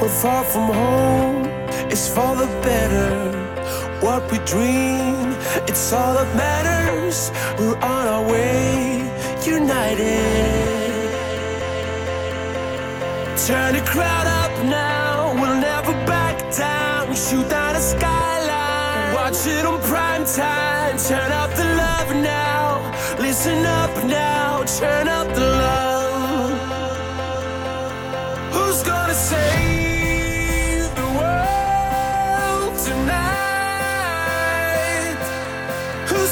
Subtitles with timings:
[0.00, 1.46] We're far from home,
[1.90, 3.32] it's for the better.
[4.00, 5.34] What we dream,
[5.66, 7.32] it's all that matters.
[7.58, 9.02] We're on our way,
[9.44, 10.68] united.
[13.44, 17.08] Turn the crowd up now, we'll never back down.
[17.10, 20.96] We shoot down the skyline, watch it on prime time.
[20.96, 26.50] Turn up the love now, listen up now, turn up the love.
[28.52, 29.67] Who's gonna save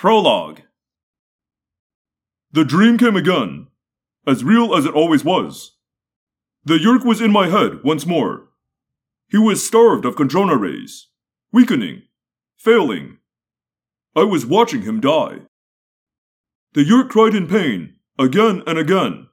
[0.00, 0.62] Prologue
[2.52, 3.66] The dream came again,
[4.26, 5.76] as real as it always was.
[6.64, 8.48] The Yeerk was in my head once more.
[9.28, 11.08] He was starved of Kandrona rays,
[11.52, 12.04] weakening,
[12.56, 13.18] failing.
[14.16, 15.40] I was watching him die.
[16.72, 19.26] The Yeerk cried in pain, again and again,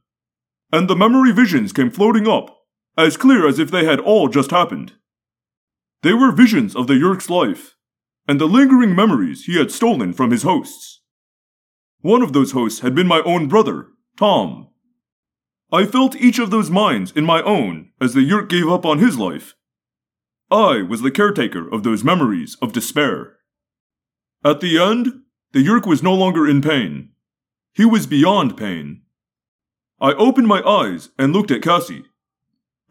[0.73, 2.53] and the memory visions came floating up,
[2.97, 4.95] as clear as if they had all just happened.
[6.03, 7.76] They were visions of the Yeerk's life,
[8.27, 11.01] and the lingering memories he had stolen from his hosts.
[12.01, 14.69] One of those hosts had been my own brother, Tom.
[15.71, 18.99] I felt each of those minds in my own as the Yeerk gave up on
[18.99, 19.55] his life.
[20.49, 23.37] I was the caretaker of those memories of despair.
[24.45, 27.09] At the end, the Yeerk was no longer in pain.
[27.73, 29.01] He was beyond pain.
[29.99, 32.05] I opened my eyes and looked at Cassie.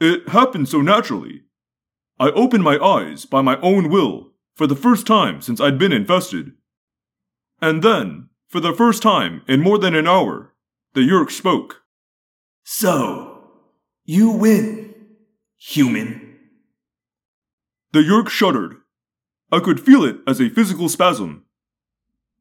[0.01, 1.43] It happened so naturally.
[2.19, 5.93] I opened my eyes by my own will for the first time since I'd been
[5.93, 6.53] infested.
[7.61, 10.55] And then, for the first time in more than an hour,
[10.95, 11.83] the Yeerk spoke.
[12.65, 13.51] So,
[14.05, 14.95] you win,
[15.57, 16.39] human.
[17.93, 18.77] The Yeerk shuddered.
[19.53, 21.45] I could feel it as a physical spasm.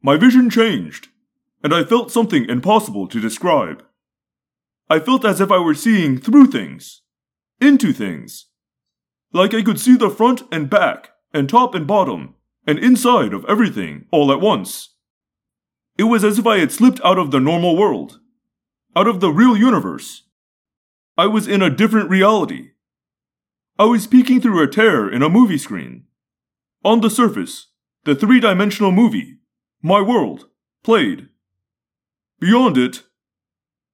[0.01, 1.09] My vision changed,
[1.63, 3.83] and I felt something impossible to describe.
[4.89, 7.01] I felt as if I were seeing through things,
[7.59, 8.47] into things.
[9.33, 12.33] Like I could see the front and back, and top and bottom,
[12.65, 14.95] and inside of everything all at once.
[15.97, 18.19] It was as if I had slipped out of the normal world,
[18.95, 20.23] out of the real universe.
[21.17, 22.71] I was in a different reality.
[23.77, 26.05] I was peeking through a tear in a movie screen.
[26.85, 27.67] On the surface,
[28.05, 29.39] the three dimensional movie,
[29.81, 30.45] my world,
[30.83, 31.27] played.
[32.39, 33.03] Beyond it,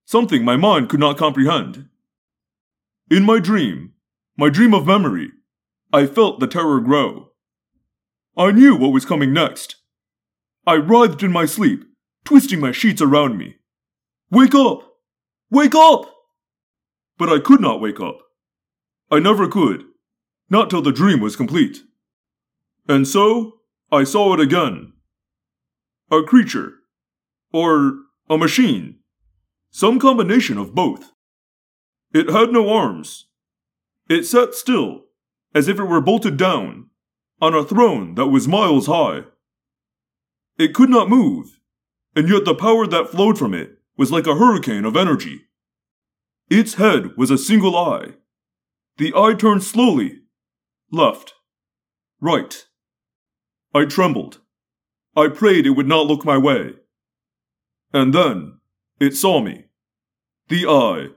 [0.05, 1.89] something my mind could not comprehend.
[3.09, 3.93] In my dream,
[4.37, 5.31] my dream of memory,
[5.91, 7.30] I felt the terror grow.
[8.37, 9.75] I knew what was coming next.
[10.65, 11.83] I writhed in my sleep,
[12.23, 13.55] twisting my sheets around me.
[14.29, 14.93] Wake up!
[15.49, 16.05] Wake up!
[17.17, 18.19] But I could not wake up.
[19.09, 19.83] I never could,
[20.49, 21.79] not till the dream was complete.
[22.87, 23.59] And so,
[23.91, 24.93] I saw it again.
[26.09, 26.75] A creature.
[27.51, 27.95] Or
[28.29, 28.99] a machine.
[29.71, 31.11] Some combination of both.
[32.13, 33.25] It had no arms.
[34.09, 35.05] It sat still,
[35.53, 36.90] as if it were bolted down,
[37.41, 39.23] on a throne that was miles high.
[40.57, 41.59] It could not move,
[42.15, 45.45] and yet the power that flowed from it was like a hurricane of energy.
[46.49, 48.13] Its head was a single eye.
[48.97, 50.19] The eye turned slowly,
[50.91, 51.33] left,
[52.19, 52.65] right.
[53.73, 54.39] I trembled.
[55.15, 56.73] I prayed it would not look my way.
[57.93, 58.59] And then
[58.99, 59.65] it saw me.
[60.49, 61.07] The eye,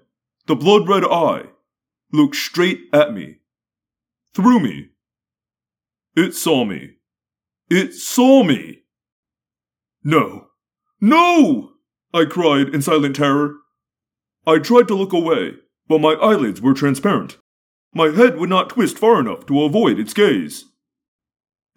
[0.46, 1.50] the blood red eye,
[2.12, 3.38] looked straight at me.
[4.34, 4.90] Through me.
[6.16, 6.96] It saw me.
[7.70, 8.82] It saw me!
[10.04, 10.48] No.
[11.00, 11.72] No!
[12.12, 13.56] I cried in silent terror.
[14.46, 15.54] I tried to look away,
[15.88, 17.38] but my eyelids were transparent.
[17.92, 20.66] My head would not twist far enough to avoid its gaze.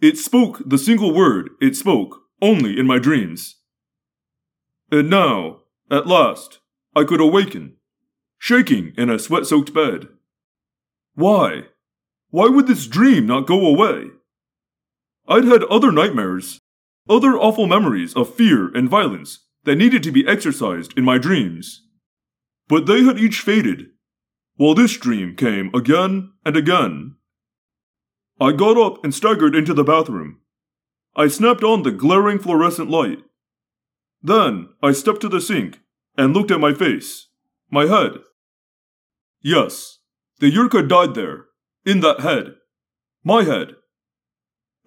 [0.00, 3.56] It spoke the single word it spoke only in my dreams.
[4.92, 6.60] And now, at last,
[6.94, 7.76] I could awaken,
[8.38, 10.08] shaking in a sweat soaked bed.
[11.14, 11.64] Why?
[12.30, 14.10] Why would this dream not go away?
[15.28, 16.58] I'd had other nightmares,
[17.08, 21.82] other awful memories of fear and violence that needed to be exorcised in my dreams.
[22.66, 23.88] But they had each faded,
[24.56, 27.16] while this dream came again and again.
[28.40, 30.40] I got up and staggered into the bathroom.
[31.14, 33.18] I snapped on the glaring fluorescent light.
[34.22, 35.80] Then I stepped to the sink
[36.16, 37.28] and looked at my face,
[37.70, 38.12] my head.
[39.42, 39.98] Yes,
[40.40, 41.46] The Yurka died there,
[41.84, 42.54] in that head.
[43.24, 43.74] My head.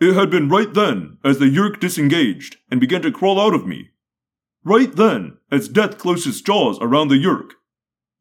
[0.01, 3.67] It had been right then as the Yeerk disengaged and began to crawl out of
[3.67, 3.91] me.
[4.63, 7.51] Right then, as death closed its jaws around the Yeerk,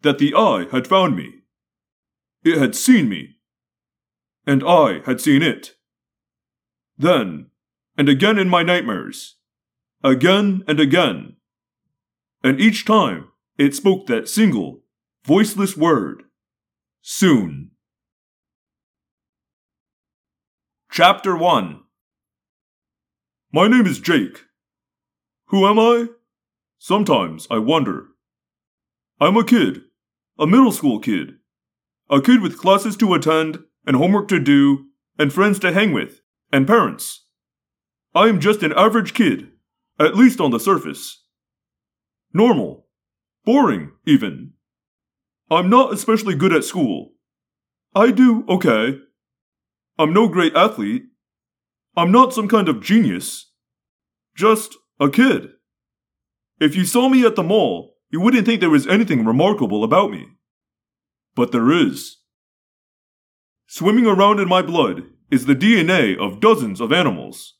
[0.02, 1.36] that the Eye had found me.
[2.44, 3.36] It had seen me.
[4.46, 5.76] And I had seen it.
[6.98, 7.46] Then,
[7.96, 9.36] and again in my nightmares.
[10.04, 11.36] Again and again.
[12.44, 14.82] And each time, it spoke that single,
[15.24, 16.24] voiceless word.
[17.00, 17.69] Soon.
[20.92, 21.82] Chapter 1
[23.52, 24.46] My name is Jake.
[25.46, 26.06] Who am I?
[26.78, 28.08] Sometimes I wonder.
[29.20, 29.82] I'm a kid,
[30.36, 31.34] a middle school kid,
[32.10, 36.22] a kid with classes to attend, and homework to do, and friends to hang with,
[36.50, 37.24] and parents.
[38.12, 39.52] I am just an average kid,
[40.00, 41.22] at least on the surface.
[42.34, 42.88] Normal.
[43.44, 44.54] Boring, even.
[45.52, 47.12] I'm not especially good at school.
[47.94, 48.98] I do okay.
[50.00, 51.02] I'm no great athlete.
[51.94, 53.52] I'm not some kind of genius.
[54.34, 55.50] Just a kid.
[56.58, 60.10] If you saw me at the mall, you wouldn't think there was anything remarkable about
[60.10, 60.26] me.
[61.34, 62.16] But there is.
[63.66, 67.58] Swimming around in my blood is the DNA of dozens of animals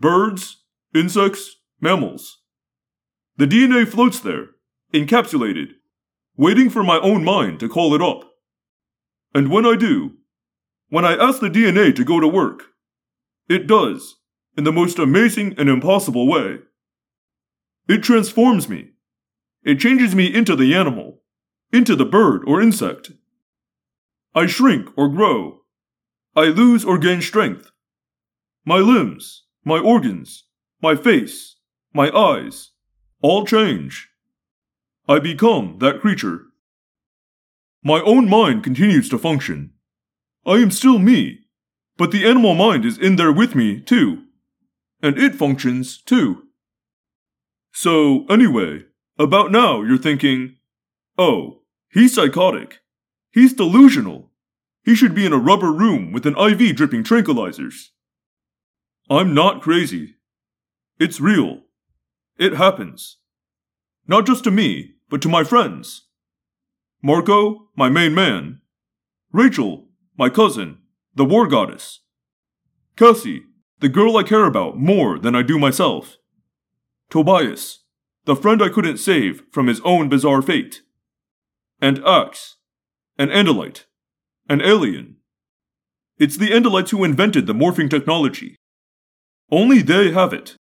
[0.00, 0.64] birds,
[0.96, 2.38] insects, mammals.
[3.36, 4.46] The DNA floats there,
[4.92, 5.68] encapsulated,
[6.36, 8.28] waiting for my own mind to call it up.
[9.32, 10.18] And when I do,
[10.90, 12.64] when I ask the DNA to go to work,
[13.48, 14.16] it does,
[14.56, 16.58] in the most amazing and impossible way.
[17.88, 18.90] It transforms me.
[19.62, 21.20] It changes me into the animal,
[21.72, 23.12] into the bird or insect.
[24.34, 25.62] I shrink or grow.
[26.36, 27.70] I lose or gain strength.
[28.64, 30.44] My limbs, my organs,
[30.82, 31.56] my face,
[31.92, 32.70] my eyes,
[33.22, 34.08] all change.
[35.08, 36.42] I become that creature.
[37.82, 39.72] My own mind continues to function.
[40.48, 41.40] I am still me,
[41.98, 44.22] but the animal mind is in there with me, too.
[45.02, 46.44] And it functions, too.
[47.70, 48.84] So, anyway,
[49.18, 50.56] about now you're thinking,
[51.18, 51.60] oh,
[51.90, 52.78] he's psychotic.
[53.30, 54.30] He's delusional.
[54.84, 57.88] He should be in a rubber room with an IV dripping tranquilizers.
[59.10, 60.14] I'm not crazy.
[60.98, 61.64] It's real.
[62.38, 63.18] It happens.
[64.06, 66.06] Not just to me, but to my friends.
[67.02, 68.62] Marco, my main man.
[69.30, 69.87] Rachel,
[70.18, 70.78] my cousin,
[71.14, 72.00] the war goddess.
[72.96, 73.44] Cassie,
[73.78, 76.16] the girl I care about more than I do myself.
[77.08, 77.84] Tobias,
[78.24, 80.82] the friend I couldn't save from his own bizarre fate.
[81.80, 82.56] And Ax,
[83.16, 83.84] an Andalite,
[84.48, 85.18] an alien.
[86.18, 88.56] It's the Andalites who invented the morphing technology.
[89.52, 90.56] Only they have it.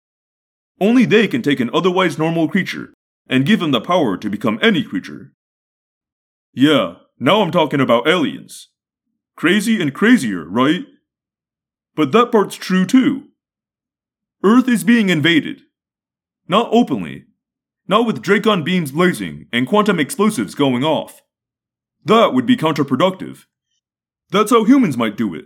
[0.81, 2.91] Only they can take an otherwise normal creature
[3.29, 5.31] and give him the power to become any creature.
[6.53, 8.69] Yeah, now I'm talking about aliens.
[9.35, 10.85] Crazy and crazier, right?
[11.95, 13.29] But that part's true too.
[14.43, 15.61] Earth is being invaded.
[16.47, 17.25] Not openly.
[17.87, 21.21] Not with Dracon beams blazing and quantum explosives going off.
[22.05, 23.45] That would be counterproductive.
[24.29, 25.45] That's how humans might do it.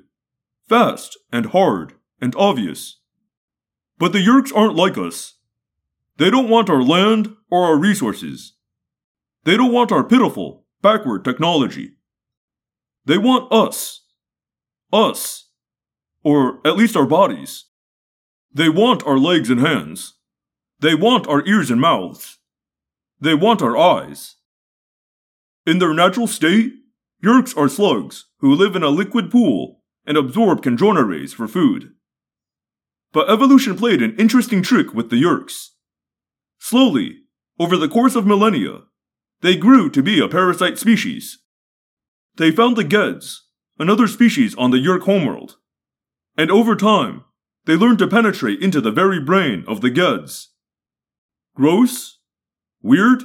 [0.68, 3.00] Fast and hard and obvious.
[3.98, 5.36] But the Yeerks aren't like us.
[6.18, 8.54] They don't want our land or our resources.
[9.44, 11.97] They don't want our pitiful, backward technology.
[13.08, 14.02] They want us.
[14.92, 15.46] Us.
[16.24, 17.66] Or at least our bodies.
[18.54, 20.16] They want our legs and hands.
[20.82, 22.38] They want our ears and mouths.
[23.22, 24.36] They want our eyes.
[25.66, 26.74] In their natural state,
[27.24, 31.92] Yeerks are slugs who live in a liquid pool and absorb Kandrona rays for food.
[33.14, 35.70] But evolution played an interesting trick with the Yeerks.
[36.60, 37.20] Slowly,
[37.58, 38.82] over the course of millennia,
[39.40, 41.40] they grew to be a parasite species
[42.38, 43.44] they found the Geds,
[43.80, 45.58] another species on the Yeerk homeworld.
[46.38, 47.24] And over time,
[47.66, 50.50] they learned to penetrate into the very brain of the Geds.
[51.56, 52.20] Gross?
[52.82, 53.24] Weird?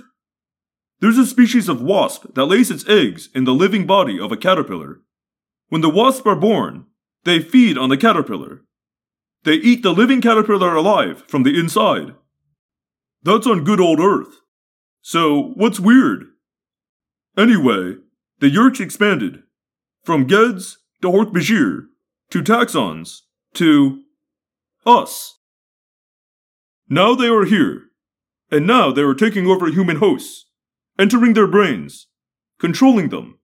[1.00, 4.36] There's a species of wasp that lays its eggs in the living body of a
[4.36, 5.00] caterpillar.
[5.68, 6.86] When the wasps are born,
[7.24, 8.62] they feed on the caterpillar.
[9.44, 12.14] They eat the living caterpillar alive from the inside.
[13.22, 14.40] That's on good old Earth.
[15.00, 16.26] So, what's weird?
[17.36, 17.96] Anyway,
[18.42, 19.44] the Yeerks expanded
[20.02, 21.82] from Geds to Hork-Bajir
[22.30, 23.20] to Taxxons
[23.54, 24.02] to
[24.84, 25.38] us.
[26.88, 27.82] Now they are here,
[28.50, 30.46] and now they are taking over human hosts,
[30.98, 32.08] entering their brains,
[32.58, 33.38] controlling them,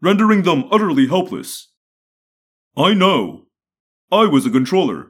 [0.00, 1.72] rendering them utterly helpless.
[2.76, 3.46] I know.
[4.12, 5.08] I was a controller.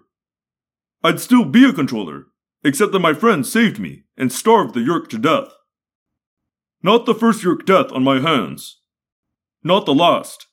[1.04, 2.28] I'd still be a controller,
[2.64, 5.50] except that my friend saved me and starved the Yeerk to death.
[6.82, 8.76] Not the first Yeerk death on my hands,
[9.62, 10.46] not the last.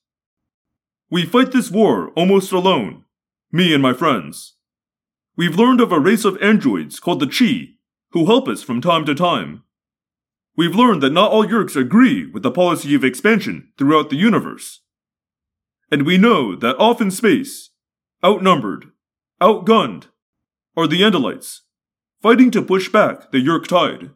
[1.10, 3.06] We fight this war almost alone,
[3.52, 4.56] me and my friends.
[5.38, 7.78] We've learned of a race of androids called the Chee,
[8.12, 9.64] who help us from time to time.
[10.58, 14.82] We've learned that not all Yeerks agree with the policy of expansion throughout the universe.
[15.92, 17.72] And we know that off in space,
[18.24, 18.86] outnumbered,
[19.42, 20.06] outgunned,
[20.78, 21.60] are the Andalites,
[22.22, 24.12] fighting to push back the Yeerk tide.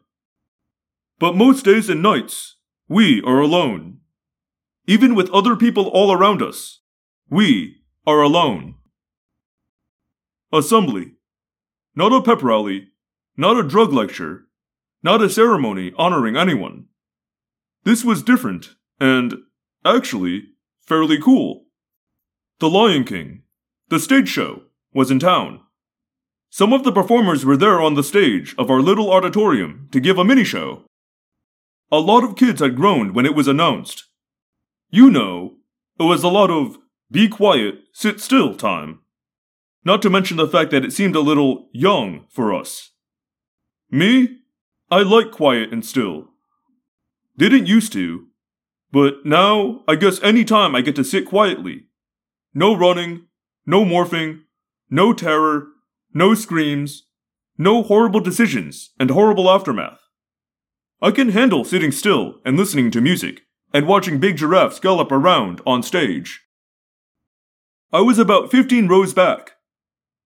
[1.18, 2.56] But most days and nights,
[2.88, 3.99] we are alone.
[4.86, 6.80] Even with other people all around us,
[7.28, 8.74] we are alone.
[10.52, 11.12] Assembly.
[11.94, 12.88] Not a pep rally,
[13.36, 14.46] not a drug lecture,
[15.02, 16.86] not a ceremony honoring anyone.
[17.84, 19.34] This was different, and,
[19.84, 20.44] actually,
[20.86, 21.66] fairly cool.
[22.58, 23.42] The Lion King,
[23.88, 25.60] the stage show, was in town.
[26.50, 30.18] Some of the performers were there on the stage of our little auditorium to give
[30.18, 30.84] a mini show.
[31.92, 34.04] A lot of kids had groaned when it was announced.
[34.90, 35.54] You know,
[36.00, 36.76] it was a lot of
[37.10, 39.00] be quiet, sit still time.
[39.84, 42.90] Not to mention the fact that it seemed a little young for us.
[43.90, 44.38] Me?
[44.90, 46.30] I like quiet and still.
[47.38, 48.26] Didn't used to,
[48.92, 51.86] but now I guess any time I get to sit quietly.
[52.52, 53.26] No running,
[53.64, 54.40] no morphing,
[54.90, 55.68] no terror,
[56.12, 57.04] no screams,
[57.56, 60.00] no horrible decisions and horrible aftermath.
[61.00, 65.60] I can handle sitting still and listening to music and watching big giraffes gallop around
[65.66, 66.42] on stage.
[67.92, 69.52] I was about 15 rows back.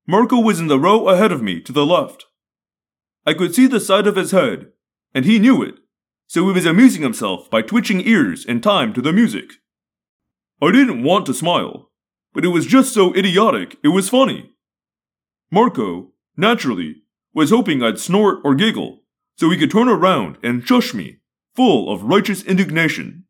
[0.07, 2.27] Marco was in the row ahead of me to the left.
[3.27, 4.73] I could see the side of his head,
[5.15, 5.77] and he knew it,
[6.27, 9.55] so he was amusing himself by twitching ears in time to the music.
[10.61, 11.91] I didn't want to smile,
[12.35, 14.51] but it was just so idiotic it was funny.
[15.51, 19.05] Marco, naturally, was hoping I'd snort or giggle
[19.37, 21.19] so he could turn around and shush me,
[21.55, 23.25] full of righteous indignation.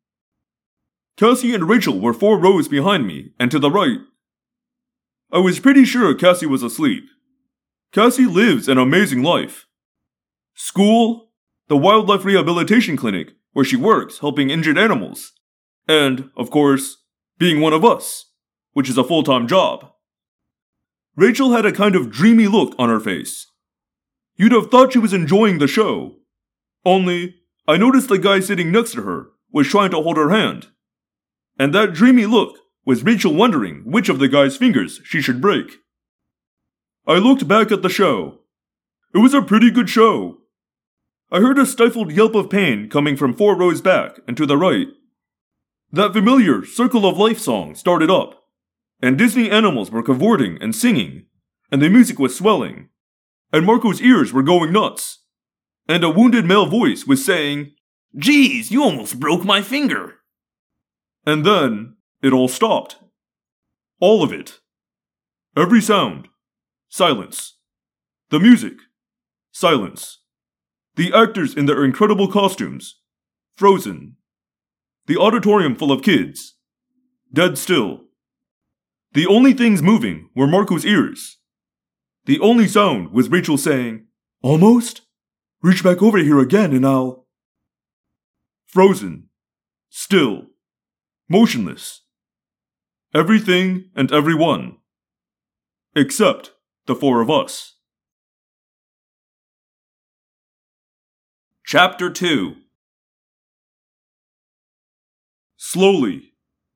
[1.17, 3.99] Cassie and Rachel were four rows behind me and to the right.
[5.33, 7.05] I was pretty sure Cassie was asleep.
[7.93, 9.67] Cassie lives an amazing life.
[10.55, 11.31] School,
[11.69, 15.33] the wildlife rehabilitation clinic where she works helping injured animals,
[15.87, 16.99] and, of course,
[17.39, 18.33] being one of us,
[18.73, 19.93] which is a full time job.
[21.17, 23.47] Rachel had a kind of dreamy look on her face.
[24.37, 26.17] You'd have thought she was enjoying the show.
[26.85, 27.37] Only,
[27.69, 30.69] I noticed the guy sitting next to her was trying to hold her hand.
[31.59, 35.79] And that dreamy look was Rachel wondering which of the guy's fingers she should break.
[37.07, 38.41] I looked back at the show.
[39.15, 40.39] It was a pretty good show.
[41.31, 44.57] I heard a stifled yelp of pain coming from four rows back and to the
[44.57, 44.89] right.
[45.93, 48.45] That familiar Circle of Life song started up,
[49.01, 51.27] and Disney animals were cavorting and singing,
[51.71, 52.89] and the music was swelling,
[53.53, 55.21] and Marco's ears were going nuts,
[55.89, 57.73] and a wounded male voice was saying,
[58.17, 60.17] Geez, you almost broke my finger.
[61.27, 62.97] And then it all stopped.
[64.01, 64.61] All of it.
[65.57, 66.29] Every sound.
[66.89, 67.59] Silence.
[68.31, 68.75] The music.
[69.53, 70.21] Silence.
[70.97, 73.01] The actors in their incredible costumes.
[73.57, 74.17] Frozen.
[75.07, 76.55] The auditorium full of kids.
[77.33, 78.05] Dead still.
[79.13, 81.39] The only things moving were Marco's ears.
[82.27, 84.07] The only sound was Rachel saying,
[84.43, 85.03] Almost?
[85.63, 87.27] Reach back over here again and I'll.
[88.67, 89.29] Frozen.
[89.89, 90.47] Still.
[91.29, 92.03] Motionless.
[93.15, 94.77] Everything and everyone.
[95.97, 96.53] Except
[96.87, 97.77] the four of us.
[101.65, 102.57] Chapter 2
[105.57, 106.35] Slowly,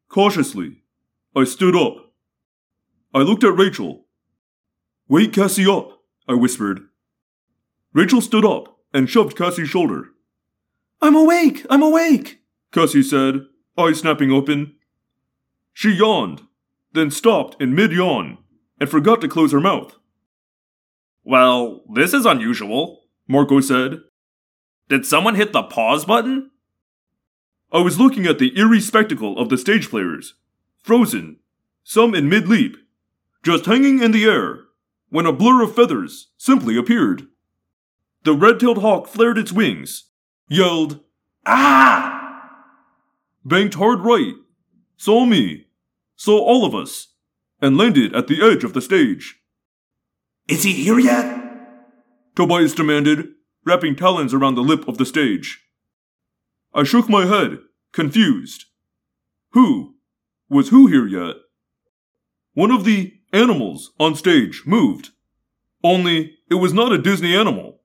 [0.08, 0.82] cautiously,
[1.36, 2.14] I stood up.
[3.12, 4.06] I looked at Rachel.
[5.08, 6.80] Wake Cassie up, I whispered.
[7.92, 10.06] Rachel stood up and shoved Cassie's shoulder.
[11.02, 11.66] I'm awake!
[11.68, 12.40] I'm awake!
[12.72, 13.42] Cassie said,
[13.78, 14.74] eyes snapping open.
[15.72, 16.42] She yawned,
[16.92, 18.38] then stopped in mid yawn
[18.80, 19.96] and forgot to close her mouth.
[21.24, 24.00] Well, this is unusual, Marco said.
[24.88, 26.50] Did someone hit the pause button?
[27.70, 30.34] I was looking at the eerie spectacle of the stage players,
[30.82, 31.36] frozen,
[31.84, 32.76] some in mid leap,
[33.42, 34.60] just hanging in the air,
[35.10, 37.26] when a blur of feathers simply appeared.
[38.24, 40.04] The red tailed hawk flared its wings,
[40.48, 41.00] yelled,
[41.44, 42.17] Ah!
[43.48, 44.34] Banked hard right,
[44.96, 45.66] saw me,
[46.16, 47.14] saw all of us,
[47.60, 49.36] and landed at the edge of the stage.
[50.48, 51.38] Is he here yet?
[52.36, 53.28] Tobias demanded,
[53.64, 55.60] wrapping talons around the lip of the stage.
[56.74, 57.58] I shook my head,
[57.92, 58.66] confused.
[59.52, 59.94] Who?
[60.48, 61.36] Was who here yet?
[62.54, 65.10] One of the animals on stage moved.
[65.82, 67.80] Only, it was not a Disney animal.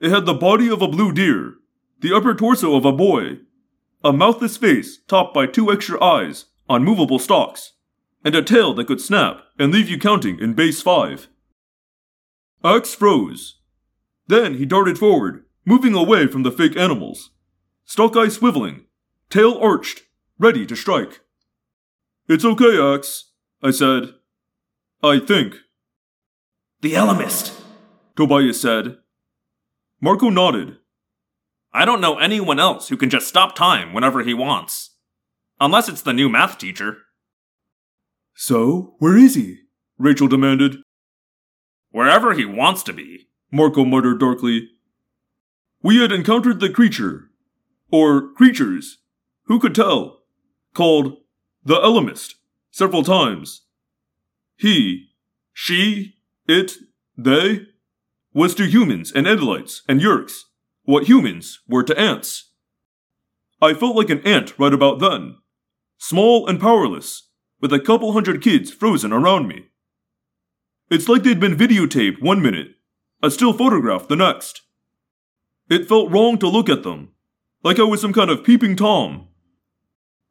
[0.00, 1.54] It had the body of a blue deer,
[2.00, 3.38] the upper torso of a boy,
[4.04, 7.72] a mouthless face topped by two extra eyes on movable stalks,
[8.22, 11.28] and a tail that could snap and leave you counting in base 5.
[12.62, 13.60] Ax froze.
[14.26, 17.30] Then he darted forward, moving away from the fake animals.
[17.86, 18.84] Stalk eye swiveling,
[19.30, 20.02] tail arched,
[20.38, 21.20] ready to strike.
[22.28, 23.32] It's okay, Ax,
[23.62, 24.14] I said.
[25.02, 25.56] I think,
[26.82, 27.60] The Ellimist.
[28.16, 28.98] Tobias said.
[30.00, 30.78] Marco nodded.
[31.76, 34.90] I don't know anyone else who can just stop time whenever he wants.
[35.60, 36.98] Unless it's the new math teacher.
[38.32, 39.58] So, where is he?
[39.98, 40.76] Rachel demanded.
[41.90, 43.26] Wherever he wants to be.
[43.50, 44.68] Marco muttered darkly.
[45.82, 47.30] We had encountered the creature,
[47.90, 48.98] or creatures,
[49.46, 50.20] who could tell,
[50.74, 51.18] called
[51.64, 52.34] the Ellimist,
[52.70, 53.62] several times.
[54.56, 55.08] He,
[55.52, 56.14] she,
[56.46, 56.74] it,
[57.16, 57.66] they,
[58.32, 60.44] was to humans and Andalites and Yeerks
[60.84, 62.52] what humans were to ants.
[63.60, 65.36] I felt like an ant right about then,
[65.98, 67.28] small and powerless,
[67.60, 69.68] with a couple hundred kids frozen around me.
[70.90, 72.76] It's like they'd been videotaped one minute,
[73.22, 74.62] a still photograph the next.
[75.70, 77.12] It felt wrong to look at them,
[77.62, 79.28] like I was some kind of peeping Tom.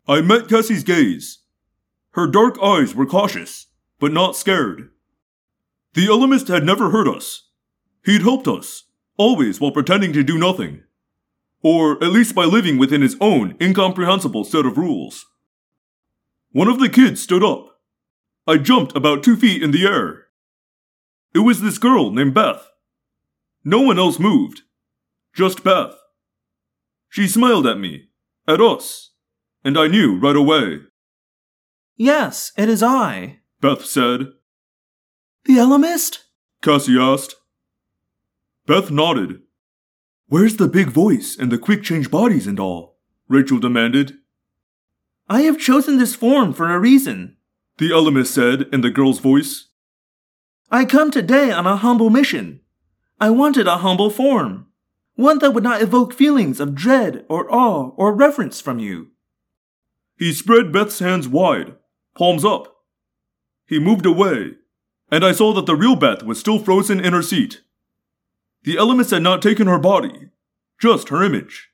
[0.08, 1.40] I met Cassie's gaze.
[2.12, 3.68] Her dark eyes were cautious,
[4.00, 4.90] but not scared.
[5.94, 7.50] The Ellimist had never hurt us.
[8.06, 8.84] He'd helped us,
[9.18, 10.84] always while pretending to do nothing.
[11.62, 15.26] Or at least by living within his own incomprehensible set of rules.
[16.52, 17.80] One of the kids stood up.
[18.46, 20.26] I jumped about two feet in the air.
[21.34, 22.68] It was this girl named Beth.
[23.64, 24.62] No one else moved.
[25.34, 25.96] Just Beth.
[27.10, 28.10] She smiled at me,
[28.48, 29.12] at us,
[29.64, 30.80] and I knew right away.
[31.96, 33.40] Yes, it is I.
[33.62, 34.34] Beth said.
[35.46, 36.20] The Ellimist?
[36.62, 37.36] Cassie asked.
[38.66, 39.42] Beth nodded.
[40.28, 42.98] Where's the big voice and the quick change bodies and all?
[43.28, 44.14] Rachel demanded.
[45.28, 47.36] I have chosen this form for a reason.
[47.78, 49.68] The Ellimist said in the girl's voice.
[50.72, 52.62] I come today on a humble mission.
[53.20, 54.68] I wanted a humble form,
[55.16, 59.10] one that would not evoke feelings of dread or awe or reverence from you.
[60.18, 61.76] He spread Beth's hands wide,
[62.16, 62.78] palms up.
[63.68, 64.52] He moved away,
[65.12, 67.62] and I saw that the real Beth was still frozen in her seat.
[68.64, 70.30] The Ellimist had not taken her body,
[70.80, 71.70] just her image.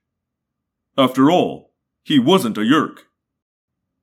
[0.97, 1.71] After all,
[2.04, 2.99] he wasn't a Yeerk.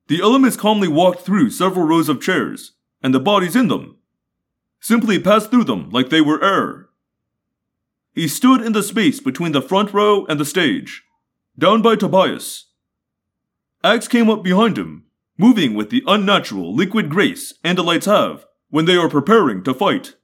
[0.07, 2.73] The Ellimist calmly walked through several rows of chairs,
[3.03, 3.97] and the bodies in them.
[4.79, 6.87] Simply passed through them like they were air.
[8.13, 11.03] He stood in the space between the front row and the stage,
[11.59, 12.67] down by Tobias.
[13.83, 15.03] Ax came up behind him,
[15.37, 20.15] moving with the unnatural liquid grace Andalites have when they are preparing to fight.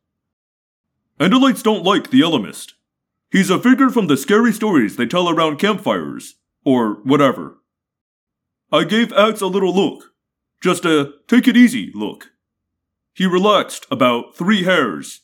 [1.24, 2.74] Andalites don't like the Ellimist.
[3.32, 7.60] He's a figure from the scary stories they tell around campfires, or whatever.
[8.74, 10.12] I gave Ax a little look.
[10.60, 12.32] Just a take it easy look.
[13.14, 15.22] He relaxed about three hairs.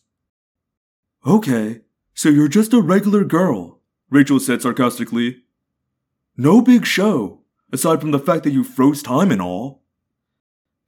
[1.28, 1.82] Okay,
[2.14, 5.44] so you're just a regular girl, Rachel said sarcastically.
[6.38, 7.42] No big show,
[7.74, 9.84] aside from the fact that you froze time and all.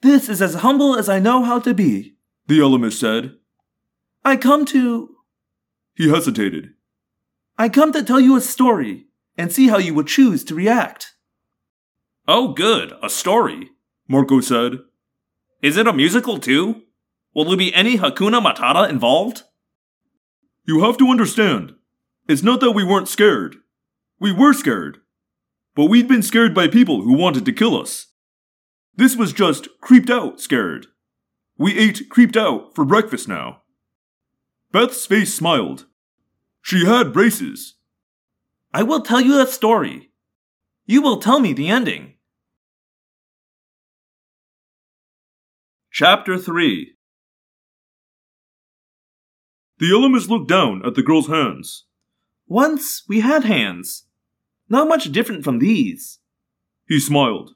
[0.03, 2.15] This is as humble as I know how to be.
[2.47, 3.35] The Ellimist said.
[4.23, 5.15] I come to.
[5.95, 6.71] He hesitated.
[7.57, 9.07] I come to tell you a story
[9.37, 11.13] and see how you would choose to react.
[12.27, 13.71] Oh, good, a story.
[14.07, 14.79] Marco said.
[15.61, 16.83] Is it a musical too?
[17.33, 19.43] Will there be any Hakuna Matata involved?
[20.65, 21.73] You have to understand.
[22.27, 23.57] It's not that we weren't scared.
[24.19, 24.99] We were scared.
[25.75, 28.07] But we'd been scared by people who wanted to kill us.
[28.95, 30.87] This was just creeped out scared.
[31.57, 33.60] We ate creeped out for breakfast now.
[34.71, 35.85] Beth's face smiled.
[36.61, 37.75] She had braces.
[38.73, 40.11] I will tell you a story.
[40.85, 42.13] You will tell me the ending.
[45.91, 46.93] Chapter 3
[49.79, 51.85] The Ellimist looked down at the girl's hands.
[52.47, 54.05] Once we had hands.
[54.69, 56.19] Not much different from these.
[56.87, 57.55] He smiled.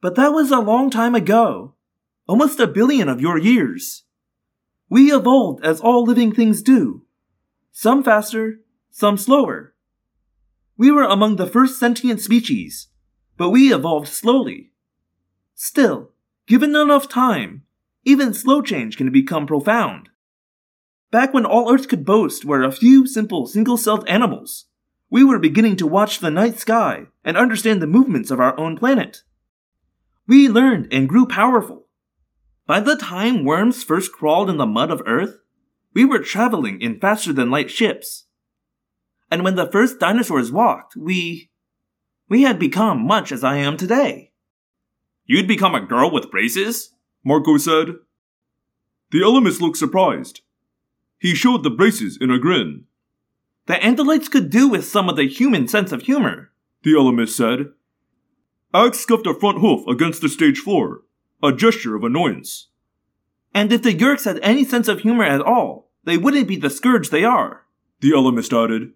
[0.00, 1.74] But that was a long time ago.
[2.28, 4.04] Almost a billion of your years.
[4.88, 7.02] We evolved as all living things do.
[7.72, 9.74] Some faster, some slower.
[10.76, 12.88] We were among the first sentient species,
[13.36, 14.72] but we evolved slowly.
[15.54, 16.12] Still,
[16.46, 17.64] given enough time,
[18.04, 20.08] even slow change can become profound.
[21.10, 24.66] Back when all Earth could boast were a few simple single celled animals,
[25.10, 28.76] we were beginning to watch the night sky and understand the movements of our own
[28.76, 29.22] planet.
[30.26, 31.87] We learned and grew powerful.
[32.68, 35.38] By the time worms first crawled in the mud of Earth,
[35.94, 38.26] we were traveling in faster than light ships.
[39.30, 41.50] And when the first dinosaurs walked, we.
[42.28, 44.32] we had become much as I am today.
[45.24, 46.92] You'd become a girl with braces?
[47.24, 47.94] Marco said.
[49.12, 50.42] The Ellimist looked surprised.
[51.18, 52.84] He showed the braces in a grin.
[53.64, 56.52] The Andalites could do with some of the human sense of humor.
[56.82, 57.72] The Ellimist said.
[58.74, 61.00] Ax scuffed a front hoof against the stage floor,
[61.42, 62.68] a gesture of annoyance.
[63.54, 66.70] And if the Yeerks had any sense of humor at all, they wouldn't be the
[66.70, 67.64] scourge they are.
[68.00, 68.92] The Ellimist added.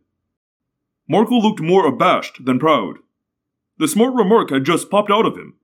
[1.08, 2.96] Marco looked more abashed than proud.
[3.78, 5.54] The smart remark had just popped out of him.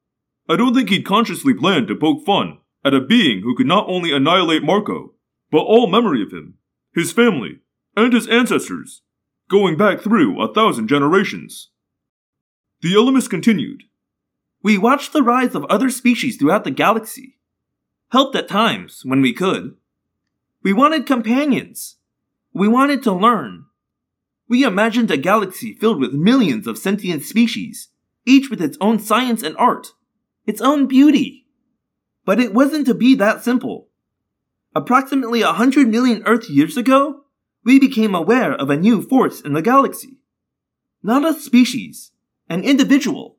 [0.48, 3.88] I don't think he'd consciously planned to poke fun at a being who could not
[3.88, 5.12] only annihilate Marco,
[5.50, 6.54] but all memory of him,
[6.94, 7.60] his family,
[7.96, 9.02] and his ancestors,
[9.48, 11.70] going back through a thousand generations.
[12.80, 13.84] The Ellimist continued.
[14.62, 17.38] We watched the rise of other species throughout the galaxy.
[18.10, 19.76] Helped at times, when we could.
[20.62, 21.96] We wanted companions.
[22.52, 23.66] We wanted to learn.
[24.48, 27.88] We imagined a galaxy filled with millions of sentient species,
[28.24, 29.88] each with its own science and art,
[30.46, 31.46] its own beauty.
[32.24, 33.88] But it wasn't to be that simple.
[34.74, 37.24] Approximately a hundred million Earth years ago,
[37.64, 40.18] we became aware of a new force in the galaxy.
[41.02, 42.12] Not a species,
[42.48, 43.37] an individual.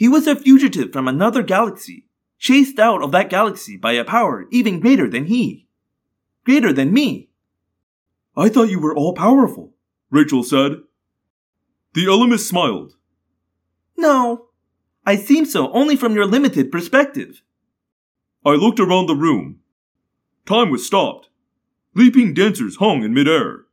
[0.00, 2.06] He was a fugitive from another galaxy,
[2.38, 5.66] chased out of that galaxy by a power even greater than he.
[6.42, 7.28] Greater than me.
[8.34, 9.74] I thought you were all powerful,
[10.10, 10.76] Rachel said.
[11.92, 12.94] The Ellimist smiled.
[13.94, 14.46] No,
[15.04, 17.42] I seem so only from your limited perspective.
[18.42, 19.60] I looked around the room.
[20.46, 21.28] Time was stopped.
[21.94, 23.66] Leaping dancers hung in midair.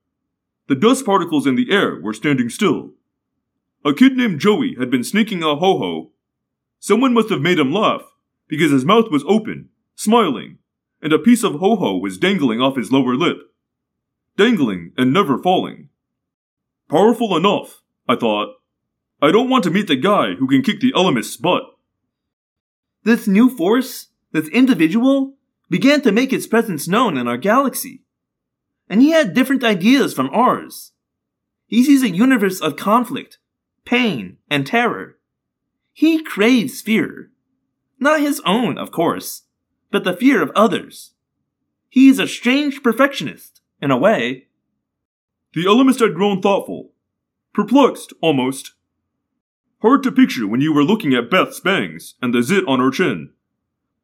[0.67, 2.95] The dust particles in the air were standing still.
[3.85, 6.11] A kid named Joey had been sneaking a ho ho.
[6.79, 8.03] Someone must have made him laugh,
[8.47, 10.59] because his mouth was open, smiling,
[11.01, 13.37] and a piece of ho ho was dangling off his lower lip.
[14.37, 15.89] Dangling and never falling.
[16.89, 18.55] Powerful enough, I thought.
[19.21, 21.63] I don't want to meet the guy who can kick the Ellimist's butt.
[23.03, 25.35] This new force, this individual,
[25.69, 28.03] began to make its presence known in our galaxy.
[28.89, 30.93] And he had different ideas from ours.
[31.65, 33.39] He sees a universe of conflict,
[33.85, 35.16] pain, and terror.
[35.97, 37.31] He craves fear.
[37.99, 39.45] Not his own, of course,
[39.89, 41.13] but the fear of others.
[41.89, 44.45] He's a strange perfectionist, in a way.
[45.55, 46.91] The Ellimist had grown thoughtful.
[47.51, 48.75] Perplexed, almost.
[49.81, 52.91] Hard to picture when you were looking at Beth's bangs and the zit on her
[52.91, 53.31] chin.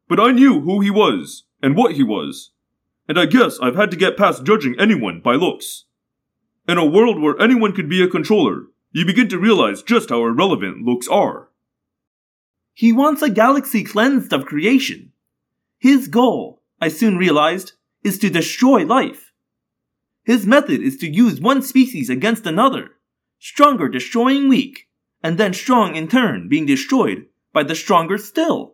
[0.10, 2.54] But I knew who he was and what he was,
[3.08, 5.86] and I guess I've had to get past judging anyone by looks.
[6.68, 10.26] In a world where anyone could be a controller, you begin to realize just how
[10.26, 11.50] irrelevant looks are.
[12.74, 15.12] He wants a galaxy cleansed of creation.
[15.78, 19.32] His goal, I soon realized, is to destroy life.
[20.24, 22.92] His method is to use one species against another,
[23.38, 24.88] stronger destroying weak,
[25.22, 28.74] and then strong in turn being destroyed by the stronger still.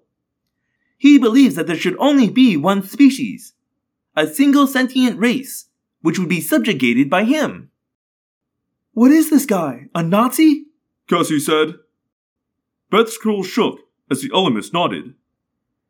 [0.97, 3.53] He believes that there should only be one species,
[4.15, 5.65] a single sentient race,
[6.01, 7.71] which would be subjugated by him.
[8.93, 9.87] What is this guy?
[9.93, 10.67] A Nazi?
[11.09, 11.75] Cassie said.
[12.91, 15.13] Beth's curls shook as the Ellimist nodded.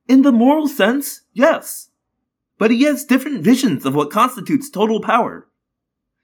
[0.08, 1.89] In the moral sense, yes.
[2.58, 5.47] But he has different visions of what constitutes total power.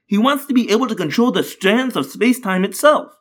[0.06, 3.12] He wants to be able to control the strands of space-time itself.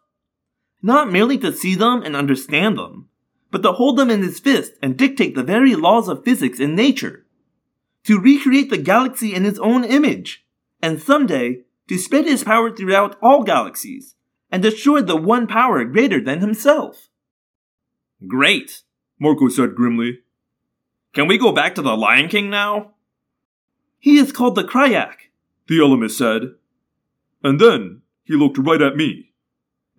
[0.82, 3.10] Not merely to see them and understand them,
[3.52, 6.76] but to hold them in his fist and dictate the very laws of physics and
[6.76, 7.26] nature.
[8.04, 10.46] To recreate the galaxy in his own image,
[10.82, 14.16] and someday to spread his power throughout all galaxies,
[14.52, 17.10] and destroy the one power greater than himself.
[18.28, 18.84] Great,
[19.20, 20.20] Marco said grimly.
[21.14, 22.92] Can we go back to the Lion King now?
[24.00, 25.30] He is called the Crayak,
[25.68, 26.56] the Ellimist said.
[27.44, 29.34] And then he looked right at me.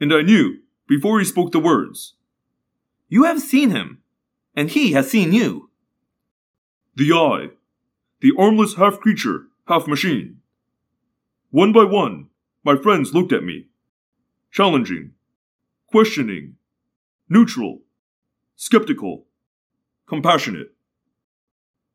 [0.00, 2.14] And I knew, before he spoke the words,
[3.08, 4.02] You have seen him,
[4.54, 5.70] and he has seen you.
[6.94, 7.48] The Eye,
[8.20, 10.38] the armless half creature, half machine.
[11.50, 12.28] One by one,
[12.64, 13.66] my friends looked at me.
[14.50, 15.12] Challenging,
[15.88, 16.56] questioning,
[17.28, 17.80] neutral,
[18.56, 19.26] skeptical,
[20.08, 20.72] compassionate.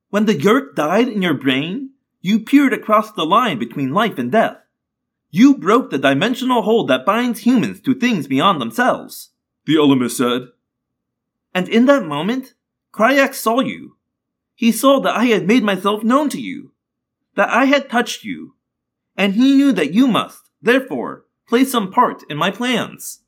[0.10, 4.32] When the Yeerk died in your brain, you peered across the line between life and
[4.32, 4.58] death.
[5.30, 9.30] You broke the dimensional hold that binds humans to things beyond themselves.
[9.66, 10.50] The Ellimist said.
[11.54, 12.54] And in that moment,
[12.94, 13.98] Crayak saw you.
[14.54, 16.74] He saw that I had made myself known to you,
[17.36, 18.56] that I had touched you,
[19.16, 23.22] and he knew that you must, therefore, play some part in my plans.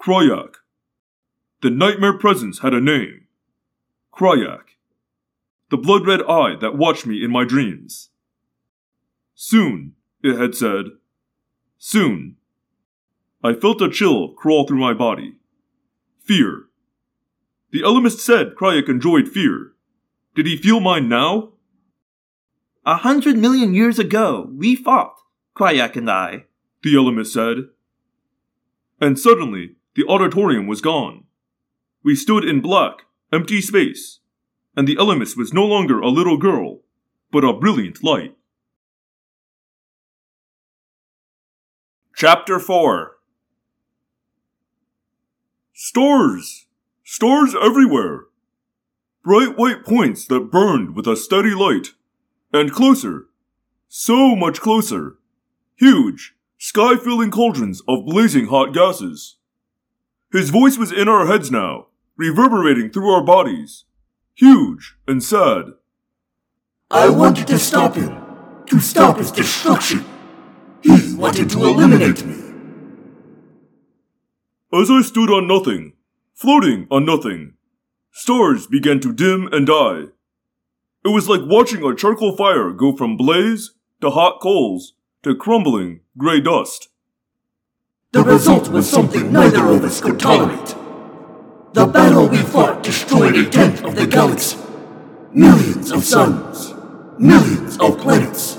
[0.00, 0.56] Crayak.
[1.62, 3.28] The nightmare presence had a name.
[4.12, 4.74] Crayak.
[5.70, 8.10] The blood red eye that watched me in my dreams.
[9.36, 9.92] Soon,
[10.24, 10.86] it had said.
[11.78, 12.34] Soon.
[13.44, 15.36] I felt a chill crawl through my body.
[16.24, 16.64] Fear.
[17.70, 19.72] The Ellimist said Crayak enjoyed fear.
[20.34, 21.52] Did he feel mine now?
[22.84, 25.14] A hundred million years ago, we fought,
[25.56, 26.46] Crayak and I.
[26.82, 27.68] The Ellimist said.
[29.00, 31.24] And suddenly, the auditorium was gone.
[32.04, 34.18] We stood in black, empty space,
[34.76, 36.80] and the Ellimist was no longer a little girl,
[37.30, 38.34] but a brilliant light.
[42.16, 43.12] Chapter 4
[45.72, 46.66] Stars!
[47.04, 48.24] Stars everywhere!
[49.22, 51.94] Bright white points that burned with a steady light.
[52.52, 53.26] And closer.
[53.88, 55.16] So much closer.
[55.76, 59.36] Huge, sky filling cauldrons of blazing hot gases.
[60.32, 63.84] His voice was in our heads now, reverberating through our bodies.
[64.34, 65.72] Huge and sad.
[66.90, 68.20] I wanted to stop him,
[68.66, 70.04] to stop his destruction.
[70.82, 72.36] He wanted to eliminate me.
[74.72, 75.92] As I stood on nothing,
[76.34, 77.54] floating on nothing,
[78.10, 80.04] stars began to dim and die.
[81.04, 86.00] It was like watching a charcoal fire go from blaze to hot coals to crumbling
[86.16, 86.88] gray dust.
[88.12, 90.74] The result was something neither of us could tolerate.
[91.72, 94.58] The battle we fought destroyed a tenth of the galaxy.
[95.32, 96.74] Millions of suns.
[97.18, 98.58] Millions of planets.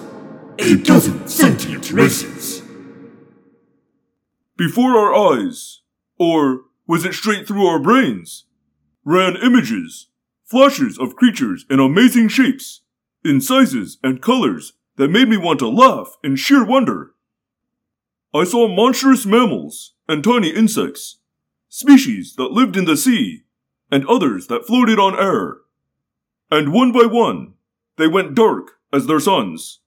[0.57, 2.63] A dozen sentient races.
[4.57, 5.81] Before our eyes,
[6.17, 8.45] or was it straight through our brains,
[9.05, 10.07] ran images,
[10.43, 12.81] flashes of creatures in amazing shapes,
[13.23, 17.11] in sizes and colors that made me want to laugh in sheer wonder.
[18.33, 21.19] I saw monstrous mammals and tiny insects,
[21.73, 23.45] species that lived in the sea,
[23.91, 25.57] and others that floated on air.
[26.51, 27.55] And one by one,
[27.97, 29.79] they went dark as their suns.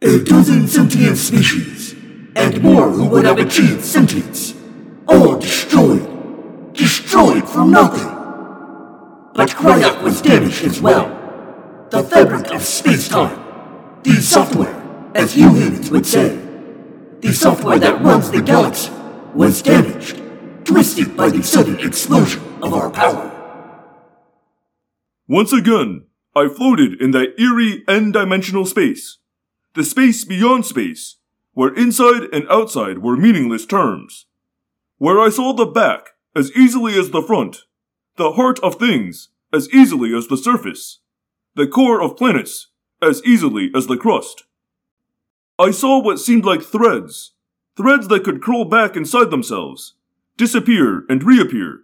[0.00, 1.94] A dozen sentient species,
[2.34, 4.54] and more who would have achieved sentience.
[5.06, 6.72] All destroyed.
[6.72, 8.08] Destroyed from nothing.
[9.34, 11.08] But Crayak was damaged as well.
[11.90, 14.00] The fabric of space-time.
[14.02, 16.38] The software, as you humans would say.
[17.20, 18.90] The software that runs the galaxy
[19.34, 20.22] was damaged,
[20.70, 23.26] twisted by the sudden explosion of our power.
[25.26, 26.04] Once again,
[26.36, 29.18] I floated in that eerie n-dimensional space.
[29.74, 31.16] The space beyond space,
[31.54, 34.26] where inside and outside were meaningless terms.
[34.98, 37.64] Where I saw the back as easily as the front,
[38.14, 41.00] the heart of things as easily as the surface,
[41.56, 42.68] the core of planets
[43.02, 44.44] as easily as the crust.
[45.58, 47.32] I saw what seemed like threads,
[47.76, 49.94] threads that could curl back inside themselves,
[50.40, 51.80] disappear and reappear,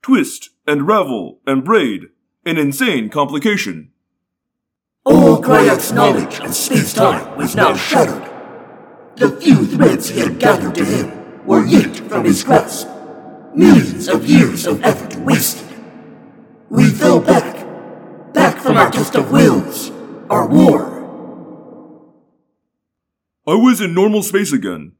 [0.00, 2.02] twist and ravel and braid
[2.44, 3.90] an insane complication.
[5.04, 8.22] All Crayak's knowledge of space-time was now shattered.
[9.16, 12.86] The few threads he had gathered to him were yanked from his grasp.
[13.56, 15.66] Millions of years of effort wasted.
[16.70, 17.66] We fell back,
[18.32, 19.90] back from our test of wills,
[20.30, 20.94] our war.
[23.48, 24.92] I was in normal space again,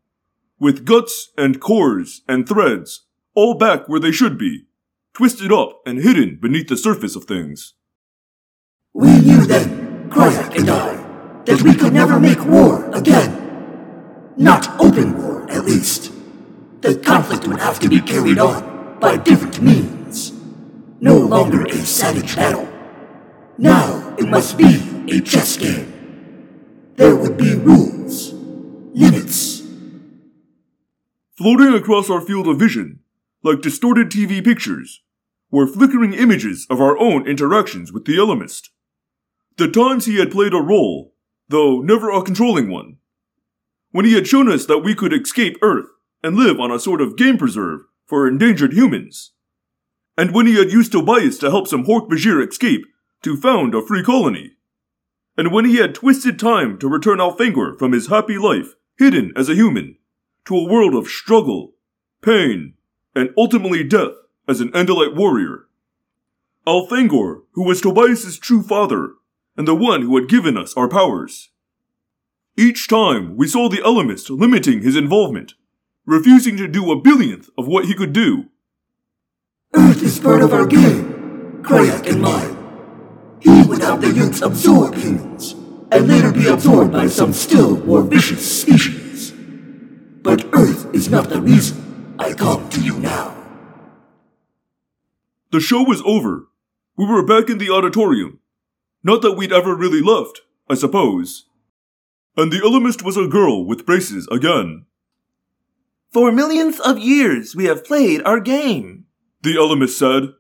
[0.59, 4.65] with guts and cores and threads all back where they should be,
[5.13, 7.75] twisted up and hidden beneath the surface of things.
[8.95, 14.33] We knew then, Crayak and I, that we could never make war again.
[14.39, 16.13] Not open war, at least.
[16.81, 20.33] The conflict would have to be carried on by different means.
[21.01, 22.67] No longer a savage battle.
[23.59, 25.93] Now it must be a chess game.
[26.97, 29.56] There would be rules, limits.
[31.37, 33.01] Floating across our field of vision,
[33.43, 35.03] like distorted TV pictures,
[35.51, 38.71] were flickering images of our own interactions with the Ellimist.
[39.59, 41.13] The times he had played a role,
[41.49, 42.97] though never a controlling one.
[43.91, 45.91] When he had shown us that we could escape Earth
[46.23, 49.33] and live on a sort of game preserve for endangered humans.
[50.17, 52.87] And when he had used Tobias to help some Hork-Bajir escape
[53.23, 54.53] to found a free colony.
[55.37, 59.51] And when he had twisted time to return Elfangor from his happy life, hidden as
[59.51, 59.99] a human,
[60.47, 61.73] to a world of struggle,
[62.23, 62.75] pain,
[63.15, 64.15] and ultimately death
[64.49, 65.67] as an Andalite warrior.
[66.67, 69.15] Elfangor, who was Tobias's true father,
[69.57, 71.51] and the one who had given us our powers.
[72.57, 75.55] Each time we saw the Ellimist limiting his involvement,
[76.05, 78.47] refusing to do a billionth of what he could do.
[79.75, 82.57] Earth is part of our game, Crayak and mine.
[83.41, 85.53] He would have the youths absorb humans,
[85.91, 89.06] and later be absorbed by some still more vicious species.
[90.27, 93.33] But Earth is not the reason I come to you now.
[95.53, 96.49] The show was over.
[96.99, 98.41] We were back in the auditorium.
[99.05, 101.47] Not that we'd ever really left, I suppose.
[102.37, 104.87] And the Ellimist was a girl with braces again.
[106.13, 109.05] For millions of years we have played our game,
[109.45, 110.31] The Ellimist said.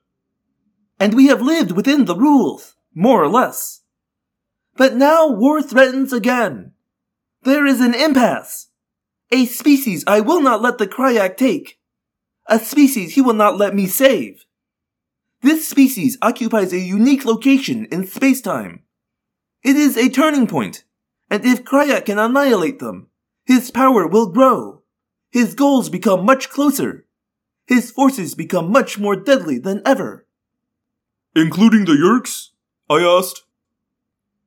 [0.99, 2.75] and we have lived within the rules.
[2.93, 3.83] more or less.
[4.77, 6.73] But now war threatens again.
[7.45, 8.67] There is an impasse.
[9.33, 11.79] A species I will not let the Crayak take.
[12.47, 14.45] A species he will not let me save.
[15.43, 18.81] This species occupies a unique location in spacetime.
[19.65, 20.85] It is a turning point,
[21.29, 23.09] and if Crayak can annihilate them,
[23.45, 24.83] his power will grow.
[25.31, 27.07] His goals become much closer.
[27.67, 30.27] His forces become much more deadly than ever.
[31.35, 32.51] Including the Yeerks?
[32.89, 33.43] I asked.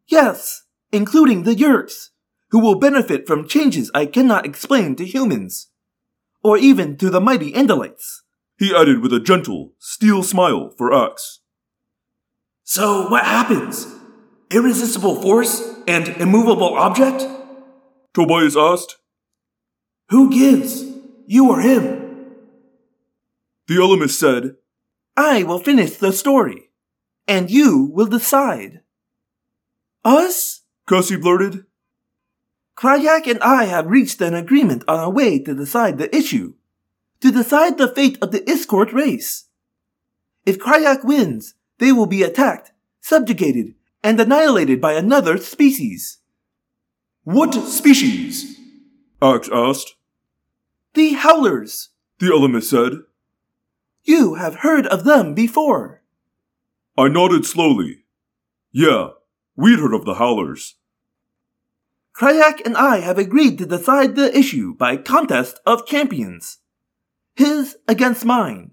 [0.08, 2.10] Yes, including the Yeerks,
[2.52, 5.70] who will benefit from changes I cannot explain to humans,
[6.44, 8.22] or even to the mighty Andalites.
[8.58, 11.40] He added with a gentle, steel smile for Ax.
[12.64, 13.88] So, what happens?
[14.52, 17.26] Irresistible force and immovable object?
[18.14, 18.98] Tobias asked.
[20.10, 20.84] Who gives?
[21.28, 22.10] You or him?
[23.68, 24.56] The Ellimist said,
[25.16, 26.72] I will finish the story,
[27.28, 28.82] and you will decide.
[30.04, 30.62] Us?
[30.88, 31.66] Cassie blurted.
[32.80, 36.54] Crayak and I have reached an agreement on a way to decide the issue.
[37.20, 39.48] To decide the fate of the Iskoort race.
[40.46, 46.20] If Crayak wins, they will be attacked, subjugated, and annihilated by another species.
[47.26, 48.58] What species?
[49.22, 49.96] Ax asked.
[50.94, 51.90] The Howlers.
[52.20, 53.00] The Ellimist said.
[54.06, 56.02] You have heard of them before.
[56.98, 58.06] I nodded slowly.
[58.72, 59.10] Yeah,
[59.58, 60.76] we'd heard of the Howlers.
[62.16, 66.60] Crayak and I have agreed to decide the issue by contest of champions.
[67.36, 68.72] His against mine.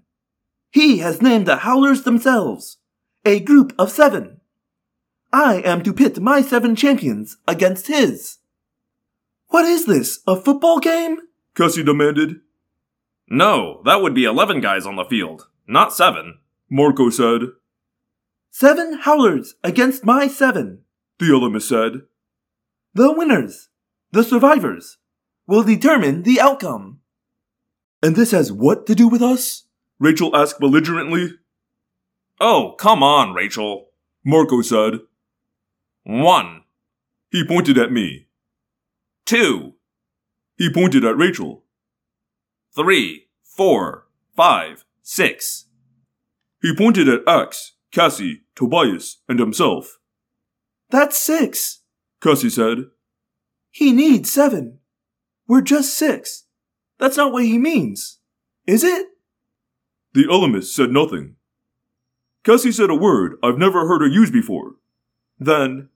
[0.71, 2.77] He has named the Howlers themselves,
[3.25, 4.41] a group of seven.
[5.31, 8.37] I am to pit my seven champions against his.
[9.47, 11.17] What is this, a football game?
[11.55, 12.41] Cassie demanded.
[13.29, 16.39] No, that would be 11 guys on the field, not 7.
[16.69, 17.41] Marco said.
[18.51, 20.83] Seven Howlers against my seven.
[21.19, 22.01] The Ellimist said.
[22.93, 23.69] The winners,
[24.11, 24.97] the survivors,
[25.45, 26.99] will determine the outcome.
[28.01, 29.65] And this has what to do with us?
[29.99, 31.35] Rachel asked belligerently.
[32.39, 33.87] Oh, come on, Rachel.
[34.25, 34.99] Marco said.
[36.03, 36.61] 1.
[37.31, 38.27] He pointed at me.
[39.25, 39.73] 2.
[40.57, 41.63] He pointed at Rachel.
[42.75, 43.27] 3.
[43.43, 44.07] 4.
[44.35, 44.85] 5.
[45.01, 45.65] 6.
[46.61, 49.99] He pointed at Ax, Cassie, Tobias, and himself.
[50.89, 51.76] That's six.
[52.21, 52.85] Cassie said.
[53.69, 54.79] He needs seven.
[55.47, 56.45] We're just six.
[56.99, 58.19] That's not what he means.
[58.65, 59.07] Is it?
[60.13, 61.35] The Ellimist said nothing.
[62.43, 64.75] Cassie said a word I've never heard her use before.
[65.39, 65.89] Then,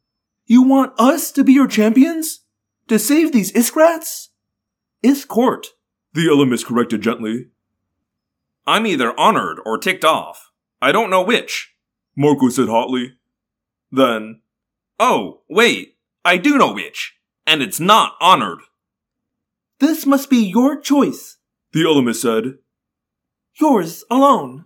[0.46, 2.42] You want us to be your champions?
[2.88, 4.28] To save these Iskrats?
[5.04, 5.68] Iskoort,
[6.14, 7.48] the Ellimist corrected gently.
[8.68, 10.52] I'm either honored or ticked off.
[10.82, 11.74] I don't know which.
[12.16, 13.14] Marco said hotly.
[13.92, 14.42] Then,
[15.00, 15.96] Oh, wait.
[16.24, 17.16] I do know which.
[17.46, 18.60] And it's not honored.
[19.80, 21.38] This must be your choice.
[21.74, 22.60] the Ellimist said.
[23.60, 24.66] Yours alone.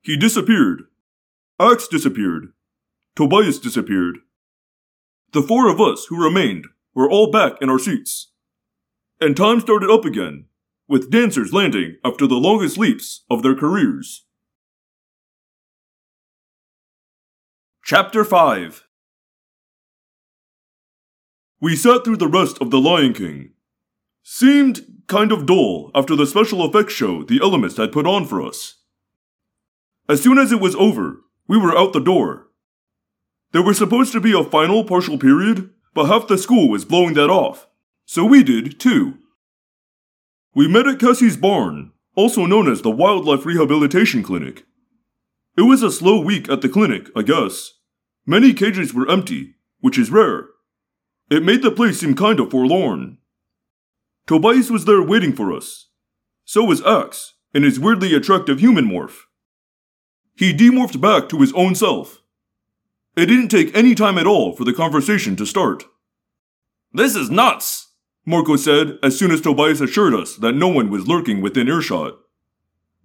[0.00, 0.84] He disappeared.
[1.60, 2.52] Ax disappeared.
[3.14, 4.18] Tobias disappeared.
[5.32, 8.32] The four of us who remained were all back in our seats.
[9.20, 10.46] And time started up again,
[10.88, 14.24] with dancers landing after the longest leaps of their careers.
[17.84, 18.85] Chapter 5
[21.66, 23.50] We sat through the rest of The Lion King.
[24.22, 28.40] Seemed kind of dull after the special effects show the Ellimist had put on for
[28.40, 28.76] us.
[30.08, 32.50] As soon as it was over, we were out the door.
[33.50, 37.14] There was supposed to be a final partial period, but half the school was blowing
[37.14, 37.66] that off,
[38.04, 39.18] so we did too.
[40.54, 44.66] We met at Cassie's barn, also known as the Wildlife Rehabilitation Clinic.
[45.58, 47.72] It was a slow week at the clinic, I guess.
[48.24, 50.50] Many cages were empty, which is rare.
[51.28, 53.18] It made the place seem kind of forlorn.
[54.26, 55.88] Tobias was there waiting for us.
[56.44, 59.22] So was Ax, in his weirdly attractive human morph.
[60.36, 62.18] He demorphed back to his own self.
[63.16, 65.84] It didn't take any time at all for the conversation to start.
[66.92, 67.94] This is nuts.
[68.24, 72.18] Marco said as soon as Tobias assured us that no one was lurking within earshot.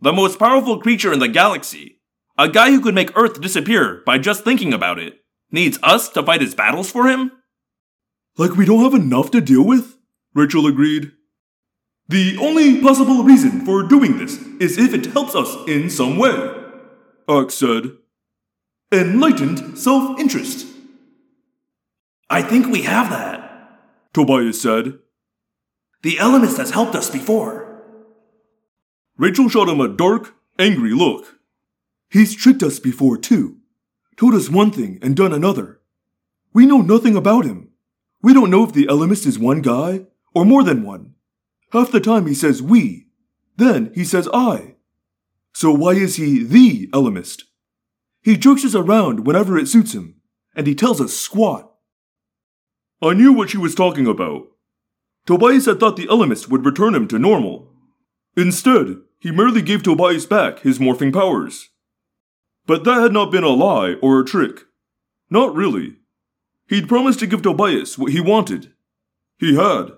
[0.01, 2.01] The most powerful creature in the galaxy.
[2.37, 5.21] A guy who could make Earth disappear by just thinking about it.
[5.51, 7.31] Needs us to fight his battles for him?
[8.37, 9.97] Like we don't have enough to deal with?
[10.33, 11.11] Rachel agreed.
[12.07, 16.33] The only possible reason for doing this is if it helps us in some way,
[17.29, 17.91] Ax said.
[18.91, 20.67] Enlightened self interest,
[22.29, 23.79] I think we have that.
[24.13, 24.99] Tobias said.
[26.03, 27.81] The Ellimist has helped us before.
[29.17, 31.39] Rachel shot him a dark, angry look.
[32.09, 33.57] He's tricked us before, too.
[34.17, 35.79] told us one thing and done another.
[36.53, 37.70] We know nothing about him.
[38.21, 41.15] We don't know if the Ellimist is one guy or more than one.
[41.71, 43.07] Half the time he says we,
[43.57, 44.75] then he says I.
[45.53, 47.43] So why is he the Ellimist?
[48.21, 50.21] He jokes us around whenever it suits him,
[50.55, 51.71] and he tells us squat.
[53.01, 54.43] I knew what she was talking about.
[55.25, 57.73] Tobias had thought the Ellimist would return him to normal.
[58.37, 61.69] Instead, he merely gave Tobias back his morphing powers.
[62.65, 64.61] But that had not been a lie or a trick.
[65.29, 65.95] Not really.
[66.71, 68.71] He'd promised to give Tobias what he wanted.
[69.37, 69.91] He had.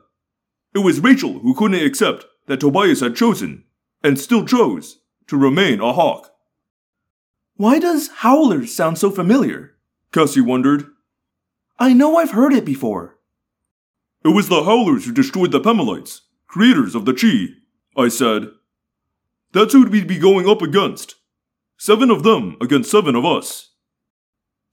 [0.74, 3.66] It was Rachel who couldn't accept that Tobias had chosen,
[4.02, 4.98] and still chose,
[5.28, 6.32] to remain a hawk.
[7.58, 9.76] Why does Howlers sound so familiar?
[10.12, 10.88] Cassie wondered.
[11.78, 13.20] I know I've heard it before.
[14.26, 17.54] It was the Howlers who destroyed the Pemalites, creators of the Chee,
[17.96, 18.48] I said.
[19.52, 21.18] That's who we'd be going up against.
[21.78, 23.76] Seven of them against seven of us.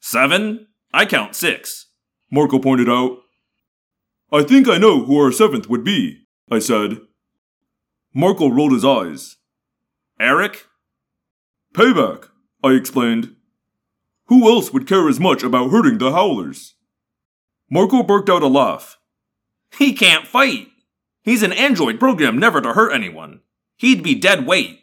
[0.00, 0.68] Seven?
[0.94, 1.88] I count six.
[2.30, 3.18] Marco pointed out.
[4.32, 7.00] I think I know who our seventh would be, I said.
[8.14, 9.36] Marco rolled his eyes.
[10.20, 10.66] Erek?
[11.74, 12.28] Payback,
[12.62, 13.34] I explained.
[14.26, 16.74] Who else would care as much about hurting the Howlers?
[17.68, 18.98] Marco barked out a laugh.
[19.76, 20.68] He can't fight.
[21.22, 23.40] He's an android programmed never to hurt anyone.
[23.76, 24.80] He'd be dead weight.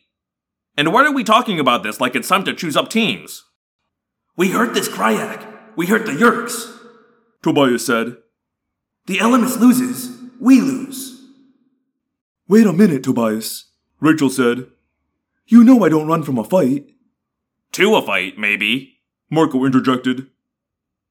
[0.77, 3.43] And why are we talking about this like it's time to choose up teams?
[4.35, 5.45] We hurt this Crayak.
[5.75, 6.76] We hurt the Yeerks.
[7.47, 8.17] Tobias said.
[9.05, 10.11] The Ellimist loses.
[10.37, 11.21] We lose.
[12.49, 13.71] Wait a minute, Tobias,
[14.01, 14.67] Rachel said.
[15.45, 16.89] You know I don't run from a fight.
[17.71, 18.97] To a fight, maybe.
[19.29, 20.27] Marco interjected.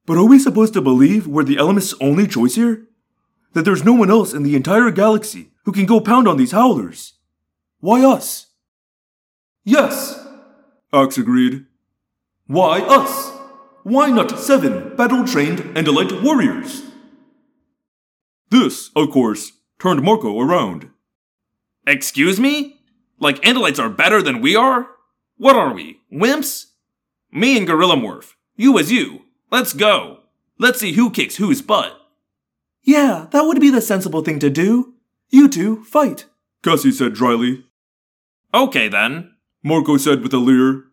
[0.05, 2.87] But are we supposed to believe we're the Ellimist's only choice here?
[3.55, 6.53] That there's no one else in the entire galaxy who can go pound on these
[6.53, 7.15] howlers?
[7.81, 8.49] Why us?
[9.65, 10.23] Yes,
[10.93, 11.65] Ax agreed.
[12.47, 13.36] Why us?
[13.87, 16.83] Why not seven battle trained Andalite warriors?
[18.51, 20.91] This, of course, turned Marco around.
[21.87, 22.81] Excuse me?
[23.21, 24.89] Like Andalites are better than we are?
[25.37, 26.65] What are we, wimps?
[27.31, 28.33] Me and Gorilla Morph.
[28.57, 29.23] You as you.
[29.53, 30.19] Let's go.
[30.59, 31.97] Let's see who kicks whose butt.
[32.83, 34.95] Yeah, that would be the sensible thing to do.
[35.31, 36.25] You two fight.
[36.65, 37.67] Cassie said dryly.
[38.53, 39.37] Okay then.
[39.63, 40.87] Marco said with a leer.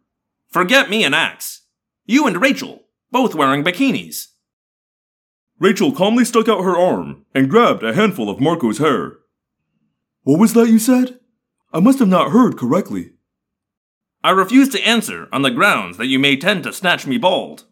[0.51, 1.61] Forget me and Ax.
[2.05, 2.82] You and Rachel,
[3.13, 4.29] both wearing bikinis.
[5.59, 9.19] Rachel calmly stuck out her arm and grabbed a handful of Marco's hair.
[10.23, 11.19] What was that you said?
[11.71, 13.11] I must have not heard correctly.
[14.23, 17.65] I refuse to answer on the grounds that you may tend to snatch me bald.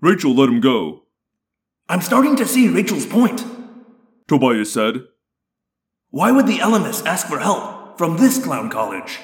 [0.00, 1.02] Rachel let him go.
[1.88, 3.44] I'm starting to see Rachel's point.
[4.28, 5.04] Tobias said.
[6.10, 9.18] Why would the Ellimist ask for help from this clown college?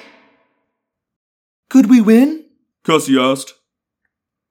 [1.69, 2.45] Could we win?
[2.83, 3.53] Cassie asked.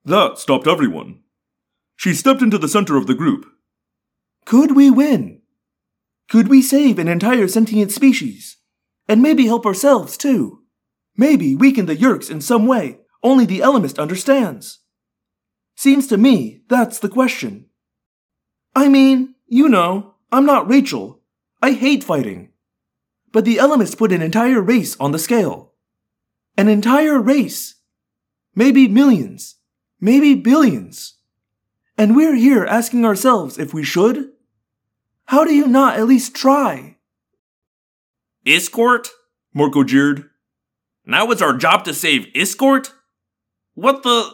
[0.05, 1.21] That stopped everyone.
[1.97, 3.47] She stepped into the center of the group.
[4.45, 5.41] Could we win?
[6.29, 8.59] Could we save an entire sentient species?
[9.09, 10.63] And maybe help ourselves too?
[11.17, 14.81] Maybe weaken the Yeerks in some way only the Ellimist understands?
[15.75, 17.67] Seems to me that's the question.
[18.77, 21.23] I mean, you know, I'm not Rachel.
[21.63, 22.51] I hate fighting.
[23.33, 25.73] But the Ellimist put an entire race on the scale.
[26.57, 27.77] An entire race.
[28.55, 29.57] Maybe millions.
[30.01, 31.15] Maybe billions.
[31.97, 34.31] And we're here asking ourselves if we should?
[35.27, 36.97] How do you not at least try?
[38.45, 39.09] Iskoort?
[39.55, 40.29] Marco jeered.
[41.07, 42.91] Now it's our job to save Iskoort?
[43.75, 44.31] What the.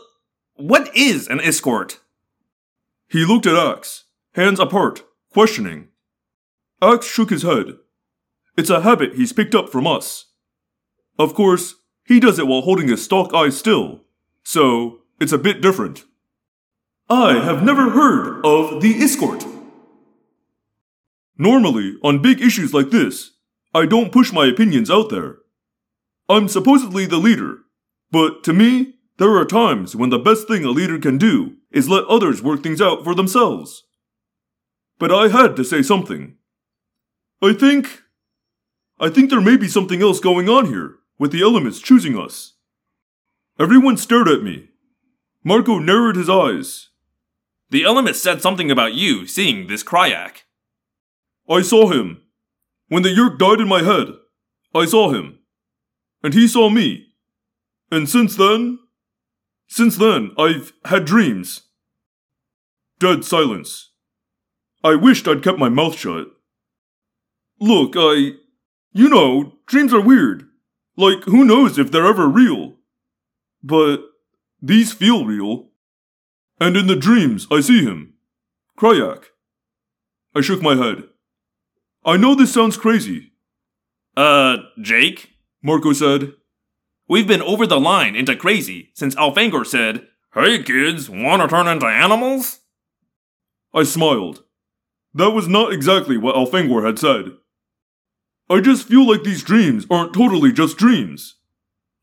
[0.55, 1.99] What is an Iskoort?
[3.09, 4.05] He looked at Ax,
[4.35, 5.03] hands apart,
[5.33, 5.89] questioning.
[6.83, 7.77] Ax shook his head.
[8.57, 10.27] It's a habit he's picked up from us.
[11.19, 14.03] Of course, he does it while holding his stalk eye still,
[14.43, 16.05] so it's a bit different.
[17.09, 19.47] I have never heard of the Iskoort.
[21.37, 23.33] Normally, on big issues like this,
[23.75, 25.39] I don't push my opinions out there.
[26.29, 27.59] I'm supposedly the leader,
[28.11, 31.89] but to me, there are times when the best thing a leader can do is
[31.89, 33.85] let others work things out for themselves.
[34.99, 36.37] But I had to say something.
[37.43, 38.03] I think.
[38.99, 42.55] I think there may be something else going on here, with the Ellimist choosing us.
[43.59, 44.70] Everyone stared at me.
[45.43, 46.89] Marco narrowed his eyes.
[47.71, 50.43] The Ellimist said something about you seeing this Crayak.
[51.49, 52.23] I saw him.
[52.89, 54.09] When the Yeerk died in my head,
[54.75, 55.39] I saw him.
[56.23, 57.07] And he saw me.
[57.91, 58.79] And since then,
[59.69, 61.63] since then, I've had dreams.
[62.99, 63.93] Dead silence.
[64.83, 66.27] I wished I'd kept my mouth shut.
[67.61, 68.33] Look, I.
[68.93, 70.49] You know, dreams are weird.
[70.97, 72.79] Like, who knows if they're ever real?
[73.63, 74.01] But
[74.63, 75.69] these feel real.
[76.61, 78.15] And in the dreams, I see him.
[78.79, 79.25] Crayak.
[80.35, 81.05] I shook my head.
[82.05, 83.33] I know this sounds crazy,
[84.17, 85.31] Uh, Jake?
[85.63, 86.33] Marco said.
[87.09, 91.87] We've been over the line into crazy since Elfangor said, Hey kids, wanna turn into
[91.87, 92.61] animals?
[93.75, 94.45] I smiled.
[95.13, 97.33] That was not exactly what Elfangor had said.
[98.49, 101.37] I just feel like these dreams aren't totally just dreams.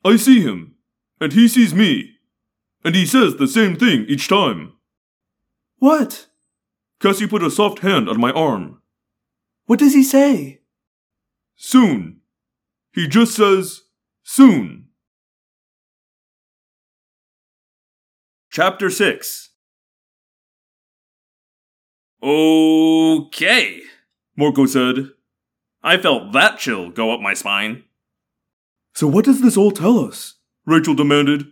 [0.03, 0.75] I see him,
[1.19, 2.16] and he sees me,
[2.83, 4.73] and he says the same thing each time.
[5.79, 6.27] What?
[6.99, 8.81] Cassie put a soft hand on my arm.
[9.65, 10.61] What does he say?
[11.55, 12.21] Soon.
[12.93, 13.83] He just says,
[14.23, 14.85] soon.
[18.49, 19.47] Chapter 6
[22.23, 23.81] Okay,
[24.35, 25.09] Marco said.
[25.83, 27.83] I felt that chill go up my spine.
[28.93, 30.35] So what does this all tell us?
[30.65, 31.45] Rachel demanded.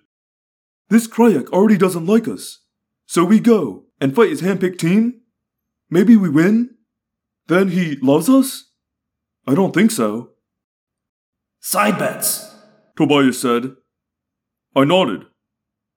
[0.90, 2.62] This Crayak already doesn't like us.
[3.06, 5.22] So we go and fight his handpicked team?
[5.90, 6.72] Maybe we win?
[7.48, 8.72] Then he loves us?
[9.48, 10.36] I don't think so,
[11.68, 12.56] Side bets.
[12.96, 13.72] Tobias said.
[14.76, 15.26] I nodded.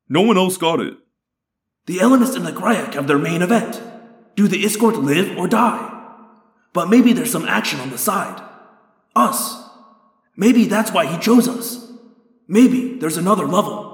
[0.09, 0.95] No one else got it.
[1.85, 3.83] The Ellimist and the Crayak have their main event.
[4.35, 5.95] Do the Iskoort live or die?
[6.73, 8.43] But maybe there's some action on the side.
[9.15, 9.63] Us.
[10.37, 11.93] Maybe that's why he chose us.
[12.47, 13.88] Maybe there's another level.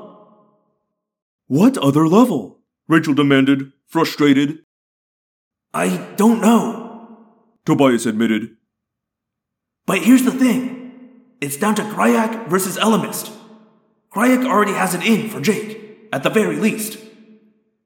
[1.46, 2.60] What other level?
[2.88, 4.60] Rachel demanded, frustrated.
[5.74, 7.18] I don't know.
[7.66, 8.56] Tobias admitted.
[9.86, 13.30] But here's the thing it's down to Crayak versus Ellimist.
[14.14, 16.98] Crayak already has it in for Jake, at the very least.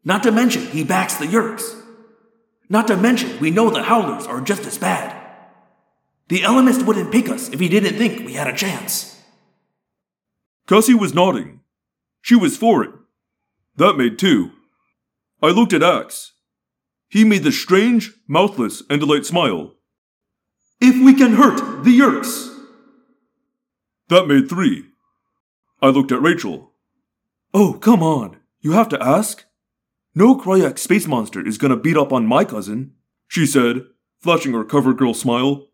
[0.05, 1.75] Not to mention, he backs the Yeerks.
[2.69, 5.17] Not to mention, we know the Howlers are just as bad.
[6.29, 9.21] The Ellimist wouldn't pick us if he didn't think we had a chance.
[10.69, 11.61] Cassie was nodding.
[12.21, 12.91] She was for it.
[13.79, 14.51] That made two.
[15.41, 16.33] I looked at Ax.
[17.09, 19.74] He made the strange, mouthless Andalite smile.
[20.81, 22.59] If we can hurt the Yeerks.
[24.09, 24.87] That made three.
[25.81, 26.72] I looked at Rachel.
[27.55, 28.39] Oh, come on.
[28.61, 29.45] You have to ask?
[30.12, 32.95] No Crayak space monster is gonna beat up on my cousin,
[33.29, 33.83] she said,
[34.20, 35.68] flashing her cover girl smile.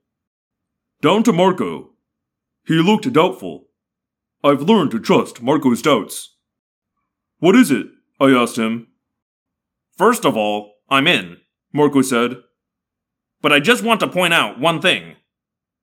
[1.00, 1.92] Down to Marco.
[2.66, 3.68] He looked doubtful.
[4.42, 6.36] I've learned to trust Marco's doubts.
[7.38, 7.86] What is it?
[8.20, 8.88] I asked him.
[9.96, 11.38] First of all, I'm in,
[11.72, 12.36] Marco said.
[13.40, 15.16] but I just want to point out one thing.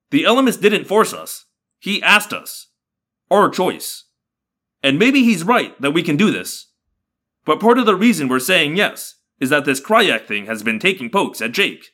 [0.09, 1.45] The Ellimist didn't force us,
[1.79, 2.67] he asked us.
[3.29, 4.05] Our choice.
[4.83, 6.71] And maybe he's right that we can do this.
[7.45, 10.79] But part of the reason we're saying yes is that this Crayak thing has been
[10.79, 11.91] taking pokes at Jake.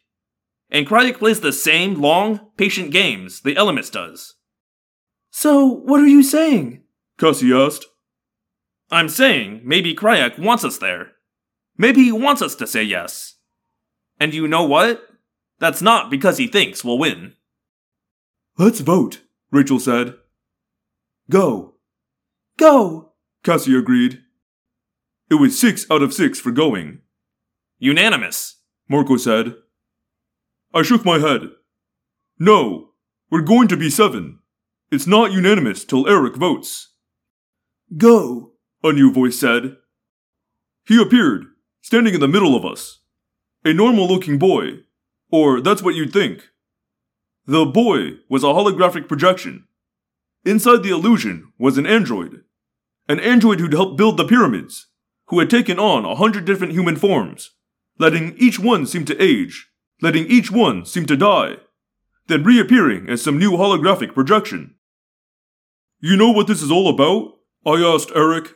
[0.69, 4.35] And Crayak plays the same long, patient games the Ellimist does.
[5.31, 6.83] So, what are you saying?
[7.17, 7.85] Cassie asked.
[8.89, 11.11] I'm saying maybe Crayak wants us there.
[11.77, 13.35] Maybe he wants us to say yes.
[14.19, 15.01] And you know what?
[15.59, 17.33] That's not because he thinks we'll win.
[18.57, 19.21] Let's vote,
[19.51, 20.15] Rachel said.
[21.29, 21.75] Go,
[22.57, 23.13] Go!
[23.43, 24.21] Cassie agreed.
[25.29, 26.99] It was six out of six for going,
[27.79, 28.55] Unanimous.
[28.89, 29.55] Marco said.
[30.73, 31.49] I shook my head.
[32.39, 32.91] No,
[33.29, 34.39] we're going to be seven.
[34.91, 36.93] It's not unanimous till Erek votes,
[37.95, 38.53] Go!
[38.83, 39.77] A new voice said.
[40.85, 41.45] He appeared,
[41.81, 42.99] standing in the middle of us.
[43.65, 44.83] A normal looking boy,
[45.31, 46.49] or that's what you'd think.
[47.45, 49.67] The boy was a holographic projection.
[50.45, 52.43] Inside the illusion was an android.
[53.09, 54.87] An android who'd helped build the pyramids,
[55.27, 57.51] who had taken on a hundred different human forms,
[57.97, 59.69] letting each one seem to age,
[60.01, 61.55] letting each one seem to die,
[62.27, 64.75] then reappearing as some new holographic projection.
[65.99, 67.33] You know what this is all about?
[67.65, 68.53] I asked Erek.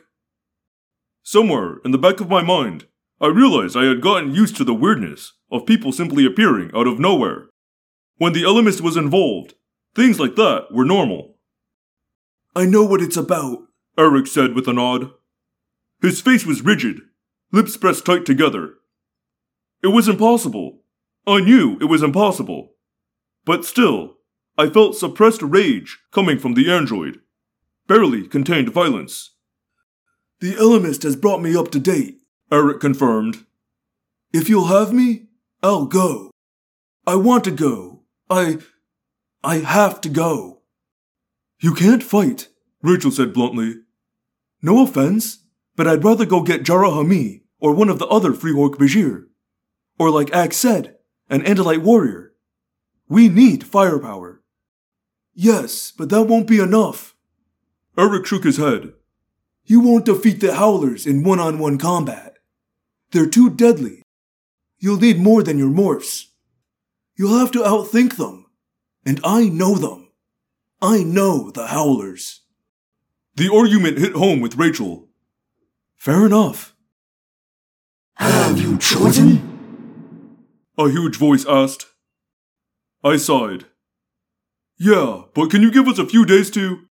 [1.22, 2.86] Somewhere in the back of my mind,
[3.20, 6.98] I realized I had gotten used to the weirdness of people simply appearing out of
[6.98, 7.48] nowhere.
[8.16, 9.54] When the Ellimist was involved,
[9.94, 11.36] things like that were normal.
[12.56, 13.58] I know what it's about,
[13.96, 15.12] Erek said with a nod.
[16.00, 17.00] His face was rigid,
[17.52, 18.74] lips pressed tight together.
[19.82, 20.80] It was impossible.
[21.26, 22.72] I knew it was impossible.
[23.44, 24.16] But still,
[24.58, 27.20] I felt suppressed rage coming from the android.
[27.86, 29.36] Barely contained violence.
[30.42, 32.20] The Ellimist has brought me up to date,
[32.50, 33.46] Erek confirmed.
[34.32, 35.26] If you'll have me,
[35.62, 36.32] I'll go.
[37.06, 38.02] I want to go.
[38.28, 38.58] I.
[39.44, 40.62] I have to go.
[41.60, 42.48] You can't fight,
[42.82, 43.82] Rachel said bluntly.
[44.60, 45.44] No offense,
[45.76, 49.26] but I'd rather go get Jara Hamee or one of the other free Hork-Bajir.
[49.96, 50.96] Or like Ax said,
[51.30, 52.32] an Andalite warrior.
[53.08, 54.42] We need firepower.
[55.34, 57.14] Yes, but that won't be enough.
[57.96, 58.94] Erek shook his head.
[59.64, 62.36] You won't defeat the Howlers in one on one combat.
[63.12, 64.02] They're too deadly.
[64.78, 66.24] You'll need more than your morphs.
[67.16, 68.46] You'll have to outthink them.
[69.04, 70.08] And I know them.
[70.80, 72.40] I know the Howlers.
[73.36, 75.08] The argument hit home with Rachel.
[75.96, 76.74] Fair enough.
[78.14, 80.38] Have you chosen?
[80.76, 81.86] A huge voice asked.
[83.04, 83.66] I sighed.
[84.78, 86.86] Yeah, but can you give us a few days to.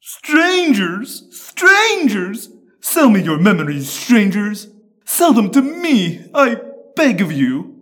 [0.00, 1.26] Strangers!
[1.30, 2.50] Strangers!
[2.80, 4.68] Sell me your memories, strangers!
[5.04, 6.60] Sell them to me, I
[6.96, 7.78] beg of you!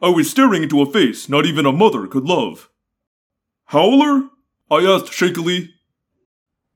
[0.00, 2.68] I was staring into a face not even a mother could love.
[3.66, 4.28] Howler?
[4.70, 5.70] I asked shakily.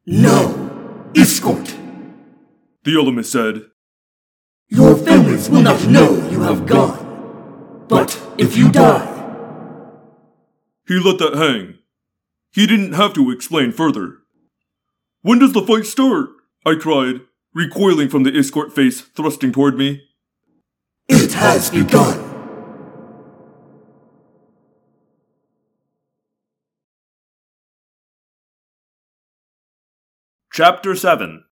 [0.06, 1.10] No.
[1.14, 1.76] Iskoort.
[2.84, 3.70] The Ellimist said.
[4.68, 7.86] Your families will not know you have gone.
[7.88, 9.06] But if you die,
[10.86, 11.78] He let that hang.
[12.53, 14.18] He didn't have to explain further.
[15.22, 16.30] When does the fight start?
[16.64, 17.20] I cried,
[17.55, 20.03] recoiling from the Iskoort face thrusting toward me.
[21.09, 22.24] it has begun.
[30.53, 31.44] Chapter 7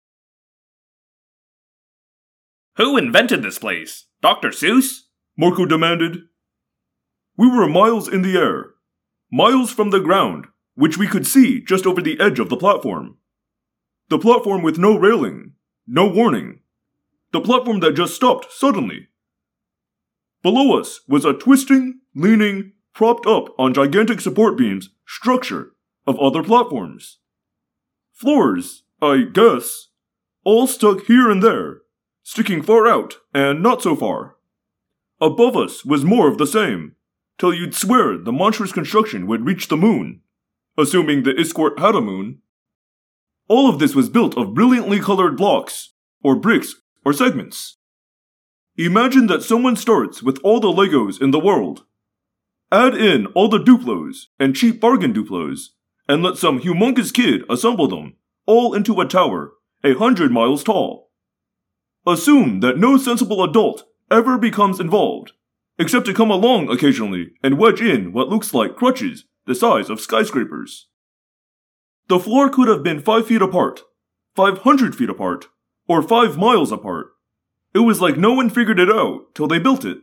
[2.76, 4.06] Who invented this place?
[4.22, 4.48] Dr.
[4.48, 5.02] Seuss?
[5.38, 6.22] Marco demanded.
[7.36, 8.70] We were miles in the air,
[9.30, 10.46] miles from the ground,
[10.76, 13.16] which we could see just over the edge of the platform.
[14.08, 15.54] The platform with no railing,
[15.86, 16.60] no warning.
[17.32, 19.08] The platform that just stopped suddenly.
[20.42, 25.72] Below us was a twisting, leaning, propped up on gigantic support beams structure
[26.06, 27.18] of other platforms.
[28.12, 29.88] Floors, I guess,
[30.44, 31.78] all stuck here and there,
[32.22, 34.36] sticking far out and not so far.
[35.20, 36.94] Above us was more of the same,
[37.38, 40.20] till you'd swear the monstrous construction would reach the moon,
[40.78, 42.40] assuming the Iskoort had a moon.
[43.48, 46.74] All of this was built of brilliantly colored blocks, or bricks,
[47.04, 47.76] or segments.
[48.76, 51.84] Imagine that someone starts with all the Legos in the world.
[52.70, 55.68] Add in all the Duplos and cheap bargain Duplos,
[56.08, 58.16] and let some humongous kid assemble them
[58.46, 59.52] all into a tower
[59.84, 61.10] a hundred miles tall.
[62.06, 65.32] Assume that no sensible adult ever becomes involved,
[65.78, 70.00] except to come along occasionally and wedge in what looks like crutches the size of
[70.00, 70.88] skyscrapers.
[72.08, 73.82] The floor could have been five feet apart,
[74.34, 75.46] five hundred feet apart,
[75.88, 77.08] or five miles apart.
[77.74, 79.98] It was like no one figured it out till they built it.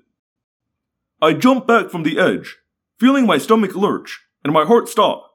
[1.22, 2.58] I jumped back from the edge,
[3.00, 5.32] feeling my stomach lurch and my heart stop.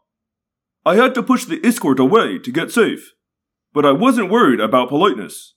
[0.85, 3.15] I had to push the Iskoort away to get safe,
[3.73, 5.55] but I wasn't worried about politeness.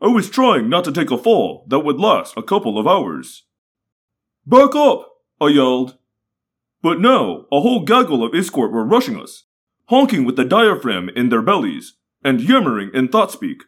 [0.00, 3.44] I was trying not to take a fall that would last a couple of hours.
[4.46, 5.08] Back up!
[5.40, 5.96] I yelled.
[6.82, 9.44] But now, a whole gaggle of Iskoort were rushing us,
[9.86, 13.62] honking with the diaphragm in their bellies, and yammering in thought speak,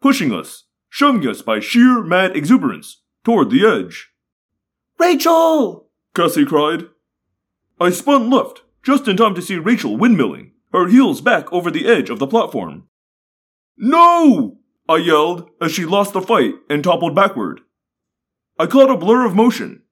[0.00, 4.10] pushing us, shoving us by sheer mad exuberance toward the edge.
[4.98, 5.88] Rachel!
[6.14, 6.86] Cassie cried.
[7.80, 11.86] I spun left, just in time to see Rachel windmilling, her heels back over the
[11.86, 12.88] edge of the platform.
[13.76, 14.58] No!
[14.88, 17.60] I yelled as she lost the fight and toppled backward.
[18.58, 19.82] I caught a blur of motion.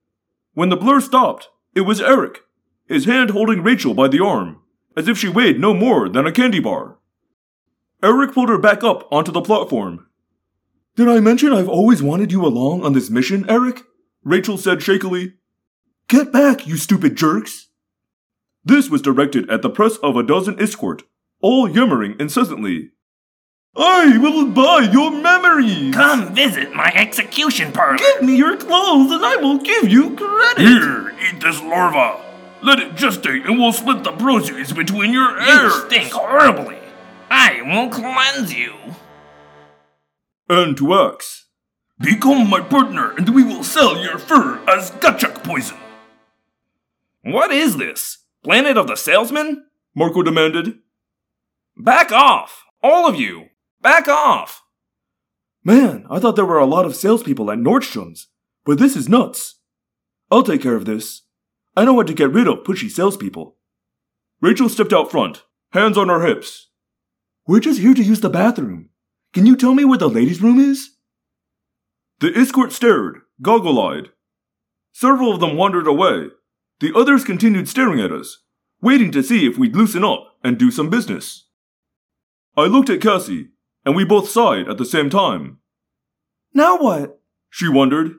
[0.53, 2.41] When the blur stopped, it was Erek,
[2.87, 4.61] his hand holding Rachel by the arm,
[4.97, 6.99] as if she weighed no more than a candy bar.
[8.03, 10.07] Erek pulled her back up onto the platform.
[10.97, 13.83] Did I mention I've always wanted you along on this mission, Erek?
[14.25, 15.35] Rachel said shakily.
[16.09, 17.69] Get back, you stupid jerks!
[18.65, 21.03] This was directed at the press of a dozen Iskoort,
[21.41, 22.91] all yammering incessantly.
[23.77, 25.95] I will buy your memories!
[25.95, 27.99] Come visit my execution parlor.
[27.99, 30.59] Give me your clothes and I will give you credit!
[30.59, 32.21] Here, eat this larva.
[32.63, 35.75] Let it gestate and we'll split the proceeds between your heirs.
[35.75, 36.79] You stink horribly.
[37.31, 38.75] I will cleanse you.
[40.49, 41.47] And to Ax.
[42.01, 45.79] Become my partner and we will sell your fur as gachuk poison.
[47.23, 48.19] What is this?
[48.43, 49.67] Planet of the Salesman?
[49.95, 50.79] Marco demanded.
[51.77, 52.65] Back off!
[52.83, 53.50] All of you!
[53.83, 54.63] Back off!
[55.65, 58.29] Man, I thought there were a lot of salespeople at Nordstrom's,
[58.65, 59.61] but this is nuts.
[60.31, 61.23] I'll take care of this.
[61.77, 63.57] I know how to get rid of pushy salespeople.
[64.41, 66.69] Rachel stepped out front, hands on her hips.
[67.47, 68.91] We're just here to use the bathroom.
[69.33, 70.97] Can you tell me where the ladies' room is?
[72.21, 74.11] The Iskoort stared, goggle eyed.
[74.93, 76.29] Several of them wandered away.
[76.81, 78.43] The others continued staring at us,
[78.83, 81.49] waiting to see if we'd loosen up and do some business.
[82.57, 83.51] I looked at Cassie,
[83.85, 85.59] and we both sighed at the same time.
[86.53, 87.21] Now what?
[87.49, 88.13] She wondered.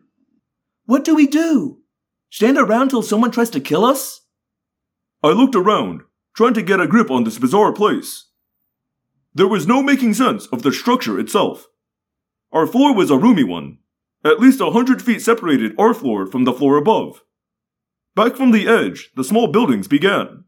[0.86, 1.80] What do we do?
[2.30, 4.22] Stand around till someone tries to kill us?
[5.24, 6.02] I looked around,
[6.36, 8.30] trying to get a grip on this bizarre place.
[9.34, 11.68] There was no making sense of the structure itself.
[12.52, 13.78] Our floor was a roomy one,
[14.24, 17.22] At least a hundred feet separated our floor from the floor above.
[18.16, 20.44] Back from the edge, the small buildings began.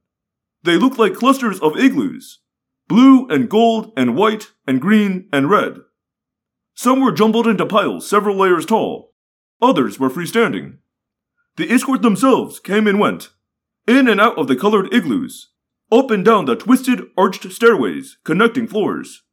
[0.64, 2.40] They looked like clusters of igloos
[2.94, 5.78] blue and gold and white and green and red.
[6.76, 9.16] Some were jumbled into piles several layers tall,
[9.60, 10.78] others were freestanding.
[11.56, 13.30] The Iskoort themselves came and went,
[13.88, 15.54] in and out of the colored igloos,
[15.92, 19.24] up and down the twisted, arched stairways connecting floors.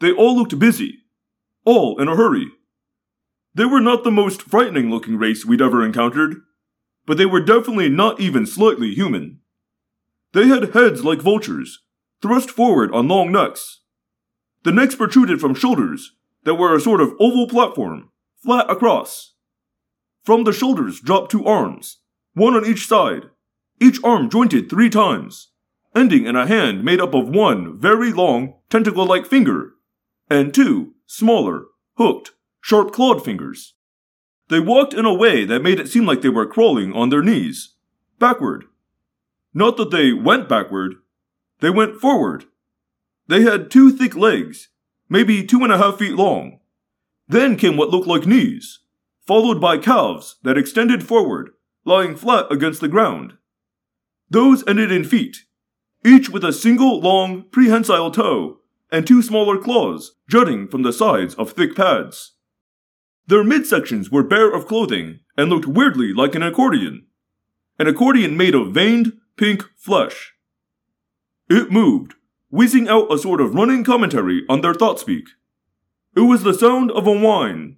[0.00, 0.98] They all looked busy,
[1.64, 2.48] all in a hurry.
[3.54, 6.42] They were not the most frightening looking race we'd ever encountered,
[7.06, 9.40] but they were definitely not even slightly human.
[10.34, 11.80] They had heads like vultures,
[12.22, 13.80] thrust forward on long necks.
[14.64, 16.12] The necks protruded from shoulders
[16.44, 18.10] that were a sort of oval platform,
[18.42, 19.34] flat across.
[20.22, 21.98] From the shoulders dropped two arms,
[22.34, 23.24] one on each side,
[23.80, 25.48] each arm jointed three times,
[25.94, 29.72] ending in a hand made up of one very long, tentacle like finger,
[30.28, 33.74] and two smaller, hooked, sharp clawed fingers.
[34.48, 37.22] They walked in a way that made it seem like they were crawling on their
[37.22, 37.74] knees,
[38.18, 38.64] backward.
[39.54, 40.96] Not that they went backward,
[41.60, 42.44] they went forward.
[43.28, 44.68] They had two thick legs,
[45.08, 46.60] maybe two and a half feet long.
[47.28, 48.80] Then came what looked like knees,
[49.26, 51.50] followed by calves that extended forward,
[51.84, 53.34] lying flat against the ground.
[54.30, 55.38] Those ended in feet,
[56.04, 61.34] each with a single long, prehensile toe and two smaller claws jutting from the sides
[61.34, 62.34] of thick pads.
[63.26, 67.06] Their midsections were bare of clothing and looked weirdly like an accordion.
[67.78, 70.34] An accordion made of veined, pink flesh.
[71.48, 72.14] It moved,
[72.50, 75.26] whizzing out a sort of running commentary on their thought speak.
[76.16, 77.76] It was the sound of a whine.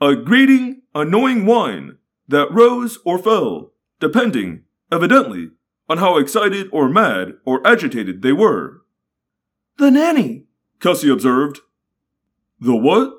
[0.00, 1.98] A grating, annoying whine
[2.28, 5.50] that rose or fell, depending, evidently,
[5.88, 8.82] on how excited or mad or agitated they were.
[9.78, 10.44] The nanny,
[10.80, 11.60] Cassie observed.
[12.60, 13.12] The what?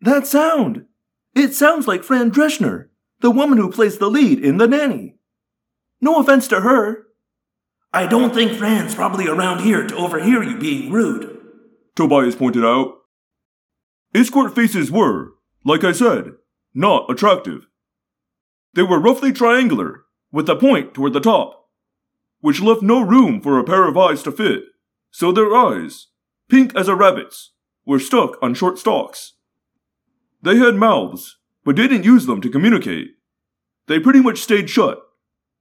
[0.00, 0.86] That sound.
[1.34, 2.88] It sounds like Fran Drescher,
[3.20, 5.16] the woman who plays the lead in The Nanny.
[6.00, 7.06] No offense to her.
[7.92, 11.40] I don't think Fran's probably around here to overhear you being rude.
[11.96, 12.94] Tobias pointed out.
[14.14, 15.32] Iskoort faces were,
[15.64, 16.32] like I said,
[16.72, 17.66] not attractive.
[18.74, 21.68] They were roughly triangular, with a point toward the top,
[22.40, 24.62] which left no room for a pair of eyes to fit,
[25.10, 26.06] so their eyes,
[26.48, 27.52] pink as a rabbit's,
[27.84, 29.34] were stuck on short stalks.
[30.42, 33.08] They had mouths, but didn't use them to communicate.
[33.88, 35.02] They pretty much stayed shut,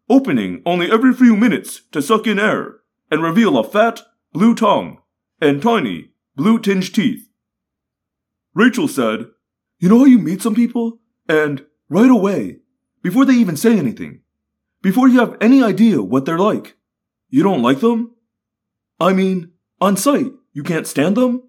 [0.10, 2.78] opening only every few minutes to suck in air
[3.12, 4.02] and reveal a fat,
[4.34, 5.00] blue tongue
[5.42, 7.30] and tiny, blue tinged teeth.
[8.54, 9.28] Rachel said,
[9.80, 12.58] You know how you meet some people, and right away,
[13.02, 14.22] before they even say anything,
[14.82, 16.76] before you have any idea what they're like,
[17.30, 18.16] you don't like them?
[19.00, 21.44] I mean, on sight, you can't stand them?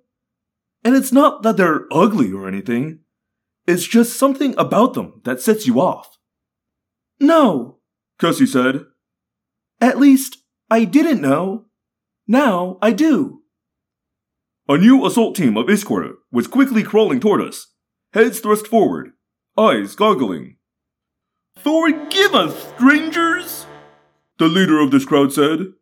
[0.84, 3.00] And it's not that they're ugly or anything.
[3.66, 6.18] It's just something about them that sets you off.
[7.18, 7.79] No,
[8.20, 8.84] Cassie said.
[9.80, 10.36] At least,
[10.70, 11.64] I didn't know.
[12.28, 13.40] Now I do.
[14.68, 17.68] A new assault team of Iskoort was quickly crawling toward us,
[18.12, 19.12] heads thrust forward,
[19.58, 20.56] eyes goggling.
[21.56, 23.66] Forgive us, strangers,
[24.38, 25.72] the leader of this crowd said.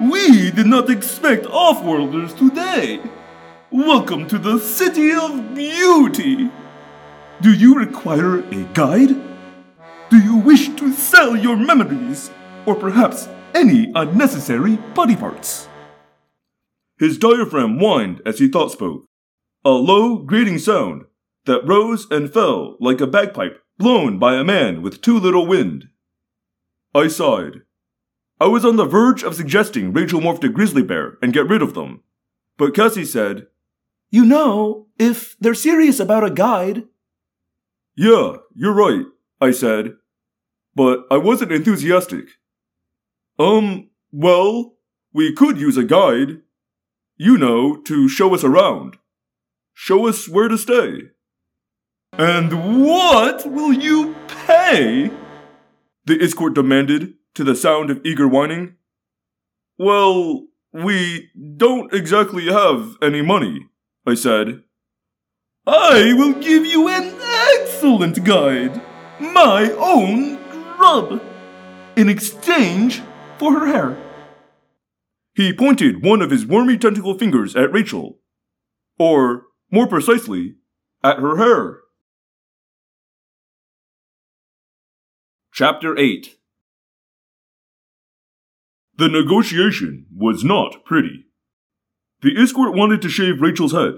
[0.00, 3.00] We did not expect offworlders today.
[3.70, 6.50] Welcome to the City of Beauty.
[7.40, 9.33] Do you require a guide?
[10.14, 12.30] Do you wish to sell your memories,
[12.66, 15.68] or perhaps any unnecessary body parts?
[16.96, 19.08] His diaphragm whined as he thought spoke,
[19.64, 21.06] a low, grating sound
[21.46, 25.88] that rose and fell like a bagpipe blown by a man with too little wind.
[26.94, 27.62] I sighed.
[28.40, 31.60] I was on the verge of suggesting Rachel morph a grizzly bear and get rid
[31.60, 32.04] of them,
[32.56, 33.48] but Cassie said,
[34.10, 36.84] You know, if they're serious about a guide.
[37.96, 39.06] Yeah, you're right,
[39.40, 39.96] I said,
[40.74, 42.26] but I wasn't enthusiastic.
[43.38, 44.76] Um, well,
[45.12, 46.40] we could use a guide.
[47.16, 48.96] You know, to show us around.
[49.72, 51.10] Show us where to stay.
[52.12, 54.16] And what will you
[54.46, 55.10] pay?
[56.06, 58.76] The Iskoort demanded, to the sound of eager whining.
[59.78, 63.68] Well, we don't exactly have any money,
[64.06, 64.62] I said.
[65.66, 68.80] I will give you an excellent guide,
[69.20, 70.33] my own
[70.84, 71.22] grub,
[71.96, 73.02] in exchange
[73.38, 73.96] for her hair.
[75.34, 78.18] He pointed one of his wormy tentacle fingers at Rachel.
[78.98, 80.56] Or, more precisely,
[81.02, 81.78] at her hair.
[85.52, 86.36] Chapter 8
[88.96, 91.26] The negotiation was not pretty.
[92.20, 93.94] The Iskoort wanted to shave Rachel's head.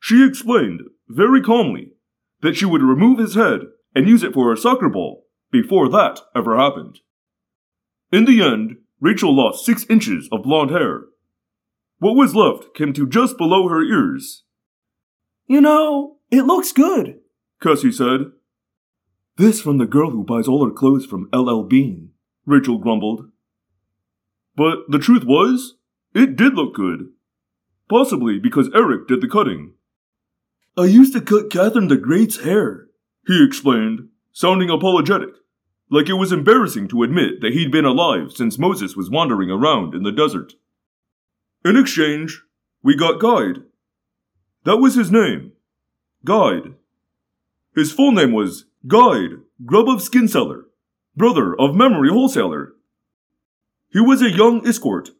[0.00, 1.92] She explained, very calmly,
[2.42, 3.60] that she would remove his head
[3.94, 7.00] and use it for a soccer ball before that ever happened.
[8.12, 11.04] In the end, Rachel lost six inches of blonde hair.
[11.98, 14.44] What was left came to just below her ears.
[15.46, 17.20] You know, it looks good.
[17.62, 18.32] Cassie said.
[19.36, 22.10] This from the girl who buys all her clothes from LL Bean,
[22.44, 23.30] Rachel grumbled.
[24.54, 25.76] But the truth was,
[26.14, 27.10] it did look good.
[27.88, 29.72] Possibly because Erek did the cutting.
[30.76, 32.86] I used to cut Catherine the Great's hair,
[33.26, 35.30] he explained, sounding apologetic,
[35.90, 39.94] like it was embarrassing to admit that he'd been alive since Moses was wandering around
[39.94, 40.54] in the desert.
[41.64, 42.42] In exchange,
[42.82, 43.62] we got Guide.
[44.64, 45.52] That was his name.
[46.24, 46.74] Guide.
[47.74, 50.64] His full name was Guide, Grub of Skin Seller,
[51.14, 52.72] brother of Memory Wholesaler.
[53.92, 55.10] He was a young Iskoort,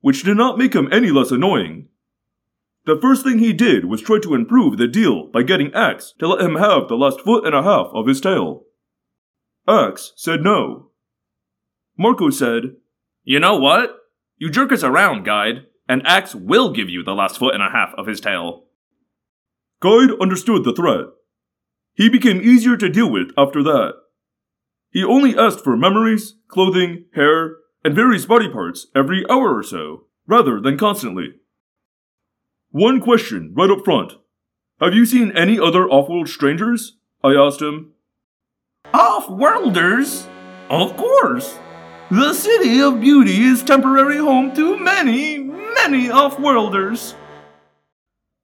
[0.00, 1.88] which did not make him any less annoying.
[2.86, 6.28] The first thing he did was try to improve the deal by getting Ax to
[6.28, 8.64] let him have the last foot and a half of his tail.
[9.68, 10.90] Ax said no.
[11.98, 12.76] Marco said,
[13.22, 13.96] You know what?
[14.38, 17.70] You jerk us around, Guide, and Ax will give you the last foot and a
[17.70, 18.64] half of his tail.
[19.80, 21.06] Guide understood the threat.
[21.94, 23.94] He became easier to deal with after that.
[24.90, 30.06] He only asked for memories, clothing, hair, and various body parts every hour or so,
[30.26, 31.39] rather than constantly.
[32.72, 34.12] One question right up front.
[34.80, 36.96] Have you seen any other off-world strangers?
[37.22, 37.94] I asked him.
[38.94, 40.28] Off-worlders?
[40.68, 41.58] Of course.
[42.12, 47.16] The City of Beauty is temporary home to many, many off-worlders.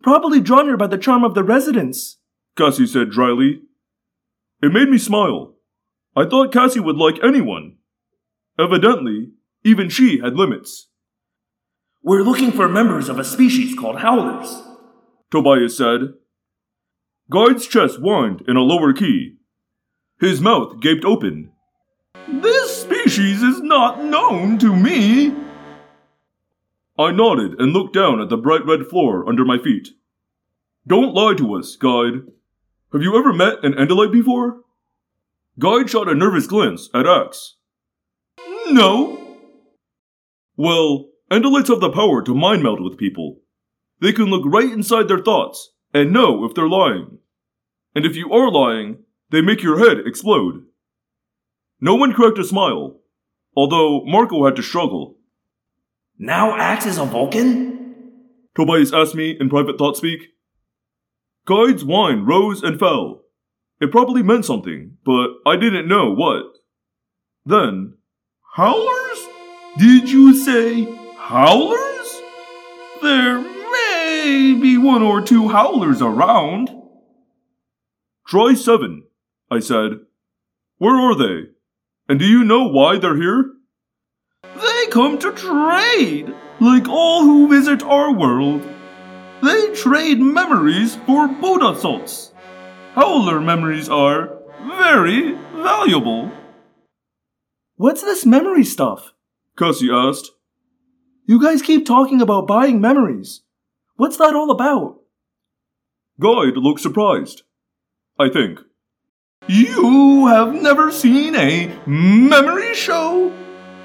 [0.02, 2.18] Probably drawn here by the charm of the residents.
[2.56, 3.62] Cassie said dryly.
[4.60, 5.54] It made me smile.
[6.16, 7.76] I thought Cassie would like anyone.
[8.58, 9.30] Evidently,
[9.62, 10.88] even she had limits.
[12.06, 14.62] We're looking for members of a species called howlers.
[15.32, 16.14] Tobias said.
[17.32, 19.38] Guide's chest whined in a lower key.
[20.20, 21.50] His mouth gaped open.
[22.28, 25.34] This species is not known to me.
[26.96, 29.88] I nodded and looked down at the bright red floor under my feet.
[30.86, 32.22] Don't lie to us, Guide.
[32.92, 34.60] Have you ever met an Andalite before?
[35.58, 37.56] Guide shot a nervous glance at Ax.
[38.68, 39.38] No.
[40.56, 43.40] Well, Andalites have the power to mind meld with people.
[44.00, 47.18] They can look right inside their thoughts and know if they're lying.
[47.94, 48.98] And if you are lying,
[49.30, 50.64] they make your head explode.
[51.80, 53.00] No one cracked a smile,
[53.56, 55.16] although Marco had to struggle.
[56.18, 58.22] Now Ax is a Vulcan?
[58.54, 60.28] Tobias asked me in private thought speak.
[61.44, 63.22] Guide's whine rose and fell.
[63.80, 66.44] It probably meant something, but I didn't know what.
[67.44, 67.94] Then,
[68.54, 69.28] Howlers?
[69.76, 72.22] Did you say howlers?
[73.02, 76.70] There may be one or two howlers around.
[78.28, 79.04] Try seven,
[79.50, 80.02] I said.
[80.78, 81.48] Where are they?
[82.08, 83.54] And do you know why they're here?
[84.42, 88.62] They come to trade, like all who visit our world.
[89.42, 92.32] They trade memories for boat salts.
[92.94, 94.38] Howler memories are
[94.78, 96.30] very valuable.
[97.74, 99.12] What's this memory stuff?
[99.58, 100.35] Cassie asked.
[101.28, 103.42] You guys keep talking about buying memories.
[103.96, 105.00] What's that all about?
[106.20, 107.42] Guide looked surprised.
[108.16, 108.60] I think.
[109.48, 113.32] You have never seen a memory show?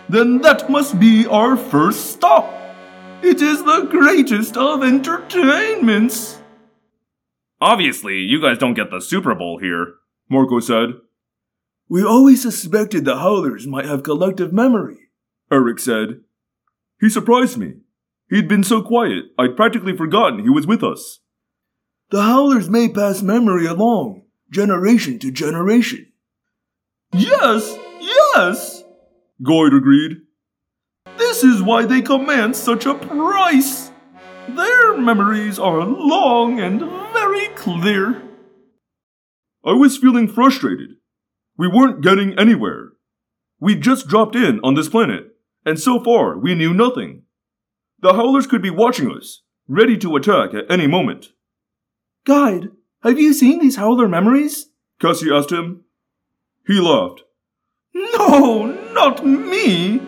[0.08, 2.46] Then that must be our first stop.
[3.24, 6.40] It is the greatest of entertainments.
[7.60, 9.96] Obviously, you guys don't get the Super Bowl here.
[10.30, 10.90] Marco said.
[11.90, 15.10] We always suspected the Howlers might have collective memory,
[15.52, 16.22] Erek said.
[17.02, 17.74] He surprised me.
[18.30, 21.20] He'd been so quiet, I'd practically forgotten he was with us.
[22.12, 26.14] The Howlers may pass memory along, generation to generation.
[27.12, 28.84] Yes, yes,
[29.44, 30.18] Guide agreed.
[31.18, 33.92] This is why they command such a price.
[34.48, 36.80] Their memories are long and
[37.14, 38.22] very clear.
[39.66, 40.92] I was feeling frustrated.
[41.58, 42.92] We weren't getting anywhere.
[43.60, 45.31] We'd just dropped in on this planet,
[45.66, 47.24] and so far we knew nothing.
[48.00, 51.30] The Howlers could be watching us, ready to attack at any moment.
[52.26, 52.70] Guide,
[53.04, 54.68] have you seen these Howler memories?
[55.00, 55.86] Cassie asked him.
[56.68, 57.24] He laughed.
[57.94, 60.02] No, not me.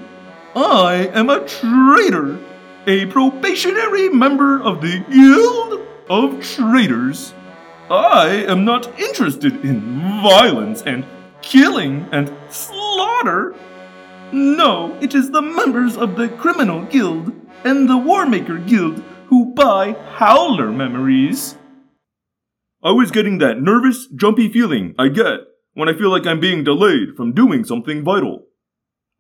[0.56, 2.40] I am a traitor,
[2.86, 7.34] a probationary member of the Guild of Traders.
[7.90, 11.06] I am not interested in violence and
[11.42, 13.56] killing and slaughter.
[14.34, 17.32] No, it is the members of the Criminal Guild
[17.64, 21.56] and the Warmaker Guild who buy Howler memories.
[22.84, 25.42] I was getting that nervous, jumpy feeling I get
[25.76, 28.48] when I feel like I'm being delayed from doing something vital.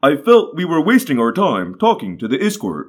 [0.02, 2.86] I felt we were wasting our time talking to the Iskoort.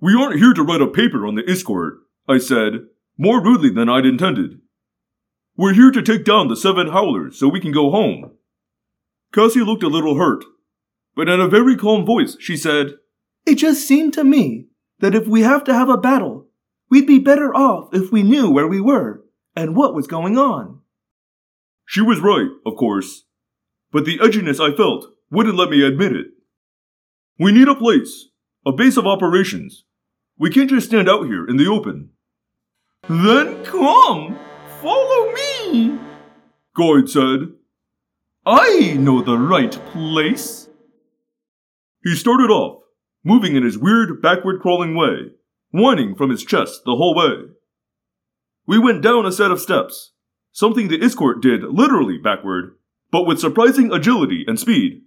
[0.00, 3.88] We aren't here to write a paper on the Iskoort, I said, more rudely than
[3.88, 4.60] I'd intended.
[5.56, 8.32] We're here to take down the seven howlers so we can go home.
[9.32, 10.44] Cassie looked a little hurt,
[11.16, 12.94] but in a very calm voice she said,
[13.46, 14.66] It just seemed to me
[15.00, 16.48] that if we have to have a battle,
[16.90, 19.24] we'd be better off if we knew where we were
[19.56, 20.80] and what was going on.
[21.86, 23.24] She was right, of course,
[23.92, 26.26] but the edginess I felt wouldn't let me admit it.
[27.38, 28.28] We need a place,
[28.64, 29.84] a base of operations.
[30.38, 32.10] We can't just stand out here in the open.
[33.08, 34.38] Then come,
[34.80, 35.98] follow me.
[36.74, 37.52] Guide said.
[38.46, 40.63] I know the right place.
[42.04, 42.82] He started off,
[43.24, 45.30] moving in his weird backward crawling way,
[45.70, 47.48] whining from his chest the whole way.
[48.66, 50.12] We went down a set of steps,
[50.52, 52.76] something the Iskoort did literally backward,
[53.10, 55.02] but with surprising agility and speed.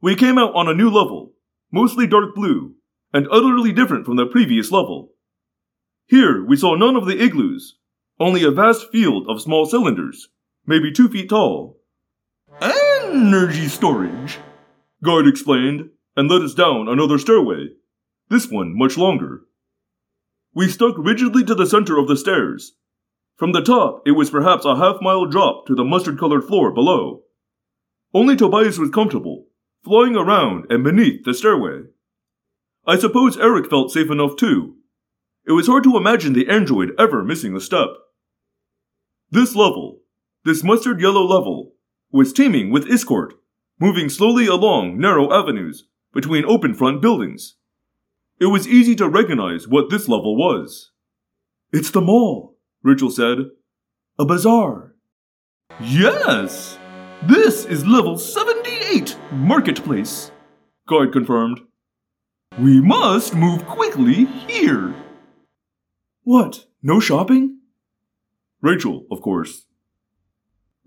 [0.00, 1.32] We came out on a new level,
[1.72, 2.74] mostly dark blue,
[3.12, 5.14] and utterly different from the previous level.
[6.06, 7.76] Here we saw none of the igloos,
[8.20, 10.28] only a vast field of small cylinders,
[10.64, 11.80] maybe two feet tall.
[12.60, 14.38] Energy storage,
[15.02, 17.68] Guide explained, and led us down another stairway,
[18.28, 19.42] this one much longer.
[20.54, 22.74] We stuck rigidly to the center of the stairs.
[23.36, 26.72] From the top, it was perhaps a half mile drop to the mustard colored floor
[26.72, 27.22] below.
[28.12, 29.46] Only Tobias was comfortable,
[29.84, 31.82] flying around and beneath the stairway.
[32.84, 34.76] I suppose Erek felt safe enough too.
[35.46, 37.88] It was hard to imagine the android ever missing a step.
[39.30, 40.00] This level,
[40.44, 41.74] this mustard yellow level,
[42.10, 43.32] was teeming with Iskoort,
[43.78, 47.56] moving slowly along narrow avenues between open front buildings.
[48.40, 50.92] It was easy to recognize what this level was.
[51.72, 53.38] It's the mall, Rachel said.
[54.18, 54.94] A bazaar.
[55.80, 56.78] Yes,
[57.22, 60.32] this is level 78, Marketplace,
[60.88, 61.60] Guide confirmed.
[62.58, 64.94] We must move quickly here.
[66.22, 66.66] What?
[66.82, 67.58] No shopping?
[68.60, 69.66] Rachel, of course.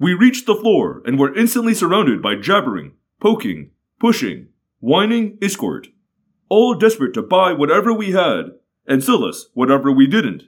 [0.01, 4.47] We reached the floor and were instantly surrounded by jabbering, poking, pushing,
[4.79, 5.89] whining Iskoort,
[6.49, 8.45] all desperate to buy whatever we had
[8.87, 10.45] and sell us whatever we didn't.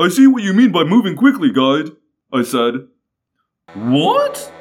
[0.00, 1.92] I see what you mean by moving quickly, guide,
[2.32, 2.88] I said.
[3.74, 4.52] What?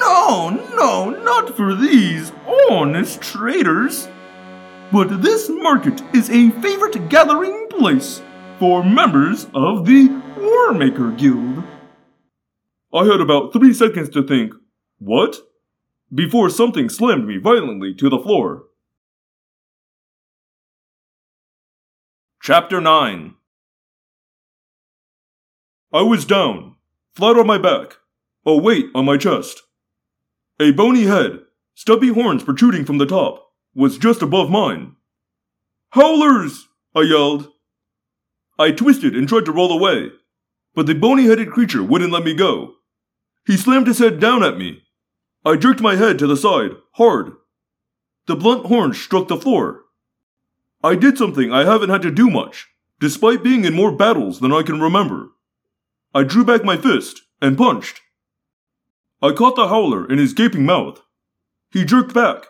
[0.00, 2.32] No, no, not for these
[2.68, 4.08] honest traders.
[4.90, 8.22] But this market is a favorite gathering place
[8.58, 11.62] for members of the Warmaker Guild.
[12.94, 14.54] I had about three seconds to think,
[14.98, 15.38] what?
[16.14, 18.66] Before something slammed me violently to the floor.
[22.40, 23.34] Chapter 9
[25.92, 26.76] I was down,
[27.16, 27.96] flat on my back,
[28.46, 29.62] a weight on my chest.
[30.60, 31.40] A bony head,
[31.74, 34.94] stubby horns protruding from the top, was just above mine.
[35.90, 36.68] Howlers!
[36.94, 37.48] I yelled.
[38.56, 40.10] I twisted and tried to roll away,
[40.76, 42.74] but the bony headed creature wouldn't let me go.
[43.46, 44.82] He slammed his head down at me.
[45.44, 47.32] I jerked my head to the side, hard.
[48.26, 49.82] The blunt horns struck the floor.
[50.82, 52.68] I did something I haven't had to do much,
[53.00, 55.28] despite being in more battles than I can remember.
[56.14, 58.00] I drew back my fist and punched.
[59.20, 61.00] I caught the howler in his gaping mouth.
[61.70, 62.46] He jerked back.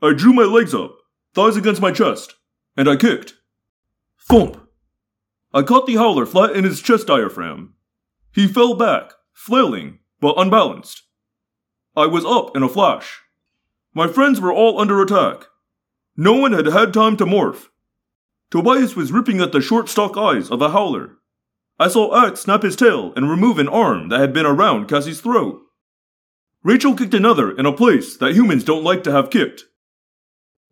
[0.00, 0.96] I drew my legs up,
[1.34, 2.34] thighs against my chest,
[2.76, 3.34] and I kicked.
[4.20, 4.60] Thump!
[5.52, 7.74] I caught the howler flat in his chest diaphragm.
[8.32, 11.02] He fell back, flailing, but unbalanced.
[11.94, 13.20] I was up in a flash.
[13.92, 15.48] My friends were all under attack.
[16.16, 17.68] No one had had time to morph.
[18.50, 21.18] Tobias was ripping at the short stalk eyes of a howler.
[21.78, 25.20] I saw Ax snap his tail and remove an arm that had been around Cassie's
[25.20, 25.60] throat.
[26.62, 29.64] Rachel kicked another in a place that humans don't like to have kicked.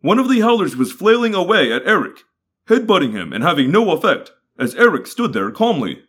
[0.01, 2.23] One of the howlers was flailing away at Erek,
[2.67, 6.01] headbutting him and having no effect as Erek stood there calmly.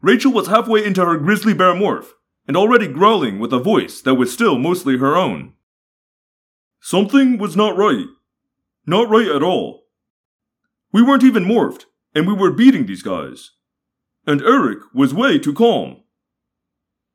[0.00, 2.12] Rachel was halfway into her grizzly bear morph
[2.46, 5.54] and already growling with a voice that was still mostly her own.
[6.80, 8.06] Something was not right.
[8.86, 9.84] Not right at all.
[10.92, 13.52] We weren't even morphed, and we were beating these guys.
[14.26, 16.02] And Erek was way too calm.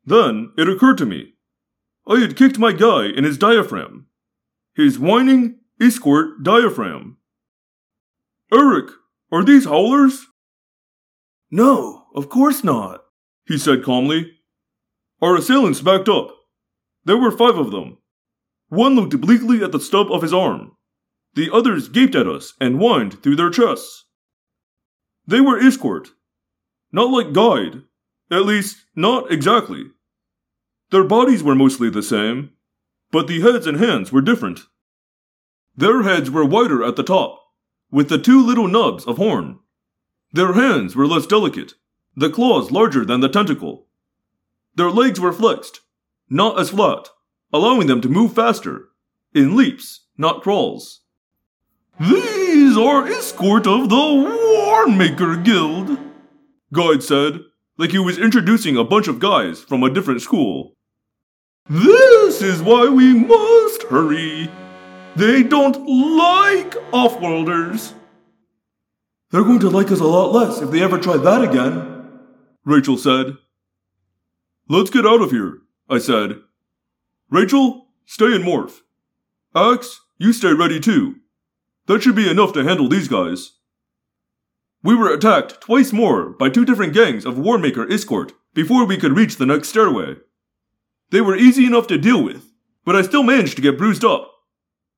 [0.05, 1.33] Then it occurred to me.
[2.07, 4.07] I had kicked my guy in his diaphragm.
[4.75, 7.17] His whining, Iskoort diaphragm.
[8.51, 8.89] Erek,
[9.31, 10.25] are these howlers?
[11.51, 13.01] No, of course not,
[13.45, 14.38] he said calmly.
[15.21, 16.29] Our assailants backed up.
[17.05, 17.97] There were five of them.
[18.69, 20.73] One looked obliquely at the stub of his arm.
[21.33, 24.05] The others gaped at us and whined through their chests.
[25.27, 26.09] They were Iskoort.
[26.91, 27.83] Not like Guide.
[28.31, 29.85] At least, not exactly.
[30.91, 32.51] Their bodies were mostly the same,
[33.11, 34.61] but the heads and hands were different.
[35.75, 37.39] Their heads were wider at the top,
[37.91, 39.59] with the two little nubs of horn.
[40.31, 41.73] Their hands were less delicate,
[42.15, 43.87] the claws larger than the tentacle.
[44.79, 45.81] Their legs were flexed,
[46.29, 47.09] not as flat,
[47.51, 48.85] allowing them to move faster,
[49.33, 51.01] in leaps, not crawls.
[51.99, 55.99] These are Iskoort of the Warmaker Guild,
[56.71, 57.41] Guide said,
[57.77, 60.77] like he was introducing a bunch of guys from a different school.
[61.69, 64.49] This is why we must hurry.
[65.17, 67.91] They don't like offworlders.
[69.31, 72.07] They're going to like us a lot less if they ever try that again,
[72.63, 73.35] Rachel said.
[74.71, 76.41] Let's get out of here, I said.
[77.31, 78.81] Rachel, stay and morph.
[79.55, 81.15] Ax, you stay ready too.
[81.87, 83.53] That should be enough to handle these guys.
[84.83, 89.17] We were attacked twice more by two different gangs of Warmaker Iskoort before we could
[89.17, 90.17] reach the next stairway.
[91.09, 92.53] They were easy enough to deal with,
[92.85, 94.31] but I still managed to get bruised up.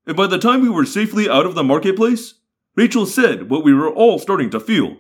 [0.06, 2.34] And by the time we were safely out of the marketplace,
[2.76, 4.98] Rachel said what we were all starting to feel.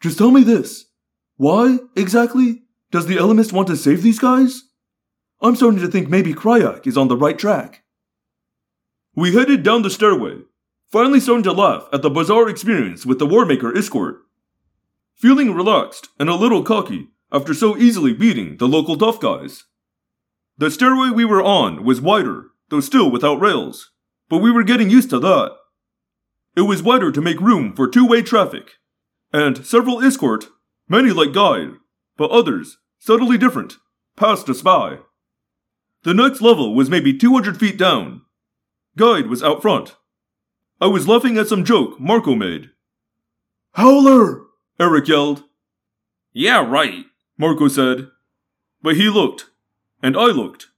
[0.00, 0.84] Just tell me this.
[1.36, 2.63] Why, exactly,
[2.94, 4.62] does the Ellimist want to save these guys?
[5.42, 7.82] I'm starting to think maybe Crayak is on the right track.
[9.16, 10.42] We headed down the stairway,
[10.92, 14.18] finally starting to laugh at the bizarre experience with the Warmaker Iskoort.
[15.16, 19.64] Feeling relaxed and a little cocky after so easily beating the local tough guys.
[20.56, 23.90] The stairway we were on was wider, though still without rails,
[24.28, 25.50] but we were getting used to that.
[26.56, 28.74] It was wider to make room for two way traffic,
[29.32, 30.46] and several Iskoort,
[30.88, 31.72] many like Guide,
[32.16, 33.76] but others, subtly different,
[34.16, 34.96] passed us by.
[36.04, 38.22] The next level was maybe 200 feet down.
[38.96, 39.96] Guide was out front.
[40.80, 42.70] I was laughing at some joke Marco made.
[43.72, 44.44] Howler!
[44.80, 45.44] Erek yelled.
[46.32, 47.04] Yeah, right.
[47.36, 48.08] Marco said.
[48.80, 49.50] But he looked,
[50.02, 50.68] and I looked.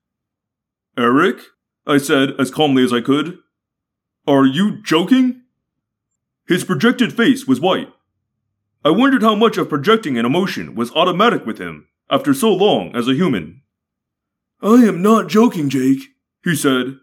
[0.99, 1.39] Erek?
[1.87, 3.39] I said as calmly as I could.
[4.27, 5.43] Are you joking?
[6.49, 7.93] His projected face was white.
[8.85, 12.95] I wondered how much of projecting an emotion was automatic with him after so long
[12.95, 13.63] as a human.
[14.63, 16.03] I am not joking, Jake,
[16.45, 16.97] He said,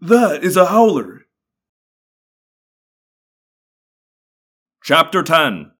[0.00, 1.26] That is a howler.
[4.82, 5.70] Chapter 10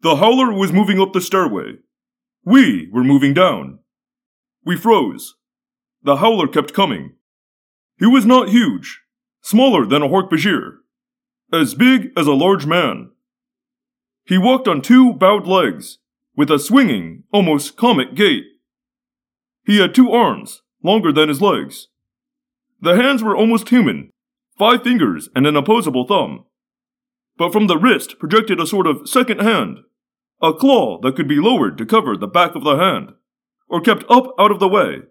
[0.00, 1.78] The howler was moving up the stairway.
[2.44, 3.80] We were moving down.
[4.64, 5.34] We froze.
[6.02, 7.14] The howler kept coming.
[7.98, 9.00] He was not huge,
[9.42, 10.76] smaller than a Hork-Bajir,
[11.52, 13.10] as big as a large man.
[14.26, 15.98] He walked on two bowed legs,
[16.34, 18.44] with a swinging, almost comic gait.
[19.64, 21.88] He had two arms, longer than his legs.
[22.80, 24.10] The hands were almost human,
[24.58, 26.44] five fingers and an opposable thumb.
[27.38, 29.78] But from the wrist projected a sort of second hand,
[30.42, 33.12] a claw that could be lowered to cover the back of the hand,
[33.68, 35.02] or kept up out of the way.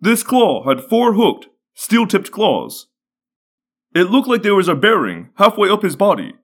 [0.00, 2.86] This claw had four hooked, steel tipped claws.
[3.94, 6.34] It looked like there was a bearing halfway up his body,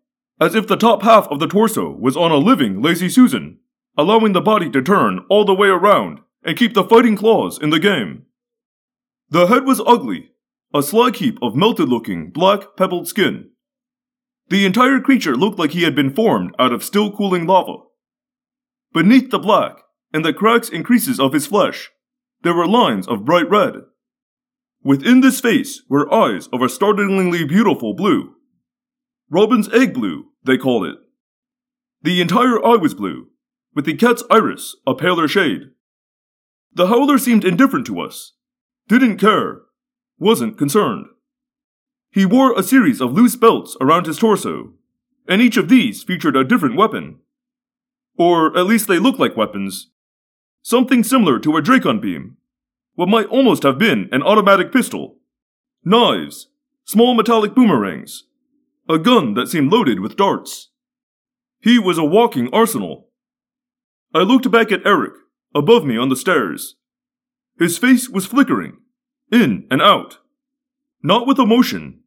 [0.41, 3.59] as if the top half of the torso was on a living Lazy Susan,
[3.97, 7.71] allowing the body to turn all the way around and keep the fighting claws in
[7.71, 8.27] the game.
[9.31, 10.31] The head was ugly,
[10.75, 13.51] a slag heap of melted looking, black, pebbled skin.
[14.49, 17.77] The entire creature looked like he had been formed out of still cooling lava.
[18.93, 19.79] Beneath the black,
[20.13, 21.91] and the cracks and creases of his flesh,
[22.43, 23.75] there were lines of bright red.
[24.83, 28.35] Within this face were eyes of a startlingly beautiful blue.
[29.31, 30.97] Robin's egg blue, they called it.
[32.03, 33.29] The entire eye was blue,
[33.75, 35.71] with the cat's iris a paler shade.
[36.73, 38.33] The howler seemed indifferent to us,
[38.89, 39.63] didn't care,
[40.19, 41.07] wasn't concerned.
[42.11, 44.75] He wore a series of loose belts around his torso,
[45.27, 47.19] and each of these featured a different weapon.
[48.17, 49.91] Or at least they looked like weapons.
[50.63, 52.37] Something similar to a Dracon beam.
[52.95, 55.17] What might almost have been an automatic pistol.
[55.85, 56.49] Knives.
[56.85, 58.25] Small metallic boomerangs.
[58.89, 60.71] A gun that seemed loaded with darts.
[61.61, 63.09] He was a walking arsenal.
[64.13, 65.15] I looked back at Erek,
[65.55, 66.77] above me on the stairs.
[67.59, 68.77] His face was flickering,
[69.33, 70.19] in and out.
[71.03, 72.01] Not with emotion,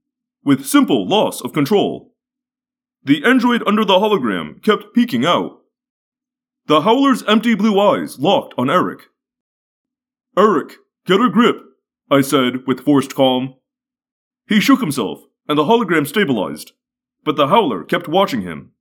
[0.43, 2.13] with simple loss of control.
[3.03, 5.61] The android under the hologram kept peeking out.
[6.67, 9.03] The howler's empty blue eyes locked on Erek.
[10.37, 10.73] Erek,
[11.05, 11.57] get a grip,
[12.11, 13.55] I said with forced calm.
[14.47, 16.73] He shook himself, and the hologram stabilized,
[17.23, 18.71] but the howler kept watching him.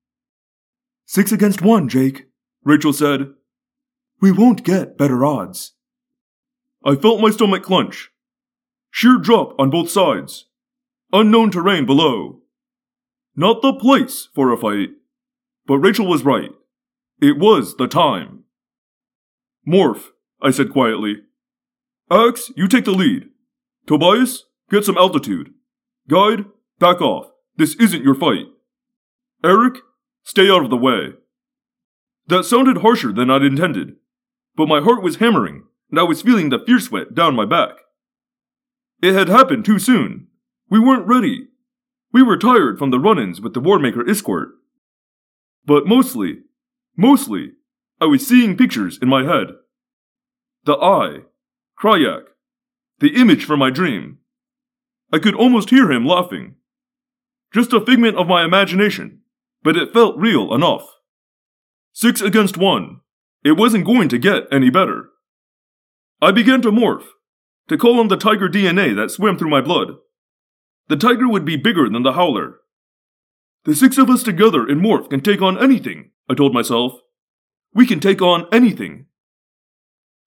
[1.05, 2.27] Six against one, Jake,
[2.65, 3.33] Rachel said.
[4.21, 5.73] We won't get better odds.
[6.85, 8.11] I felt my stomach clench.
[8.91, 10.47] Sheer drop on both sides.
[11.13, 12.41] Unknown terrain below.
[13.37, 14.91] Not the place for a fight.
[15.67, 16.51] But Rachel was right.
[17.21, 18.45] It was the time.
[19.67, 20.09] Morph,
[20.41, 21.17] I said quietly.
[22.11, 23.29] Ax, you take the lead.
[23.87, 25.53] Tobias, get some altitude.
[26.09, 26.45] Guide,
[26.79, 27.31] back off.
[27.57, 28.47] This isn't your fight.
[29.45, 29.79] Erek,
[30.23, 31.15] stay out of the way.
[32.27, 33.97] That sounded harsher than I'd intended,
[34.57, 37.77] but my heart was hammering, and I was feeling the fear sweat down my back.
[39.03, 40.29] It had happened too soon.
[40.69, 41.49] We weren't ready.
[42.13, 44.49] We were tired from the run ins with the Warmaker Iskoort.
[45.65, 46.41] But mostly,
[46.97, 47.53] mostly,
[48.01, 49.49] I was seeing pictures in my head.
[50.65, 51.21] The eye,
[51.81, 52.25] Crayak,
[52.99, 54.19] the image from my dream.
[55.13, 56.57] I could almost hear him laughing.
[57.53, 59.23] Just a figment of my imagination,
[59.63, 60.83] but it felt real enough.
[61.93, 63.01] Six against one.
[63.45, 65.11] It wasn't going to get any better.
[66.21, 67.05] I began to morph,
[67.69, 69.97] to call on the tiger DNA that swam through my blood.
[70.89, 72.61] The tiger would be bigger than the howler.
[73.65, 76.93] The six of us together in morph can take on anything, I told myself.
[77.75, 79.07] We can take on anything.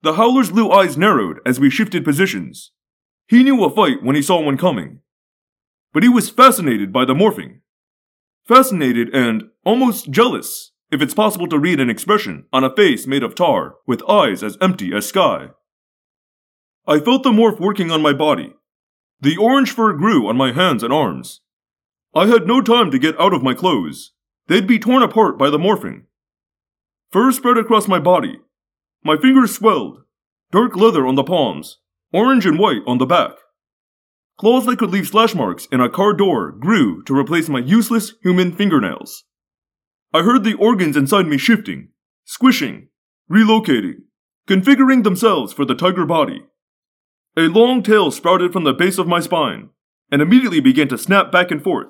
[0.01, 2.71] The howler's blue eyes narrowed as we shifted positions.
[3.27, 4.99] He knew a fight when he saw one coming.
[5.93, 7.61] But he was fascinated by the morphing.
[8.47, 13.23] Fascinated and almost jealous, if it's possible to read an expression on a face made
[13.23, 15.49] of tar with eyes as empty as sky.
[16.87, 18.53] I felt the morph working on my body.
[19.21, 21.41] The orange fur grew on my hands and arms.
[22.15, 24.13] I had no time to get out of my clothes.
[24.47, 26.05] They'd be torn apart by the morphing.
[27.11, 28.39] Fur spread across my body.
[29.03, 30.03] My fingers swelled,
[30.51, 31.77] dark leather on the palms,
[32.11, 33.31] orange and white on the back.
[34.39, 38.13] Claws that could leave slash marks in a car door grew to replace my useless
[38.23, 39.25] human fingernails.
[40.13, 41.89] I heard the organs inside me shifting,
[42.23, 42.87] squishing,
[43.29, 43.95] relocating,
[44.47, 46.45] configuring themselves for the tiger body.
[47.35, 49.71] A long tail sprouted from the base of my spine
[50.09, 51.87] and immediately began to snap back and forth,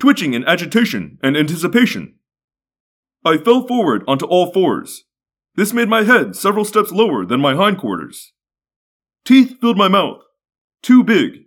[0.00, 2.16] twitching in agitation and anticipation.
[3.24, 5.04] I fell forward onto all fours.
[5.54, 8.32] This made my head several steps lower than my hindquarters.
[9.24, 10.18] Teeth filled my mouth,
[10.82, 11.43] too big,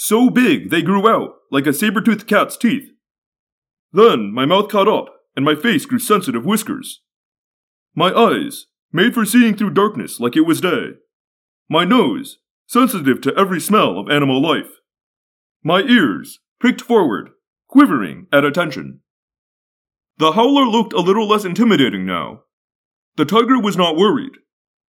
[0.00, 2.88] so big they grew out like a saber-toothed cat's teeth.
[3.92, 7.02] Then my mouth caught up and my face grew sensitive whiskers.
[7.96, 10.90] My eyes, made for seeing through darkness like it was day.
[11.68, 12.38] My nose,
[12.68, 14.70] sensitive to every smell of animal life.
[15.64, 17.30] My ears, pricked forward,
[17.68, 19.00] quivering at attention.
[20.18, 22.42] The howler looked a little less intimidating now.
[23.16, 24.36] The tiger was not worried.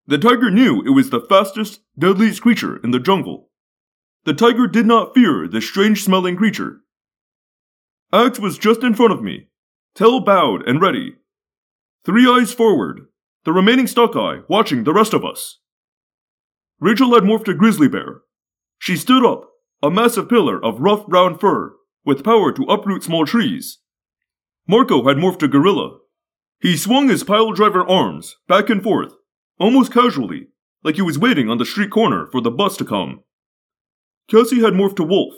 [0.05, 3.48] The tiger knew it was the fastest, deadliest creature in the jungle.
[4.29, 6.81] The tiger did not fear the strange smelling creature.
[8.13, 9.47] Ax was just in front of me,
[9.95, 11.15] tail bowed and ready.
[12.05, 13.07] Three eyes forward,
[13.43, 15.57] the remaining stuck eye watching the rest of us.
[16.79, 18.21] Rachel had morphed a grizzly bear.
[18.77, 19.49] She stood up,
[19.81, 21.73] a massive pillar of rough brown fur,
[22.05, 23.79] with power to uproot small trees.
[24.67, 25.97] Marco had morphed a gorilla.
[26.61, 29.13] He swung his pile driver arms back and forth,
[29.59, 30.49] almost casually,
[30.83, 33.23] like he was waiting on the street corner for the bus to come.
[34.29, 35.33] Kelsey had morphed to wolf.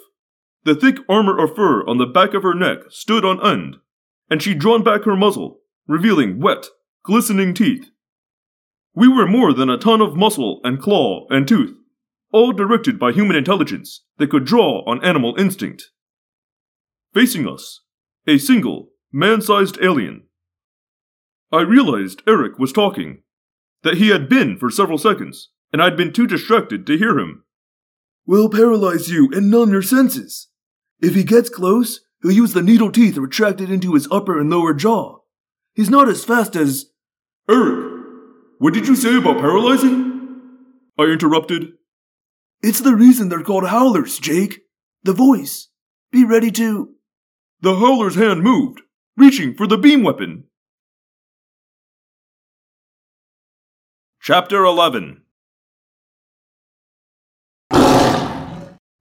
[0.63, 3.77] The thick armor of fur on the back of her neck stood on end,
[4.30, 6.68] and she'd drawn back her muzzle, revealing wet,
[7.03, 7.89] glistening teeth.
[8.93, 11.73] We were more than a ton of muscle and claw and tooth,
[12.31, 15.89] all directed by human intelligence that could draw on animal instinct.
[17.13, 17.81] Facing us,
[18.27, 20.23] a single, man sized alien.
[21.51, 23.23] I realized Erek was talking,
[23.84, 27.43] that he had been for several seconds, and I'd been too distracted to hear him.
[28.26, 30.48] We'll paralyze you and numb your senses.
[31.02, 34.73] If he gets close, he'll use the needle teeth retracted into his upper and lower
[34.73, 35.19] jaw.
[35.73, 36.85] He's not as fast as.
[37.49, 38.03] Erek,
[38.60, 40.39] what did you say about paralyzing?
[40.98, 41.73] I interrupted.
[42.61, 44.61] It's the reason they're called howlers, Jake.
[45.03, 45.69] The voice.
[46.11, 46.93] Be ready to.
[47.61, 48.81] The howler's hand moved,
[49.18, 50.43] reaching for the beam weapon.
[54.22, 55.20] Chapter 11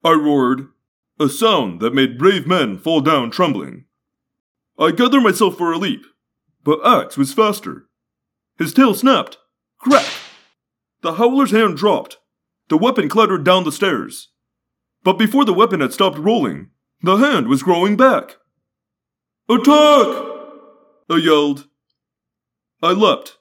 [0.02, 0.68] I roared,
[1.18, 3.84] a sound that made brave men fall down trembling.
[4.78, 6.06] I gathered myself for a leap,
[6.64, 7.88] but Ax was faster.
[8.58, 9.36] His tail snapped.
[9.78, 10.06] Crack!
[11.02, 12.18] The howler's hand dropped.
[12.68, 14.28] The weapon clattered down the stairs.
[15.02, 16.70] But before the weapon had stopped rolling,
[17.02, 18.36] the hand was growing back.
[19.48, 20.26] Attack!
[21.10, 21.66] I yelled.
[22.82, 23.38] I leapt.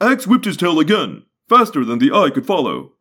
[0.00, 2.92] Ax whipped his tail again, faster than the eye could follow.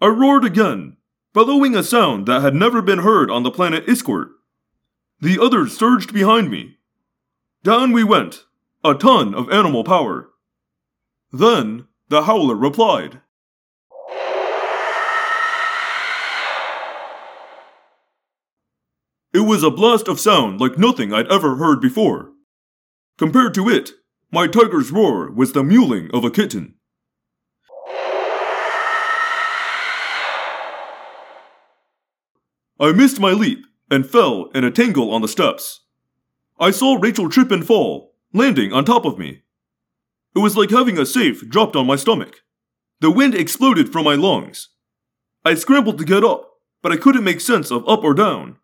[0.00, 0.96] I roared again,
[1.34, 4.30] bellowing a sound that had never been heard on the planet Iskoort.
[5.20, 6.78] The others surged behind me.
[7.64, 8.44] Down we went,
[8.84, 10.30] a ton of animal power.
[11.32, 13.20] Then the howler replied.
[19.32, 22.30] It was a blast of sound like nothing I'd ever heard before.
[23.18, 23.90] Compared to it,
[24.30, 26.73] my tiger's roar was the mewling of a kitten.
[32.80, 35.82] I missed my leap and fell in a tangle on the steps.
[36.58, 39.42] I saw Rachel trip and fall, landing on top of me.
[40.34, 42.40] It was like having a safe dropped on my stomach.
[43.00, 44.70] The wind exploded from my lungs.
[45.44, 46.50] I scrambled to get up,
[46.82, 48.56] but I couldn't make sense of up or down.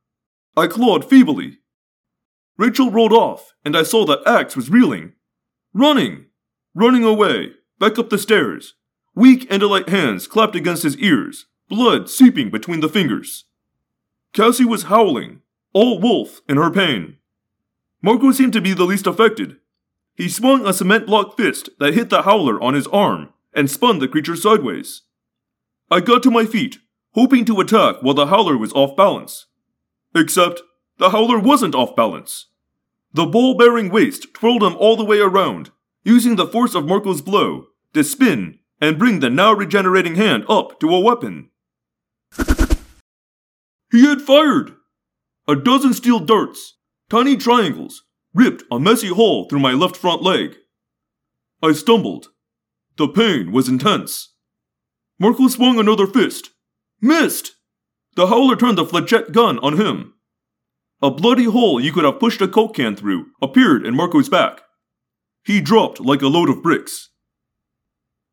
[0.57, 1.59] I clawed feebly.
[2.57, 5.13] Rachel rolled off, and I saw that Ax was reeling.
[5.73, 6.27] Running!
[6.75, 8.75] Running away, back up the stairs.
[9.15, 13.45] Weak Andalite hands clapped against his ears, blood seeping between the fingers.
[14.33, 15.43] Cassie was howling,
[15.73, 17.17] all wolf in her pain.
[18.03, 19.57] Marco seemed to be the least affected.
[20.15, 23.99] He swung a cement block fist that hit the howler on his arm and spun
[23.99, 25.03] the creature sideways.
[25.91, 26.79] I got to my feet,
[27.15, 29.47] hoping to attack while the howler was off balance.
[30.15, 30.63] Except,
[30.99, 32.47] the howler wasn't off balance.
[33.13, 35.71] The ball bearing waist twirled him all the way around,
[36.05, 40.79] using the force of Marco's blow to spin and bring the now regenerating hand up
[40.81, 41.51] to a weapon.
[43.91, 44.75] He had fired!
[45.49, 50.57] A dozen steel darts, tiny triangles, ripped a messy hole through my left front leg.
[51.63, 52.29] I stumbled.
[52.97, 54.35] The pain was intense.
[55.19, 56.51] Marco swung another fist.
[57.01, 57.53] Missed!
[58.17, 60.15] The howler turned the flechette gun on him.
[61.03, 64.63] A bloody hole you could have pushed a coke can through appeared in Marco's back.
[65.45, 67.09] He dropped like a load of bricks.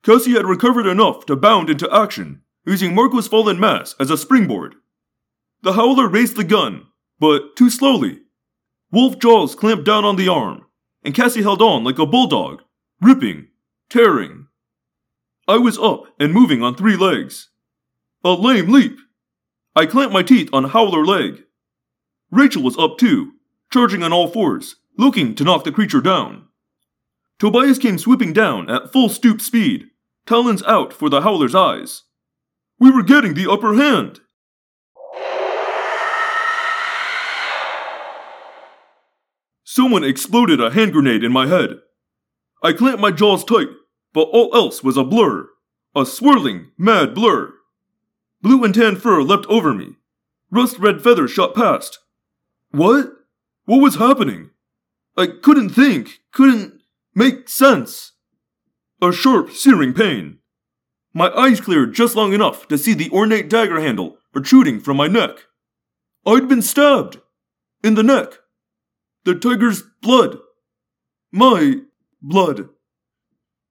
[0.03, 4.75] Cassie had recovered enough to bound into action, using Marco's fallen mass as a springboard.
[5.67, 6.87] The howler raised the gun,
[7.19, 8.21] but too slowly.
[8.89, 10.63] Wolf jaws clamped down on the arm,
[11.03, 12.61] and Cassie held on like a bulldog,
[13.01, 13.49] ripping,
[13.89, 14.47] tearing.
[15.45, 17.49] I was up and moving on three legs.
[18.23, 18.97] A lame leap.
[19.75, 21.43] I clamped my teeth on Howler leg.
[22.31, 23.33] Rachel was up too,
[23.69, 26.47] charging on all fours, looking to knock the creature down.
[27.39, 29.87] Tobias came swooping down at full stoop speed,
[30.25, 32.03] talons out for the Howler's eyes.
[32.79, 34.21] We were getting the upper hand.
[39.77, 41.81] Someone exploded a hand grenade in my head.
[42.63, 43.67] I clamped my jaws tight,
[44.11, 45.49] but all else was a blur.
[45.95, 47.53] A swirling, mad blur.
[48.41, 49.97] Blue and tan fur leapt over me.
[50.49, 51.99] Rust red feathers shot past.
[52.71, 53.11] What?
[53.65, 54.49] What was happening?
[55.15, 56.81] I couldn't think, couldn't
[57.13, 58.13] make sense.
[58.99, 60.39] A sharp, searing pain.
[61.13, 65.05] My eyes cleared just long enough to see the ornate dagger handle protruding from my
[65.05, 65.45] neck.
[66.25, 67.21] I'd been stabbed.
[67.83, 68.39] In the neck.
[69.27, 70.37] The tiger's blood.
[71.33, 71.81] My
[72.21, 72.69] blood.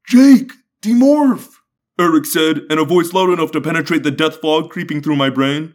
[0.07, 0.53] Jake,
[0.83, 1.49] demorph!
[1.99, 5.31] Erek said in a voice loud enough to penetrate the death fog creeping through my
[5.31, 5.73] brain.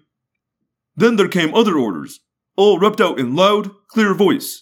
[0.96, 2.20] Then there came other orders,
[2.56, 4.62] all rapped out in loud, clear voice.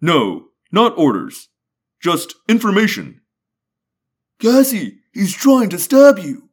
[0.00, 1.48] No, not orders.
[2.02, 3.20] Just information.
[4.40, 6.48] Cassie, he's trying to stab you.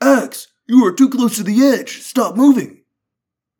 [0.00, 2.00] Ax, you are too close to the edge.
[2.00, 2.82] Stop moving.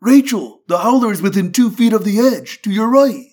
[0.01, 3.27] Rachel, the howler is within two feet of the edge, to your right.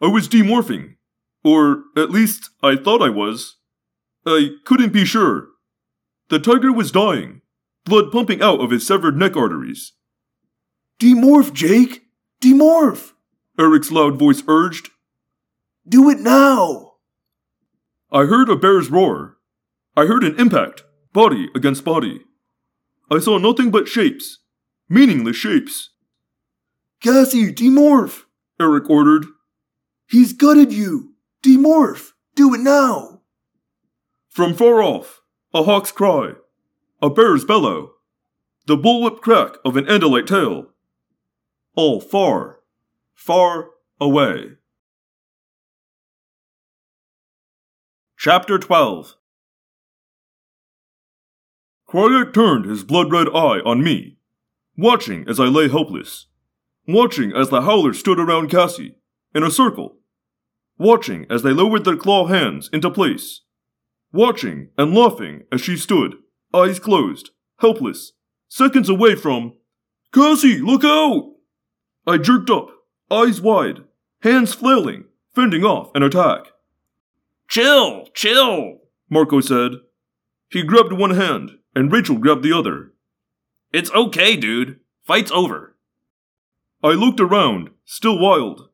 [0.00, 0.96] I was demorphing.
[1.42, 3.56] Or at least I thought I was.
[4.26, 5.48] I couldn't be sure.
[6.28, 7.40] The tiger was dying,
[7.84, 9.92] blood pumping out of his severed neck arteries.
[11.00, 12.02] Demorph, Jake!
[12.42, 13.12] Demorph!
[13.58, 14.90] Erek's loud voice urged.
[15.88, 16.92] Do it now!
[18.12, 19.38] I heard a bear's roar.
[19.96, 22.20] I heard an impact, body against body.
[23.10, 24.38] I saw nothing but shapes,
[24.88, 25.90] meaningless shapes.
[27.02, 28.24] Cassie, demorph!
[28.60, 29.26] Erek ordered.
[30.10, 31.14] He's gutted you!
[31.40, 32.14] Demorph!
[32.34, 33.20] Do it now!
[34.28, 35.22] From far off,
[35.54, 36.32] a hawk's cry,
[37.00, 37.92] a bear's bellow,
[38.66, 40.70] the bullwhip crack of an Andalite tail.
[41.76, 42.58] All far,
[43.14, 43.70] far
[44.00, 44.56] away.
[48.18, 49.14] Chapter 12
[51.88, 54.18] Crayak turned his blood red eye on me,
[54.76, 56.26] watching as I lay helpless,
[56.88, 58.96] watching as the howlers stood around Cassie,
[59.32, 59.99] in a circle,
[60.80, 63.42] watching as they lowered their claw hands into place,
[64.12, 66.14] watching and laughing as she stood,
[66.54, 67.30] eyes closed,
[67.60, 68.12] helpless,
[68.48, 69.52] seconds away from
[70.12, 71.34] Cassie, look out!
[72.06, 72.70] I jerked up,
[73.10, 73.84] eyes wide,
[74.22, 75.04] hands flailing,
[75.34, 76.46] fending off an attack.
[77.46, 78.78] Chill, chill,
[79.10, 79.72] Marco said.
[80.48, 82.92] He grabbed one hand, and Rachel grabbed the other.
[83.70, 84.80] It's okay, dude.
[85.06, 85.76] Fight's over.
[86.82, 88.70] I looked around, still wild.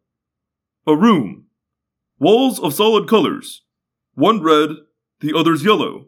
[0.86, 1.45] A room.
[2.18, 3.62] Walls of solid colors.
[4.14, 4.70] One red,
[5.20, 6.06] the others yellow.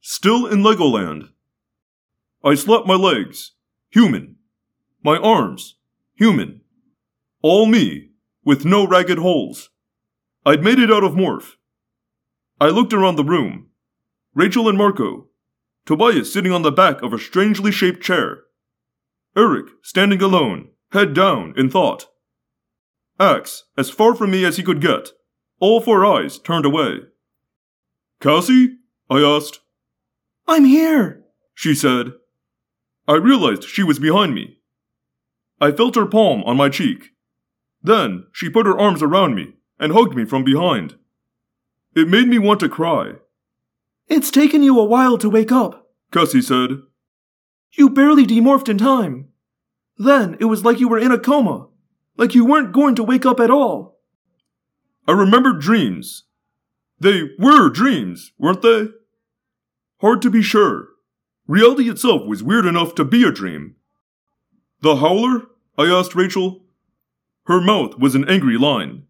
[0.00, 1.28] Still in Legoland.
[2.44, 3.52] I slapped my legs.
[3.90, 4.36] Human.
[5.04, 5.76] My arms.
[6.16, 6.62] Human.
[7.40, 8.10] All me,
[8.44, 9.70] with no ragged holes.
[10.44, 11.52] I'd made it out of Morph.
[12.60, 13.68] I looked around the room.
[14.34, 15.28] Rachel and Marco.
[15.86, 18.42] Tobias sitting on the back of a strangely shaped chair.
[19.36, 22.06] Erek standing alone, head down, in thought.
[23.18, 25.10] Ax, as far from me as he could get,
[25.60, 27.00] all four eyes turned away.
[28.20, 28.76] Cassie?
[29.10, 29.60] I asked.
[30.46, 31.24] I'm here!
[31.54, 32.12] She said.
[33.06, 34.58] I realized she was behind me.
[35.60, 37.10] I felt her palm on my cheek.
[37.82, 40.96] Then she put her arms around me and hugged me from behind.
[41.94, 43.14] It made me want to cry.
[44.08, 45.90] It's taken you a while to wake up.
[46.12, 46.70] Cassie said.
[47.72, 49.28] You barely demorphed in time.
[49.96, 51.68] Then it was like you were in a coma,
[52.16, 53.98] like you weren't going to wake up at all.
[55.06, 56.24] I remembered dreams.
[57.00, 58.88] They were dreams, weren't they?
[60.00, 60.88] Hard to be sure.
[61.46, 63.76] Reality itself was weird enough to be a dream.
[64.80, 65.46] The Howler?
[65.76, 66.64] I asked Rachel.
[67.46, 69.04] Her mouth was an angry line.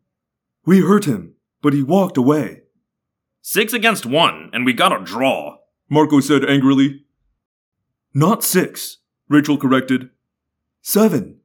[0.65, 2.63] We hurt him, but he walked away.
[3.43, 5.59] Six against one, and we got a draw.
[5.91, 7.05] Marco said angrily.
[8.15, 8.99] Not six,
[9.29, 10.11] Rachel corrected.
[10.81, 11.41] Seven.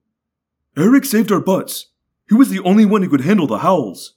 [0.77, 1.87] Erek saved our butts.
[2.29, 4.15] He was the only one who could handle the howls.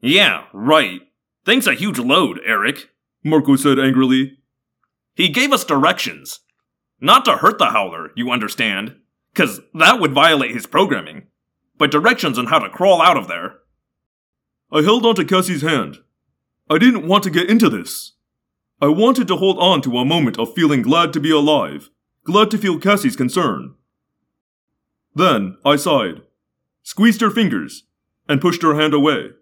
[0.00, 1.02] Yeah, right.
[1.44, 2.88] Thanks a huge load, Erek.
[3.22, 4.38] Marco said angrily.
[5.14, 6.40] He gave us directions.
[7.00, 8.96] Not to hurt the Howler, you understand,
[9.32, 11.28] because that would violate his programming,
[11.78, 13.58] but directions on how to crawl out of there.
[14.72, 15.98] I held onto Cassie's hand.
[16.68, 18.12] I didn't want to get into this.
[18.80, 21.90] I wanted to hold on to a moment of feeling glad to be alive,
[22.24, 23.74] glad to feel Cassie's concern.
[25.20, 26.22] Then I sighed,
[26.82, 27.84] squeezed her fingers,
[28.26, 29.32] and pushed her hand away.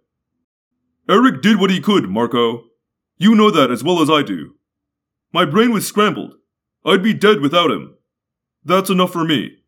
[1.09, 2.65] Erek did what he could, Marco.
[3.17, 4.57] You know that as well as I do.
[5.33, 6.35] My brain was scrambled.
[6.85, 7.95] I'd be dead without him.
[8.65, 9.59] That's enough for me.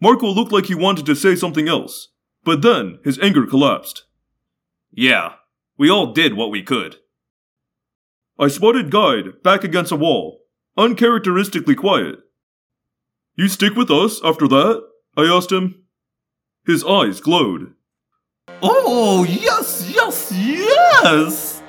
[0.00, 2.10] Marco looked like he wanted to say something else,
[2.44, 4.04] but then his anger collapsed.
[4.92, 5.32] Yeah,
[5.76, 6.98] we all did what we could.
[8.38, 10.42] I spotted Guide back against a wall,
[10.78, 12.20] uncharacteristically quiet.
[13.36, 14.84] You stick with us after that?
[15.16, 15.82] I asked him.
[16.66, 17.74] His eyes glowed.
[18.62, 21.62] Oh, yes, yes, yes!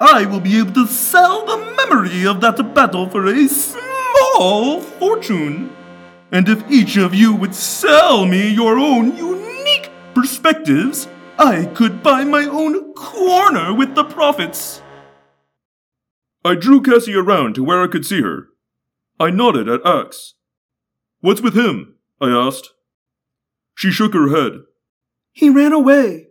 [0.00, 5.70] I will be able to sell the memory of that battle for a small fortune.
[6.32, 11.06] And if each of you would sell me your own unique perspectives,
[11.38, 14.82] I could buy my own corner with the profits.
[16.44, 18.48] I drew Cassie around to where I could see her.
[19.20, 20.34] I nodded at Ax.
[21.22, 21.94] What's with him?
[22.20, 22.70] I asked.
[23.76, 24.64] She shook her head.
[25.30, 26.26] He ran away.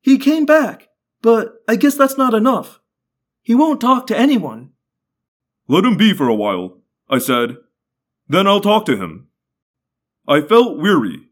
[0.00, 0.88] He came back,
[1.22, 2.80] but I guess that's not enough.
[3.42, 4.72] He won't talk to anyone.
[5.68, 7.58] Let him be for a while, I said.
[8.28, 9.28] Then I'll talk to him.
[10.26, 11.28] I felt weary,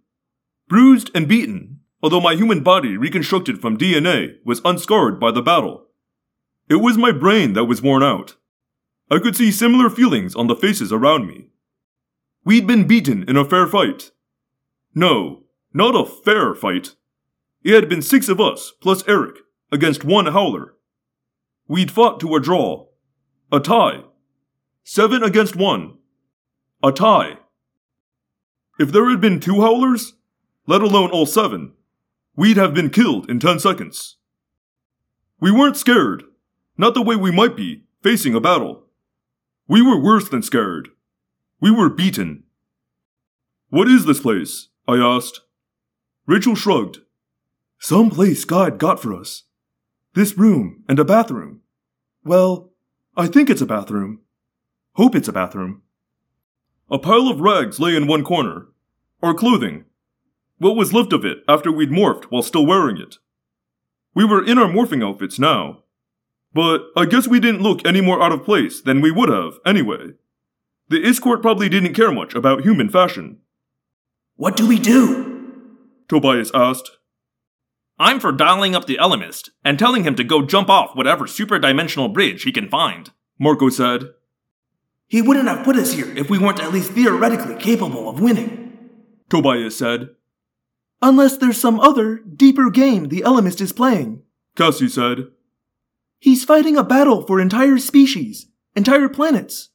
[0.69, 5.87] bruised and beaten, although my human body reconstructed from DNA was unscarred by the battle.
[6.71, 8.37] It was my brain that was worn out.
[9.11, 11.49] I could see similar feelings on the faces around me.
[12.45, 14.11] We'd been beaten in a fair fight.
[14.95, 16.97] No, not a fair fight.
[17.63, 19.37] It had been six of us, plus Erek,
[19.71, 20.75] against one howler.
[21.69, 22.87] We'd fought to a draw.
[23.53, 24.03] A tie.
[24.83, 25.99] Seven against one.
[26.83, 27.39] A tie.
[28.81, 30.15] If there had been two howlers,
[30.67, 31.75] let alone all seven,
[32.35, 34.17] we'd have been killed in ten seconds.
[35.39, 36.25] We weren't scared,
[36.77, 38.87] not the way we might be, facing a battle.
[39.69, 40.89] We were worse than scared.
[41.63, 42.43] We were beaten.
[43.69, 44.71] What is this place?
[44.89, 45.43] I asked.
[46.27, 47.03] Rachel shrugged.
[47.79, 49.45] Some place Guide got for us.
[50.15, 51.61] This room and a bathroom.
[52.25, 52.73] Well,
[53.17, 54.23] I think it's a bathroom.
[54.95, 55.83] Hope it's a bathroom.
[56.91, 58.67] A pile of rags lay in one corner.
[59.23, 59.85] Our clothing.
[60.59, 63.19] What was left of it after we'd morphed while still wearing it.
[64.17, 65.85] We were in our morphing outfits now.
[66.53, 69.61] But I guess we didn't look any more out of place than we would have,
[69.65, 70.15] anyway.
[70.93, 73.39] The Iskoort probably didn't care much about human fashion.
[74.37, 75.73] What do we do?
[76.07, 76.99] Tobias asked.
[77.99, 82.13] I'm for dialing up the Ellimist and telling him to go jump off whatever superdimensional
[82.13, 83.11] bridge he can find.
[83.41, 84.11] Marco said.
[85.07, 88.79] He wouldn't have put us here if we weren't at least theoretically capable of winning.
[89.31, 90.11] Tobias said.
[91.01, 94.25] Unless there's some other, deeper game the Ellimist is playing.
[94.57, 95.29] Cassie said.
[96.19, 99.71] He's fighting a battle for entire species, entire planets.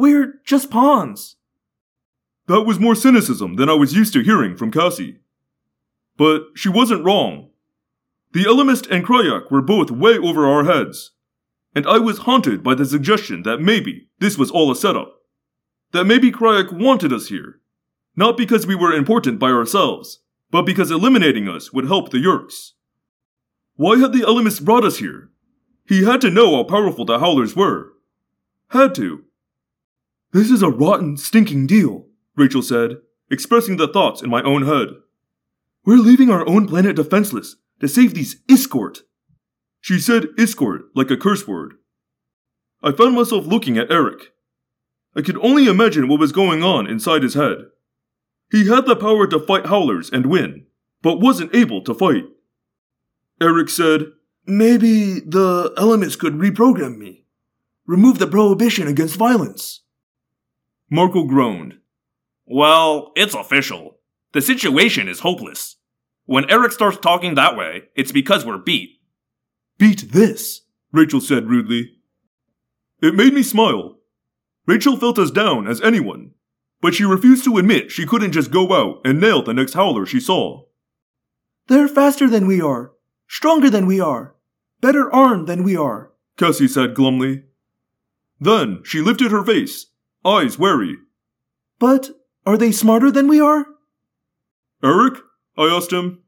[0.00, 1.36] We're just pawns.
[2.46, 5.18] That was more cynicism than I was used to hearing from Cassie.
[6.16, 7.50] But she wasn't wrong.
[8.32, 11.10] The Ellimist and Crayak were both way over our heads,
[11.74, 15.16] and I was haunted by the suggestion that maybe this was all a setup.
[15.92, 17.60] That maybe Crayak wanted us here,
[18.16, 20.20] not because we were important by ourselves,
[20.50, 22.70] but because eliminating us would help the Yeerks.
[23.76, 25.28] Why had the Ellimist brought us here?
[25.86, 27.92] He had to know how powerful the Howlers were.
[28.68, 29.24] Had to.
[30.32, 32.98] This is a rotten, stinking deal, Rachel said,
[33.30, 34.88] expressing the thoughts in my own head.
[35.84, 38.98] We're leaving our own planet defenseless to save these Iskoort.
[39.80, 41.74] She said Iskoort like a curse word.
[42.82, 44.32] I found myself looking at Erek.
[45.16, 47.66] I could only imagine what was going on inside his head.
[48.52, 50.66] He had the power to fight Howlers and win,
[51.02, 52.24] but wasn't able to fight.
[53.40, 54.06] Erek said,
[54.46, 57.26] Maybe the Ellimist could reprogram me.
[57.86, 59.80] Remove the prohibition against violence.
[60.90, 61.78] Marco groaned.
[62.46, 63.98] Well, it's official.
[64.32, 65.76] The situation is hopeless.
[66.24, 68.98] When Erek starts talking that way, it's because we're beat.
[69.78, 70.62] Beat this,
[70.92, 71.92] Rachel said rudely.
[73.00, 73.98] It made me smile.
[74.66, 76.32] Rachel felt as down as anyone,
[76.80, 80.06] but she refused to admit she couldn't just go out and nail the next howler
[80.06, 80.64] she saw.
[81.68, 82.92] They're faster than we are,
[83.28, 84.34] stronger than we are,
[84.80, 87.44] better armed than we are, Cassie said glumly.
[88.40, 89.86] Then she lifted her face,
[90.24, 90.96] eyes wary.
[91.78, 92.10] But
[92.46, 93.66] are they smarter than we are?
[94.82, 95.18] Erek?
[95.56, 96.22] I asked him.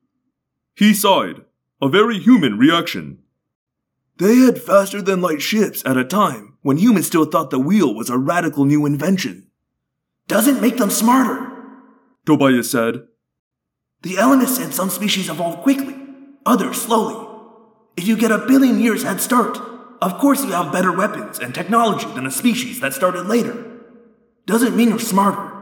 [0.74, 1.42] He sighed,
[1.80, 3.18] a very human reaction.
[4.18, 7.94] They had faster than light ships at a time when humans still thought the wheel
[7.94, 9.48] was a radical new invention.
[10.28, 11.50] Doesn't make them smarter,
[12.24, 13.06] Tobias said.
[14.02, 15.96] The Ellimist said some species evolve quickly,
[16.46, 17.28] others slowly.
[17.96, 19.58] If you get a billion years head start,
[20.00, 23.71] of course you have better weapons and technology than a species that started later.
[24.46, 25.52] Doesn't mean you're smarter.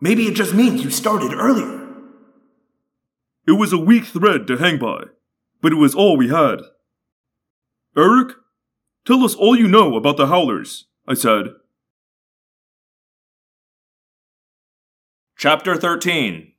[0.00, 1.88] Maybe it just means you started earlier.
[3.46, 5.04] It was a weak thread to hang by,
[5.60, 6.60] but it was all we had.
[7.96, 8.36] Erek,
[9.04, 11.46] tell us all you know about the Howlers, I said.
[15.36, 16.52] Chapter 13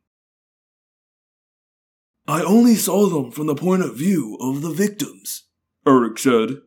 [2.28, 5.44] I only saw them from the point of view of the victims,
[5.88, 6.62] Erek said.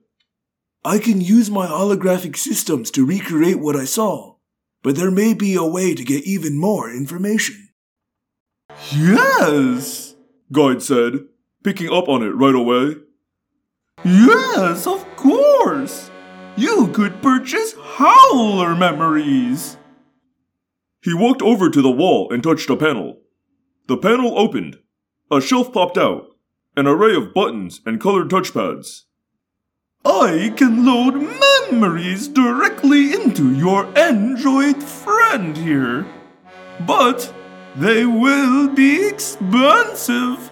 [0.85, 4.34] I can use my holographic systems to recreate what I saw,
[4.85, 7.71] but there may be a way to get even more information.
[8.93, 10.15] Yes!
[10.53, 11.15] Guide said,
[11.65, 12.97] picking up on it right away.
[14.05, 16.11] Yes, of course!
[16.57, 19.79] You could purchase Howler memories!
[21.03, 23.23] He walked over to the wall and touched a panel.
[23.89, 24.77] The panel opened.
[25.31, 26.27] A shelf popped out,
[26.77, 29.05] an array of buttons and colored touchpads.
[30.05, 31.15] I can load
[31.71, 36.07] memories directly into your Android friend here.
[36.87, 37.33] But
[37.75, 40.51] they will be expensive.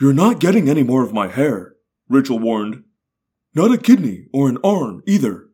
[0.00, 1.74] You're not getting any more of my hair,
[2.08, 2.82] Rachel warned.
[3.54, 5.48] Not a kidney or an arm either.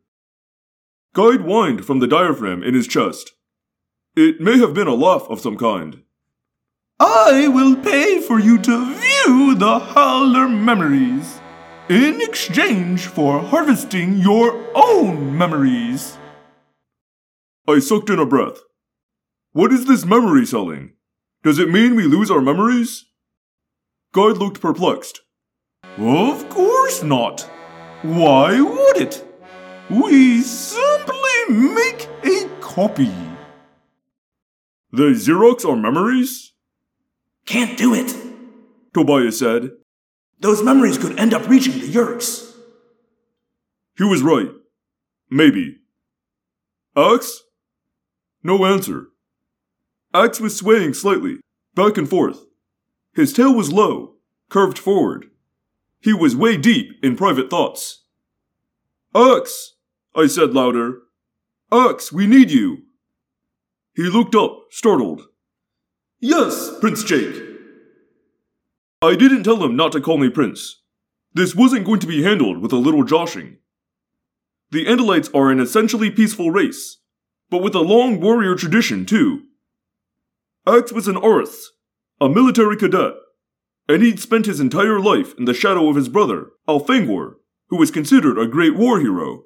[1.13, 3.31] Guide whined from the diaphragm in his chest.
[4.15, 6.01] It may have been a laugh of some kind.
[6.99, 11.41] I will pay for you to view the Howler memories
[11.89, 16.17] in exchange for harvesting your own memories.
[17.67, 18.59] I sucked in a breath.
[19.51, 20.93] What is this memory selling?
[21.43, 23.05] Does it mean we lose our memories?
[24.13, 25.21] Guide looked perplexed.
[25.97, 27.41] Of course not.
[28.01, 29.23] Why would it?
[29.89, 33.13] We simply make a copy.
[34.91, 36.53] They Xerox our memories?
[37.45, 38.15] Can't do it.
[38.93, 39.71] Tobias said.
[40.39, 42.53] Those memories could end up reaching the Yeerks.
[43.97, 44.49] He was right.
[45.29, 45.77] Maybe.
[46.95, 47.43] Ax?
[48.43, 49.07] No answer.
[50.13, 51.37] Ax was swaying slightly,
[51.73, 52.45] back and forth.
[53.13, 54.15] His tail was low,
[54.49, 55.25] curved forward.
[55.99, 58.03] He was way deep in private thoughts.
[59.15, 59.75] Ax!
[60.15, 60.99] I said louder.
[61.71, 62.83] Ax, we need you!
[63.95, 65.27] He looked up, startled.
[66.19, 67.44] Yes, Prince Jake.
[69.05, 70.81] I didn't tell him not to call me Prince.
[71.33, 73.57] This wasn't going to be handled with a little joshing.
[74.71, 76.97] The Andalites are an essentially peaceful race,
[77.51, 79.43] but with a long warrior tradition, too.
[80.65, 81.69] Ax was an aristh,
[82.19, 83.13] a military cadet,
[83.87, 87.35] and he'd spent his entire life in the shadow of his brother, Elfangor,
[87.67, 89.43] who was considered a great war hero.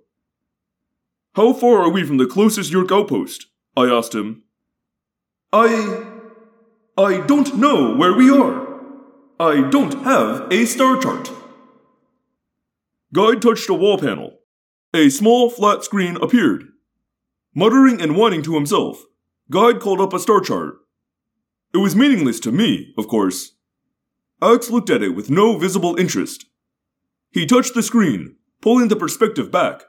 [1.33, 3.47] How far are we from the closest Yeerk outpost?
[3.75, 4.43] I asked him.
[5.51, 6.05] I.
[6.97, 8.68] I don't know where we are.
[9.41, 11.31] I don't have a star chart.
[13.13, 14.39] Guide touched a wall panel.
[14.93, 16.65] A small flat screen appeared.
[17.55, 19.05] Muttering and whining to himself,
[19.49, 20.79] Guide called up a star chart.
[21.73, 23.55] It was meaningless to me, of course.
[24.41, 26.45] Ax looked at it with no visible interest.
[27.31, 29.83] He touched the screen, pulling the perspective back,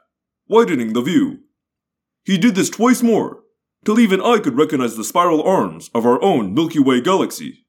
[0.47, 1.39] widening the view.
[2.23, 3.41] He did this twice more,
[3.83, 7.65] till even I could recognize the spiral arms of our own Milky Way galaxy.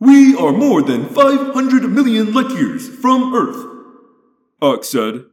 [0.00, 3.66] We are more than 500 million light years from Earth,
[4.62, 5.24] Ax said.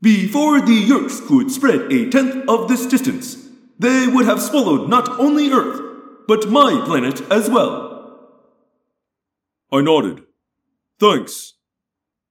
[0.00, 3.36] Before the Yeerks could spread a tenth of this distance,
[3.78, 5.78] they would have swallowed not only Earth,
[6.26, 8.30] but my planet as well.
[9.70, 10.22] I nodded.
[10.98, 11.54] Thanks.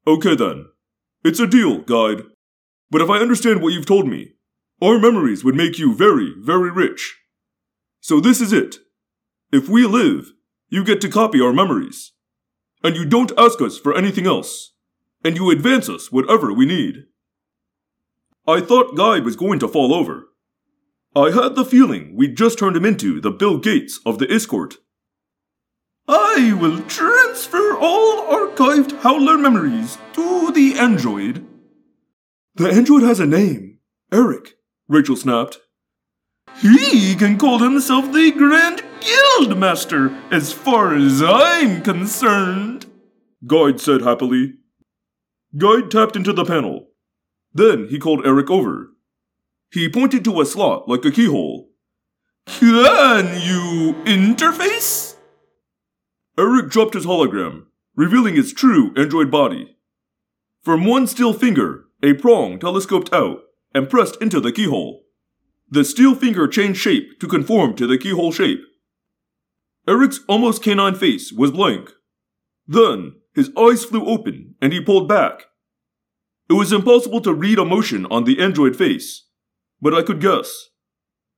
[0.07, 0.65] Okay then.
[1.23, 2.23] It's a deal, guide.
[2.89, 4.33] But if I understand what you've told me,
[4.81, 7.19] our memories would make you very, very rich.
[7.99, 8.77] So this is it.
[9.51, 10.31] If we live,
[10.69, 12.13] you get to copy our memories.
[12.83, 14.73] And you don't ask us for anything else.
[15.23, 17.05] And you advance us whatever we need.
[18.47, 20.29] I thought Guide was going to fall over.
[21.15, 24.75] I had the feeling we'd just turned him into the Bill Gates of the Iskoort.
[26.07, 31.45] I will transfer all archived Howler memories to the android.
[32.55, 33.79] The android has a name.
[34.11, 34.55] Erek,
[34.87, 35.59] Rachel snapped.
[36.61, 42.85] He can call himself the Grand Guild Master, as far as I'm concerned.
[43.45, 44.55] Guide said happily.
[45.57, 46.89] Guide tapped into the panel.
[47.53, 48.91] Then he called Erek over.
[49.71, 51.69] He pointed to a slot like a keyhole.
[52.45, 55.15] Can you interface?
[56.37, 57.65] Erek dropped his hologram,
[57.95, 59.77] revealing his true android body.
[60.63, 63.41] From one steel finger, a prong telescoped out
[63.73, 65.03] and pressed into the keyhole.
[65.69, 68.61] The steel finger changed shape to conform to the keyhole shape.
[69.89, 71.89] Erek's almost canine face was blank.
[72.67, 75.45] Then, his eyes flew open and he pulled back.
[76.47, 79.25] It was impossible to read emotion on the android face,
[79.81, 80.69] but I could guess.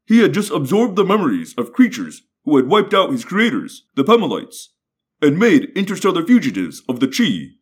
[0.05, 4.03] He had just absorbed the memories of creatures who had wiped out his creators, the
[4.03, 4.67] Pemalites,
[5.21, 7.59] and made interstellar fugitives of the Chee.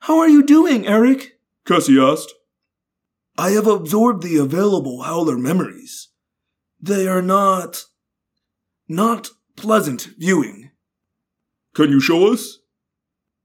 [0.00, 1.38] How are you doing, Erek?
[1.66, 2.34] Cassie asked.
[3.38, 6.08] I have absorbed the available Howler memories.
[6.78, 7.84] They are not.
[8.86, 10.70] not pleasant viewing.
[11.74, 12.58] Can you show us?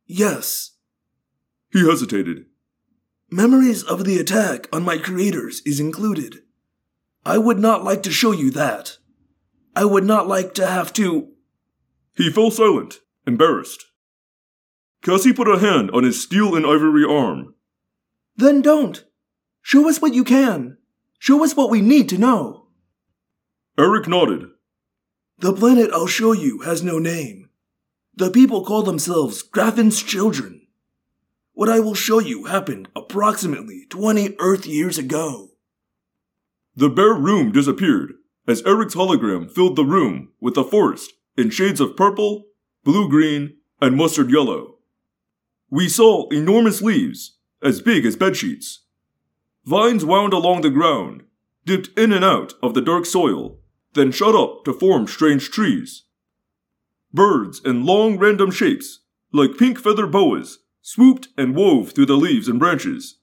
[0.05, 0.77] Yes.
[1.71, 2.45] He hesitated.
[3.29, 6.43] Memories of the attack on my creators is included.
[7.25, 8.97] I would not like to show you that.
[9.75, 11.29] I would not like to have to.
[12.15, 13.85] He fell silent, embarrassed.
[15.01, 17.55] Cassie put a hand on his steel and ivory arm.
[18.35, 19.03] Then don't.
[19.61, 20.77] Show us what you can.
[21.17, 22.67] Show us what we need to know.
[23.77, 24.45] Erek nodded.
[25.43, 27.49] The planet I'll show you has no name.
[28.15, 30.67] The people call themselves Graffin's children.
[31.51, 35.49] What I will show you happened approximately 20 Earth years ago.
[36.77, 38.13] The bare room disappeared
[38.47, 42.45] as Erek's hologram filled the room with a forest in shades of purple,
[42.85, 44.77] blue green, and mustard yellow.
[45.69, 48.77] We saw enormous leaves, as big as bedsheets.
[49.65, 51.23] Vines wound along the ground,
[51.65, 53.59] dipped in and out of the dark soil,
[53.93, 56.03] then shut up to form strange trees.
[57.13, 59.01] Birds in long random shapes,
[59.31, 63.19] like pink feather boas, swooped and wove through the leaves and branches.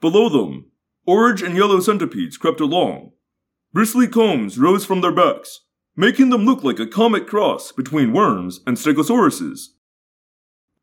[0.00, 0.70] Below them,
[1.06, 3.12] orange and yellow centipedes crept along.
[3.72, 5.60] Bristly combs rose from their backs,
[5.94, 9.68] making them look like a comic cross between worms and stegosauruses.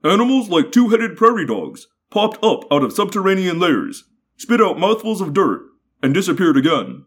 [0.03, 4.05] Animals like two headed prairie dogs popped up out of subterranean layers,
[4.37, 5.63] spit out mouthfuls of dirt,
[6.01, 7.05] and disappeared again.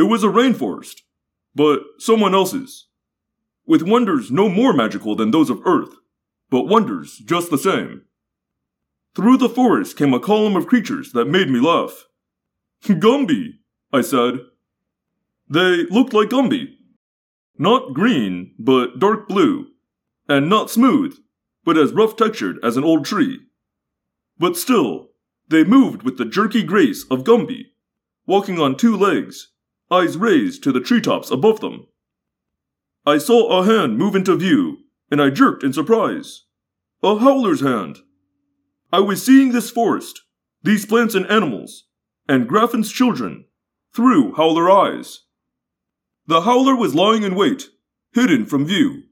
[0.00, 1.02] It was a rainforest,
[1.54, 2.88] but someone else's,
[3.66, 5.94] with wonders no more magical than those of Earth
[6.50, 8.02] but wonders just the same.
[9.14, 12.06] Through the forest came a column of creatures that made me laugh.
[12.84, 13.52] Gumby,
[13.92, 14.40] I said.
[15.48, 16.74] They looked like Gumby.
[17.58, 19.66] Not green, but dark blue,
[20.28, 21.18] and not smooth,
[21.64, 23.40] but as rough textured as an old tree.
[24.38, 25.10] But still,
[25.48, 27.66] they moved with the jerky grace of Gumby,
[28.26, 29.48] walking on two legs,
[29.90, 31.86] eyes raised to the treetops above them.
[33.06, 34.78] I saw a hand move into view
[35.10, 36.44] and I jerked in surprise.
[37.02, 37.98] A howler's hand.
[38.92, 40.22] I was seeing this forest,
[40.62, 41.84] these plants and animals,
[42.28, 43.46] and Graffin's children,
[43.94, 45.20] through howler eyes.
[46.26, 47.64] The howler was lying in wait,
[48.12, 49.02] hidden from view.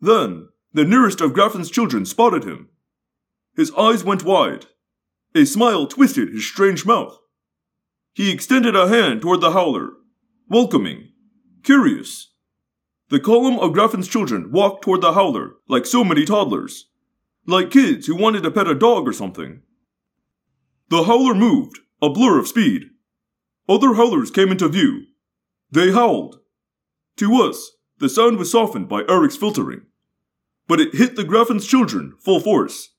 [0.00, 2.68] Then, the nearest of Graffin's children spotted him.
[3.56, 4.66] His eyes went wide.
[5.34, 7.16] A smile twisted his strange mouth.
[8.12, 9.90] He extended a hand toward the howler,
[10.48, 11.12] welcoming,
[11.62, 12.32] curious.
[13.08, 16.88] The column of Graffin's children walked toward the howler like so many toddlers,
[17.46, 19.62] like kids who wanted to pet a dog or something.
[20.88, 22.90] The howler moved, a blur of speed.
[23.68, 25.04] Other howlers came into view.
[25.70, 26.40] They howled.
[27.18, 29.82] To us, the sound was softened by Erek's filtering,
[30.66, 32.90] but it hit the Graffin's children full force.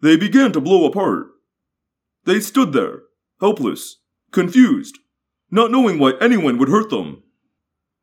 [0.00, 1.28] They began to blow apart.
[2.24, 3.02] They stood there,
[3.40, 3.98] helpless,
[4.32, 4.98] confused,
[5.50, 7.22] not knowing why anyone would hurt them.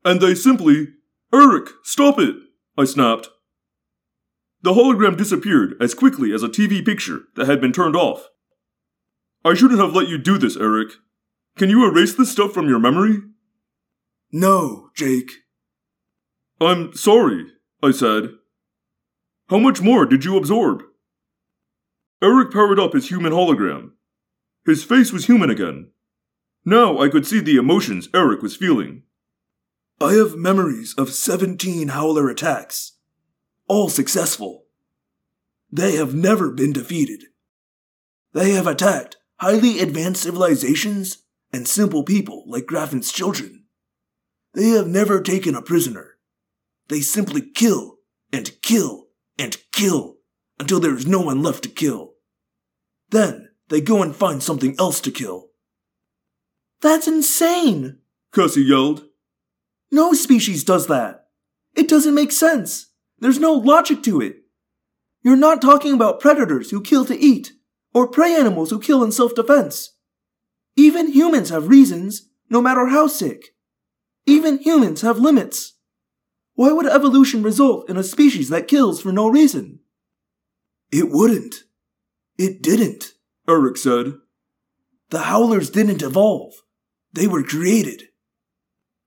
[0.06, 0.88] And they simply
[1.34, 2.36] Erek, stop it!
[2.78, 3.30] I snapped.
[4.62, 8.30] The hologram disappeared as quickly as a TV picture that had been turned off.
[9.44, 10.92] I shouldn't have let you do this, Erek.
[11.58, 13.18] Can you erase this stuff from your memory?
[14.32, 15.32] No, Jake.
[16.62, 17.48] I'm sorry,
[17.82, 18.30] I said.
[19.50, 20.84] How much more did you absorb?
[22.22, 23.92] Erek powered up his human hologram.
[24.66, 25.92] His face was human again.
[26.66, 29.04] Now I could see the emotions Erek was feeling.
[30.00, 32.94] I have memories of 17 Howler attacks,
[33.68, 34.66] all successful.
[35.72, 37.26] They have never been defeated.
[38.34, 43.66] They have attacked highly advanced civilizations and simple people like Graffin's children.
[44.54, 46.18] They have never taken a prisoner.
[46.88, 47.98] They simply kill
[48.32, 49.08] and kill
[49.38, 50.18] and kill
[50.60, 52.14] until there is no one left to kill.
[53.10, 55.50] Then they go and find something else to kill.
[56.84, 58.00] That's insane!
[58.34, 59.06] Cassie yelled.
[59.90, 61.28] No species does that.
[61.76, 62.92] It doesn't make sense.
[63.20, 64.36] There's no logic to it.
[65.22, 67.54] You're not talking about predators who kill to eat,
[67.94, 69.96] or prey animals who kill in self defense.
[70.76, 73.56] Even humans have reasons, no matter how sick.
[74.26, 75.76] Even humans have limits.
[76.56, 79.80] Why would evolution result in a species that kills for no reason?
[80.92, 81.64] It wouldn't.
[82.38, 83.14] It didn't,
[83.48, 84.16] Erek said.
[85.12, 86.56] The Howlers didn't evolve.
[87.14, 88.10] They were created.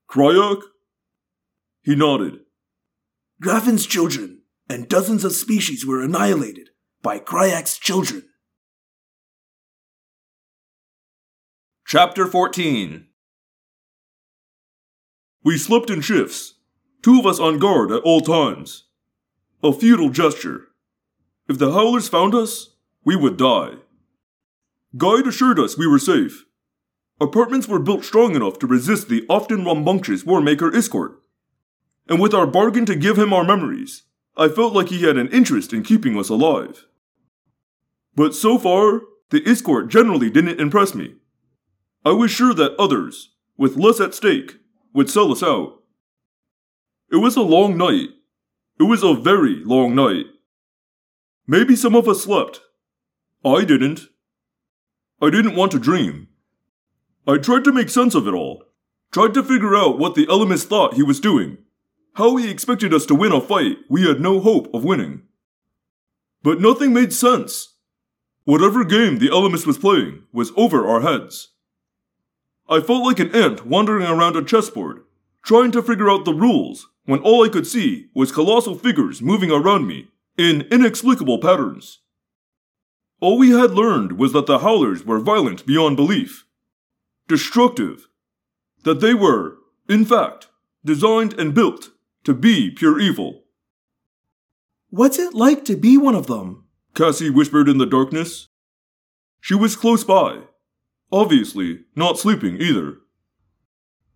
[0.09, 0.61] Crayak?
[1.83, 2.39] He nodded.
[3.41, 6.69] Graffin's children and dozens of species were annihilated
[7.01, 8.23] by Crayak's children.
[11.85, 13.07] Chapter 14
[15.43, 16.55] We slept in shifts,
[17.01, 18.85] two of us on guard at all times.
[19.63, 20.67] A futile gesture.
[21.49, 23.75] If the Howlers found us, we would die.
[24.95, 26.46] Guide assured us we were safe.
[27.19, 31.15] Apartments were built strong enough to resist the often rambunctious Warmaker Iskoort.
[32.07, 34.03] And with our bargain to give him our memories,
[34.37, 36.85] I felt like he had an interest in keeping us alive.
[38.15, 41.15] But so far, the Iskoort generally didn't impress me.
[42.05, 44.59] I was sure that others, with less at stake,
[44.93, 45.81] would sell us out.
[47.11, 48.09] It was a long night.
[48.79, 50.25] It was a very long night.
[51.47, 52.61] Maybe some of us slept.
[53.43, 54.01] I didn't.
[55.21, 56.27] I didn't want to dream.
[57.29, 58.63] I tried to make sense of it all.
[59.11, 61.57] Tried to figure out what the Ellimist thought he was doing.
[62.13, 65.23] How he expected us to win a fight we had no hope of winning.
[66.41, 67.75] But nothing made sense.
[68.45, 71.49] Whatever game the Ellimist was playing was over our heads.
[72.69, 75.03] I felt like an ant wandering around a chessboard,
[75.43, 79.51] trying to figure out the rules when all I could see was colossal figures moving
[79.51, 81.99] around me in inexplicable patterns.
[83.19, 86.45] All we had learned was that the Howlers were violent beyond belief,
[87.27, 88.07] destructive,
[88.83, 89.57] that they were,
[89.89, 90.47] in fact,
[90.83, 91.89] designed and built
[92.23, 93.43] to be pure evil.
[94.89, 96.65] What's it like to be one of them?
[96.95, 98.47] Cassie whispered in the darkness.
[99.41, 100.39] She was close by,
[101.11, 102.97] obviously not sleeping either.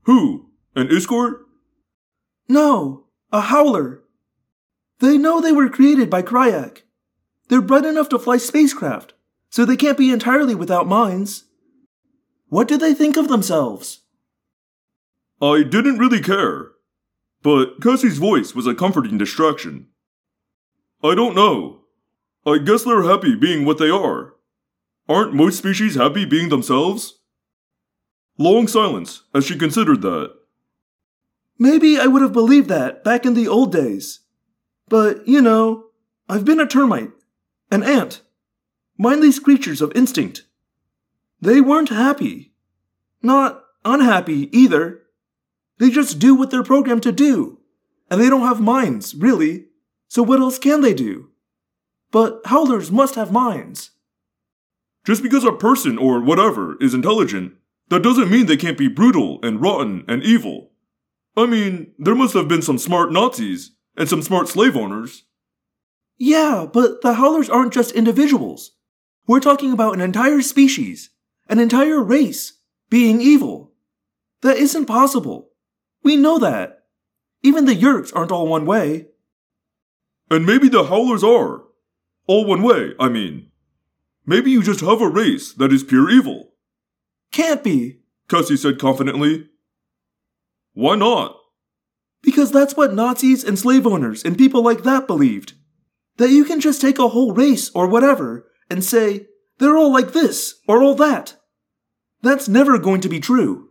[0.04, 0.50] Who?
[0.76, 1.42] An Iskoort?
[2.48, 4.02] No, a howler.
[5.00, 6.84] They know they were created by Crayak.
[7.50, 9.14] They're bright enough to fly spacecraft,
[9.50, 11.46] so they can't be entirely without minds.
[12.52, 14.02] What do they think of themselves?
[15.42, 16.72] I didn't really care,
[17.42, 19.88] but Cassie's voice was a comforting distraction.
[21.02, 21.84] I don't know.
[22.46, 24.34] I guess they're happy being what they are.
[25.08, 27.22] Aren't most species happy being themselves?
[28.38, 30.34] Long silence as she considered that.
[31.58, 34.20] Maybe I would have believed that back in the old days.
[34.90, 35.86] But, you know,
[36.28, 37.12] I've been a termite,
[37.72, 38.24] an ant,
[38.98, 40.44] mindless creatures of instinct.
[41.42, 42.54] They weren't happy.
[43.22, 45.02] Not unhappy either.
[45.80, 47.60] They just do what they're programmed to do.
[48.10, 49.66] And they don't have minds, really.
[50.08, 51.30] So what else can they do?
[52.12, 53.92] But howlers must have minds.
[55.06, 57.54] Just because a person or whatever is intelligent,
[57.90, 60.72] that doesn't mean they can't be brutal and rotten and evil.
[61.36, 65.24] I mean, there must have been some smart Nazis and some smart slave owners.
[66.18, 68.74] Yeah, but the howlers aren't just individuals.
[69.26, 71.10] We're talking about an entire species,
[71.52, 72.54] an entire race,
[72.90, 73.74] being evil.
[74.42, 75.50] That isn't possible.
[76.02, 76.86] We know that.
[77.44, 79.08] Even the Yeerks aren't all one way.
[80.30, 81.64] And maybe the Howlers are.
[82.26, 83.52] All one way, I mean.
[84.26, 86.54] Maybe you just have a race that is pure evil.
[87.32, 88.00] Can't be.
[88.30, 89.48] Cassie said confidently.
[90.74, 91.36] Why not?
[92.22, 95.54] Because that's what Nazis and slave owners and people like that believed.
[96.16, 100.14] That you can just take a whole race or whatever and say, they're all like
[100.14, 101.36] this or all that.
[102.22, 103.70] That's never going to be true.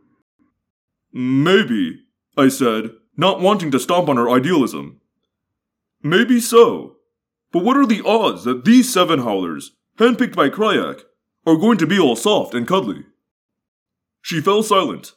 [1.12, 2.00] Maybe,
[2.36, 5.00] I said, not wanting to stomp on her idealism.
[6.02, 6.96] Maybe so.
[7.52, 11.02] But what are the odds that these seven howlers, handpicked by Crayak,
[11.46, 13.04] are going to be all soft and cuddly?
[14.22, 15.14] She fell silent.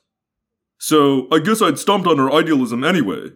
[0.77, 3.29] So I guess I'd stomped on her idealism anyway.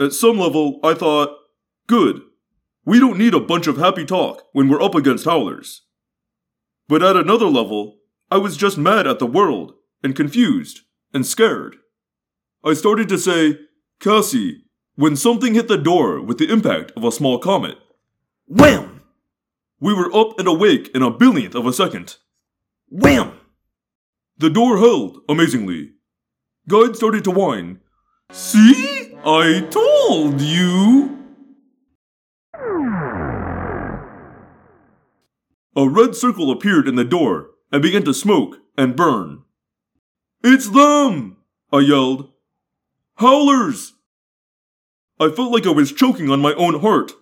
[0.00, 1.36] At some level, I thought,
[1.86, 2.22] good.
[2.84, 5.82] We don't need a bunch of happy talk when we're up against howlers.
[6.88, 7.98] But at another level,
[8.32, 10.80] I was just mad at the world, and confused,
[11.12, 11.76] and scared.
[12.64, 13.58] I started to say,
[14.00, 14.64] Cassie,
[14.94, 17.76] when something hit the door with the impact of a small comet.
[18.46, 19.02] Wham!
[19.80, 22.16] We were up and awake in a billionth of a second.
[22.88, 23.32] Wham!
[24.38, 25.90] The door held, amazingly.
[26.66, 27.80] Guide started to whine.
[28.30, 29.14] See?
[29.26, 31.18] I told you!
[35.76, 39.42] A red circle appeared in the door and began to smoke and burn.
[40.44, 41.38] It's them!
[41.72, 42.30] I yelled.
[43.16, 43.94] Howlers!
[45.18, 47.12] I felt like I was choking on my own heart,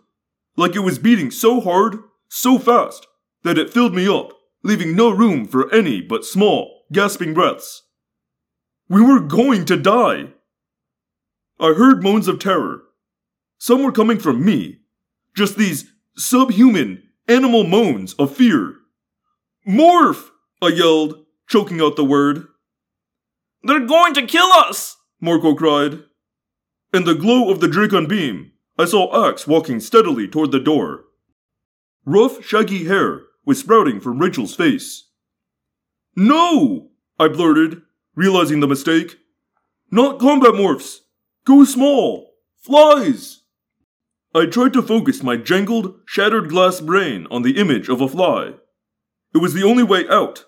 [0.57, 1.99] like it was beating so hard,
[2.29, 3.07] so fast,
[3.45, 4.33] that it filled me up,
[4.63, 7.83] leaving no room for any but small, gasping breaths.
[8.89, 10.33] We were going to die!
[11.61, 12.83] I heard moans of terror.
[13.59, 14.81] Some were coming from me,
[15.37, 18.77] just these subhuman, animal moans of fear.
[19.69, 20.31] Morph!
[20.63, 22.47] I yelled, choking out the word.
[23.63, 24.97] They're going to kill us!
[25.21, 26.05] Marco cried.
[26.93, 31.05] In the glow of the Dracon beam, I saw Ax walking steadily toward the door.
[32.05, 35.09] Rough, shaggy hair was sprouting from Rachel's face.
[36.17, 36.91] No!
[37.19, 37.83] I blurted,
[38.15, 39.19] realizing the mistake.
[39.91, 40.99] Not combat morphs!
[41.45, 42.35] Go small!
[42.59, 43.43] Flies!
[44.35, 48.55] I tried to focus my jangled, shattered glass brain on the image of a fly.
[49.35, 50.45] It was the only way out.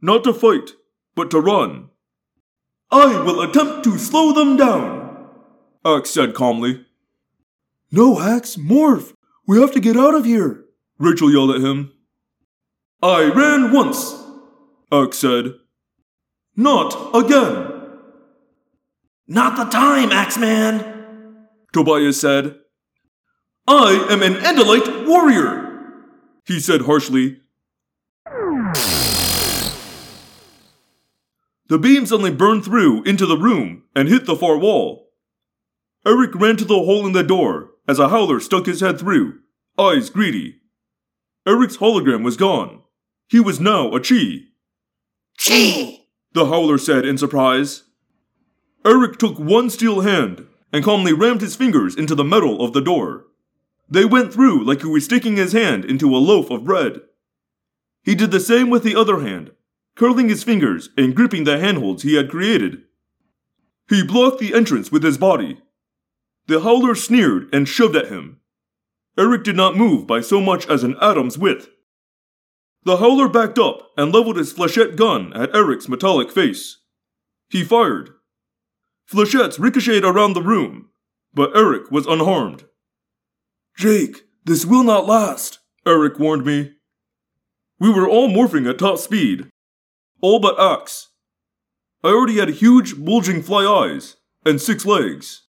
[0.00, 0.70] Not to fight,
[1.14, 1.90] but to run.
[2.90, 5.28] I will attempt to slow them down,
[5.84, 6.86] Ax said calmly.
[7.90, 9.12] No, Ax, morph!
[9.46, 10.64] We have to get out of here,
[10.98, 11.92] Rachel yelled at him.
[13.02, 14.14] I ran once,
[14.92, 15.54] Ax said.
[16.56, 17.72] Not again,
[19.26, 21.46] Not the time, Ax-man!
[21.72, 22.56] Tobias said.
[23.66, 25.82] I am an Andalite warrior,
[26.46, 27.40] he said harshly.
[31.68, 35.10] The beam suddenly burned through into the room and hit the far wall.
[36.06, 39.40] Erek ran to the hole in the door as a howler stuck his head through,
[39.78, 40.60] eyes greedy.
[41.46, 42.82] Erek's hologram was gone.
[43.28, 44.48] He was now a Chee.
[45.36, 46.08] Chee!
[46.32, 47.84] The howler said in surprise.
[48.84, 52.80] Erek took one steel hand and calmly rammed his fingers into the metal of the
[52.80, 53.26] door.
[53.90, 57.00] They went through like he was sticking his hand into a loaf of bread.
[58.02, 59.52] He did the same with the other hand,
[59.98, 62.82] curling his fingers and gripping the handholds he had created.
[63.88, 65.60] He blocked the entrance with his body.
[66.46, 68.38] The howler sneered and shoved at him.
[69.18, 71.68] Erek did not move by so much as an atom's width.
[72.84, 76.78] The howler backed up and leveled his flechette gun at Erek's metallic face.
[77.50, 78.10] He fired.
[79.10, 80.90] Flechettes ricocheted around the room,
[81.34, 82.64] but Erek was unharmed.
[83.76, 86.74] Jake, this will not last, Erek warned me.
[87.80, 89.48] We were all morphing at top speed.
[90.20, 91.08] All but Ax.
[92.02, 95.42] I already had huge, bulging fly eyes and six legs.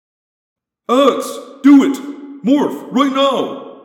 [0.89, 1.27] Ax,
[1.63, 2.45] do it!
[2.45, 3.83] Morph, right now!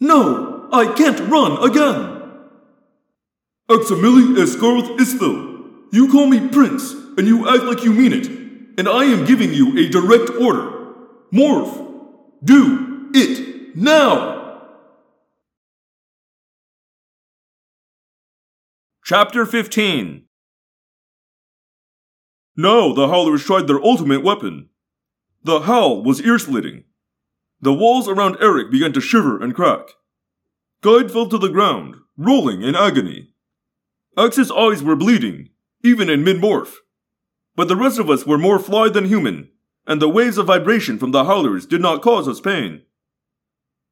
[0.00, 2.22] No, I can't run again!
[3.68, 8.26] Aximili Esgarrouth Isthill, you call me Prince, and you act like you mean it,
[8.78, 10.70] and I am giving you a direct order.
[11.32, 11.74] Morph!
[12.42, 14.33] Do it now!
[19.06, 20.24] Chapter 15
[22.56, 24.70] Now the Howlers tried their ultimate weapon.
[25.42, 26.84] The howl was ear slitting.
[27.60, 29.88] The walls around Erek began to shiver and crack.
[30.80, 33.34] Guide fell to the ground, rolling in agony.
[34.16, 35.50] Ax's eyes were bleeding,
[35.82, 36.76] even in mid morph.
[37.54, 39.50] But the rest of us were more fly than human,
[39.86, 42.80] and the waves of vibration from the howlers did not cause us pain.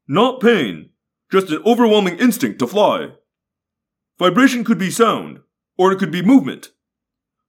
[0.08, 0.88] Not pain,
[1.30, 3.10] just an overwhelming instinct to fly.
[4.18, 5.40] Vibration could be sound,
[5.76, 6.70] or it could be movement.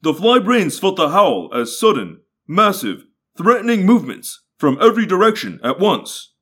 [0.01, 3.05] The fly brains felt the howl as sudden, massive,
[3.37, 6.33] threatening movements from every direction at once.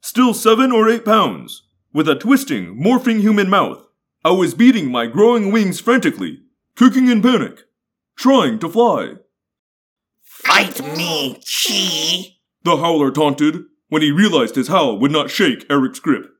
[0.00, 1.62] Still seven or eight pounds,
[1.92, 3.86] with a twisting, morphing human mouth,
[4.24, 6.40] I was beating my growing wings frantically,
[6.76, 7.60] kicking in panic,
[8.16, 9.14] trying to fly.
[10.22, 12.38] Fight me, Chee!
[12.62, 16.31] The howler taunted when he realized his howl would not shake Erek's grip.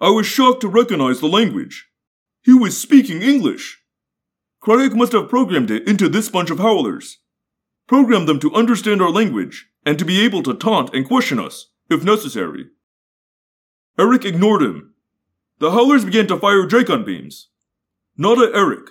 [0.00, 1.88] I was shocked to recognize the language.
[2.42, 3.82] He was speaking English.
[4.62, 7.18] Crayak must have programmed it into this bunch of howlers.
[7.88, 11.70] Programmed them to understand our language and to be able to taunt and question us,
[11.90, 12.66] if necessary.
[13.98, 14.94] Erek ignored him.
[15.58, 17.48] The Howlers began to fire Dracon beams.
[18.16, 18.90] Not at Erek.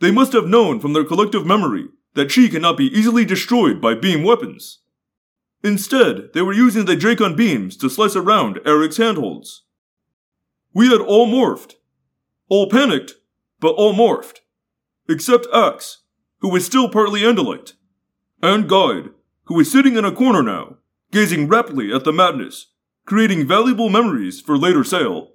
[0.00, 3.94] They must have known from their collective memory that she cannot be easily destroyed by
[3.94, 4.80] beam weapons.
[5.62, 9.65] Instead, they were using the Dracon beams to slice around Erek's handholds.
[10.76, 11.76] We had all morphed.
[12.50, 13.14] All panicked,
[13.60, 14.40] but all morphed.
[15.08, 16.02] Except Ax,
[16.40, 17.72] who was still partly Andalite.
[18.42, 19.08] And Guide,
[19.44, 20.76] who was sitting in a corner now,
[21.12, 22.74] gazing raptly at the madness,
[23.06, 25.30] creating valuable memories for later sale.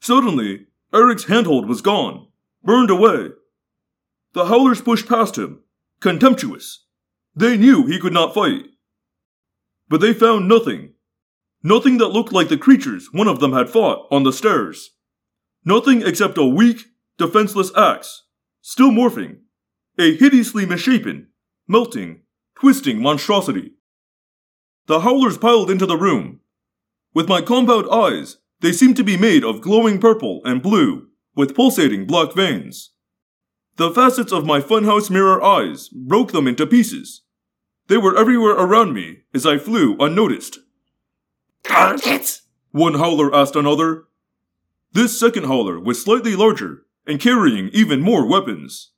[0.00, 2.28] Suddenly, Erek's handhold was gone,
[2.62, 3.28] burned away.
[4.32, 5.64] The Howlers pushed past him,
[6.00, 6.86] contemptuous.
[7.36, 8.68] They knew he could not fight.
[9.90, 10.93] But they found nothing.
[11.66, 14.90] Nothing that looked like the creatures one of them had fought on the stairs.
[15.64, 16.84] Nothing except a weak,
[17.16, 18.24] defenseless Ax,
[18.60, 19.38] still morphing,
[19.98, 21.28] a hideously misshapen,
[21.66, 22.20] melting,
[22.54, 23.72] twisting monstrosity.
[24.88, 26.40] The howlers piled into the room.
[27.14, 31.54] With my compound eyes, they seemed to be made of glowing purple and blue, with
[31.54, 32.90] pulsating black veins.
[33.76, 37.22] The facets of my funhouse mirror eyes broke them into pieces.
[37.88, 40.58] They were everywhere around me as I flew unnoticed.
[41.64, 42.40] Target!
[42.70, 44.04] One howler asked another.
[44.92, 48.92] This second howler was slightly larger and carrying even more weapons.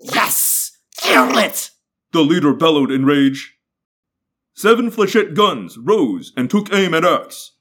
[0.00, 0.78] Yes!
[0.96, 1.70] Kill it!
[2.12, 3.56] The leader bellowed in rage.
[4.54, 7.52] Seven flechette guns rose and took aim at Ax.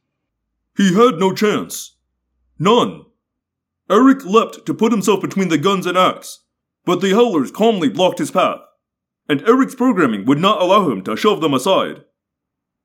[0.77, 1.98] He had no chance.
[2.60, 3.06] None.
[3.89, 6.43] Erek leapt to put himself between the guns and Ax,
[6.85, 8.60] but the howlers calmly blocked his path,
[9.27, 12.03] and Erek's programming would not allow him to shove them aside.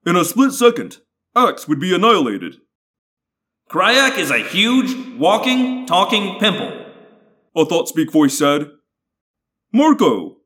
[0.05, 0.99] In a split second,
[1.37, 2.57] Ax would be annihilated.
[3.69, 6.87] Crayak is a huge, walking, talking pimple.
[7.55, 8.71] A thought speak voice said.
[9.73, 10.39] Marco!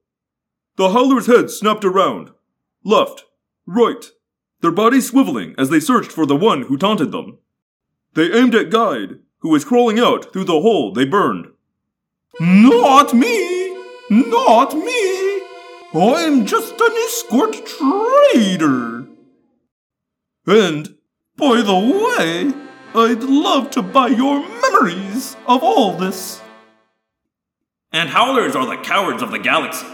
[0.77, 2.31] The howler's head snapped around.
[2.83, 3.25] Left,
[3.67, 4.05] right,
[4.63, 7.39] their bodies swiveling as they searched for the one who taunted them.
[8.15, 11.49] They aimed at Guide, who was crawling out through the hole they burned.
[12.41, 13.77] Not me!
[14.11, 15.43] Not me!
[15.95, 19.10] I'm just an Iskoort trader!
[20.47, 20.97] And,
[21.37, 22.53] by the way,
[22.95, 26.41] I'd love to buy your memories of all this.
[27.93, 29.87] And howlers are the cowards of the galaxy.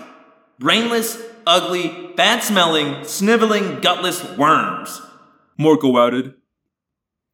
[0.59, 5.03] Brainless, ugly, bad smelling, sniveling, gutless worms.
[5.59, 6.35] Marco added.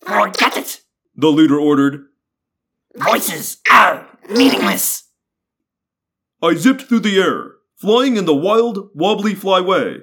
[0.00, 0.80] Forget it!
[1.14, 2.06] The leader ordered.
[2.96, 5.04] Voices are meaningless!
[6.42, 10.02] I zipped through the air, flying in the wild, wobbly flyway.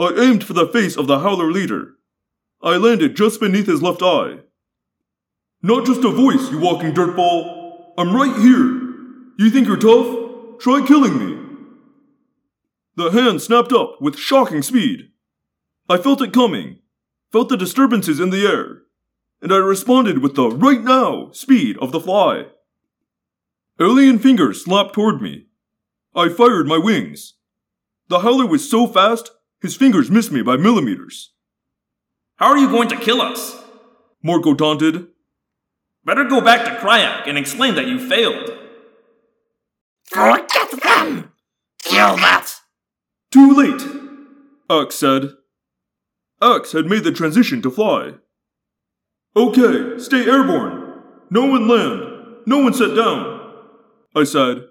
[0.00, 1.93] I aimed for the face of the howler leader.
[2.64, 4.38] I landed just beneath his left eye.
[5.62, 7.92] Not just a voice, you walking dirtball.
[7.98, 8.80] I'm right here.
[9.38, 10.60] You think you're tough?
[10.60, 11.38] Try killing me.
[12.96, 15.10] The hand snapped up with shocking speed.
[15.90, 16.78] I felt it coming,
[17.30, 18.84] felt the disturbances in the air,
[19.42, 22.46] and I responded with the right now speed of the fly.
[23.78, 25.48] Alien fingers slapped toward me.
[26.14, 27.34] I fired my wings.
[28.08, 31.33] The howler was so fast, his fingers missed me by millimeters.
[32.36, 33.62] How are you going to kill us?
[34.22, 35.06] Marco taunted.
[36.04, 38.50] Better go back to Crayak and explain that you failed.
[40.06, 41.32] Forget them!
[41.82, 42.52] Kill that!
[43.30, 43.82] Too late,
[44.70, 45.30] Ax said.
[46.42, 48.14] Ax had made the transition to fly.
[49.36, 51.02] Okay, stay airborne.
[51.30, 52.42] No one land.
[52.46, 53.52] No one set down.
[54.14, 54.66] I said.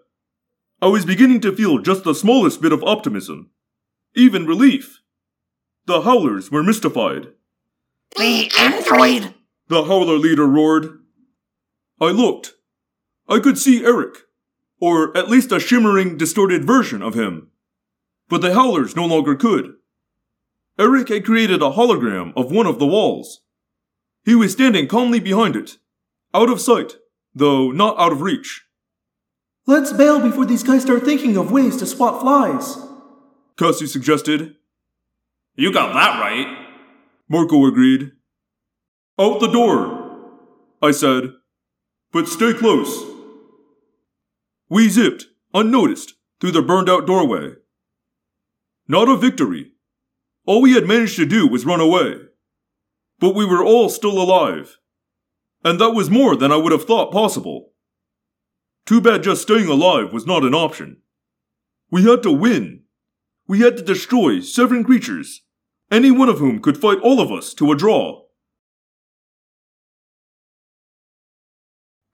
[0.81, 3.51] I was beginning to feel just the smallest bit of optimism.
[4.15, 5.01] Even relief.
[5.85, 7.27] The howlers were mystified.
[8.15, 9.33] The android!
[9.67, 10.99] The howler leader roared.
[11.99, 12.53] I looked.
[13.27, 14.17] I could see Erek,
[14.79, 17.49] or at least a shimmering, distorted version of him.
[18.29, 19.73] But the howlers no longer could.
[20.77, 23.41] Erek had created a hologram of one of the walls.
[24.25, 25.77] He was standing calmly behind it,
[26.33, 26.97] out of sight,
[27.33, 28.65] though not out of reach.
[29.65, 32.77] Let's bail before these guys start thinking of ways to swat flies.
[33.57, 34.55] Cassie suggested.
[35.55, 36.52] You got that right.
[37.33, 38.11] Marco agreed.
[39.19, 40.19] Out the door,
[40.83, 41.31] I said.
[42.11, 43.05] But stay close.
[44.69, 47.53] We zipped, unnoticed, through the burned out doorway.
[48.87, 49.71] Not a victory.
[50.45, 52.17] All we had managed to do was run away.
[53.17, 54.77] But we were all still alive.
[55.65, 57.71] And that was more than I would have thought possible.
[58.85, 60.97] Too bad just staying alive was not an option.
[61.89, 62.83] We had to win.
[63.47, 65.42] We had to destroy seven creatures,
[65.93, 68.23] any one of whom could fight all of us to a draw.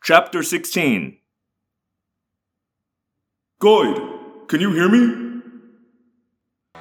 [0.04, 1.18] Chapter 16
[3.62, 4.02] Guide,
[4.48, 5.42] can you hear me?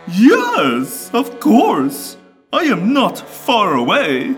[0.09, 2.17] Yes, of course.
[2.53, 4.35] I am not far away.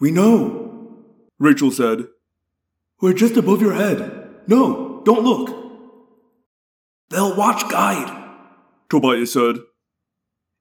[0.00, 0.96] We know,
[1.38, 2.06] Rachel said.
[3.00, 4.30] We're just above your head.
[4.46, 5.48] No, don't look.
[7.10, 8.18] They'll watch guide.
[8.88, 9.56] Tobias said.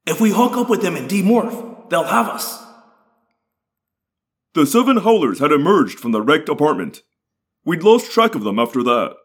[0.05, 2.63] If we hook up with them and demorph, they'll have us.
[4.53, 7.03] The seven howlers had emerged from the wrecked apartment.
[7.63, 9.15] We'd lost track of them after that.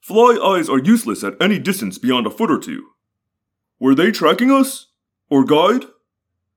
[0.00, 2.88] Fly eyes are useless at any distance beyond a foot or two.
[3.80, 4.92] Were they tracking us?
[5.30, 5.86] Or guide?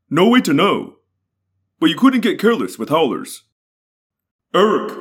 [0.10, 0.98] No way to know.
[1.80, 3.44] But you couldn't get careless with howlers.
[4.54, 4.92] Erek,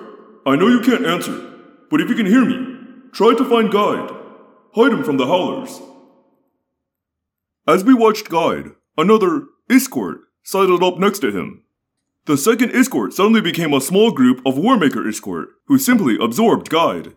[0.46, 1.54] I know you can't answer,
[1.90, 2.76] but if you can hear me,
[3.12, 4.10] try to find Guide.
[4.74, 5.80] Hide him from the howlers.
[7.68, 11.64] As we watched Guide, another Iskoort sidled up next to him.
[12.26, 17.14] The second Iskoort suddenly became a small group of Warmaker Iskoort, who simply absorbed Guide.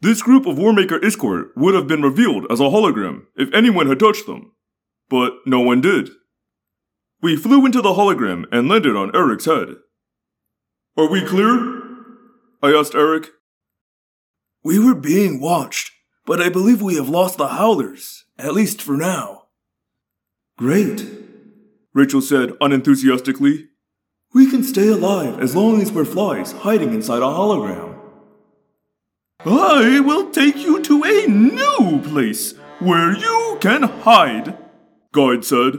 [0.00, 3.98] This group of Warmaker Iskoort would have been revealed as a hologram if anyone had
[3.98, 4.52] touched them,
[5.08, 6.10] but no one did.
[7.22, 9.76] We flew into the hologram and landed on Erek's head.
[10.96, 11.82] Are we clear?
[12.62, 13.30] I asked Erek.
[14.62, 15.92] We were being watched,
[16.26, 19.37] but I believe we have lost the howlers, at least for now.
[20.58, 21.06] Great.
[21.94, 23.68] Rachel said unenthusiastically.
[24.34, 27.96] We can stay alive as long as we're flies hiding inside a hologram.
[29.46, 34.58] I will take you to a new place where you can hide,
[35.12, 35.74] Guide said.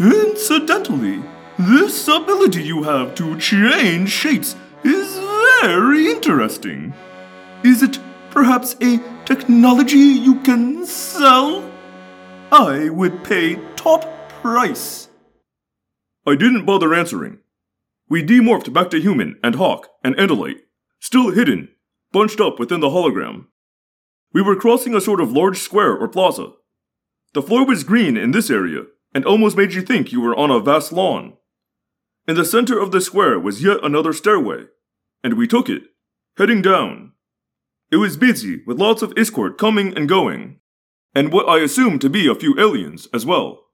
[0.00, 1.22] Incidentally,
[1.56, 5.16] this ability you have to change shapes is
[5.62, 6.92] very interesting.
[7.62, 8.00] Is it
[8.30, 11.70] perhaps a technology you can sell?
[12.52, 15.08] I would pay top price.
[16.26, 17.38] I didn't bother answering.
[18.08, 20.60] We demorphed back to human and Hawk and Andalite,
[21.00, 21.68] still hidden,
[22.12, 23.46] bunched up within the hologram.
[24.32, 26.52] We were crossing a sort of large square or plaza.
[27.32, 28.84] The floor was green in this area
[29.14, 31.34] and almost made you think you were on a vast lawn.
[32.26, 34.64] In the center of the square was yet another stairway,
[35.22, 35.82] and we took it,
[36.36, 37.12] heading down.
[37.90, 40.60] It was busy with lots of Iskoort coming and going,
[41.14, 43.66] and what I assume to be a few aliens as well.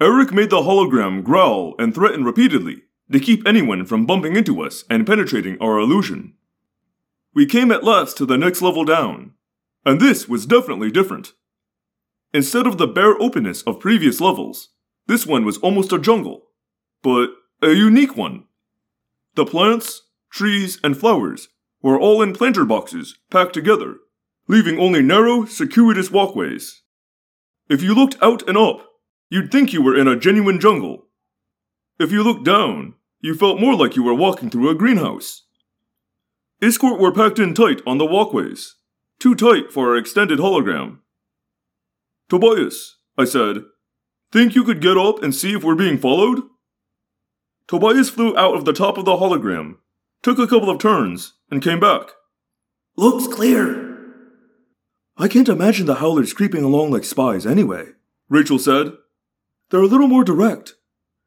[0.00, 4.84] Erek made the hologram growl and threaten repeatedly to keep anyone from bumping into us
[4.88, 6.34] and penetrating our illusion.
[7.34, 9.32] We came at last to the next level down,
[9.84, 11.32] and this was definitely different.
[12.34, 14.70] Instead of the bare openness of previous levels,
[15.06, 16.48] this one was almost a jungle,
[17.02, 17.30] but
[17.60, 18.44] a unique one.
[19.34, 21.48] The plants, trees, and flowers
[21.82, 23.96] were all in planter boxes packed together,
[24.48, 26.82] leaving only narrow, circuitous walkways.
[27.68, 28.86] If you looked out and up,
[29.30, 31.06] you'd think you were in a genuine jungle.
[31.98, 35.44] If you looked down, you felt more like you were walking through a greenhouse.
[36.60, 38.76] Iskoort were packed in tight on the walkways,
[39.18, 40.98] too tight for our extended hologram.
[42.28, 43.64] Tobias, I said,
[44.32, 46.42] think you could get up and see if we're being followed?
[47.68, 49.76] Tobias flew out of the top of the hologram,
[50.22, 52.10] took a couple of turns, and came back.
[52.96, 53.81] Looks clear.
[55.16, 57.90] I can't imagine the howlers creeping along like spies anyway,
[58.28, 58.92] Rachel said.
[59.70, 60.74] They're a little more direct.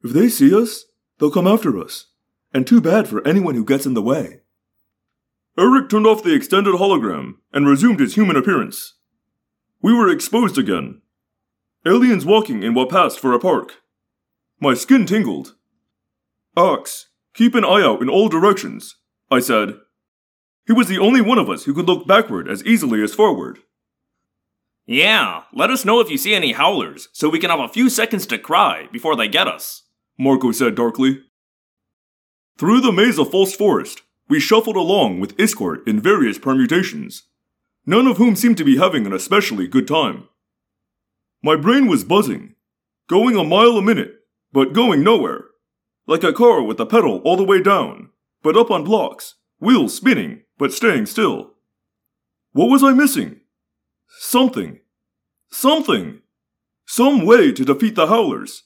[0.03, 0.85] If they see us,
[1.19, 2.07] they'll come after us.
[2.53, 4.41] And too bad for anyone who gets in the way.
[5.57, 8.95] Erek turned off the extended hologram and resumed his human appearance.
[9.81, 11.01] We were exposed again.
[11.85, 13.81] Aliens walking in what passed for a park.
[14.59, 15.55] My skin tingled.
[16.57, 18.95] Ax, keep an eye out in all directions,
[19.29, 19.75] I said.
[20.65, 23.59] He was the only one of us who could look backward as easily as forward.
[24.87, 27.89] Yeah, let us know if you see any howlers, so we can have a few
[27.89, 29.83] seconds to cry before they get us,
[30.17, 31.21] Marco said darkly.
[32.57, 37.23] Through the maze of false forest, we shuffled along with Iskoort in various permutations,
[37.85, 40.27] none of whom seemed to be having an especially good time.
[41.41, 42.55] My brain was buzzing,
[43.07, 44.13] going a mile a minute,
[44.51, 45.45] but going nowhere,
[46.07, 48.09] like a car with the pedal all the way down,
[48.43, 51.53] but up on blocks, wheels spinning, but staying still.
[52.51, 53.41] What was I missing?
[54.17, 54.79] Something.
[55.51, 56.21] Something.
[56.85, 58.63] Some way to defeat the Howlers.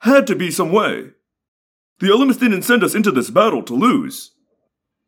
[0.00, 1.10] Had to be some way.
[1.98, 4.32] The Ellimist didn't send us into this battle to lose.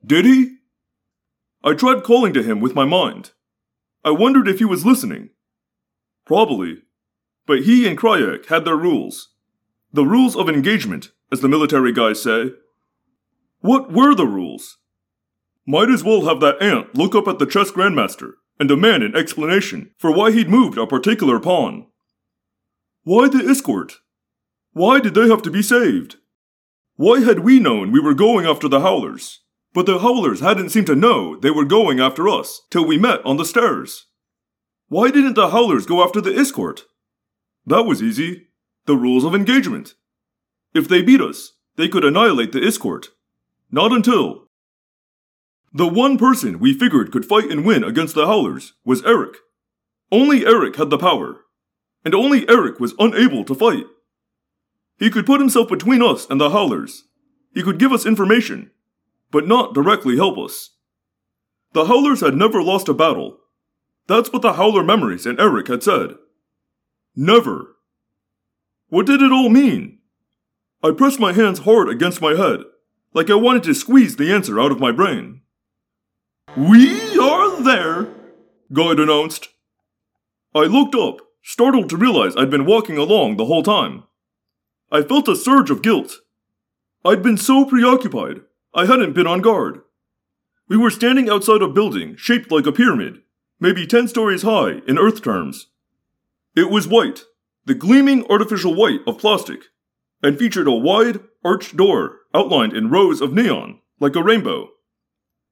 [0.05, 0.57] Did he?
[1.63, 3.33] I tried calling to him with my mind.
[4.05, 5.31] I wondered if he was listening.
[6.25, 6.83] Probably.
[7.47, 9.35] But he and Crayak had their rules.
[9.93, 12.51] The rules of engagement, as the military guys say.
[13.61, 14.79] What were the rules?
[15.67, 19.17] Might as well have that ant look up at the chess grandmaster and demand an
[19.17, 21.87] explanation for why he'd moved a particular pawn.
[23.05, 23.93] Why the Iskoort?
[24.73, 26.17] Why did they have to be saved?
[26.97, 29.41] Why had we known we were going after the Howlers,
[29.75, 33.25] but the Howlers hadn't seemed to know they were going after us till we met
[33.25, 34.07] on the stairs?
[34.89, 36.83] Why didn't the Howlers go after the Iskoort?
[37.67, 38.49] That was easy.
[38.87, 39.95] The rules of engagement.
[40.73, 43.09] If they beat us, they could annihilate the Iskoort.
[43.71, 44.46] Not until.
[45.77, 49.37] The one person we figured could fight and win against the Howlers was Erek.
[50.11, 51.43] Only Erek had the power,
[52.03, 53.85] and only Erek was unable to fight.
[54.99, 57.05] He could put himself between us and the Howlers.
[57.53, 58.71] He could give us information,
[59.31, 60.71] but not directly help us.
[61.75, 63.37] The Howlers had never lost a battle.
[64.07, 66.15] That's what the Howler memories and Erek had said.
[67.15, 67.77] Never.
[68.89, 69.99] What did it all mean?
[70.83, 72.61] I pressed my hands hard against my head,
[73.13, 75.43] like I wanted to squeeze the answer out of my brain.
[76.57, 78.09] We are there,
[78.73, 79.49] Guide announced.
[80.55, 84.05] I looked up, startled to realize I'd been walking along the whole time.
[84.91, 86.15] I felt a surge of guilt.
[87.05, 88.41] I'd been so preoccupied,
[88.75, 89.83] I hadn't been on guard.
[90.67, 93.19] We were standing outside a building shaped like a pyramid,
[93.61, 95.67] maybe 10 stories high in Earth terms.
[96.57, 97.25] It was white,
[97.67, 99.61] the gleaming artificial white of plastic,
[100.23, 104.71] and featured a wide, arched door outlined in rows of neon, like a rainbow.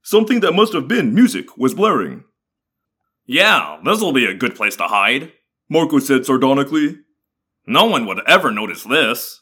[0.06, 2.24] Something that must have been music was blaring.
[3.24, 5.32] Yeah, this'll be a good place to hide.
[5.70, 6.98] Marco said sardonically.
[7.66, 9.40] No one would ever notice this.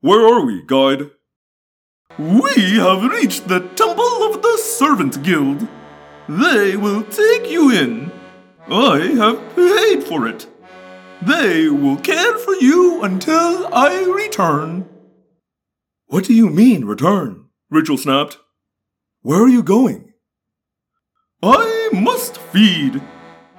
[0.00, 1.12] Where are we, guide?
[2.18, 5.68] We have reached the Temple of the Servant Guild.
[6.28, 8.10] They will take you in.
[8.68, 10.48] I have paid for it.
[11.22, 14.88] They will care for you until I return.
[16.06, 17.46] What do you mean, return?
[17.70, 18.38] Rachel snapped.
[19.24, 20.14] Where are you going?
[21.44, 23.00] I must feed.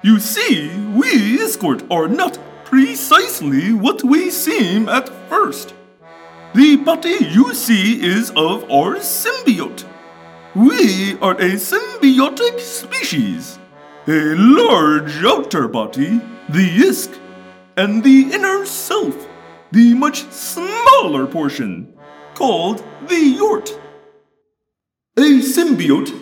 [0.02, 5.72] You see, we Iskoort are not precisely what we seem at first.
[6.54, 9.86] The body you see is of our symbiote.
[10.54, 13.58] We are a symbiotic species.
[14.06, 16.20] A large outer body,
[16.50, 17.18] the Isk,
[17.78, 19.16] and the inner self,
[19.72, 21.94] the much smaller portion,
[22.34, 23.80] called the Yoort.
[25.16, 26.12] A symbiote?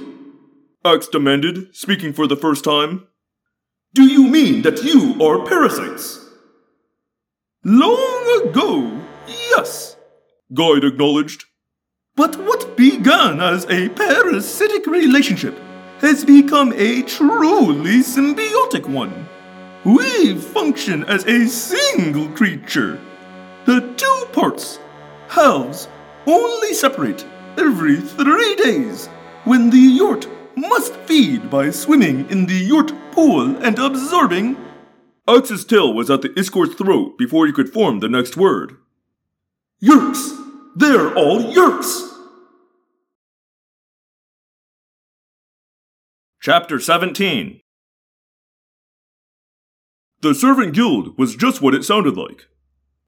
[0.85, 3.06] Ax demanded, speaking for the first time.
[3.94, 6.28] Do you mean that you are parasites?
[7.64, 9.97] Long ago, yes,
[10.52, 11.47] Guide acknowledged.
[12.16, 15.59] But what began as a parasitic relationship
[16.01, 19.27] has become a truly symbiotic one.
[19.85, 23.01] We function as a single creature.
[23.64, 24.78] The two parts,
[25.28, 25.89] halves,
[26.27, 27.24] only separate
[27.58, 29.06] every three days
[29.44, 34.56] when the Yoort must feed by swimming in the Yoort pool and absorbing.
[35.28, 38.76] Ax's tail was at the Iskoort's throat before he could form the next word.
[39.82, 40.38] Yeerks!
[40.74, 42.08] They're all Yeerks!
[46.40, 47.60] Chapter 17
[50.22, 52.48] The Servant Guild was just what it sounded like.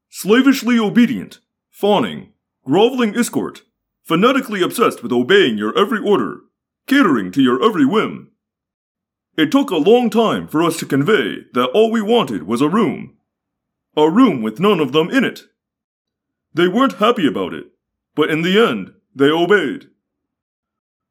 [0.09, 1.41] Slavishly obedient,
[1.71, 2.33] fawning,
[2.65, 3.63] groveling Iskoort,
[4.05, 6.41] fanatically obsessed with obeying your every order,
[6.87, 8.31] catering to your every whim.
[9.37, 12.69] It took a long time for us to convey that all we wanted was a
[12.69, 13.17] room.
[13.97, 15.45] A room with none of them in it.
[16.53, 17.67] They weren't happy about it,
[18.15, 19.87] but in the end, they obeyed.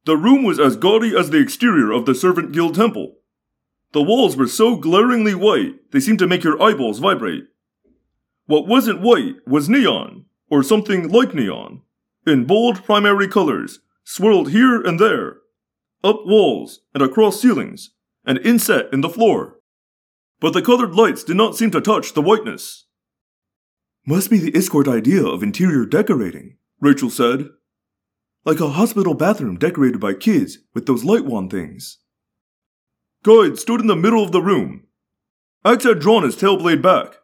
[0.06, 3.16] The room was as gaudy as the exterior of the Servant Guild temple.
[3.94, 7.46] The walls were so glaringly white, they seemed to make your eyeballs vibrate.
[8.46, 11.82] What wasn't white was neon, or something like neon,
[12.26, 15.38] in bold primary colors, swirled here and there,
[16.04, 17.92] up walls and across ceilings,
[18.26, 19.60] and inset in the floor.
[20.40, 22.86] But the colored lights did not seem to touch the whiteness.
[24.06, 27.50] Must be the Iskoort idea of interior decorating, Rachel said.
[28.44, 32.00] Like a hospital bathroom decorated by kids with those light wand things.
[33.24, 34.84] Guide stood in the middle of the room.
[35.64, 37.16] Ax had drawn his tail blade back,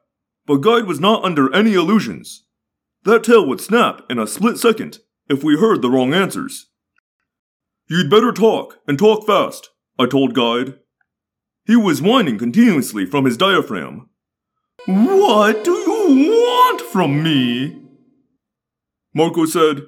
[0.46, 2.46] but Guide was not under any illusions.
[3.04, 6.68] That tail would snap in a split second if we heard the wrong answers.
[7.90, 10.76] You'd better talk, and talk fast, I told Guide.
[11.66, 14.10] He was whining continuously from his diaphragm.
[14.86, 17.82] What do you want from me?
[19.14, 19.84] Marco said,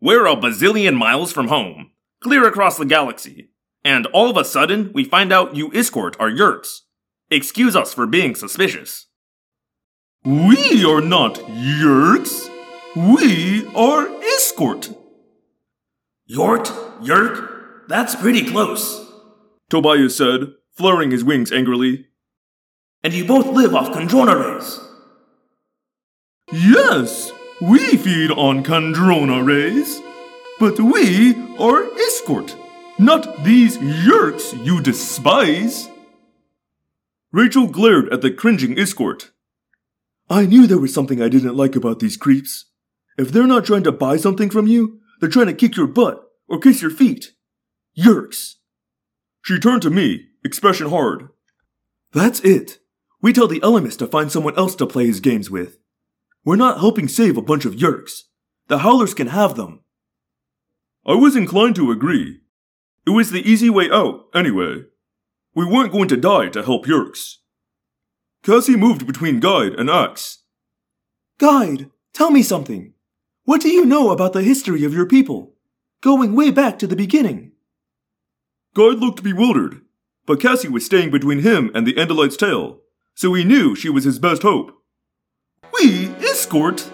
[0.00, 3.50] We're a bazillion miles from home, clear across the galaxy,
[3.84, 6.80] and all of a sudden we find out you Iskoort our Yeerks.
[7.30, 9.06] Excuse us for being suspicious.
[10.24, 12.50] We are not Yeerks.
[12.96, 14.96] We are Iskoort.
[16.30, 16.66] Yoort?
[17.02, 17.86] Yeerk?
[17.88, 19.04] That's pretty close.
[19.68, 22.06] Tobias said, flaring his wings angrily.
[23.04, 24.80] And you both live off Kandrona rays.
[26.50, 30.00] Yes, we feed on Kandrona rays.
[30.58, 32.58] But we are Iskoort,
[32.98, 35.90] not these Yeerks you despise.
[37.30, 39.32] Rachel glared at the cringing Iskoort.
[40.30, 42.64] I knew there was something I didn't like about these creeps.
[43.18, 46.22] If they're not trying to buy something from you, they're trying to kick your butt
[46.48, 47.32] or kiss your feet.
[47.98, 48.54] Yeerks.
[49.42, 51.28] She turned to me, expression hard.
[52.12, 52.78] That's it.
[53.22, 55.78] We tell the Ellimist to find someone else to play his games with.
[56.44, 58.22] We're not helping save a bunch of Yeerks.
[58.68, 59.80] The Howlers can have them.
[61.06, 62.40] I was inclined to agree.
[63.06, 64.84] It was the easy way out, anyway.
[65.54, 67.36] We weren't going to die to help Yeerks.
[68.42, 70.44] Cassie moved between Guide and Ax.
[71.38, 72.92] Guide, tell me something.
[73.46, 75.54] What do you know about the history of your people?
[76.00, 77.52] Going way back to the beginning.
[78.74, 79.82] Guide looked bewildered,
[80.26, 82.80] but Cassie was staying between him and the Andalite's tail,
[83.14, 84.72] so he knew she was his best hope.
[85.72, 86.90] We Iskoort?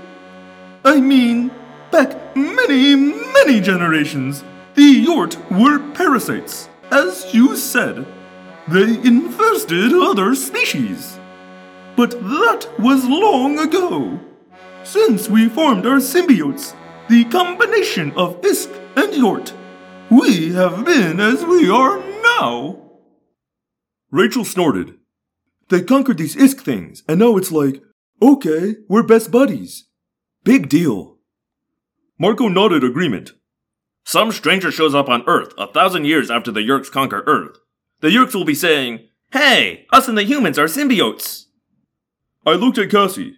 [0.84, 1.50] I mean,
[1.90, 8.04] back many, many generations, the Yoort were parasites, as you said.
[8.68, 11.18] They infested other species.
[11.96, 14.20] But that was long ago.
[14.84, 16.74] Since we formed our symbiotes,
[17.08, 19.52] the combination of Isk and Yoort,
[20.10, 22.82] we have been as we are now.
[24.10, 24.98] Rachel snorted.
[25.68, 27.80] They conquered these Isk things, and now it's like,
[28.20, 29.84] okay, we're best buddies.
[30.42, 31.18] Big deal.
[32.18, 33.32] Marco nodded agreement.
[34.04, 37.56] Some stranger shows up on Earth a thousand years after the Yeerks conquer Earth.
[38.00, 41.44] The Yeerks will be saying, Hey, us and the humans are symbiotes.
[42.44, 43.36] I looked at Cassie.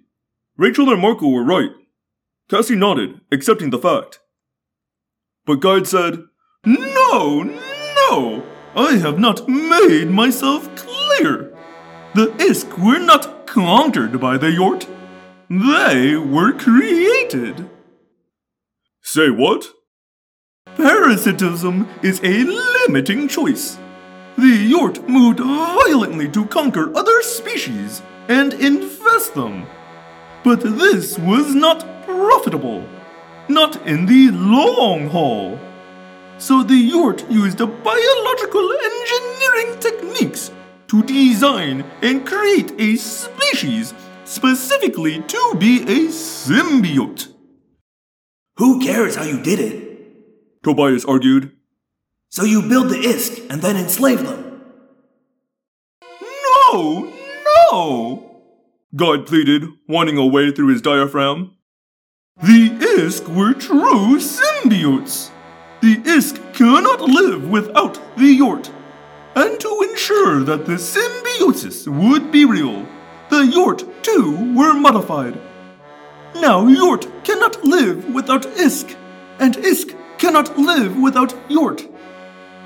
[0.56, 1.70] Rachel and Marco were right.
[2.48, 4.20] Cassie nodded, accepting the fact.
[5.46, 6.24] But Guide said,
[6.64, 8.44] No, no,
[8.76, 11.52] I have not made myself clear.
[12.14, 14.88] The Isk were not conquered by the Yoort.
[15.50, 17.68] They were created.
[19.02, 19.66] Say what?
[20.76, 23.78] Parasitism is a limiting choice.
[24.36, 29.66] The Yoort moved violently to conquer other species and infest them.
[30.44, 32.86] But this was not profitable,
[33.48, 35.58] not in the long haul.
[36.36, 40.50] So the Yoort used biological engineering techniques
[40.88, 43.94] to design and create a species
[44.26, 47.32] specifically to be a symbiote.
[48.58, 50.62] Who cares how you did it?
[50.62, 51.52] Tobias argued.
[52.30, 54.60] So you build the Isk and then enslave them.
[56.12, 57.10] No,
[57.72, 58.33] no!
[58.96, 61.56] Guide pleaded, whining away through his diaphragm.
[62.40, 65.30] The Isk were true symbiotes.
[65.80, 68.70] The Isk cannot live without the Yoort.
[69.34, 72.86] And to ensure that the symbiosis would be real,
[73.30, 75.40] the Yoort too were modified.
[76.36, 78.94] Now Yoort cannot live without Isk,
[79.40, 81.90] and Isk cannot live without Yoort.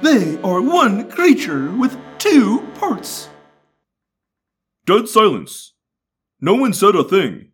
[0.02, 3.30] They are one creature with two parts.
[4.84, 5.72] Dead silence.
[6.40, 7.50] No one said a thing.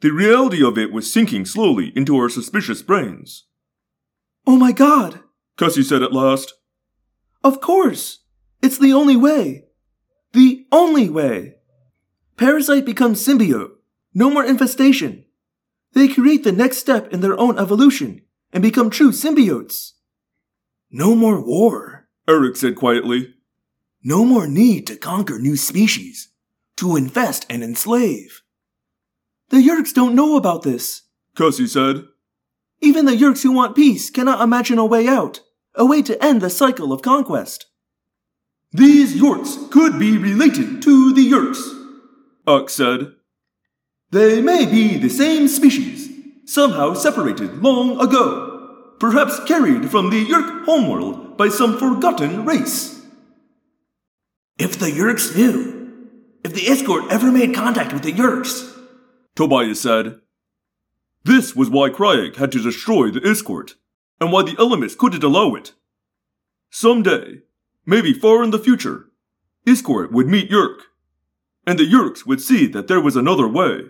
[0.00, 3.44] The reality of it was sinking slowly into our suspicious brains.
[4.46, 5.20] Oh my god!
[5.56, 6.54] Cassie said at last.
[7.44, 8.20] Of course!
[8.60, 9.64] It's the only way!
[10.32, 11.56] The only way!
[12.36, 13.70] Parasite becomes symbiote.
[14.14, 15.24] No more infestation.
[15.92, 18.22] They create the next step in their own evolution
[18.52, 19.92] and become true symbiotes.
[20.90, 22.08] No more war.
[22.28, 23.34] Erek said quietly.
[24.02, 26.31] No more need to conquer new species,
[26.76, 28.42] to invest and enslave.
[29.50, 31.02] The Yeerks don't know about this.
[31.36, 32.04] Cassie said.
[32.80, 35.40] Even the Yeerks who want peace cannot imagine a way out,
[35.74, 37.66] a way to end the cycle of conquest.
[38.72, 41.60] These Yoorts could be related to the Yeerks,
[42.46, 43.12] Ax said.
[44.10, 46.08] They may be the same species,
[46.46, 53.04] somehow separated long ago, perhaps carried from the Yeerk homeworld by some forgotten race.
[54.58, 55.71] If the Yeerks knew,
[56.44, 58.76] if the Iskoort ever made contact with the Yeerks,
[59.34, 60.20] Tobias said.
[61.24, 63.74] This was why Crayak had to destroy the Iskoort,
[64.20, 65.72] and why the Ellimist couldn't allow it.
[66.70, 67.42] Someday,
[67.86, 69.10] maybe far in the future,
[69.66, 70.80] Iskoort would meet Yeerk,
[71.64, 73.82] and the Yeerks would see that there was another way.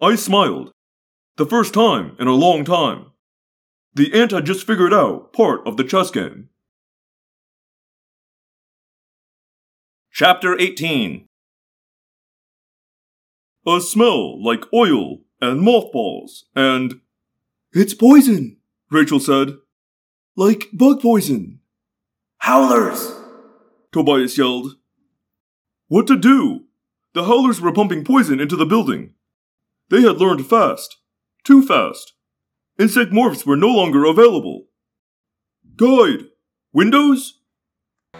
[0.00, 0.72] I smiled.
[1.36, 3.06] The first time in a long time.
[3.94, 6.50] The ant had just figured out part of the chess game.
[10.12, 11.28] Chapter 18
[13.66, 17.00] A smell like oil and mothballs and.
[17.72, 18.56] It's poison,
[18.90, 19.56] Rachel said.
[20.36, 21.60] like bug poison.
[22.38, 23.12] howlers!
[23.92, 24.76] Tobias yelled.
[25.88, 26.64] What to do?
[27.14, 29.14] The howlers were pumping poison into the building.
[29.90, 30.96] They had learned fast.
[31.44, 32.14] Too fast.
[32.78, 34.66] Insect morphs were no longer available.
[35.76, 36.26] Guide!
[36.72, 37.40] Windows?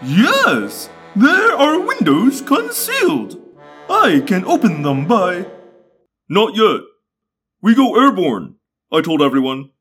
[0.03, 3.40] Yes, There are windows concealed.
[3.91, 5.45] I can open them by.
[6.29, 6.79] Not yet.
[7.61, 8.55] We go airborne,
[8.89, 9.71] I told everyone.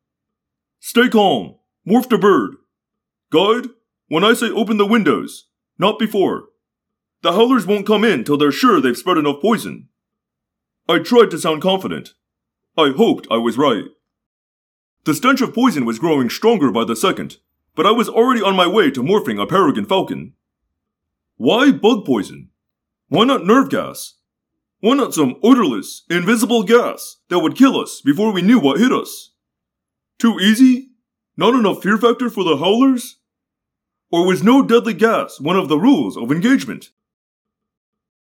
[0.81, 1.55] Stay calm.
[1.87, 2.57] Morph to bird.
[3.31, 3.69] Guide,
[4.09, 5.47] when I say open the windows,
[5.79, 6.47] not before.
[7.23, 9.89] The howlers won't come in till they're sure they've spread enough poison.
[10.89, 12.15] I tried to sound confident.
[12.77, 13.85] I hoped I was right.
[15.05, 17.37] The stench of poison was growing stronger by the second,
[17.77, 20.35] but I was already on my way to morphing a peregrine falcon.
[21.37, 22.51] Why bug poison?
[23.11, 24.15] Why not nerve gas?
[24.79, 28.93] Why not some odorless, invisible gas that would kill us before we knew what hit
[28.93, 29.33] us?
[30.21, 30.91] Too easy?
[31.37, 33.19] Not enough fear factor for the howlers?
[34.13, 36.91] Or was no deadly gas one of the rules of engagement?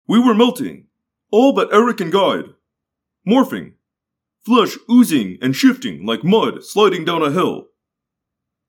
[0.07, 0.87] We were melting,
[1.33, 2.55] all but Erek and Guide.
[3.29, 3.73] Morphing,
[4.45, 7.71] flesh oozing and shifting like mud sliding down a hill.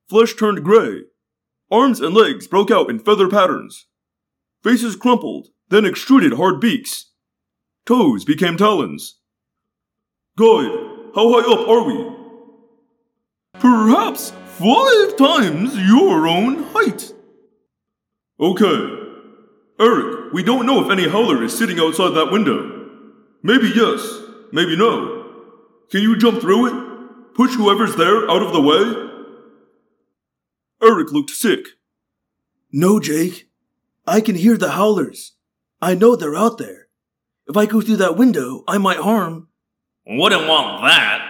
[0.10, 1.02] Flesh turned gray.
[1.69, 3.85] Arms and legs broke out in feather patterns.
[4.64, 7.11] Faces crumpled, then extruded hard beaks.
[7.85, 9.15] Toes became talons.
[10.38, 10.72] Guide,
[11.15, 12.18] how high up are we?
[13.53, 17.14] Perhaps five times your own height.
[18.39, 18.98] Okay.
[19.80, 22.89] Erek, we don't know if any howler is sitting outside that window.
[23.44, 24.22] Maybe yes,
[24.52, 25.26] maybe no.
[25.89, 27.35] Can you jump through it?
[27.35, 29.07] Push whoever's there out of the way?
[30.81, 31.68] Erek looked sick.
[32.72, 33.49] No, Jake.
[34.06, 35.34] I can hear the howlers.
[35.81, 36.87] I know they're out there.
[37.47, 39.49] If I go through that window, I might harm.
[40.05, 41.21] Wouldn't want that.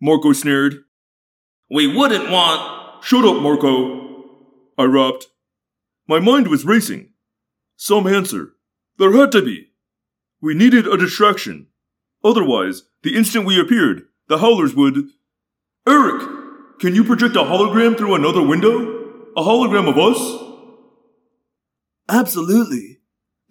[0.00, 0.84] Marco sneered.
[1.70, 3.04] We wouldn't want.
[3.04, 4.24] Shut up, Marco.
[4.76, 5.26] I rapped.
[6.06, 7.12] My mind was racing.
[7.76, 8.50] Some answer.
[8.98, 9.68] There had to be.
[10.40, 11.68] We needed a distraction.
[12.24, 15.08] Otherwise, the instant we appeared, the howlers would.
[15.88, 19.32] Erek, can you project a hologram through another window?
[19.36, 20.18] A hologram of us?
[22.08, 23.01] Absolutely.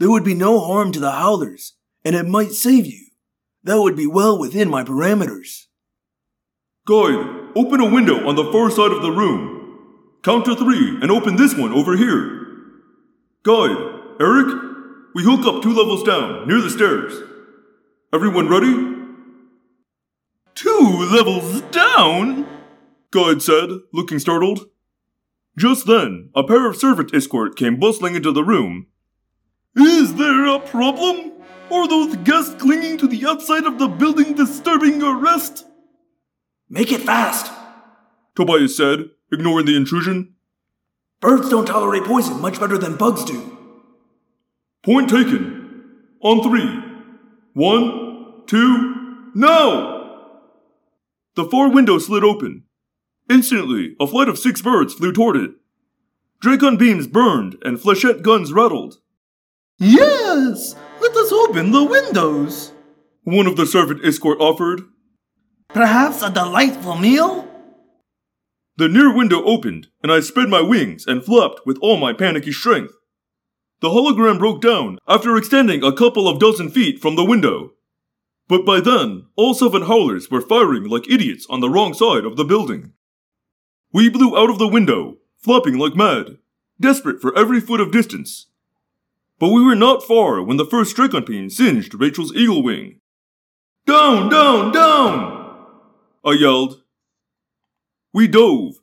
[0.01, 3.05] There would be no harm to the howlers, and it might save you.
[3.63, 5.67] That would be well within my parameters.
[6.87, 10.17] Guide, open a window on the far side of the room.
[10.23, 12.47] Count to three and open this one over here.
[13.43, 13.77] Guide,
[14.19, 14.47] Erek,
[15.13, 17.21] we hook up two levels down, near the stairs.
[18.11, 18.73] Everyone ready?
[20.55, 22.47] Two levels down?
[23.11, 24.65] Guide said, looking startled.
[25.55, 28.87] Just then, a pair of servant Iskoort came bustling into the room.
[29.75, 31.31] Is there a problem?
[31.71, 35.65] Are those guests clinging to the outside of the building disturbing your rest?
[36.69, 37.51] Make it fast.
[38.35, 40.35] Tobias said, ignoring the intrusion.
[41.21, 43.57] Birds don't tolerate poison much better than bugs do.
[44.83, 45.83] Point taken.
[46.21, 46.83] On three.
[47.53, 50.29] One, two, now!
[51.35, 52.63] The far window slid open.
[53.29, 55.51] Instantly, a flight of six birds flew toward it.
[56.43, 59.00] Dracon beams burned and flechette guns rattled.
[59.81, 60.75] Yes!
[61.01, 62.71] Let us open the windows!
[63.23, 64.83] One of the servant Iskoort offered.
[65.69, 67.47] Perhaps a delightful meal?
[68.77, 72.51] The near window opened, and I spread my wings and flapped with all my panicky
[72.51, 72.93] strength.
[73.79, 77.71] The hologram broke down after extending a couple of dozen feet from the window.
[78.47, 82.37] But by then, all seven howlers were firing like idiots on the wrong side of
[82.37, 82.93] the building.
[83.91, 86.37] We blew out of the window, flopping like mad,
[86.79, 88.45] desperate for every foot of distance.
[89.41, 92.99] But we were not far when the first Dracon beam singed Rachel's eagle wing.
[93.87, 95.57] Down, down, down!
[96.23, 96.83] I yelled.
[98.13, 98.75] We dove,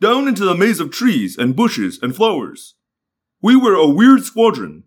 [0.00, 2.74] down into the maze of trees and bushes and flowers.
[3.42, 4.84] We were a weird squadron.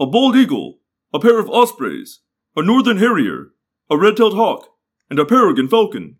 [0.00, 0.80] A bald eagle,
[1.14, 2.18] a pair of ospreys,
[2.56, 3.52] a northern harrier,
[3.88, 4.66] a red-tailed hawk,
[5.08, 6.16] and a peregrine falcon.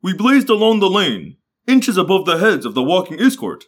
[0.00, 1.36] We blazed along the lane,
[1.68, 3.64] inches above the heads of the walking Iskoort.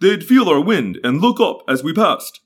[0.00, 2.42] They'd feel our wind and look up as we passed.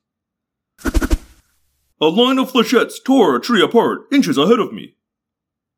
[2.00, 4.96] A line of flechettes tore a tree apart inches ahead of me.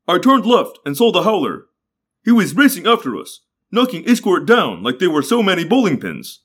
[0.08, 1.66] I turned left and saw the howler.
[2.24, 3.40] He was racing after us,
[3.70, 6.40] knocking Iskoort down like they were so many bowling pins.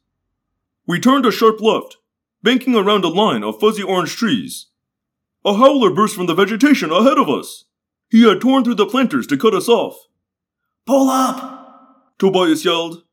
[0.86, 1.98] We turned a sharp left,
[2.44, 4.68] banking around a line of fuzzy orange trees.
[5.46, 7.66] A howler burst from the vegetation ahead of us.
[8.10, 9.96] He had torn through the planters to cut us off.
[10.86, 12.16] Pull up!
[12.18, 13.04] Tobias yelled.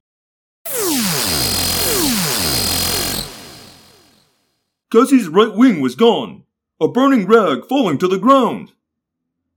[4.93, 6.45] Cassie's right wing was gone,
[6.81, 8.73] a burning rag falling to the ground.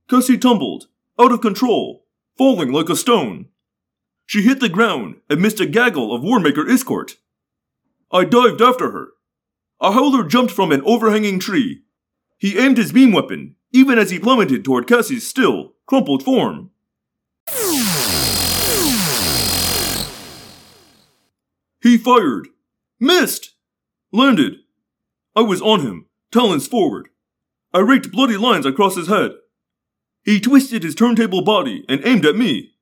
[0.08, 0.88] Cassie tumbled,
[1.20, 2.04] out of control,
[2.36, 3.46] falling like a stone.
[4.26, 7.16] She hit the ground and missed a gaggle of Warmaker Iskoort.
[8.10, 9.08] I dived after her.
[9.80, 11.82] A howler jumped from an overhanging tree.
[12.36, 16.70] He aimed his beam weapon, even as he plummeted toward Cassie's still, crumpled form.
[21.82, 22.48] He fired,
[22.98, 23.54] missed,
[24.12, 24.56] landed,
[25.36, 27.08] I was on him, talons forward.
[27.72, 29.32] I raked bloody lines across his head.
[30.24, 32.72] He twisted his turntable body and aimed at me.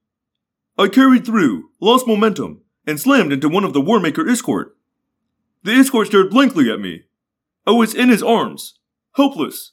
[0.78, 4.70] I carried through, lost momentum, and slammed into one of the Warmaker Iskoort.
[5.62, 7.02] The Iskoort stared blankly at me.
[7.66, 8.78] I was in his arms,
[9.16, 9.72] helpless.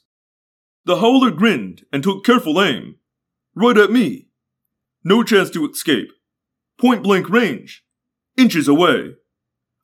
[0.84, 2.96] The howler grinned and took careful aim.
[3.54, 4.28] Right at me.
[5.02, 6.08] No chance to escape.
[6.78, 7.84] Point blank range.
[8.36, 9.14] Inches away.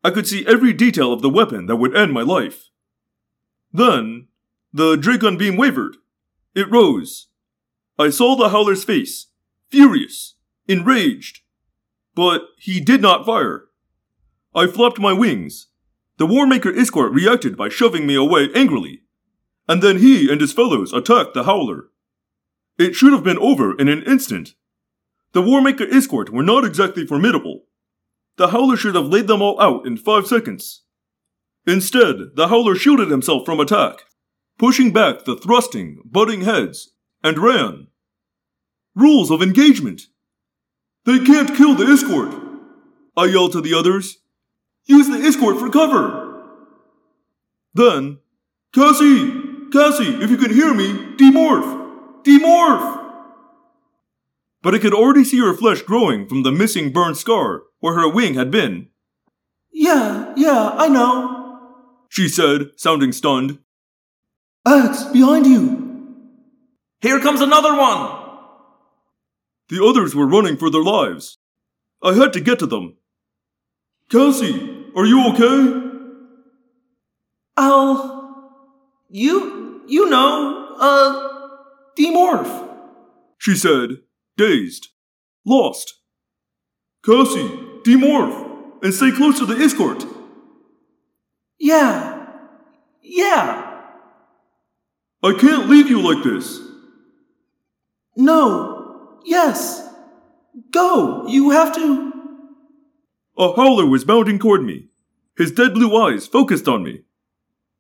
[0.05, 2.69] I could see every detail of the weapon that would end my life.
[3.73, 4.29] Then,
[4.73, 5.97] the Dracon beam wavered.
[6.55, 7.29] It rose.
[7.99, 9.29] I saw the howler's face,
[9.71, 10.35] furious,
[10.69, 11.41] enraged.
[12.15, 13.65] But he did not fire.
[14.55, 15.69] I flapped my wings.
[16.19, 19.03] The Warmaker Iskoort reacted by shoving me away angrily.
[19.69, 21.89] And then he and his fellows attacked the howler.
[22.79, 24.55] It should have been over in an instant.
[25.33, 27.65] The Warmaker Iskoort were not exactly formidable.
[28.37, 30.83] The howler should have laid them all out in five seconds.
[31.67, 34.05] Instead, the howler shielded himself from attack,
[34.59, 37.87] pushing back the thrusting, butting heads, and ran.
[38.95, 40.03] Rules of engagement.
[41.05, 42.39] They can't kill the Iskoort.
[43.17, 44.19] I yelled to the others.
[44.87, 46.45] Use the Iskoort for cover.
[47.75, 48.19] Then,
[48.75, 49.31] Cassie,
[49.73, 52.99] Cassie, if you can hear me, demorph, demorph.
[54.63, 58.09] But I could already see her flesh growing from the missing burned scar where her
[58.09, 58.89] wing had been.
[59.73, 61.32] Yeah, yeah, I know.
[62.13, 63.59] She said, sounding stunned.
[64.67, 66.15] Ax, behind you.
[67.01, 68.21] Here comes another one!
[69.71, 71.39] The others were running for their lives.
[72.03, 72.99] I had to get to them.
[74.11, 75.89] Cassie, are you okay?
[77.57, 78.53] I'll.
[79.09, 79.81] You.
[79.87, 81.29] You know, uh.
[81.99, 82.77] Demorph.
[83.39, 84.03] She said,
[84.37, 84.89] dazed,
[85.47, 85.95] lost.
[87.07, 87.49] Cassie,
[87.87, 90.22] demorph, and stay close to the Iskoort.
[91.63, 92.27] Yeah.
[93.03, 93.83] Yeah.
[95.23, 96.61] I can't leave you like this.
[98.17, 99.21] No.
[99.25, 99.89] Yes.
[100.73, 101.29] Go.
[101.29, 102.13] You have to.
[103.39, 104.89] A howler was bounding toward me,
[105.37, 107.03] his dead blue eyes focused on me.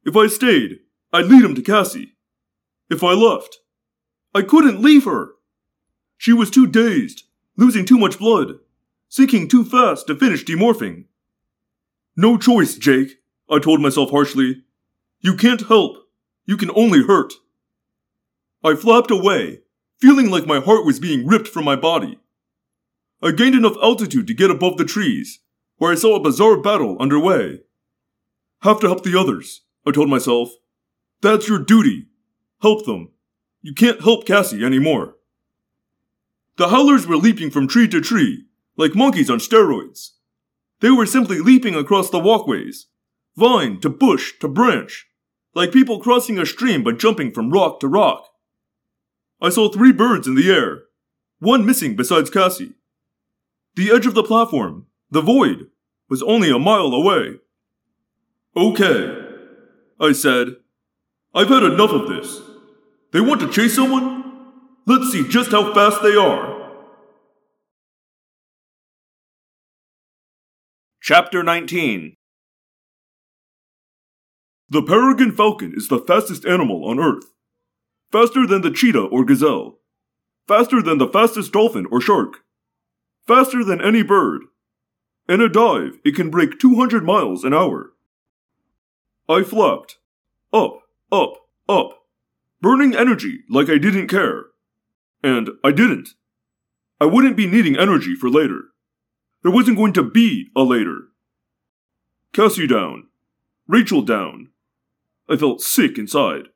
[0.04, 0.78] If I stayed,
[1.12, 2.14] I'd lead him to Cassie.
[2.88, 3.58] If I left,
[4.32, 5.32] I couldn't leave her.
[6.16, 7.24] She was too dazed,
[7.56, 8.60] losing too much blood,
[9.08, 11.06] sinking too fast to finish demorphing.
[12.16, 13.18] No choice, Jake,
[13.52, 14.62] I told myself harshly.
[15.20, 16.08] You can't help.
[16.46, 17.34] You can only hurt.
[18.64, 19.60] I flapped away,
[20.00, 22.18] feeling like my heart was being ripped from my body.
[23.22, 25.40] I gained enough altitude to get above the trees,
[25.76, 27.60] where I saw a bizarre battle underway.
[28.62, 30.52] Have to help the others, I told myself.
[31.20, 32.06] That's your duty.
[32.62, 33.10] Help them.
[33.60, 35.16] You can't help Cassie anymore.
[36.56, 38.46] The howlers were leaping from tree to tree,
[38.78, 40.12] like monkeys on steroids.
[40.80, 42.86] They were simply leaping across the walkways,
[43.36, 45.06] vine to bush to branch,
[45.54, 48.28] like people crossing a stream but jumping from rock to rock.
[49.40, 50.82] I saw three birds in the air,
[51.38, 52.74] one missing besides Cassie.
[53.74, 55.68] The edge of the platform, the void,
[56.08, 57.38] was only a mile away.
[58.56, 59.18] Okay,
[59.98, 60.56] I said.
[61.34, 62.42] I've had enough of this.
[63.12, 64.22] They want to chase someone?
[64.86, 66.70] Let's see just how fast they are.
[71.00, 72.16] Chapter 19
[74.72, 77.26] The peregrine falcon is the fastest animal on Earth.
[78.10, 79.80] Faster than the cheetah or gazelle.
[80.48, 82.38] Faster than the fastest dolphin or shark.
[83.26, 84.44] Faster than any bird.
[85.28, 87.92] In a dive, it can break 200 miles an hour.
[89.28, 89.98] I flapped.
[90.54, 90.80] Up,
[91.12, 91.34] up,
[91.68, 92.06] up.
[92.62, 94.44] Burning energy like I didn't care.
[95.22, 96.14] And I didn't.
[96.98, 98.62] I wouldn't be needing energy for later.
[99.42, 101.08] There wasn't going to be a later.
[102.32, 103.08] Cassie down.
[103.68, 104.48] Rachel down.
[105.28, 106.48] I felt sick inside.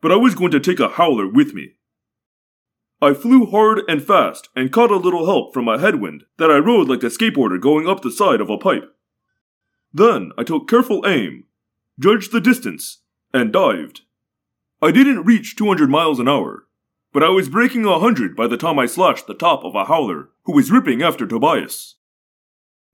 [0.00, 1.74] But I was going to take a howler with me.
[3.00, 6.58] I flew hard and fast and caught a little help from a headwind that I
[6.58, 8.94] rode like a skateboarder going up the side of a pipe.
[9.92, 11.44] Then I took careful aim,
[11.98, 13.00] judged the distance,
[13.34, 14.02] and dived.
[14.80, 16.66] I didn't reach 200 miles an hour,
[17.12, 19.86] but I was breaking a hundred by the time I slashed the top of a
[19.86, 21.96] howler who was ripping after Tobias.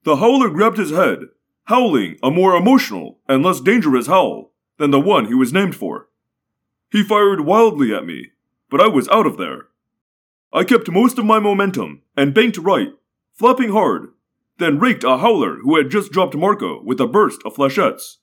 [0.03, 1.19] The howler grabbed his head,
[1.65, 6.07] howling a more emotional and less dangerous howl than the one he was named for.
[6.91, 8.31] He fired wildly at me,
[8.71, 9.67] but I was out of there.
[10.51, 12.89] I kept most of my momentum and banked right,
[13.33, 14.07] flapping hard,
[14.57, 18.17] then raked a howler who had just dropped Marco with a burst of flechettes.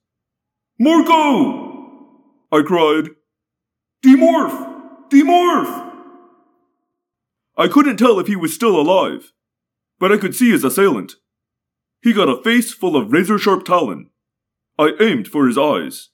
[0.78, 1.76] Marco!
[2.50, 3.10] I cried.
[4.04, 5.08] Demorph!
[5.10, 5.92] Demorph!
[7.56, 9.32] I couldn't tell if he was still alive,
[9.98, 11.14] but I could see his assailant.
[12.02, 14.10] He got a face full of razor sharp talon.
[14.78, 16.10] I aimed for his eyes.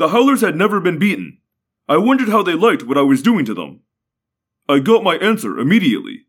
[0.00, 1.40] The Howlers had never been beaten.
[1.86, 3.80] I wondered how they liked what I was doing to them.
[4.66, 6.24] I got my answer immediately.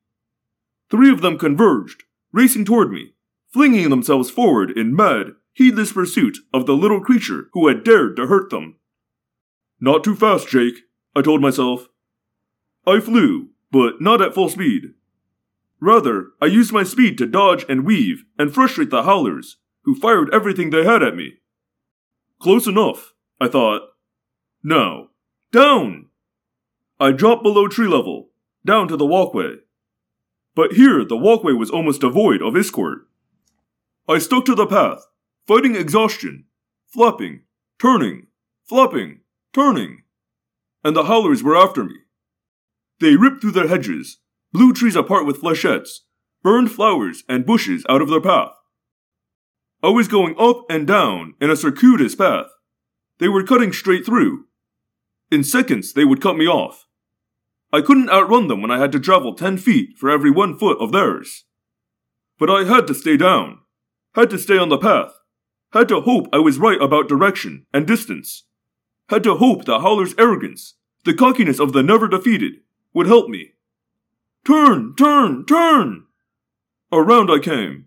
[0.89, 2.03] Three of them converged,
[2.33, 3.13] racing toward me,
[3.47, 8.27] flinging themselves forward in mad, heedless pursuit of the little creature who had dared to
[8.27, 8.75] hurt them.
[9.79, 10.79] Not too fast, Jake,
[11.15, 11.87] I told myself.
[12.85, 14.95] I flew, but not at full speed.
[15.79, 20.29] Rather, I used my speed to dodge and weave and frustrate the howlers, who fired
[20.33, 21.35] everything they had at me.
[22.37, 23.10] Close enough,
[23.41, 23.81] I thought.
[24.61, 25.07] no,
[25.51, 26.09] down!
[26.99, 28.29] I dropped below tree level,
[28.63, 29.55] down to the walkway.
[30.53, 33.05] But here the walkway was almost devoid of Iskoort.
[34.07, 35.07] I stuck to the path,
[35.47, 36.45] fighting exhaustion,
[36.85, 37.41] flapping,
[37.79, 38.27] turning,
[38.63, 39.21] flapping,
[39.53, 40.03] turning.
[40.83, 41.95] And the howlers were after me.
[42.99, 44.19] They ripped through the hedges,
[44.53, 46.01] blew trees apart with flechettes,
[46.43, 48.51] burned flowers and bushes out of their path.
[49.81, 52.45] I was going up and down in a circuitous path.
[53.21, 54.45] They were cutting straight through.
[55.29, 56.87] In seconds, they would cut me off.
[57.71, 60.81] I couldn't outrun them when I had to travel 10 feet for every one foot
[60.81, 61.45] of theirs.
[62.39, 63.59] But I had to stay down,
[64.15, 65.13] had to stay on the path,
[65.71, 68.45] had to hope I was right about direction and distance,
[69.09, 70.73] had to hope the Howler's arrogance,
[71.05, 72.53] the cockiness of the never defeated,
[72.91, 73.53] would help me.
[74.47, 76.05] Turn, turn, turn!
[76.91, 77.85] Around I came.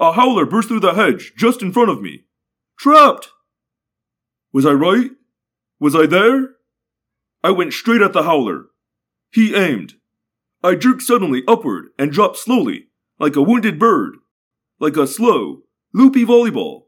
[0.00, 2.24] A howler burst through the hedge just in front of me.
[2.76, 3.30] Trapped!
[4.58, 5.12] Was I right?
[5.78, 6.56] Was I there?
[7.44, 8.64] I went straight at the howler.
[9.30, 9.94] He aimed.
[10.64, 12.88] I jerked suddenly upward and dropped slowly,
[13.20, 14.16] like a wounded bird,
[14.80, 15.62] like a slow,
[15.94, 16.86] loopy volleyball,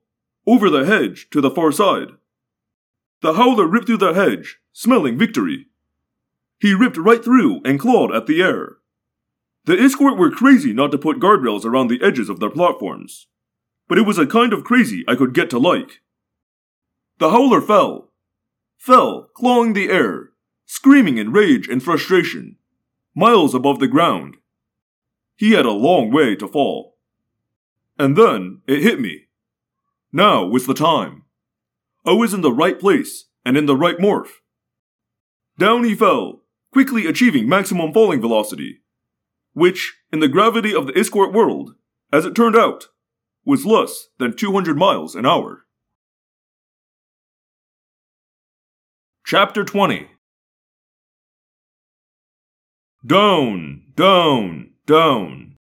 [0.49, 2.09] over the hedge to the far side.
[3.23, 5.67] The howler ripped through the hedge, smelling victory.
[6.59, 8.79] He ripped right through and clawed at the air.
[9.67, 13.29] The Iskoort were crazy not to put guardrails around the edges of their platforms,
[13.87, 16.01] but it was a kind of crazy I could get to like.
[17.21, 18.13] The howler fell.
[18.79, 20.31] Fell, clawing the air,
[20.65, 22.57] screaming in rage and frustration,
[23.15, 24.39] miles above the ground.
[25.37, 26.97] He had a long way to fall.
[27.99, 29.27] And then it hit me.
[30.11, 31.25] Now was the time.
[32.07, 34.41] I was in the right place and in the right morph.
[35.59, 36.41] Down he fell,
[36.73, 38.81] quickly achieving maximum falling velocity,
[39.53, 41.75] which, in the gravity of the Iskoort world,
[42.11, 42.87] as it turned out,
[43.45, 45.67] was less than 200 miles an hour.
[49.31, 50.09] Chapter 20
[53.07, 55.55] Down, down, down.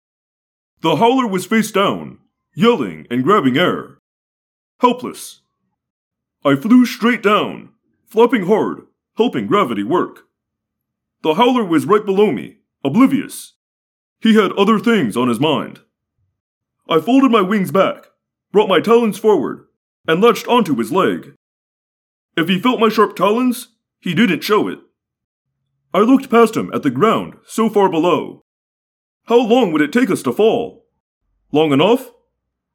[0.83, 2.19] The howler was face down,
[2.55, 3.99] yelling and grabbing air.
[4.79, 5.41] Helpless.
[6.45, 7.71] I flew straight down,
[8.07, 8.83] flopping hard,
[9.17, 10.29] helping gravity work.
[11.25, 13.55] The howler was right below me, oblivious.
[14.21, 15.81] He had other things on his mind.
[16.89, 18.11] I folded my wings back,
[18.53, 19.67] brought my talons forward,
[20.07, 21.35] and latched onto his leg.
[22.37, 24.79] If he felt my sharp talons, he didn't show it.
[25.95, 28.45] I looked past him at the ground so far below.
[29.25, 30.85] How long would it take us to fall?
[31.51, 32.11] Long enough?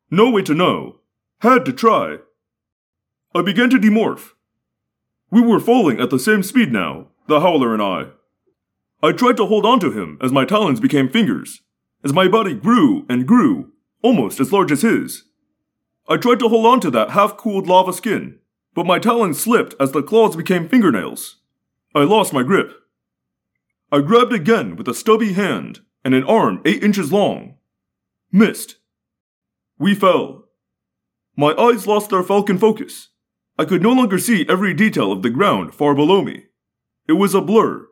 [0.10, 1.02] No way to know.
[1.40, 2.18] Had to try.
[3.36, 4.32] I began to demorph.
[5.30, 8.08] We were falling at the same speed now, the howler and I.
[9.04, 11.62] I tried to hold on to him as my talons became fingers,
[12.04, 15.24] as my body grew and grew, almost as large as his.
[16.10, 18.40] I tried to hold on to that half cooled lava skin,
[18.74, 21.38] but my talons slipped as the claws became fingernails.
[21.94, 22.74] I lost my grip.
[23.92, 27.56] I grabbed again with a stubby hand and an arm eight inches long.
[28.32, 28.78] Missed.
[29.78, 30.46] We fell.
[31.36, 33.10] My eyes lost their falcon focus.
[33.58, 36.46] I could no longer see every detail of the ground far below me.
[37.08, 37.88] It was a blur.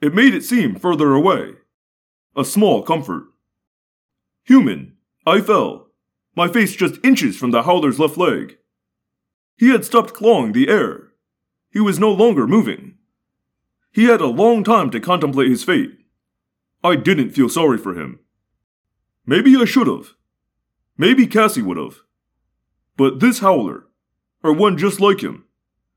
[0.00, 1.54] It made it seem further away.
[2.36, 3.24] A small comfort.
[4.44, 5.90] Human, I fell,
[6.36, 8.56] my face just inches from the howler's left leg.
[9.60, 11.12] He had stopped clawing the air.
[11.70, 12.94] He was no longer moving.
[13.92, 15.98] He had a long time to contemplate his fate.
[16.82, 18.20] I didn't feel sorry for him.
[19.26, 20.14] Maybe I should have.
[20.96, 21.96] Maybe Cassie would have.
[22.96, 23.84] But this howler,
[24.42, 25.44] or one just like him,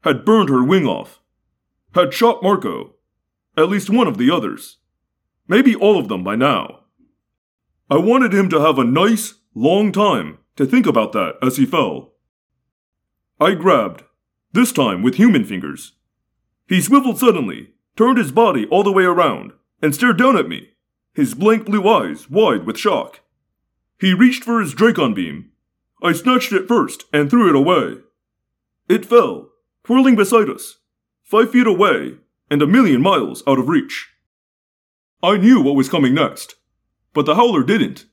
[0.02, 1.22] had burned her wing off,
[1.96, 2.96] had shot Marco,
[3.56, 4.80] at least one of the others,
[5.48, 6.82] maybe all of them by now.
[7.90, 11.66] I wanted him to have a nice, long time to think about that as he
[11.66, 12.13] fell.
[13.44, 14.04] I grabbed,
[14.54, 15.98] this time with human fingers.
[16.70, 20.70] He swiveled suddenly, turned his body all the way around, and stared down at me,
[21.14, 23.20] his blank blue eyes wide with shock.
[24.00, 25.52] He reached for his Dracon beam.
[26.02, 27.98] I snatched it first and threw it away.
[28.88, 29.50] It fell,
[29.90, 30.78] whirling beside us,
[31.26, 32.14] five feet away
[32.50, 34.08] and a million miles out of reach.
[35.22, 36.56] I knew what was coming next,
[37.14, 38.06] but the howler didn't.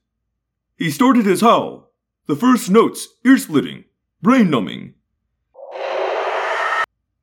[0.76, 1.92] He started his howl,
[2.26, 3.84] the first notes ear splitting,
[4.20, 4.94] brain numbing,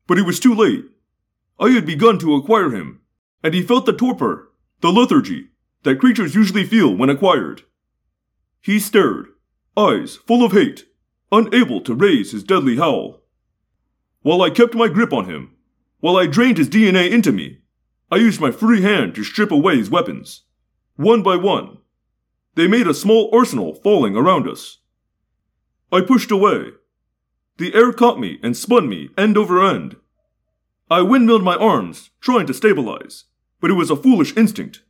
[0.07, 0.85] But it was too late.
[1.59, 3.01] I had begun to acquire him,
[3.43, 5.49] and he felt the torpor, the lethargy,
[5.83, 7.63] that creatures usually feel when acquired.
[8.61, 9.27] He stared,
[9.75, 10.85] eyes full of hate,
[11.31, 13.21] unable to raise his deadly howl.
[14.21, 15.55] While I kept my grip on him,
[15.99, 17.59] while I drained his DNA into me,
[18.11, 20.43] I used my free hand to strip away his weapons.
[20.95, 21.77] One by one,
[22.55, 24.79] they made a small arsenal falling around us.
[25.91, 26.71] I pushed away.
[27.57, 29.95] The air caught me and spun me end over end.
[30.89, 33.25] I windmilled my arms, trying to stabilize,
[33.59, 34.83] but it was a foolish instinct.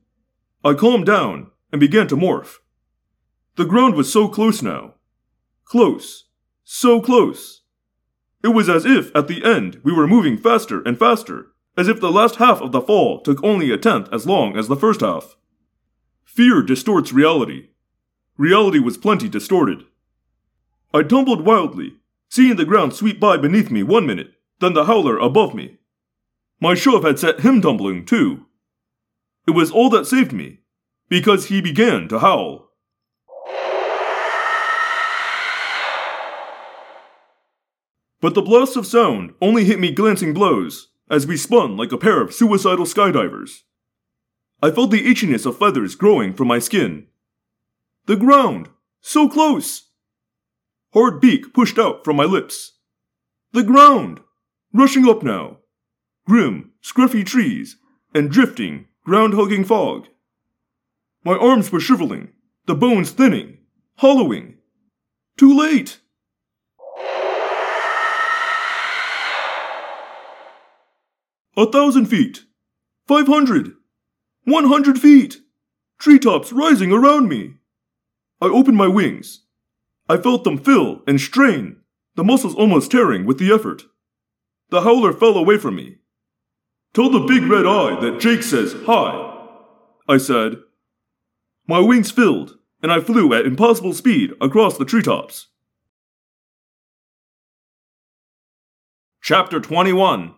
[0.64, 2.58] I calmed down and began to morph.
[3.56, 4.96] The ground was so close now.
[5.66, 6.26] Close.
[6.64, 7.62] So close.
[8.44, 11.48] It was as if at the end we were moving faster and faster,
[11.78, 14.68] as if the last half of the fall took only a tenth as long as
[14.68, 15.36] the first half.
[16.26, 17.70] Fear distorts reality.
[18.38, 19.86] Reality was plenty distorted.
[20.94, 21.96] I tumbled wildly,
[22.30, 25.78] seeing the ground sweep by beneath me one minute, then the howler above me.
[26.60, 28.46] My shove had set him tumbling, too.
[29.48, 30.60] It was all that saved me,
[31.10, 32.68] because he began to howl.
[38.20, 41.98] But the blast of sound only hit me glancing blows as we spun like a
[41.98, 43.62] pair of suicidal skydivers.
[44.62, 47.08] I felt the itchiness of feathers growing from my skin.
[48.08, 48.70] The ground!
[49.02, 49.87] So close!
[50.94, 52.78] Hard beak pushed out from my lips.
[53.52, 54.22] The ground!
[54.74, 55.58] Rushing up now.
[56.26, 57.78] Grim, scruffy trees,
[58.14, 60.08] and drifting, ground hugging fog.
[61.24, 62.30] My arms were shriveling,
[62.66, 63.60] the bones thinning,
[63.98, 64.58] hollowing.
[65.38, 66.00] Too late!
[71.56, 72.44] A thousand feet.
[73.08, 73.74] Five hundred.
[74.44, 75.38] One hundred feet.
[75.98, 77.56] Treetops rising around me.
[78.40, 79.47] I opened my wings.
[80.10, 81.82] I felt them fill and strain,
[82.16, 83.84] the muscles almost tearing with the effort.
[84.70, 85.98] The howler fell away from me.
[86.94, 89.46] Tell the big red eye that Jake says hi,
[90.08, 90.58] I said.
[91.68, 95.48] My wings filled, and I flew at impossible speed across the treetops.
[99.22, 100.34] Chapter 21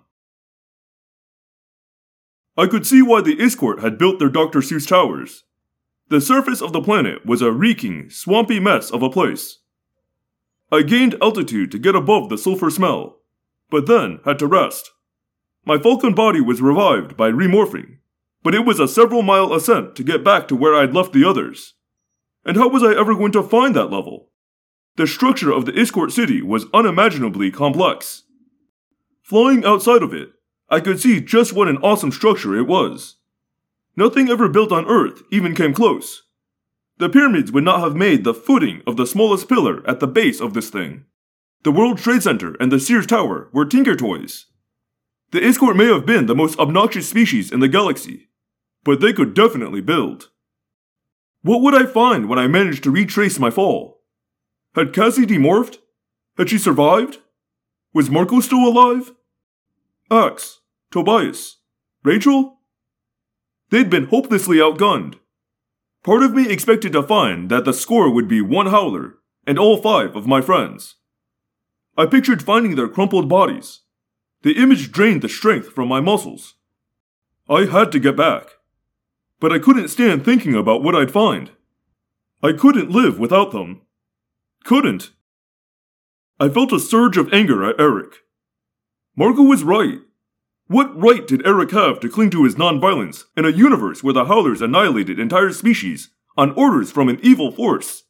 [2.58, 4.60] I could see why the Iskoort had built their Dr.
[4.60, 5.44] Seuss towers.
[6.10, 9.59] The surface of the planet was a reeking, swampy mess of a place.
[10.72, 13.20] I gained altitude to get above the sulfur smell,
[13.72, 14.92] but then had to rest.
[15.66, 17.98] My falcon body was revived by remorphing,
[18.44, 21.26] but it was a several mile ascent to get back to where I'd left the
[21.26, 21.74] others.
[22.46, 24.30] And how was I ever going to find that level?
[24.96, 28.24] The structure of the Iskoort city was unimaginably complex.
[29.24, 30.30] Flying outside of it,
[30.70, 33.16] I could see just what an awesome structure it was.
[33.96, 36.24] Nothing ever built on Earth even came close.
[37.00, 40.42] The pyramids would not have made the footing of the smallest pillar at the base
[40.42, 41.06] of this thing.
[41.64, 44.48] The World Trade Center and the Sears Tower were tinker toys.
[45.32, 48.30] The Iskoort may have been the most obnoxious species in the galaxy,
[48.84, 50.30] but they could definitely build.
[51.42, 54.02] What would I find when I managed to retrace my fall?
[54.76, 55.78] Had Cassie demorphed?
[56.38, 57.20] Had she survived?
[57.94, 59.14] Was Marco still alive?
[60.12, 60.60] Ax,
[60.92, 61.60] Tobias,
[62.04, 62.60] Rachel?
[63.70, 65.16] They'd been hopelessly outgunned.
[66.04, 69.82] Part of me expected to find that the score would be one howler and all
[69.82, 70.96] five of my friends.
[71.98, 73.82] I pictured finding their crumpled bodies.
[74.44, 76.56] The image drained the strength from my muscles.
[77.50, 78.46] I had to get back.
[79.40, 81.52] But I couldn't stand thinking about what I'd find.
[82.42, 83.82] I couldn't live without them.
[84.64, 85.12] Couldn't.
[86.40, 88.14] I felt a surge of anger at Erek.
[89.16, 90.00] Marco was right.
[90.70, 94.26] What right did Erek have to cling to his nonviolence in a universe where the
[94.26, 98.04] Howlers annihilated entire species on orders from an evil force?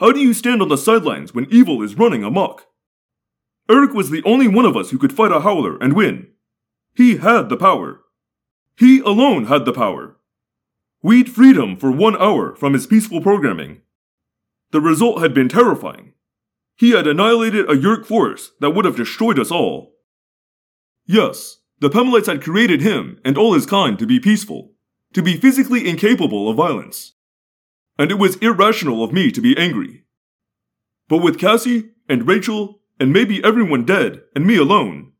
[0.00, 2.66] How do you stand on the sidelines when evil is running amok?
[3.70, 6.26] Erek was the only one of us who could fight a Howler and win.
[6.96, 8.00] He had the power.
[8.76, 10.16] He alone had the power.
[11.00, 13.82] We'd freed him for one hour from his peaceful programming.
[14.72, 16.14] The result had been terrifying.
[16.74, 19.92] He had annihilated a Yeerk force that would have destroyed us all.
[21.06, 24.72] Yes, the Pemalites had created him and all his kind to be peaceful,
[25.12, 27.14] to be physically incapable of violence.
[27.98, 30.04] And it was irrational of me to be angry.
[31.08, 35.12] But with Cassie and Rachel and maybe everyone dead and me alone,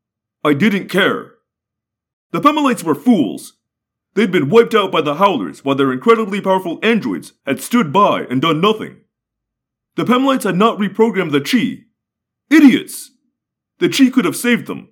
[0.43, 1.35] I didn't care.
[2.31, 3.53] The Pemalites were fools.
[4.15, 8.23] They'd been wiped out by the Howlers while their incredibly powerful androids had stood by
[8.23, 9.01] and done nothing.
[9.95, 11.85] The Pemalites had not reprogrammed the Chee.
[12.49, 13.11] Idiots!
[13.79, 14.89] The Chee could have saved them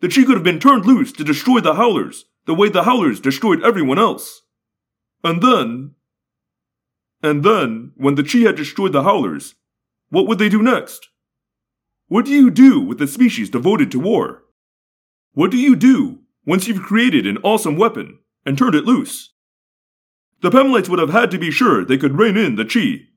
[0.00, 3.20] that she could have been turned loose to destroy the Howlers the way the Howlers
[3.20, 4.42] destroyed everyone else.
[5.22, 5.94] And then.
[7.22, 9.54] And then, when the Chee had destroyed the Howlers,
[10.10, 11.08] what would they do next?
[12.08, 14.42] What do you do with a species devoted to war?
[15.32, 19.32] What do you do once you've created an awesome weapon and turned it loose?
[20.42, 23.08] The Pemalites would have had to be sure they could rein in the Chee.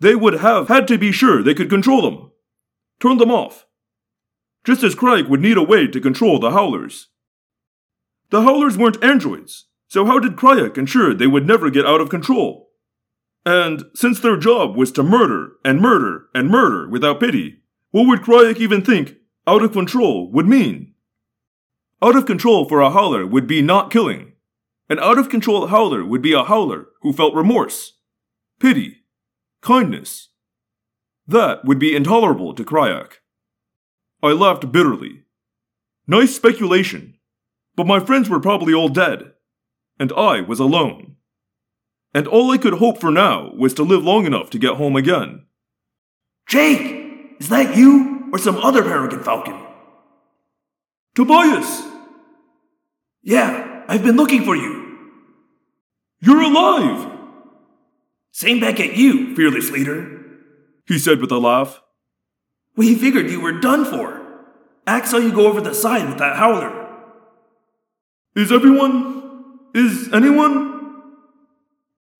[0.00, 2.32] They would have had to be sure they could control them,
[3.00, 3.66] turn them off.
[4.64, 7.08] Just as Crayak would need a way to control the Howlers.
[8.30, 12.10] The Howlers weren't androids, so how did Crayak ensure they would never get out of
[12.10, 12.70] control?
[13.44, 18.20] And since their job was to murder and murder and murder without pity, what would
[18.20, 19.16] Crayak even think
[19.46, 20.94] out of control would mean?
[22.02, 24.32] Out of control for a howler would be not killing.
[24.88, 27.94] An out of control howler would be a howler who felt remorse,
[28.58, 29.04] pity,
[29.60, 30.28] kindness.
[31.26, 33.19] That would be intolerable to Crayak.
[34.22, 35.22] I laughed bitterly.
[36.06, 37.16] Nice speculation,
[37.76, 39.32] but my friends were probably all dead,
[39.98, 41.16] and I was alone.
[42.12, 44.96] And all I could hope for now was to live long enough to get home
[44.96, 45.46] again.
[46.46, 47.36] Jake!
[47.38, 49.58] Is that you or some other Peregrine Falcon?
[51.14, 51.82] Tobias!
[53.22, 54.98] Yeah, I've been looking for you.
[56.20, 57.10] You're alive!
[58.32, 60.24] Same back at you, fearless leader.
[60.86, 61.82] He said with a laugh.
[62.76, 64.20] We figured you were done for.
[64.86, 66.88] Ax saw you go over the side with that howler.
[68.34, 69.58] Is everyone.
[69.74, 71.02] Is anyone?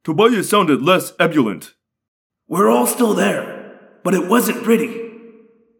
[0.04, 1.74] Tobias sounded less ebullient.
[2.48, 5.10] We're all still there, but it wasn't pretty.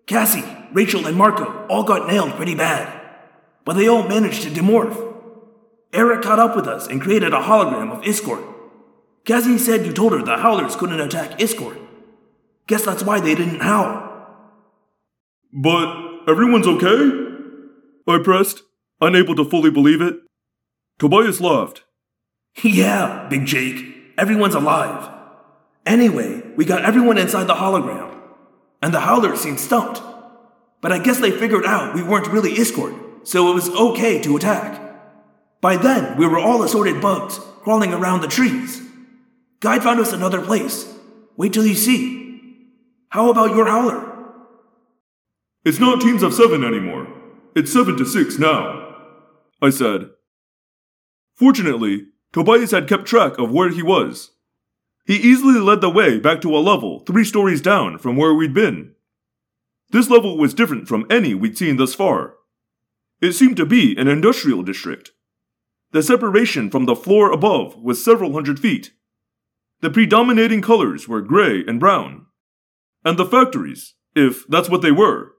[0.06, 3.00] Cassie, Rachel, and Marco all got nailed pretty bad,
[3.64, 5.10] but they all managed to demorph.
[5.92, 8.44] Erek caught up with us and created a hologram of Iskoort.
[9.24, 11.78] Cassie said you told her the Howlers couldn't attack Iskoort.
[12.66, 14.09] Guess that's why they didn't howl.
[15.52, 17.10] But everyone's okay?
[18.06, 18.62] I pressed,
[19.00, 20.16] unable to fully believe it.
[20.98, 21.84] Tobias laughed.
[22.62, 23.86] yeah, Big Jake.
[24.18, 25.10] Everyone's alive.
[25.86, 28.14] Anyway, we got everyone inside the hologram,
[28.82, 30.02] and the Howlers seemed stumped.
[30.80, 34.36] But I guess they figured out we weren't really Iskoort, so it was okay to
[34.36, 34.80] attack.
[35.60, 38.82] By then, we were all assorted bugs, crawling around the trees.
[39.60, 40.92] Guide found us another place.
[41.36, 42.68] Wait till you see.
[43.08, 44.09] How about your howler?
[45.62, 47.06] It's not teams of seven anymore.
[47.54, 48.96] It's seven to six now,
[49.60, 50.08] I said.
[51.34, 54.30] Fortunately, Tobias had kept track of where he was.
[55.04, 58.54] He easily led the way back to a level three stories down from where we'd
[58.54, 58.94] been.
[59.90, 62.36] This level was different from any we'd seen thus far.
[63.20, 65.10] It seemed to be an industrial district.
[65.92, 68.92] The separation from the floor above was several hundred feet.
[69.82, 72.26] The predominating colors were gray and brown.
[73.04, 75.32] And the factories, if that's what they were,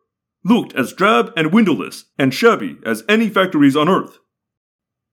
[0.44, 4.20] looked as drab and windowless and shabby as any factories on Earth.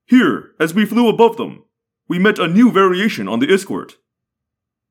[0.06, 1.64] Here, as we flew above them,
[2.08, 3.94] we met a new variation on the Iskoort.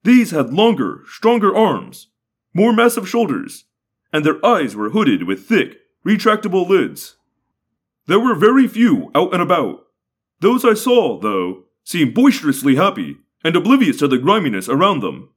[0.04, 2.08] These had longer, stronger arms,
[2.54, 3.66] more massive shoulders,
[4.14, 7.18] and their eyes were hooded with thick, retractable lids.
[8.06, 9.86] There were very few out and about.
[10.40, 15.30] Those I saw, though, seemed boisterously happy and oblivious to the griminess around them.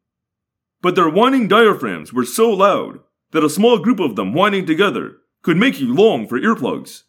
[0.82, 3.00] But their whining diaphragms were so loud
[3.33, 7.05] that a small group of them whining together could make you long for earplugs.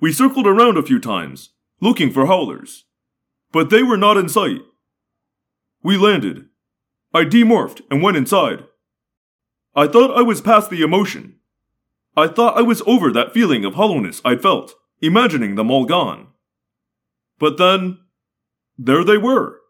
[0.00, 2.84] We circled around a few times, looking for howlers,
[3.52, 4.60] but they were not in sight.
[5.82, 6.46] We landed.
[7.12, 8.64] I demorphed and went inside.
[9.74, 11.36] I thought I was past the emotion.
[12.16, 16.28] I thought I was over that feeling of hollowness I'd felt, imagining them all gone.
[17.38, 17.98] But then,
[18.78, 19.60] there they were.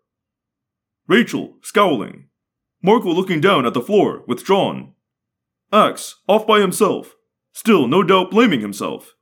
[1.07, 2.29] Rachel, scowling.
[2.83, 4.95] Marco looking down at the floor, withdrawn.
[5.73, 7.15] Ax, off by himself,
[7.53, 9.15] still no doubt blaming himself.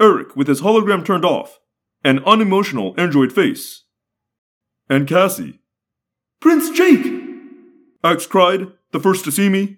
[0.00, 1.60] Erek with his hologram turned off,
[2.02, 3.84] an unemotional android face.
[4.88, 5.60] And Cassie.
[6.40, 7.06] Prince Jake!
[8.02, 9.76] Ax cried, the first to see me.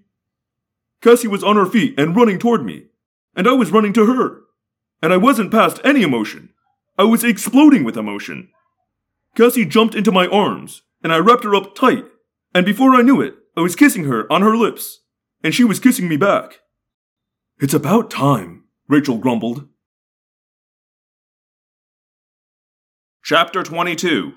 [1.03, 2.87] Cassie was on her feet and running toward me,
[3.35, 4.43] and I was running to her.
[5.03, 6.51] And I wasn't past any emotion.
[6.97, 8.49] I was exploding with emotion.
[9.37, 12.05] Cassie jumped into my arms, and I wrapped her up tight,
[12.55, 15.01] and before I knew it, I was kissing her on her lips,
[15.43, 16.61] and she was kissing me back.
[17.59, 19.69] It's about time, Rachel grumbled.
[23.25, 24.33] Chapter 22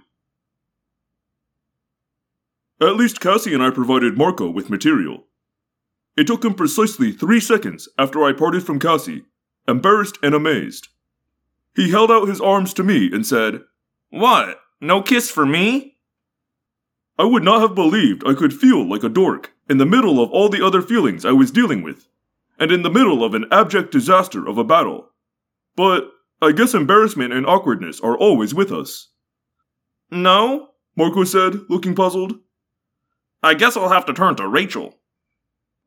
[2.81, 5.25] At least Cassie and I provided Marco with material.
[6.15, 9.25] It took him precisely three seconds after I parted from Cassie,
[9.67, 10.89] embarrassed and amazed.
[11.75, 13.61] He held out his arms to me and said,
[14.09, 14.59] What?
[14.79, 15.97] No kiss for me?
[17.17, 20.29] I would not have believed I could feel like a dork in the middle of
[20.31, 22.07] all the other feelings I was dealing with,
[22.59, 25.09] and in the middle of an abject disaster of a battle.
[25.75, 26.09] But
[26.41, 29.09] I guess embarrassment and awkwardness are always with us.
[30.11, 30.69] No?
[30.95, 32.39] Marco said, looking puzzled.
[33.43, 34.95] I guess I'll have to turn to Rachel.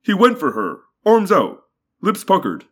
[0.03, 1.61] He went for her, arms out,
[2.03, 2.65] lips puckered.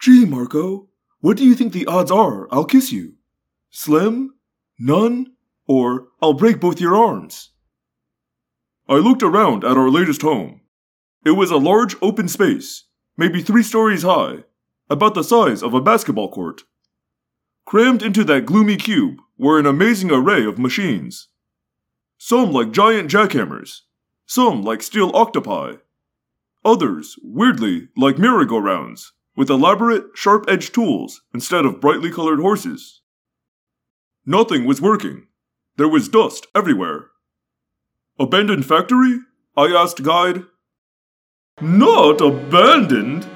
[0.00, 0.88] Gee, Marco,
[1.20, 3.14] What do you think the odds are I'll kiss you?
[3.70, 4.34] Slim?
[4.78, 5.28] None?
[5.68, 7.51] Or I'll break both your arms?
[8.92, 10.60] I looked around at our latest home.
[11.24, 12.84] It was a large open space,
[13.16, 14.44] maybe three stories high,
[14.90, 16.64] about the size of a basketball court.
[17.64, 21.28] Crammed into that gloomy cube were an amazing array of machines.
[22.18, 23.80] Some like giant jackhammers,
[24.26, 25.76] some like steel octopi,
[26.62, 33.00] others, weirdly, like merry-go-rounds, with elaborate, sharp edged tools instead of brightly colored horses.
[34.26, 35.28] Nothing was working.
[35.78, 37.11] There was dust everywhere.
[38.22, 39.18] Abandoned factory?
[39.56, 40.44] I asked Guide.
[41.60, 43.26] Not abandoned.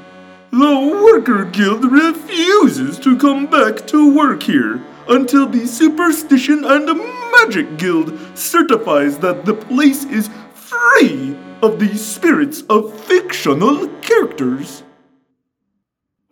[0.52, 6.86] The Worker Guild refuses to come back to work here until the Superstition and
[7.32, 14.84] Magic Guild certifies that the place is free of the spirits of fictional characters.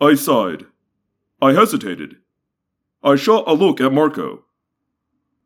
[0.01, 0.67] I sighed.
[1.43, 2.19] I hesitated.
[3.03, 4.45] I shot a look at Marco.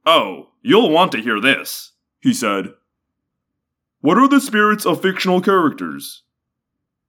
[0.04, 2.74] Oh, you'll want to hear this, he said.
[4.00, 6.22] What are the spirits of fictional characters?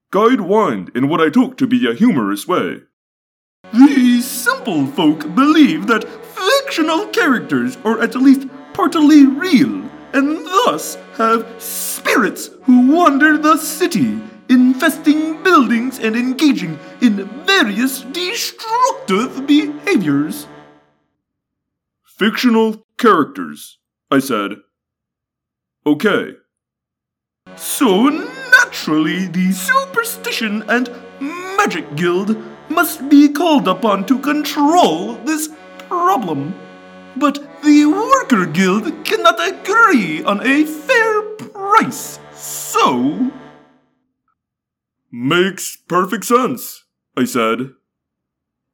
[0.09, 2.82] Guide whined in what I took to be a humorous way.
[3.72, 11.45] These simple folk believe that fictional characters are at least partly real, and thus have
[11.61, 14.19] spirits who wander the city,
[14.50, 20.48] infesting buildings and engaging in various destructive behaviors.
[22.03, 23.77] Fictional characters,
[24.09, 24.53] I said.
[25.85, 26.34] Okay.
[27.57, 30.89] So naturally, the Superstition and
[31.57, 32.37] Magic Guild
[32.69, 35.49] must be called upon to control this
[35.87, 36.55] problem.
[37.15, 43.31] But the Worker Guild cannot agree on a fair price, so.
[45.11, 46.85] Makes perfect sense,
[47.17, 47.71] I said.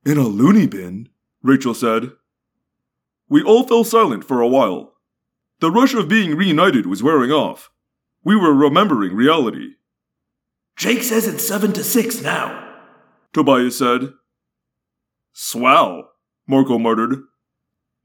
[0.06, 1.10] In a loony bin,
[1.42, 2.12] Rachel said.
[3.30, 4.94] We all fell silent for a while.
[5.62, 7.72] The rush of being reunited was wearing off.
[8.26, 9.76] We were remembering reality.
[10.76, 12.74] Jake says it's 7 to 6 now.
[13.32, 14.14] Tobias said.
[15.32, 16.10] Swell.
[16.48, 17.20] Marco muttered.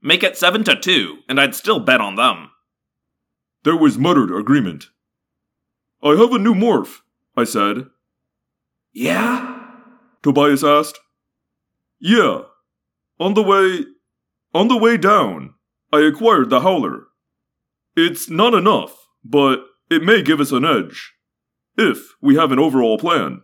[0.01, 2.51] Make it 7 to 2, and I'd still bet on them.
[3.63, 4.85] There was muttered agreement.
[6.03, 6.99] I have a new morph,
[7.35, 7.87] I said.
[8.93, 9.59] Yeah?
[10.21, 10.99] Tobias asked.
[11.99, 12.41] Yeah.
[13.19, 13.85] On the way.
[14.53, 15.55] On the way down,
[15.93, 17.05] I acquired the Howler.
[17.95, 18.93] It's not enough,
[19.23, 21.13] but it may give us an edge.
[21.77, 23.41] If we have an overall plan.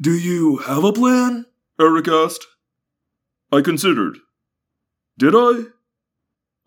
[0.00, 1.46] Do you have a plan?
[1.80, 2.46] Erek asked.
[3.52, 4.18] I considered.
[5.16, 5.66] Did I?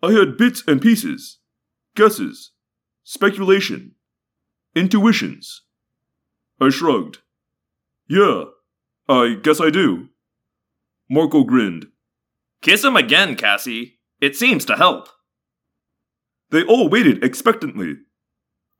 [0.02, 1.38] I had bits and pieces,
[1.94, 2.52] guesses,
[3.04, 3.96] speculation,
[4.74, 5.62] intuitions.
[6.58, 7.18] I shrugged.
[8.08, 8.44] Yeah,
[9.08, 10.08] I guess I do.
[11.10, 11.88] Marco grinned.
[12.62, 13.98] Kiss him again, Cassie.
[14.20, 15.08] It seems to help.
[16.50, 17.96] They all waited expectantly.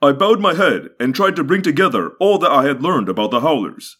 [0.02, 3.30] I bowed my head and tried to bring together all that I had learned about
[3.30, 3.98] the Howlers.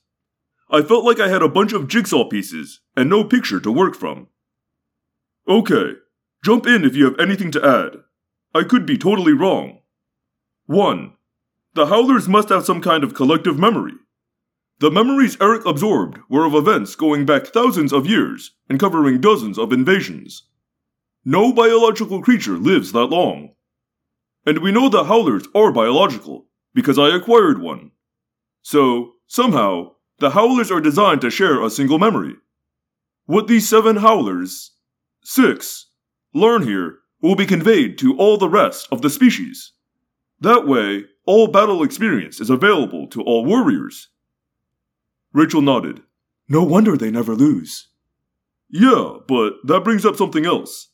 [0.71, 3.95] I felt like I had a bunch of jigsaw pieces and no picture to work
[3.95, 4.29] from.
[5.47, 5.95] Okay,
[6.43, 7.99] jump in if you have anything to add.
[8.55, 9.81] I could be totally wrong.
[10.67, 11.13] 1.
[11.75, 13.95] The Howlers must have some kind of collective memory.
[14.79, 19.59] The memories Erek absorbed were of events going back thousands of years and covering dozens
[19.59, 20.45] of invasions.
[21.27, 23.51] No biological creature lives that long.
[24.47, 27.91] And we know the Howlers are biological, because I acquired one.
[28.63, 32.35] So, somehow, the Howlers are designed to share a single memory.
[33.27, 34.73] What these seven Howlers,
[35.23, 35.91] six,
[36.35, 39.73] learn here will be conveyed to all the rest of the species.
[40.41, 44.09] That way, all battle experience is available to all warriors.
[45.33, 46.03] Rachel nodded.
[46.49, 47.89] No wonder they never lose.
[48.69, 50.89] Yeah, but that brings up something else.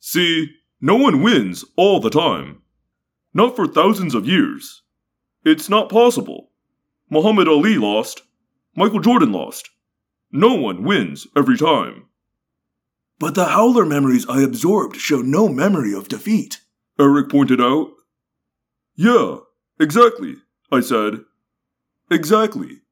[0.00, 0.48] See,
[0.80, 2.62] no one wins all the time.
[3.34, 4.82] Not for thousands of years.
[5.44, 6.50] It's not possible.
[7.10, 8.22] Muhammad Ali lost.
[8.76, 9.70] Michael Jordan lost.
[10.30, 12.06] No one wins every time.
[13.18, 16.60] But the Howler memories I absorbed show no memory of defeat.
[16.98, 17.90] Erek pointed out.
[18.94, 19.38] Yeah,
[19.80, 20.36] exactly,
[20.70, 21.20] I said.
[22.10, 22.82] Exactly.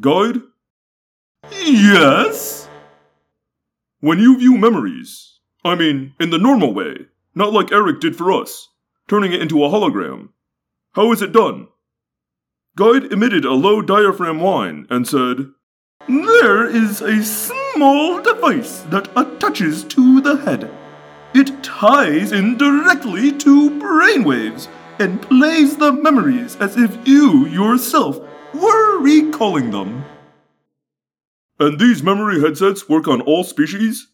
[0.00, 0.40] Guide?
[1.50, 2.68] Yes?
[4.00, 8.32] When you view memories, I mean, in the normal way, not like Erek did for
[8.32, 8.68] us,
[9.12, 10.30] turning it into a hologram,
[10.94, 11.68] how is it done?
[12.78, 15.50] Guide emitted a low diaphragm whine and said,
[16.08, 20.70] There is a small device that attaches to the head.
[21.34, 24.68] It ties in directly to brainwaves
[24.98, 28.18] and plays the memories as if you yourself
[28.54, 30.06] were recalling them.
[31.60, 34.08] And these memory headsets work on all species?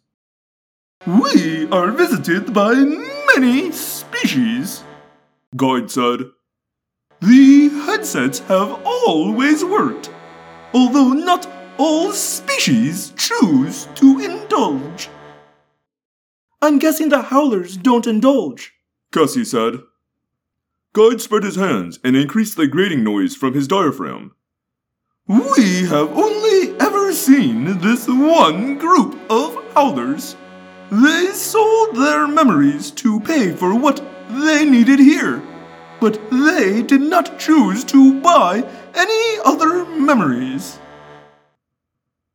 [1.07, 4.83] We are visited by many species,
[5.57, 6.31] Guide said.
[7.21, 10.11] The headsets have always worked,
[10.75, 15.09] although not all species choose to indulge.
[16.61, 18.75] I'm guessing the howlers don't indulge.
[19.11, 19.81] Cassie said.
[20.93, 24.33] Guide spread his hands and increased the grating noise from his diaphragm.
[25.27, 30.37] We have only ever seen this one group of howlers.
[30.91, 35.43] They sold their memories to pay for what they needed here,
[36.01, 40.79] but they did not choose to buy any other memories.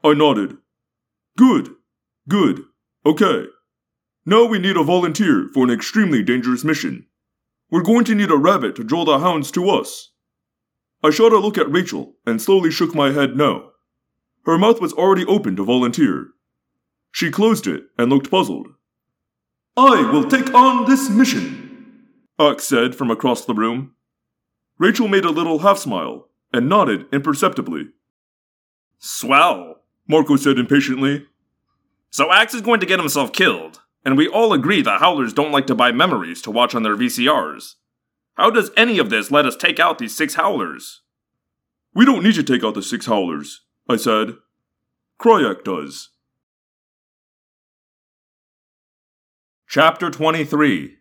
[0.03, 0.57] I nodded.
[1.37, 1.75] Good.
[2.27, 2.63] Good.
[3.05, 3.45] Okay.
[4.25, 7.07] Now we need a volunteer for an extremely dangerous mission.
[7.69, 10.11] We're going to need a rabbit to draw the hounds to us.
[11.03, 13.71] I shot a look at Rachel and slowly shook my head no.
[14.45, 16.27] Her mouth was already open to volunteer.
[17.11, 18.67] She closed it and looked puzzled.
[19.75, 21.62] I will take on this mission,
[22.49, 23.95] Ax said from across the room.
[24.77, 27.89] Rachel made a little half smile and nodded imperceptibly.
[28.97, 29.81] Swell.
[30.07, 31.27] Marco said impatiently.
[32.09, 35.51] So Ax is going to get himself killed, and we all agree the Howlers don't
[35.51, 37.75] like to buy memories to watch on their VCRs.
[38.35, 41.01] How does any of this let us take out these six Howlers?
[41.93, 44.35] We don't need to take out the six Howlers, I said.
[45.19, 46.09] Crayak does.
[49.67, 50.97] Chapter 23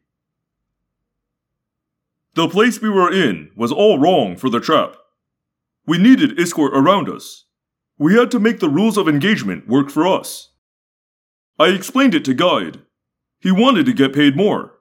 [2.35, 4.97] The place we were in was all wrong for the trap.
[5.87, 7.45] We needed Iskoort around us.
[7.99, 10.51] We had to make the rules of engagement work for us.
[11.59, 12.81] I explained it to Guide.
[13.41, 14.79] He wanted to get paid more.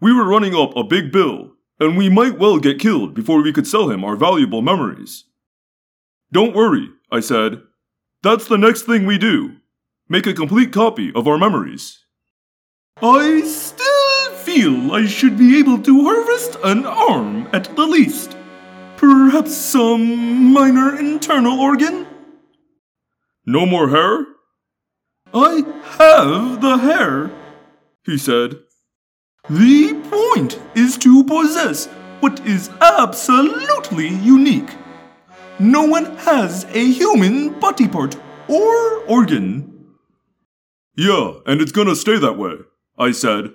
[0.00, 3.52] We were running up a big bill, and we might well get killed before we
[3.52, 5.24] could sell him our valuable memories.
[6.32, 7.62] Don't worry, I said.
[8.22, 9.56] That's the next thing we do.
[10.08, 11.98] Make a complete copy of our memories.
[13.02, 14.01] I still
[14.52, 18.36] feel I should be able to harvest an arm at the least.
[18.96, 22.06] Perhaps some minor internal organ?
[23.46, 24.26] No more hair?
[25.32, 25.62] I
[25.98, 27.30] have the hair,
[28.04, 28.58] he said.
[29.48, 31.86] The point is to possess
[32.20, 34.70] what is absolutely unique.
[35.58, 38.16] No one has a human body part
[38.48, 39.96] or organ.
[40.94, 42.56] Yeah, and it's gonna stay that way,
[42.98, 43.52] I said.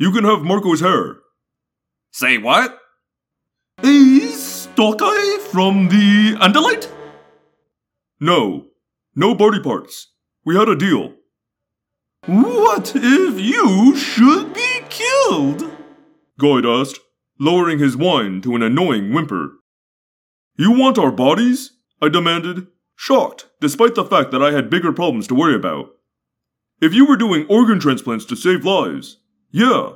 [0.00, 1.18] You can have Marco's hair.
[2.10, 2.78] Say what?
[3.82, 6.90] A stalk-eye from the Andalite?
[8.18, 8.68] No,
[9.14, 10.14] no body parts.
[10.42, 11.12] We had a deal.
[12.24, 15.70] What if you should be killed?
[16.38, 17.00] Guide asked,
[17.38, 19.50] lowering his whine to an annoying whimper.
[20.56, 21.72] You want our bodies?
[22.00, 25.90] I demanded, shocked, despite the fact that I had bigger problems to worry about.
[26.80, 29.18] If you were doing organ transplants to save lives,
[29.50, 29.92] yeah.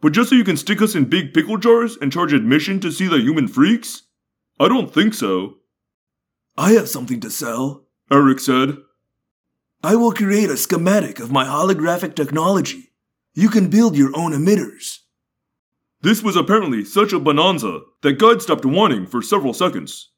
[0.00, 2.92] But just so you can stick us in big pickle jars and charge admission to
[2.92, 4.02] see the human freaks?
[4.60, 5.56] I don't think so.
[6.56, 8.76] I have something to sell, Erek said.
[9.82, 12.92] I will create a schematic of my holographic technology.
[13.34, 15.00] You can build your own emitters.
[16.02, 20.10] This was apparently such a bonanza that Guide stopped whining for several seconds.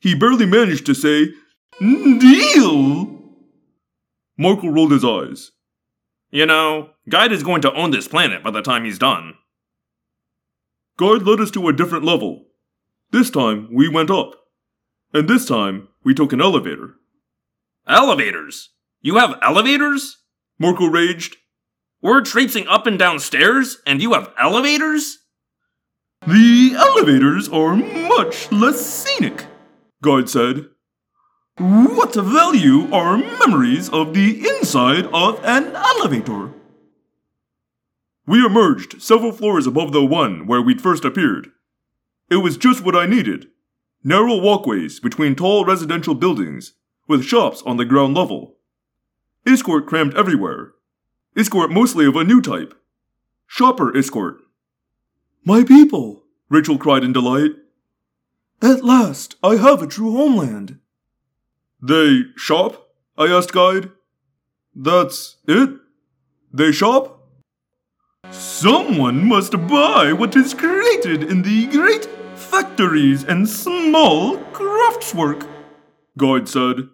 [0.00, 1.28] He barely managed to say,
[1.80, 3.18] Deal!
[4.36, 5.52] Marco rolled his eyes.
[6.30, 9.34] You know, Guide is going to own this planet by the time he's done.
[10.98, 12.46] Guide led us to a different level.
[13.10, 14.32] This time, we went up.
[15.14, 16.96] And this time, we took an elevator.
[17.86, 18.70] Elevators?
[19.00, 20.18] You have elevators?
[20.58, 21.36] Marco raged.
[22.02, 25.18] We're traipsing up and down stairs, and you have elevators?
[26.26, 29.46] The elevators are much less scenic,
[30.02, 30.66] Guide said.
[31.58, 36.52] What value are memories of the inside of an elevator?
[38.26, 41.50] We emerged several floors above the one where we'd first appeared.
[42.30, 43.48] It was just what I needed
[44.04, 46.74] narrow walkways between tall residential buildings,
[47.08, 48.54] with shops on the ground level.
[49.44, 50.74] Iskoort crammed everywhere.
[51.36, 52.72] Iskoort mostly of a new type.
[53.48, 54.36] Shopper Iskoort.
[55.44, 57.50] My people, Rachel cried in delight.
[58.62, 60.78] At last, I have a true homeland.
[61.80, 62.88] They shop?
[63.16, 63.90] I asked Guide.
[64.74, 65.70] That's it?
[66.52, 67.20] They shop?
[68.30, 75.46] Someone must buy what is created in the great factories and small craftswork,
[76.16, 76.88] Guide said.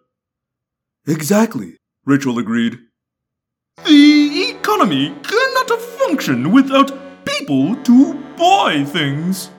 [1.06, 2.78] Exactly, Rachel agreed.
[3.84, 9.50] The economy cannot function without people to buy things.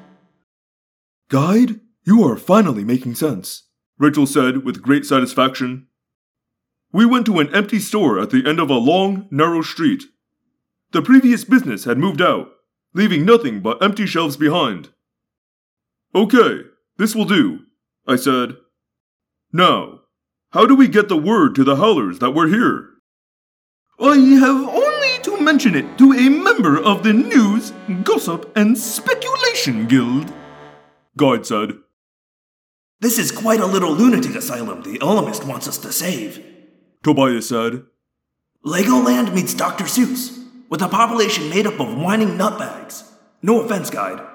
[1.30, 3.64] Guide, you are finally making sense,
[3.98, 5.88] Rachel said with great satisfaction.
[6.92, 10.04] We went to an empty store at the end of a long, narrow street.
[10.92, 12.50] The previous business had moved out,
[12.94, 14.90] leaving nothing but empty shelves behind.
[16.14, 16.62] Okay,
[16.98, 17.60] this will do,
[18.08, 18.58] I said.
[19.52, 20.02] Now,
[20.52, 22.90] how do we get the word to the Howlers that we're here?
[24.00, 29.88] I have only to mention it to a member of the News, Gossip, and Speculation
[29.88, 30.32] Guild,
[31.18, 31.78] Guide said.
[33.02, 36.44] This is quite a little lunatic asylum the Ellimist wants us to save.
[37.04, 37.84] Tobias said.
[38.66, 39.84] Legoland meets Dr.
[39.84, 43.04] Seuss, with a population made up of whining nutbags.
[43.42, 44.26] No offense, guide,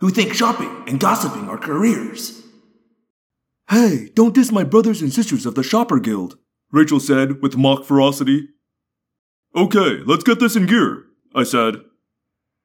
[0.00, 2.42] who think shopping and gossiping are careers.
[3.70, 6.36] Hey, don't diss my brothers and sisters of the Shopper Guild,
[6.70, 8.48] Rachel said with mock ferocity.
[9.56, 11.76] Okay, let's get this in gear, I said.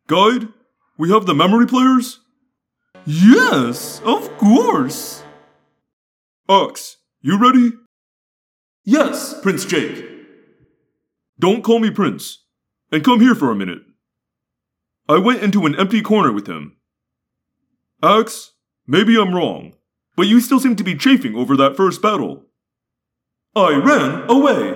[0.07, 0.49] Guide,
[0.97, 2.19] we have the memory players?
[3.05, 5.22] Yes, of course.
[6.53, 7.71] Ax, you ready?
[8.83, 10.05] Yes, Prince Jake.
[11.39, 12.45] Don't call me Prince,
[12.91, 13.79] and come here for a minute.
[15.09, 16.77] I went into an empty corner with him.
[18.03, 18.51] Ax,
[18.85, 19.73] maybe I'm wrong,
[20.15, 22.43] but you still seem to be chafing over that first battle.
[23.55, 24.75] I ran away,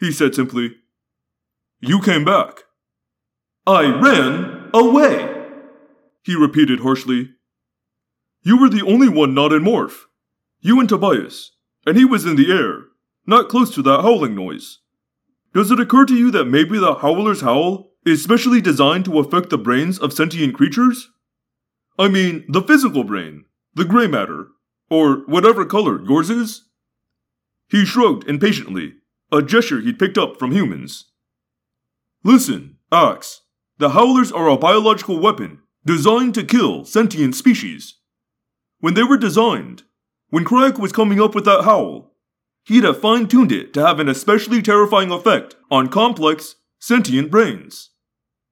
[0.00, 0.76] he said simply.
[1.80, 2.62] You came back.
[3.66, 5.34] I ran away,
[6.22, 7.32] he repeated harshly.
[8.42, 10.07] You were the only one not in morph.
[10.60, 11.52] You and Tobias,
[11.86, 12.86] and he was in the air,
[13.26, 14.78] not close to that howling noise.
[15.54, 19.50] Does it occur to you that maybe the howler's howl is specially designed to affect
[19.50, 21.10] the brains of sentient creatures?
[21.98, 24.48] I mean, the physical brain, the gray matter,
[24.90, 26.64] or whatever color yours is?
[27.68, 28.94] He shrugged impatiently,
[29.30, 31.12] a gesture he'd picked up from humans.
[32.24, 33.42] Listen, Ax,
[33.78, 37.98] the howlers are a biological weapon designed to kill sentient species.
[38.80, 39.84] When they were designed,
[40.30, 42.12] when Crayak was coming up with that howl,
[42.64, 47.90] he'd have fine tuned it to have an especially terrifying effect on complex, sentient brains.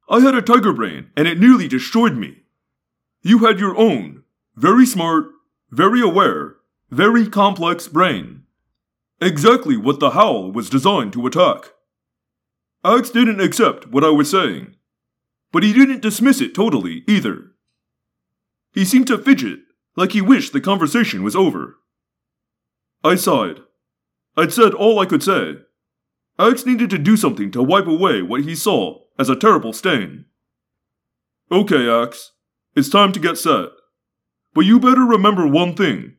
[0.09, 2.43] I had a tiger brain and it nearly destroyed me.
[3.23, 4.23] You had your own,
[4.55, 5.27] very smart,
[5.71, 6.57] very aware,
[6.91, 8.45] very complex brain.
[9.21, 11.73] Exactly what the howl was designed to attack.
[12.85, 14.77] Alex didn't accept what I was saying,
[15.53, 17.53] but he didn't dismiss it totally either.
[18.73, 19.61] He seemed to fidget,
[19.97, 21.79] like he wished the conversation was over.
[23.03, 23.61] I sighed.
[24.37, 25.55] I'd said all I could say.
[26.39, 30.27] Alex needed to do something to wipe away what he saw as a terrible stain.
[31.51, 32.33] Okay, Ax,
[32.75, 33.71] it's time to get set.
[34.53, 36.17] But you better remember one thing.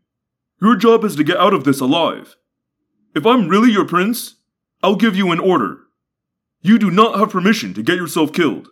[0.60, 2.36] Your job is to get out of this alive.
[3.14, 4.36] If I'm really your prince,
[4.82, 5.78] I'll give you an order.
[6.62, 8.70] You do not have permission to get yourself killed,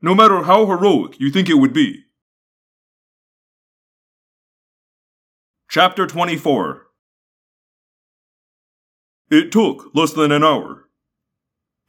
[0.00, 2.04] no matter how heroic you think it would be.
[5.70, 6.86] Chapter 24
[9.30, 10.88] It took less than an hour.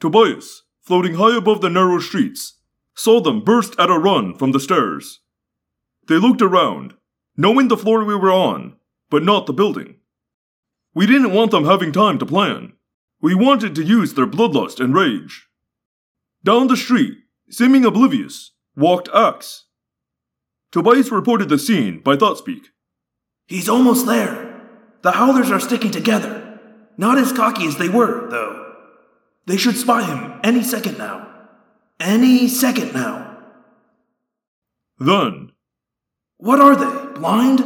[0.01, 2.59] Tobias, floating high above the narrow streets,
[2.93, 5.21] saw them burst at a run from the stairs.
[6.09, 6.95] They looked around,
[7.37, 8.75] knowing the floor we were on,
[9.09, 9.95] but not the building.
[10.93, 12.73] We didn't want them having time to plan.
[13.21, 15.47] We wanted to use their bloodlust and rage.
[16.43, 19.67] Down the street, seeming oblivious, walked Ax.
[20.69, 22.63] Tobias reported the scene by ThoughtSpeak.
[23.49, 24.61] He's almost there.
[25.01, 26.59] The Howlers are sticking together.
[26.97, 28.75] Not as cocky as they were, though.
[29.47, 31.27] They should spot him any second now.
[31.99, 33.37] Any second now.
[34.99, 35.51] Then,
[36.37, 37.19] What are they?
[37.19, 37.63] Blind?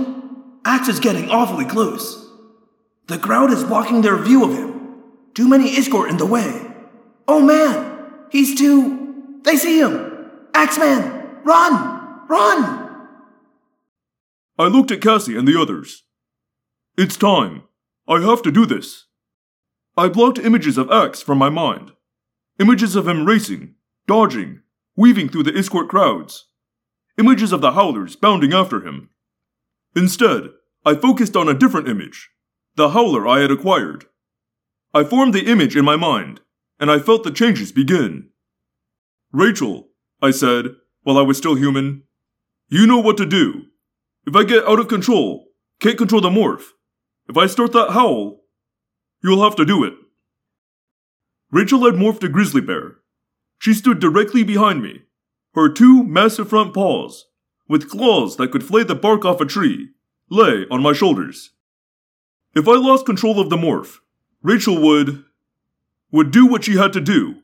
[0.64, 2.30] Ax is getting awfully close.
[3.08, 5.04] The crowd is blocking their view of him.
[5.34, 6.62] Too many Iskoort in the way.
[7.28, 8.08] Oh man!
[8.32, 9.42] He's too.
[9.44, 10.30] They see him!
[10.54, 11.42] Ax-man!
[11.44, 12.28] Run!
[12.30, 12.83] Run!
[14.58, 16.04] I looked at Cassie and the others.
[16.96, 17.64] It's time.
[18.08, 19.06] I have to do this.
[19.98, 21.92] I blocked images of Ax from my mind.
[22.60, 23.76] Images of him racing,
[24.06, 24.62] dodging,
[24.96, 26.46] weaving through the Iskoort crowds.
[27.18, 29.10] Images of the howlers bounding after him.
[29.96, 30.50] Instead,
[30.86, 32.30] I focused on a different image
[32.76, 34.06] the howler I had acquired.
[34.96, 36.42] I formed the image in my mind,
[36.80, 38.30] and I felt the changes begin.
[39.32, 39.90] Rachel,
[40.22, 40.70] I said,
[41.04, 42.04] while I was still human,
[42.70, 43.66] you know what to do.
[44.26, 45.48] If I get out of control,
[45.80, 46.72] can't control the morph,
[47.28, 48.42] if I start that howl,
[49.22, 49.94] you'll have to do it.
[51.52, 52.98] Rachel had morphed a grizzly bear.
[53.60, 55.04] She stood directly behind me,
[55.56, 57.26] her two massive front paws,
[57.68, 59.90] with claws that could flay the bark off a tree,
[60.30, 61.52] lay on my shoulders.
[62.56, 63.98] If I lost control of the morph,
[64.42, 65.24] Rachel would.
[66.12, 67.42] would do what she had to do.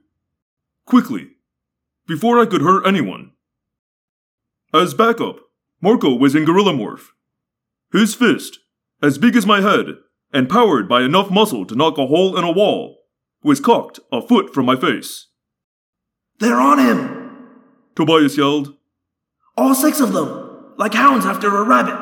[0.85, 1.32] Quickly.
[2.08, 3.32] Before I could hurt anyone.
[4.74, 5.40] As backup,
[5.82, 7.09] Marco was in gorilla morph.
[7.91, 8.59] His fist,
[9.01, 9.95] as big as my head,
[10.33, 12.98] and powered by enough muscle to knock a hole in a wall,
[13.43, 15.27] was cocked a foot from my face.
[16.40, 17.48] They're on him!
[17.95, 18.75] Tobias yelled.
[19.58, 21.98] All six of them, like hounds after a rabbit.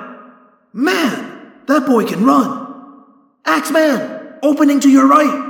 [0.74, 3.04] Man, that boy can run.
[3.46, 5.46] Ax-man, opening to your right.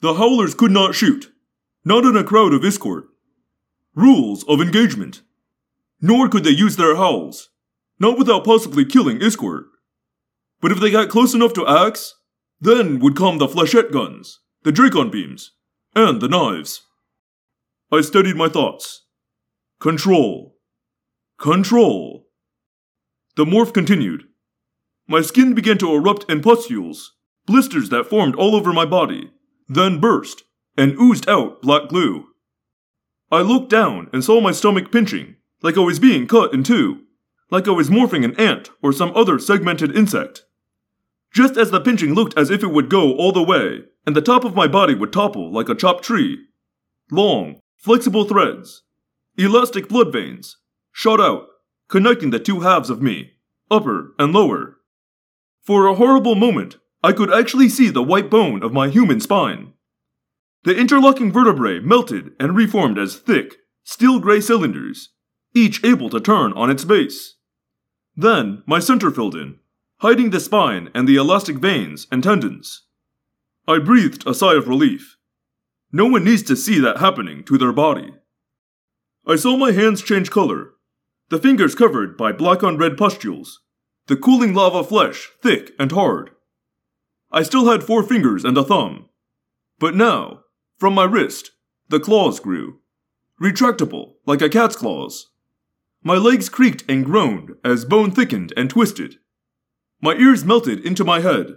[0.00, 1.32] The howlers could not shoot,
[1.84, 3.04] not in a crowd of Iskoort.
[3.94, 5.22] Rules of engagement.
[6.00, 7.50] Nor could they use their howls,
[7.98, 9.64] not without possibly killing Iskoort.
[10.60, 12.14] But if they got close enough to Ax,
[12.60, 15.52] then would come the flechette guns, the Dracon beams,
[15.94, 16.82] and the knives.
[17.92, 19.04] I steadied my thoughts.
[19.80, 20.56] Control.
[21.38, 22.26] Control.
[23.36, 24.24] The morph continued.
[25.06, 27.12] My skin began to erupt in pustules,
[27.46, 29.30] blisters that formed all over my body,
[29.68, 30.42] then burst
[30.76, 32.26] and oozed out black glue.
[33.30, 35.35] I looked down and saw my stomach pinching,
[35.66, 37.00] like I was being cut in two,
[37.50, 40.44] like I was morphing an ant or some other segmented insect.
[41.34, 44.22] Just as the pinching looked as if it would go all the way, and the
[44.22, 46.38] top of my body would topple like a chopped tree.
[47.10, 48.84] Long, flexible threads,
[49.36, 50.56] elastic blood veins,
[50.92, 51.48] shot out,
[51.88, 53.32] connecting the two halves of me,
[53.68, 54.76] upper and lower.
[55.62, 59.72] For a horrible moment, I could actually see the white bone of my human spine.
[60.62, 65.08] The interlocking vertebrae melted and reformed as thick, steel gray cylinders,
[65.56, 67.34] each able to turn on its base.
[68.14, 69.58] Then my center filled in,
[69.98, 72.82] hiding the spine and the elastic veins and tendons.
[73.66, 75.16] I breathed a sigh of relief.
[75.90, 78.14] No one needs to see that happening to their body.
[79.26, 80.74] I saw my hands change color,
[81.28, 83.60] the fingers covered by black on red pustules,
[84.06, 86.30] the cooling lava flesh thick and hard.
[87.32, 89.08] I still had four fingers and a thumb.
[89.80, 90.42] But now,
[90.78, 91.50] from my wrist,
[91.88, 92.78] the claws grew.
[93.42, 95.30] Retractable, like a cat's claws.
[96.06, 99.16] My legs creaked and groaned as bone thickened and twisted.
[100.00, 101.56] My ears melted into my head.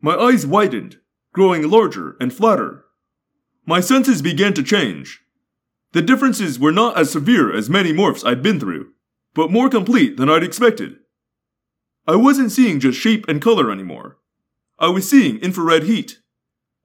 [0.00, 0.96] My eyes widened,
[1.34, 2.86] growing larger and flatter.
[3.66, 5.20] My senses began to change.
[5.92, 8.92] The differences were not as severe as many morphs I'd been through,
[9.34, 10.96] but more complete than I'd expected.
[12.06, 14.16] I wasn't seeing just shape and color anymore.
[14.78, 16.20] I was seeing infrared heat.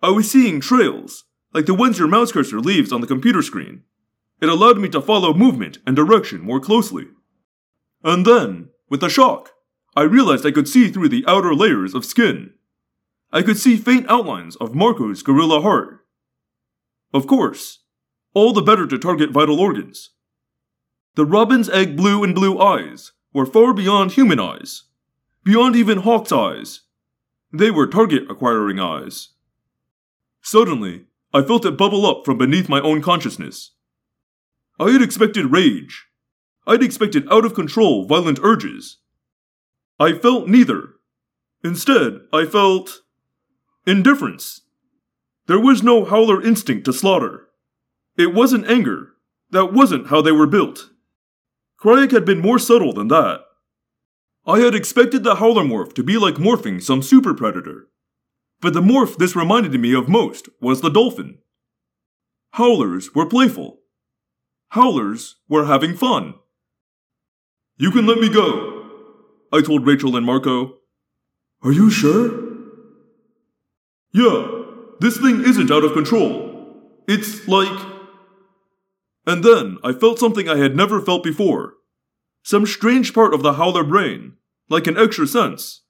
[0.01, 3.83] I was seeing trails, like the ones your mouse cursor leaves on the computer screen.
[4.41, 7.07] It allowed me to follow movement and direction more closely.
[8.03, 9.51] And then, with a shock,
[9.95, 12.53] I realized I could see through the outer layers of skin.
[13.31, 15.99] I could see faint outlines of Marco's gorilla heart.
[17.13, 17.79] Of course,
[18.33, 20.11] all the better to target vital organs.
[21.15, 24.83] The robin's egg blue and blue eyes were far beyond human eyes,
[25.43, 26.81] beyond even hawk's eyes.
[27.53, 29.29] They were target acquiring eyes.
[30.41, 33.71] Suddenly, I felt it bubble up from beneath my own consciousness.
[34.81, 36.07] I had expected rage.
[36.65, 38.97] I'd expected out of control violent urges.
[39.99, 40.95] I felt neither.
[41.63, 43.01] Instead, I felt
[43.85, 44.61] indifference.
[45.45, 47.49] There was no howler instinct to slaughter.
[48.17, 49.09] It wasn't anger.
[49.51, 50.89] That wasn't how they were built.
[51.79, 53.41] Crayak had been more subtle than that.
[54.47, 57.89] I had expected the howler morph to be like morphing some super predator.
[58.61, 61.37] But the morph this reminded me of most was the dolphin.
[62.53, 63.80] Howlers were playful.
[64.71, 66.35] Howlers were having fun.
[67.77, 68.71] You can let me go,
[69.51, 70.77] I told Rachel and Marco.
[71.61, 72.31] Are you sure?
[74.13, 74.47] Yeah,
[75.01, 76.93] this thing isn't out of control.
[77.05, 77.85] It's like.
[79.27, 81.73] And then I felt something I had never felt before.
[82.41, 84.37] Some strange part of the howler brain,
[84.69, 85.81] like an extra sense.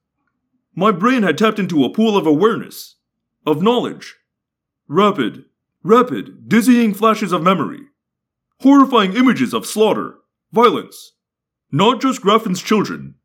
[0.75, 2.95] My brain had tapped into a pool of awareness,
[3.45, 4.15] of knowledge.
[4.87, 5.45] Rapid,
[5.83, 7.90] rapid, dizzying flashes of memory.
[8.61, 10.19] Horrifying images of slaughter,
[10.51, 11.13] violence.
[11.71, 13.15] Not just Graffin's children,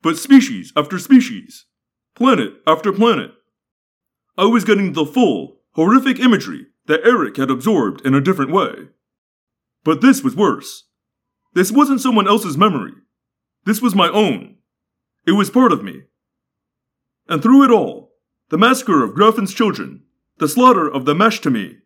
[0.00, 1.66] but species after species,
[2.14, 3.32] planet after planet.
[4.38, 8.90] I was getting the full, horrific imagery that Erek had absorbed in a different way.
[9.82, 10.84] But this was worse.
[11.52, 12.92] This wasn't someone else's memory.
[13.64, 14.58] This was my own.
[15.26, 16.02] It was part of me.
[17.28, 18.12] And through it all,
[18.50, 20.02] the massacre of Graffin's children,
[20.38, 21.78] the slaughter of the Mashtami,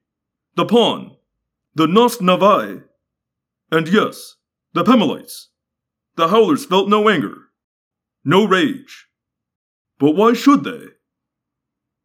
[0.56, 1.16] the Pawn,
[1.74, 2.82] the Nost Navai,
[3.70, 4.36] and yes,
[4.72, 5.46] the Pemalites,
[6.16, 7.36] the Howlers felt no anger,
[8.24, 9.06] no rage.
[9.98, 10.86] But why should they?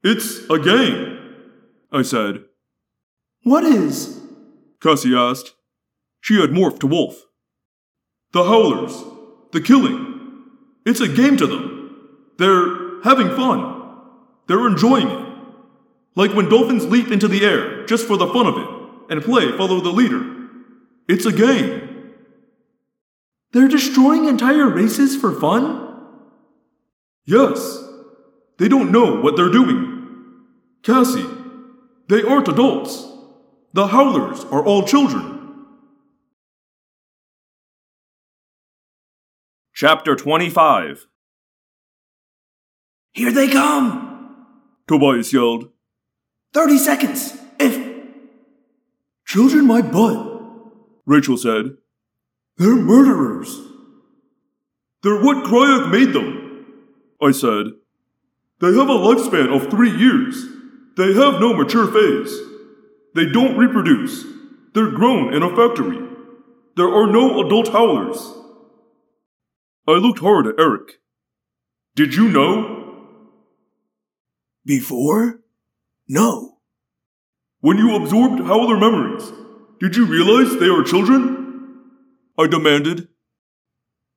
[0.03, 1.17] It's a game,
[1.91, 2.43] I said.
[3.43, 4.21] What is?
[4.81, 5.53] Cassie asked.
[6.21, 7.23] She had morphed to wolf.
[8.33, 9.03] The Howlers,
[9.51, 10.43] the killing.
[10.85, 12.31] It's a game to them.
[12.37, 14.01] They're having fun.
[14.47, 15.25] They're enjoying it.
[16.15, 18.67] Like when dolphins leap into the air just for the fun of it
[19.09, 20.34] and play follow the leader.
[21.07, 22.13] It's a game.
[23.51, 25.81] They're destroying entire races for fun?
[27.25, 27.83] Yes.
[28.57, 30.43] they don't know what they're doing.
[30.83, 31.25] Cassie,
[32.07, 33.05] they aren't adults.
[33.73, 35.65] The Howlers are all children.
[39.73, 41.07] Chapter 25
[43.13, 44.45] Here they come!
[44.87, 45.69] Tobias yelled.
[46.53, 47.37] 30 seconds!
[47.59, 47.95] If.
[49.25, 50.34] Children my butt,
[51.05, 51.77] Rachel said.
[52.57, 53.59] They're murderers.
[55.03, 56.65] They're what Crayak made them,
[57.21, 57.67] I said.
[58.61, 60.45] They have a lifespan of three years.
[60.97, 62.33] They have no mature phase.
[63.13, 64.23] They don't reproduce.
[64.73, 65.99] They're grown in a factory.
[66.75, 68.33] There are no adult howlers.
[69.87, 70.99] I looked hard at Erek.
[71.95, 73.07] Did you know?
[74.65, 75.41] Before?
[76.07, 76.57] No.
[77.59, 79.31] When you absorbed howler memories,
[79.85, 81.91] did you realize they are children?
[82.39, 83.07] I demanded.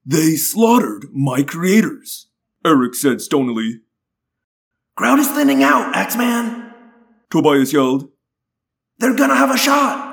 [0.06, 2.28] They slaughtered my creators,
[2.64, 3.80] Erek said stonily.
[4.96, 6.72] Crowd is thinning out, Ax-man!
[7.30, 8.08] Tobias yelled.
[8.98, 10.06] They're gonna have a shot!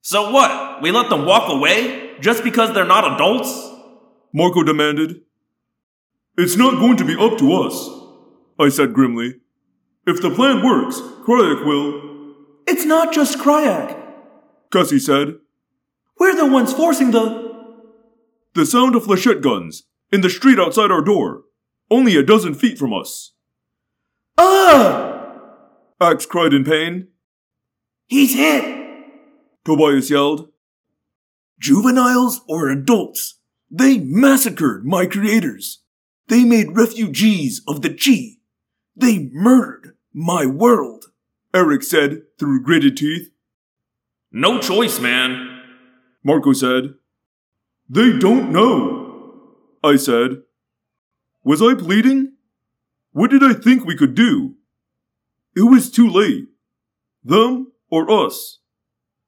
[0.00, 0.80] So what?
[0.80, 2.16] We let them walk away?
[2.22, 3.52] Just because they're not adults?
[4.32, 5.20] Marco demanded.
[6.38, 7.86] It's not going to be up to us,
[8.58, 9.34] I said grimly.
[10.06, 12.09] If the plan works, Crayak will.
[12.72, 14.00] It's not just Crayak.
[14.70, 15.38] Cassie said.
[16.20, 17.50] We're the ones forcing the.
[18.54, 19.82] The sound of flechette guns
[20.12, 21.42] in the street outside our door,
[21.90, 23.32] only a dozen feet from us.
[24.38, 25.32] Ah!
[26.00, 27.08] Ax cried in pain.
[28.06, 28.64] He's hit!
[29.64, 30.50] Tobias yelled.
[31.58, 35.82] Juveniles or adults, they massacred my creators.
[36.28, 38.38] They made refugees of the Chee.
[38.94, 41.06] They murdered my world,
[41.52, 43.30] Erek said through gritted teeth.
[44.32, 45.60] No choice, man.
[46.24, 46.94] Marco said.
[47.88, 50.42] They don't know, I said.
[51.44, 52.32] Was I pleading?
[53.12, 54.54] What did I think we could do?
[55.54, 56.46] It was too late.
[57.22, 58.60] Them or us.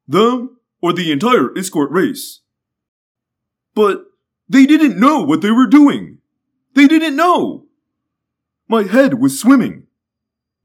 [0.08, 2.40] Them or the entire Iskoort race.
[3.74, 4.04] But
[4.48, 6.18] they didn't know what they were doing.
[6.74, 7.66] They didn't know.
[8.68, 9.86] My head was swimming.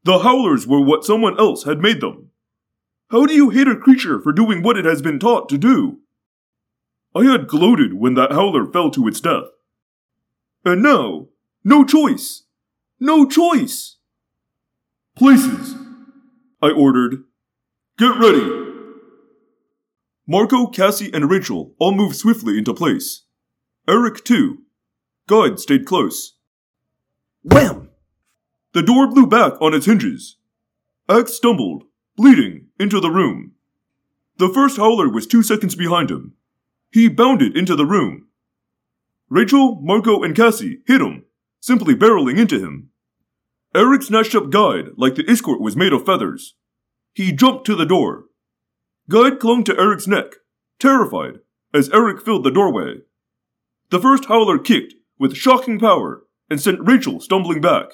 [0.03, 2.26] The howlers were what someone else had made them.
[3.09, 5.99] How do you hate a creature for doing what it has been taught to do?
[7.15, 9.45] I had gloated when that howler fell to its death.
[10.65, 11.27] And now,
[11.63, 12.43] no choice.
[12.99, 13.97] No choice.
[15.15, 15.75] Places,
[16.61, 17.23] I ordered.
[17.97, 18.65] Get ready.
[20.27, 23.23] Marco, Cassie, and Rachel all moved swiftly into place.
[23.87, 24.63] Erek, too.
[25.27, 26.37] Guide stayed close.
[27.43, 27.89] Wham!
[28.73, 30.37] The door blew back on its hinges.
[31.09, 31.85] Ax stumbled,
[32.17, 33.53] bleeding, into the room.
[34.37, 36.33] The first howler was two seconds behind him.
[36.91, 38.27] He bounded into the room.
[39.29, 41.25] Rachel, Marco, and Cassie hit him,
[41.59, 42.89] simply barreling into him.
[43.75, 46.55] Erek snatched up Guide like the Iskoort was made of feathers.
[47.13, 48.25] He jumped to the door.
[49.09, 50.35] Guide clung to Erek's neck,
[50.79, 51.39] terrified,
[51.73, 53.01] as Erek filled the doorway.
[53.89, 57.87] The first howler kicked with shocking power and sent Rachel stumbling back.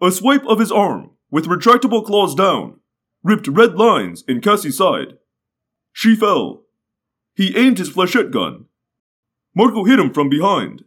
[0.00, 2.78] A swipe of his arm, with retractable claws down,
[3.22, 5.18] ripped red lines in Cassie's side.
[5.92, 6.62] She fell.
[7.34, 8.66] He aimed his flechette gun.
[9.54, 10.84] Marco hit him from behind.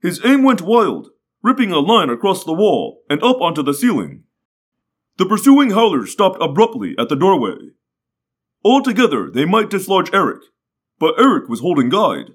[0.00, 1.08] His aim went wild,
[1.42, 4.24] ripping a line across the wall and up onto the ceiling.
[5.18, 7.56] The pursuing howlers stopped abruptly at the doorway.
[8.64, 10.42] Altogether, they might dislodge Erek,
[10.98, 12.32] but Erek was holding guide.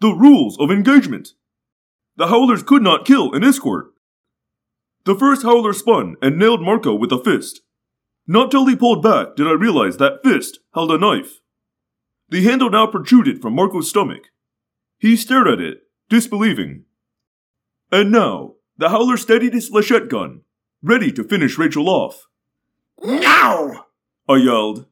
[0.00, 1.30] The rules of engagement.
[2.16, 3.90] The howlers could not kill an Iskoort.
[5.04, 7.60] The first howler spun and nailed Marco with a fist.
[8.30, 11.40] Not till he pulled back did I realize that fist held a knife.
[12.28, 14.28] The handle now protruded from Marco's stomach.
[15.00, 15.78] He stared at it,
[16.08, 16.84] disbelieving.
[17.90, 20.42] And now, the howler steadied his flechette gun,
[20.80, 22.28] ready to finish Rachel off.
[23.02, 23.86] Now!
[24.28, 24.86] I yelled.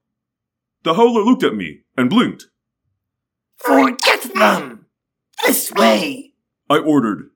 [0.82, 2.46] The howler looked at me and blinked.
[3.58, 4.86] Forget them!
[5.46, 6.32] This way!
[6.68, 7.30] I ordered.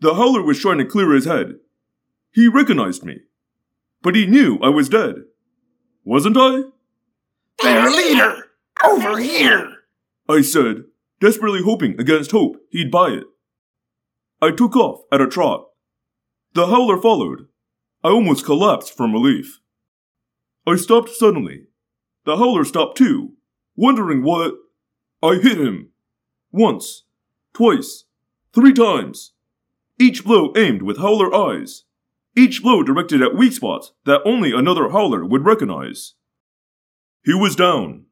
[0.00, 1.60] The howler was trying to clear his head.
[2.32, 3.20] He recognized me.
[4.04, 5.14] But he knew I was dead.
[6.04, 6.64] Wasn't I?
[7.62, 8.50] Their leader!
[8.84, 9.78] Over here!
[10.28, 10.84] I said,
[11.20, 13.24] desperately hoping against hope he'd buy it.
[14.42, 15.68] I took off at a trot.
[16.52, 17.48] The howler followed.
[18.02, 19.60] I almost collapsed from relief.
[20.66, 21.68] I stopped suddenly.
[22.26, 23.32] The howler stopped too,
[23.74, 24.52] wondering what.
[25.22, 25.92] I hit him.
[26.52, 27.04] Once,
[27.54, 28.04] twice,
[28.52, 29.32] three times.
[29.98, 31.84] Each blow aimed with howler eyes.
[32.36, 36.14] Each blow directed at weak spots that only another howler would recognize.
[37.24, 38.06] He was down.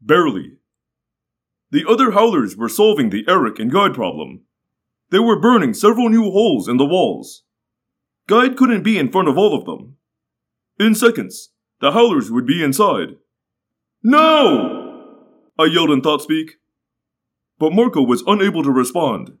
[0.00, 0.56] Barely.
[1.70, 4.42] The other howlers were solving the Erek and Guide problem.
[5.10, 7.44] They were burning several new holes in the walls.
[8.28, 9.96] Guide couldn't be in front of all of them.
[10.78, 13.16] In seconds, the howlers would be inside.
[14.02, 15.04] No!
[15.58, 16.52] I yelled in thought speak.
[17.58, 19.32] But Marco was unable to respond.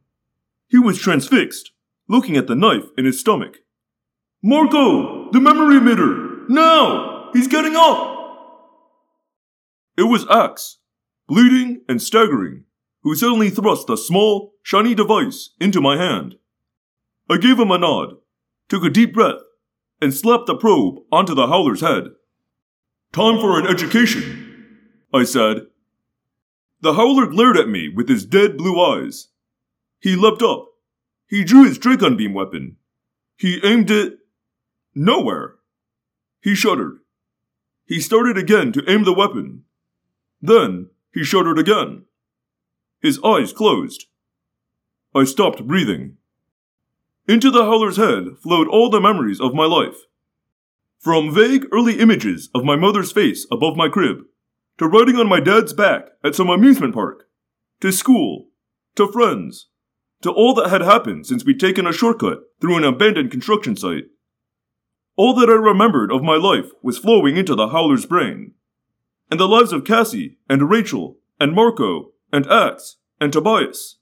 [0.68, 1.72] He was transfixed,
[2.08, 3.58] looking at the knife in his stomach.
[4.42, 5.30] Marco!
[5.32, 6.48] The memory emitter!
[6.48, 7.30] Now!
[7.32, 8.16] He's getting up!
[9.98, 10.78] It was Ax,
[11.28, 12.64] bleeding and staggering,
[13.02, 16.36] who suddenly thrust a small, shiny device into my hand.
[17.28, 18.14] I gave him a nod,
[18.68, 19.42] took a deep breath,
[20.00, 22.04] and slapped the probe onto the howler's head.
[23.12, 24.78] Time for an education,
[25.12, 25.66] I said.
[26.80, 29.28] The howler glared at me with his dead blue eyes.
[30.00, 30.66] He leapt up.
[31.28, 32.76] He drew his Dracon beam weapon.
[33.36, 34.19] He aimed it
[34.94, 35.56] nowhere.
[36.40, 36.98] He shuddered.
[37.86, 39.64] He started again to aim the weapon.
[40.40, 42.04] Then he shuddered again.
[43.00, 44.06] His eyes closed.
[45.14, 46.16] I stopped breathing.
[47.26, 49.96] Into the howler's head flowed all the memories of my life.
[50.98, 54.18] From vague early images of my mother's face above my crib,
[54.78, 57.28] to riding on my dad's back at some amusement park,
[57.80, 58.48] to school,
[58.96, 59.68] to friends,
[60.22, 64.04] to all that had happened since we'd taken a shortcut through an abandoned construction site.
[65.20, 68.54] All that I remembered of my life was flowing into the howler's brain.
[69.30, 73.98] And the lives of Cassie and Rachel and Marco and Ax and Tobias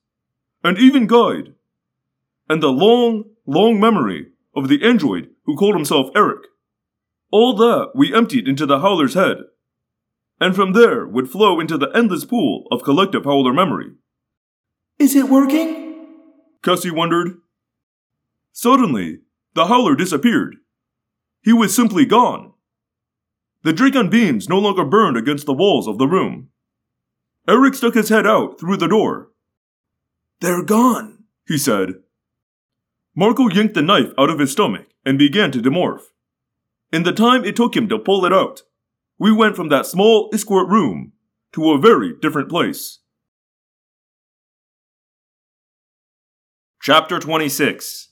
[0.63, 1.55] and even Guide.
[2.49, 6.45] And the long, long memory of the android who called himself Erek.
[7.33, 9.39] All that we emptied into the Howler's head.
[10.41, 13.91] And from there would flow into the endless pool of collective Howler memory.
[15.01, 16.07] Is it working?
[16.63, 17.39] Cassie wondered.
[18.53, 19.23] Suddenly,
[19.55, 20.59] the Howler disappeared.
[21.43, 22.53] He was simply gone.
[23.63, 26.49] The Dracon beams no longer burned against the walls of the room.
[27.49, 29.31] Erek stuck his head out through the door.
[30.41, 31.95] They're gone, he said.
[33.17, 36.03] Marco yanked the knife out of his stomach and began to demorph.
[36.93, 38.63] In the time it took him to pull it out,
[39.19, 41.13] we went from that small Iskoort room
[41.53, 43.01] to a very different place.
[46.81, 48.08] Chapter 26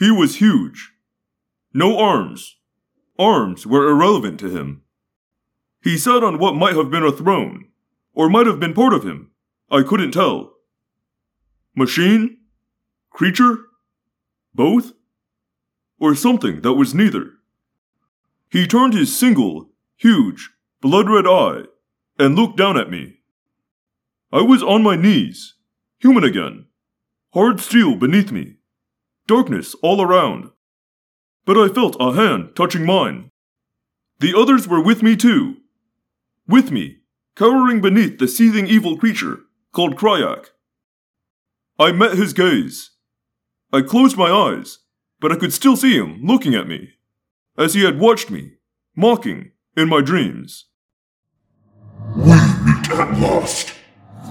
[0.00, 0.94] He was huge.
[1.74, 2.56] No arms.
[3.18, 4.80] Arms were irrelevant to him.
[5.82, 7.66] He sat on what might have been a throne,
[8.14, 9.30] or might have been part of him.
[9.70, 10.54] I couldn't tell.
[11.76, 12.38] Machine?
[13.10, 13.58] Creature?
[14.54, 14.92] Both?
[15.98, 17.32] Or something that was neither.
[18.50, 20.48] He turned his single, huge,
[20.80, 21.64] blood red eye
[22.18, 23.18] and looked down at me.
[24.32, 25.56] I was on my knees,
[25.98, 26.68] human again,
[27.34, 28.56] hard steel beneath me,
[29.26, 30.50] darkness all around.
[31.44, 33.30] But I felt a hand touching mine.
[34.18, 35.56] The others were with me too.
[36.46, 36.98] With me,
[37.36, 39.40] cowering beneath the seething evil creature
[39.72, 40.46] called Crayak.
[41.78, 42.90] I met his gaze.
[43.72, 44.78] I closed my eyes,
[45.20, 46.90] but I could still see him looking at me,
[47.56, 48.52] as he had watched me,
[48.96, 50.66] mocking, in my dreams.
[52.16, 53.70] We meet at last,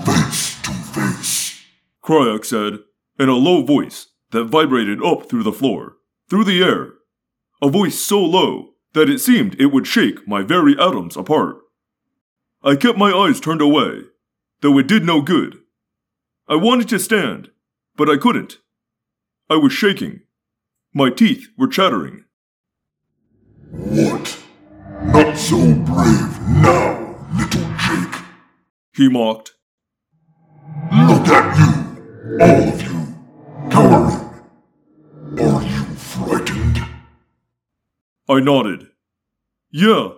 [0.06, 1.64] face to face.
[2.04, 2.80] Crayak said,
[3.18, 5.98] in a low voice that vibrated up through the floor,
[6.30, 6.94] through the air.
[7.62, 11.58] A voice so low that it seemed it would shake my very atoms apart.
[12.64, 14.02] I kept my eyes turned away,
[14.62, 15.60] though it did no good.
[16.48, 17.50] I wanted to stand,
[17.96, 18.58] but I couldn't.
[19.50, 20.22] I was shaking.
[20.94, 22.26] My teeth were chattering.
[23.72, 24.42] What?
[25.04, 28.22] Not so brave now, little Jake.
[28.96, 29.54] He mocked.
[30.92, 33.09] Look at you, all of you,
[33.80, 34.30] cowering.
[35.40, 36.80] Are you frightened?
[38.28, 38.88] I nodded.
[39.72, 40.10] Yeah,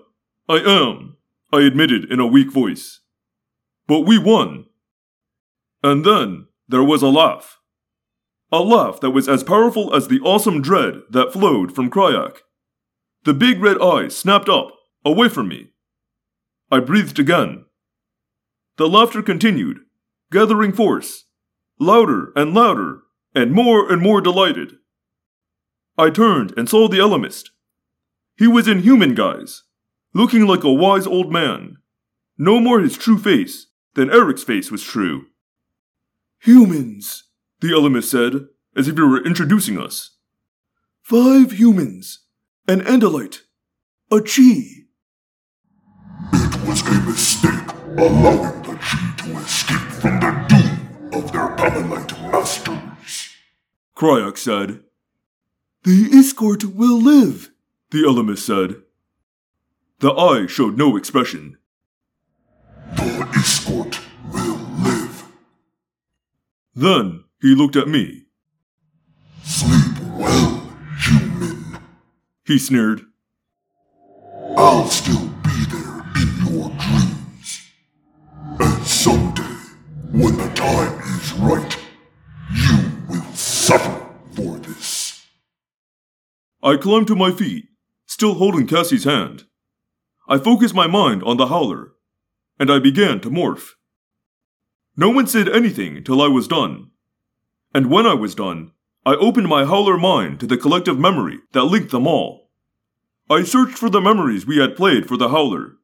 [0.49, 1.17] I am,
[1.53, 3.01] I admitted in a weak voice.
[3.87, 4.65] But we won.
[5.83, 7.59] And then there was a laugh.
[8.51, 12.37] A laugh that was as powerful as the awesome dread that flowed from Crayak.
[13.23, 14.71] The big red eyes snapped up,
[15.05, 15.69] away from me.
[16.71, 17.65] I breathed again.
[18.77, 19.79] The laughter continued,
[20.31, 21.25] gathering force,
[21.79, 23.01] louder and louder,
[23.33, 24.73] and more and more delighted.
[25.97, 27.49] I turned and saw the Ellimist.
[28.37, 29.63] He was in human guise,
[30.13, 31.77] looking like a wise old man.
[32.37, 35.25] No more his true face than Erek's face was true.
[36.39, 37.25] Humans,
[37.59, 40.17] the Ellimist said, as if he were introducing us.
[41.01, 42.25] Five humans,
[42.67, 43.41] an Andalite,
[44.09, 44.85] a Chee.
[46.33, 52.19] It was a mistake allowing the Chee to escape from the doom of their Pemalite
[52.31, 52.90] masters.
[54.01, 54.79] Crayak said.
[55.83, 57.51] The Iskoort will live,
[57.91, 58.81] the Ellimist said.
[59.99, 61.59] The eye showed no expression.
[62.95, 63.99] The Iskoort
[64.33, 65.25] will live.
[66.73, 68.23] Then he looked at me.
[69.43, 70.67] Sleep well,
[70.99, 71.77] human.
[72.43, 73.05] He sneered.
[74.57, 77.69] I'll still be there in your dreams.
[78.59, 79.57] And someday,
[80.11, 81.77] when the time is right,
[82.51, 83.99] you will suffer
[84.35, 85.25] for this.
[86.63, 87.65] I climbed to my feet,
[88.05, 89.45] still holding Cassie's hand.
[90.27, 91.93] I focused my mind on the howler,
[92.59, 93.71] and I began to morph.
[94.95, 96.91] No one said anything till I was done.
[97.73, 98.73] And when I was done,
[99.05, 102.51] I opened my howler mind to the collective memory that linked them all.
[103.27, 105.77] I searched for the memories we had played for the howler.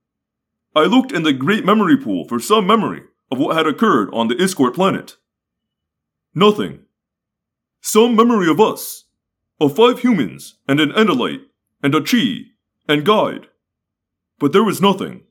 [0.76, 4.28] I looked in the great memory pool for some memory of what had occurred on
[4.28, 5.18] the Iskoort planet.
[6.36, 6.82] Nothing.
[7.82, 9.06] Some memory of us,
[9.60, 11.46] of five humans and an Andalite
[11.82, 12.52] and a Chee
[12.88, 13.48] and Guide.
[14.40, 15.24] But there was nothing.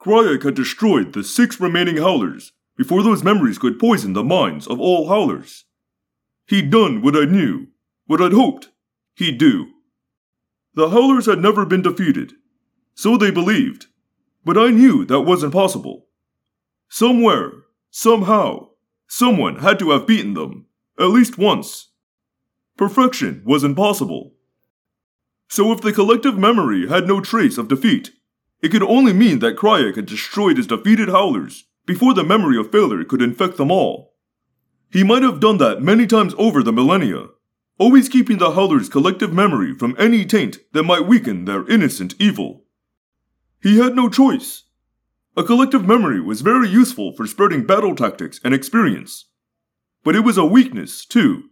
[0.00, 4.80] Crayak had destroyed the six remaining howlers before those memories could poison the minds of
[4.80, 5.64] all howlers.
[6.46, 7.66] He'd done what I knew,
[8.06, 8.70] what I'd hoped
[9.14, 9.66] he'd do.
[10.74, 12.32] The howlers had never been defeated,
[12.94, 13.86] so they believed,
[14.44, 16.06] but I knew that wasn't possible.
[16.88, 17.52] Somewhere,
[17.90, 18.70] somehow,
[19.06, 20.66] someone had to have beaten them,
[20.98, 21.89] at least once.
[22.80, 24.32] Perfection was impossible.
[25.50, 28.12] So if the collective memory had no trace of defeat,
[28.62, 32.72] it could only mean that Crayak had destroyed his defeated howlers before the memory of
[32.72, 34.14] failure could infect them all.
[34.90, 37.26] He might have done that many times over the millennia,
[37.78, 42.64] always keeping the howlers' collective memory from any taint that might weaken their innocent evil.
[43.62, 44.62] He had no choice.
[45.36, 49.26] A collective memory was very useful for spreading battle tactics and experience.
[50.02, 51.49] But it was a weakness, too.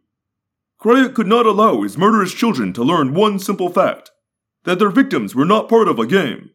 [0.80, 4.10] Crayak could not allow his murderous children to learn one simple fact
[4.64, 6.50] that their victims were not part of a game,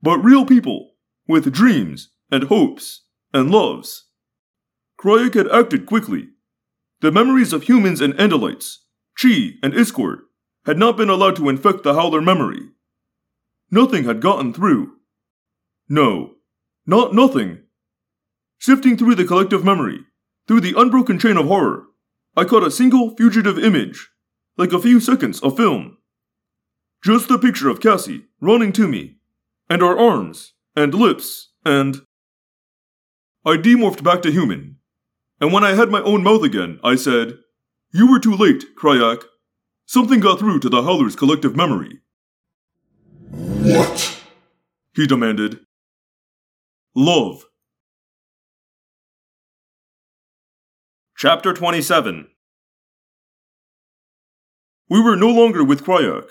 [0.00, 0.92] but real people
[1.28, 4.08] with dreams and hopes and loves.
[4.98, 6.28] Crayak had acted quickly.
[7.00, 8.78] The memories of humans and Andalites,
[9.16, 10.20] Chee and Iskoort,
[10.64, 12.70] had not been allowed to infect the Howler memory.
[13.70, 14.92] Nothing had gotten through.
[15.88, 16.36] No,
[16.86, 17.58] not nothing.
[18.58, 20.00] Sifting through the collective memory,
[20.48, 21.84] through the unbroken chain of horror,
[22.36, 24.10] I caught a single fugitive image,
[24.58, 25.96] like a few seconds of film.
[27.02, 29.16] Just the picture of Cassie running to me,
[29.70, 32.02] and our arms, and lips, and.
[33.44, 34.76] I demorphed back to human,
[35.40, 37.38] and when I had my own mouth again, I said,
[37.92, 39.22] You were too late, Crayak.
[39.86, 42.00] Something got through to the Howler's collective memory.
[43.30, 44.20] What?
[44.94, 45.60] He demanded.
[46.94, 47.44] Love.
[51.18, 52.28] Chapter 27
[54.90, 56.28] We were no longer with Crayak.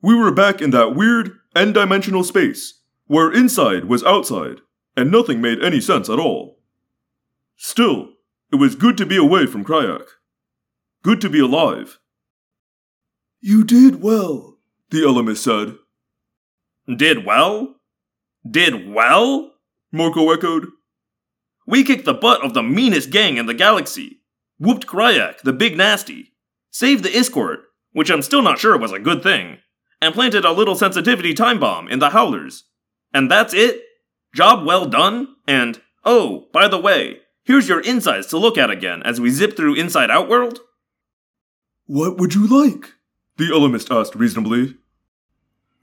[0.00, 4.62] We were back in that weird, n dimensional space, where inside was outside,
[4.96, 6.58] and nothing made any sense at all.
[7.58, 8.14] Still,
[8.50, 10.06] it was good to be away from Crayak.
[11.02, 11.98] Good to be alive.
[13.42, 14.56] You did well,
[14.88, 15.76] the Ellimist said.
[16.96, 17.74] Did well?
[18.50, 19.52] Did well?
[19.92, 20.68] Marco echoed.
[21.68, 24.22] We kicked the butt of the meanest gang in the galaxy.
[24.58, 26.32] Whooped Crayak, the big nasty.
[26.70, 27.58] Saved the Iskoort,
[27.92, 29.58] which I'm still not sure was a good thing.
[30.00, 32.64] And planted a little sensitivity time bomb in the Howlers.
[33.12, 33.82] And that's it?
[34.34, 35.36] Job well done?
[35.46, 39.54] And, oh, by the way, here's your insides to look at again as we zip
[39.54, 40.60] through Inside Outworld?
[41.84, 42.94] What would you like?
[43.36, 44.76] The Ellimist asked reasonably.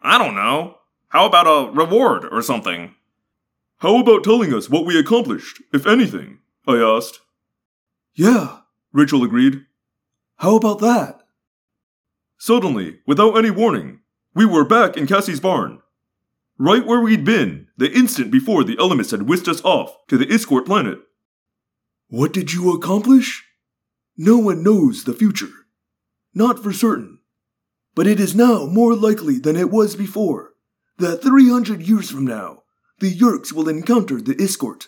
[0.01, 0.77] I don't know.
[1.09, 2.95] How about a reward or something?
[3.79, 6.39] How about telling us what we accomplished, if anything?
[6.67, 7.19] I asked.
[8.13, 8.59] Yeah,
[8.93, 9.65] Rachel agreed.
[10.37, 11.21] How about that?
[12.37, 13.99] Suddenly, without any warning,
[14.33, 15.81] we were back in Cassie's barn.
[16.57, 20.25] Right where we'd been the instant before the Ellimist had whisked us off to the
[20.25, 20.99] Iskoort planet.
[22.07, 23.43] What did you accomplish?
[24.15, 25.51] No one knows the future.
[26.33, 27.19] Not for certain.
[27.93, 30.53] But it is now more likely than it was before
[30.97, 32.63] that 300 years from now,
[32.99, 34.87] the Yeerks will encounter the Iskoort.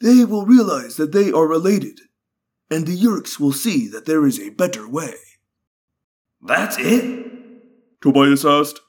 [0.00, 2.00] They will realize that they are related,
[2.70, 5.14] and the Yeerks will see that there is a better way.
[6.40, 8.00] That's it?
[8.00, 8.80] Tobias asked.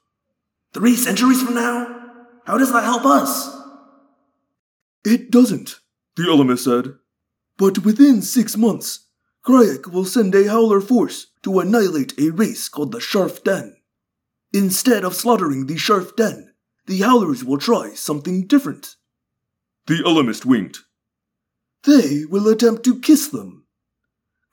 [0.74, 2.02] Three centuries from now?
[2.46, 3.56] How does that help us?
[5.06, 5.80] It doesn't,
[6.16, 6.96] the Ellimist said.
[7.58, 9.08] But within six months,
[9.46, 13.76] Crayak will send a Howler force to annihilate a race called the Sharf Den.
[14.54, 16.53] Instead of slaughtering the Sharf Den,
[16.86, 18.96] the Howlers will try something different.
[19.88, 20.80] The Ellimist winked.
[21.84, 23.66] They will attempt to kiss them.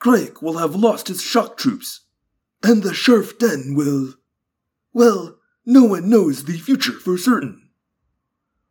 [0.00, 2.06] Crayak will have lost his shock troops,
[2.62, 4.14] and the Sharf Den will.
[4.92, 7.68] Well, no one knows the future for certain.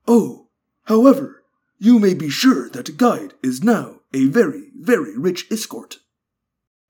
[0.08, 0.50] Oh,
[0.86, 1.44] however,
[1.78, 5.98] you may be sure that Guide is now a very, very rich Iskoort.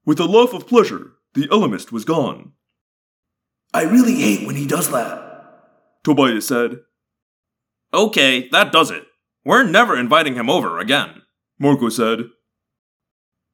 [0.05, 2.53] With a laugh of pleasure, the Ellimist was gone.
[3.73, 5.28] I really hate when he does that.
[6.03, 6.77] Tobias said.
[7.93, 9.03] Okay, that does it.
[9.43, 11.21] We're never inviting him over again.
[11.59, 12.25] Marco said.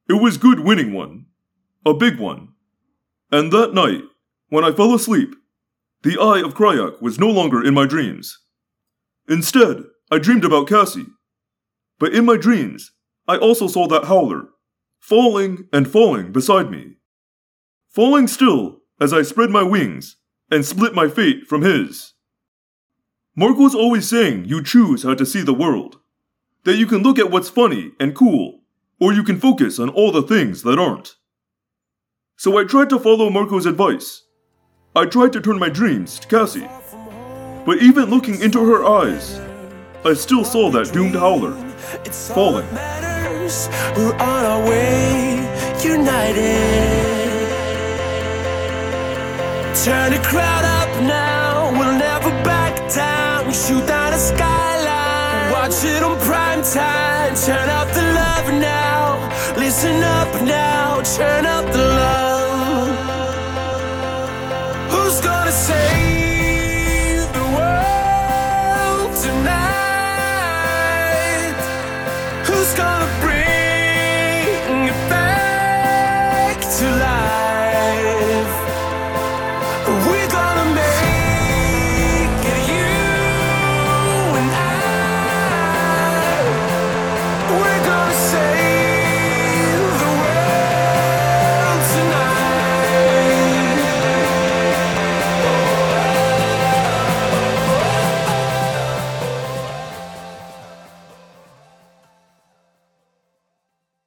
[0.09, 1.25] It was good winning one.
[1.85, 2.49] A big one.
[3.32, 4.03] And that night,
[4.49, 5.35] when I fell asleep,
[6.03, 8.40] the eye of Crayak was no longer in my dreams.
[9.27, 11.07] Instead, I dreamed about Cassie.
[11.99, 12.91] But in my dreams,
[13.27, 14.49] I also saw that howler,
[14.99, 16.98] falling and falling beside me.
[17.90, 20.17] Falling still as I spread my wings
[20.51, 22.14] and split my fate from his.
[23.38, 25.99] Marco's always saying you choose how to see the world.
[26.64, 28.61] That you can look at what's funny and cool,
[28.97, 31.15] or you can focus on all the things that aren't.
[32.38, 34.23] So I tried to follow Marco's advice.
[34.95, 36.69] I tried to turn my dreams to Cassie.
[37.65, 39.38] But even looking into her eyes,
[40.05, 41.55] I still saw that doomed howler
[42.33, 42.67] falling.
[43.97, 45.35] We're on our way,
[45.83, 46.95] united.
[49.83, 50.84] Turn the crowd
[53.66, 55.52] Shoot down a skyline.
[55.52, 57.34] Watch it on prime time.
[57.34, 59.18] Turn up the love now.
[59.58, 61.02] Listen up now.
[61.02, 62.44] Turn up the love.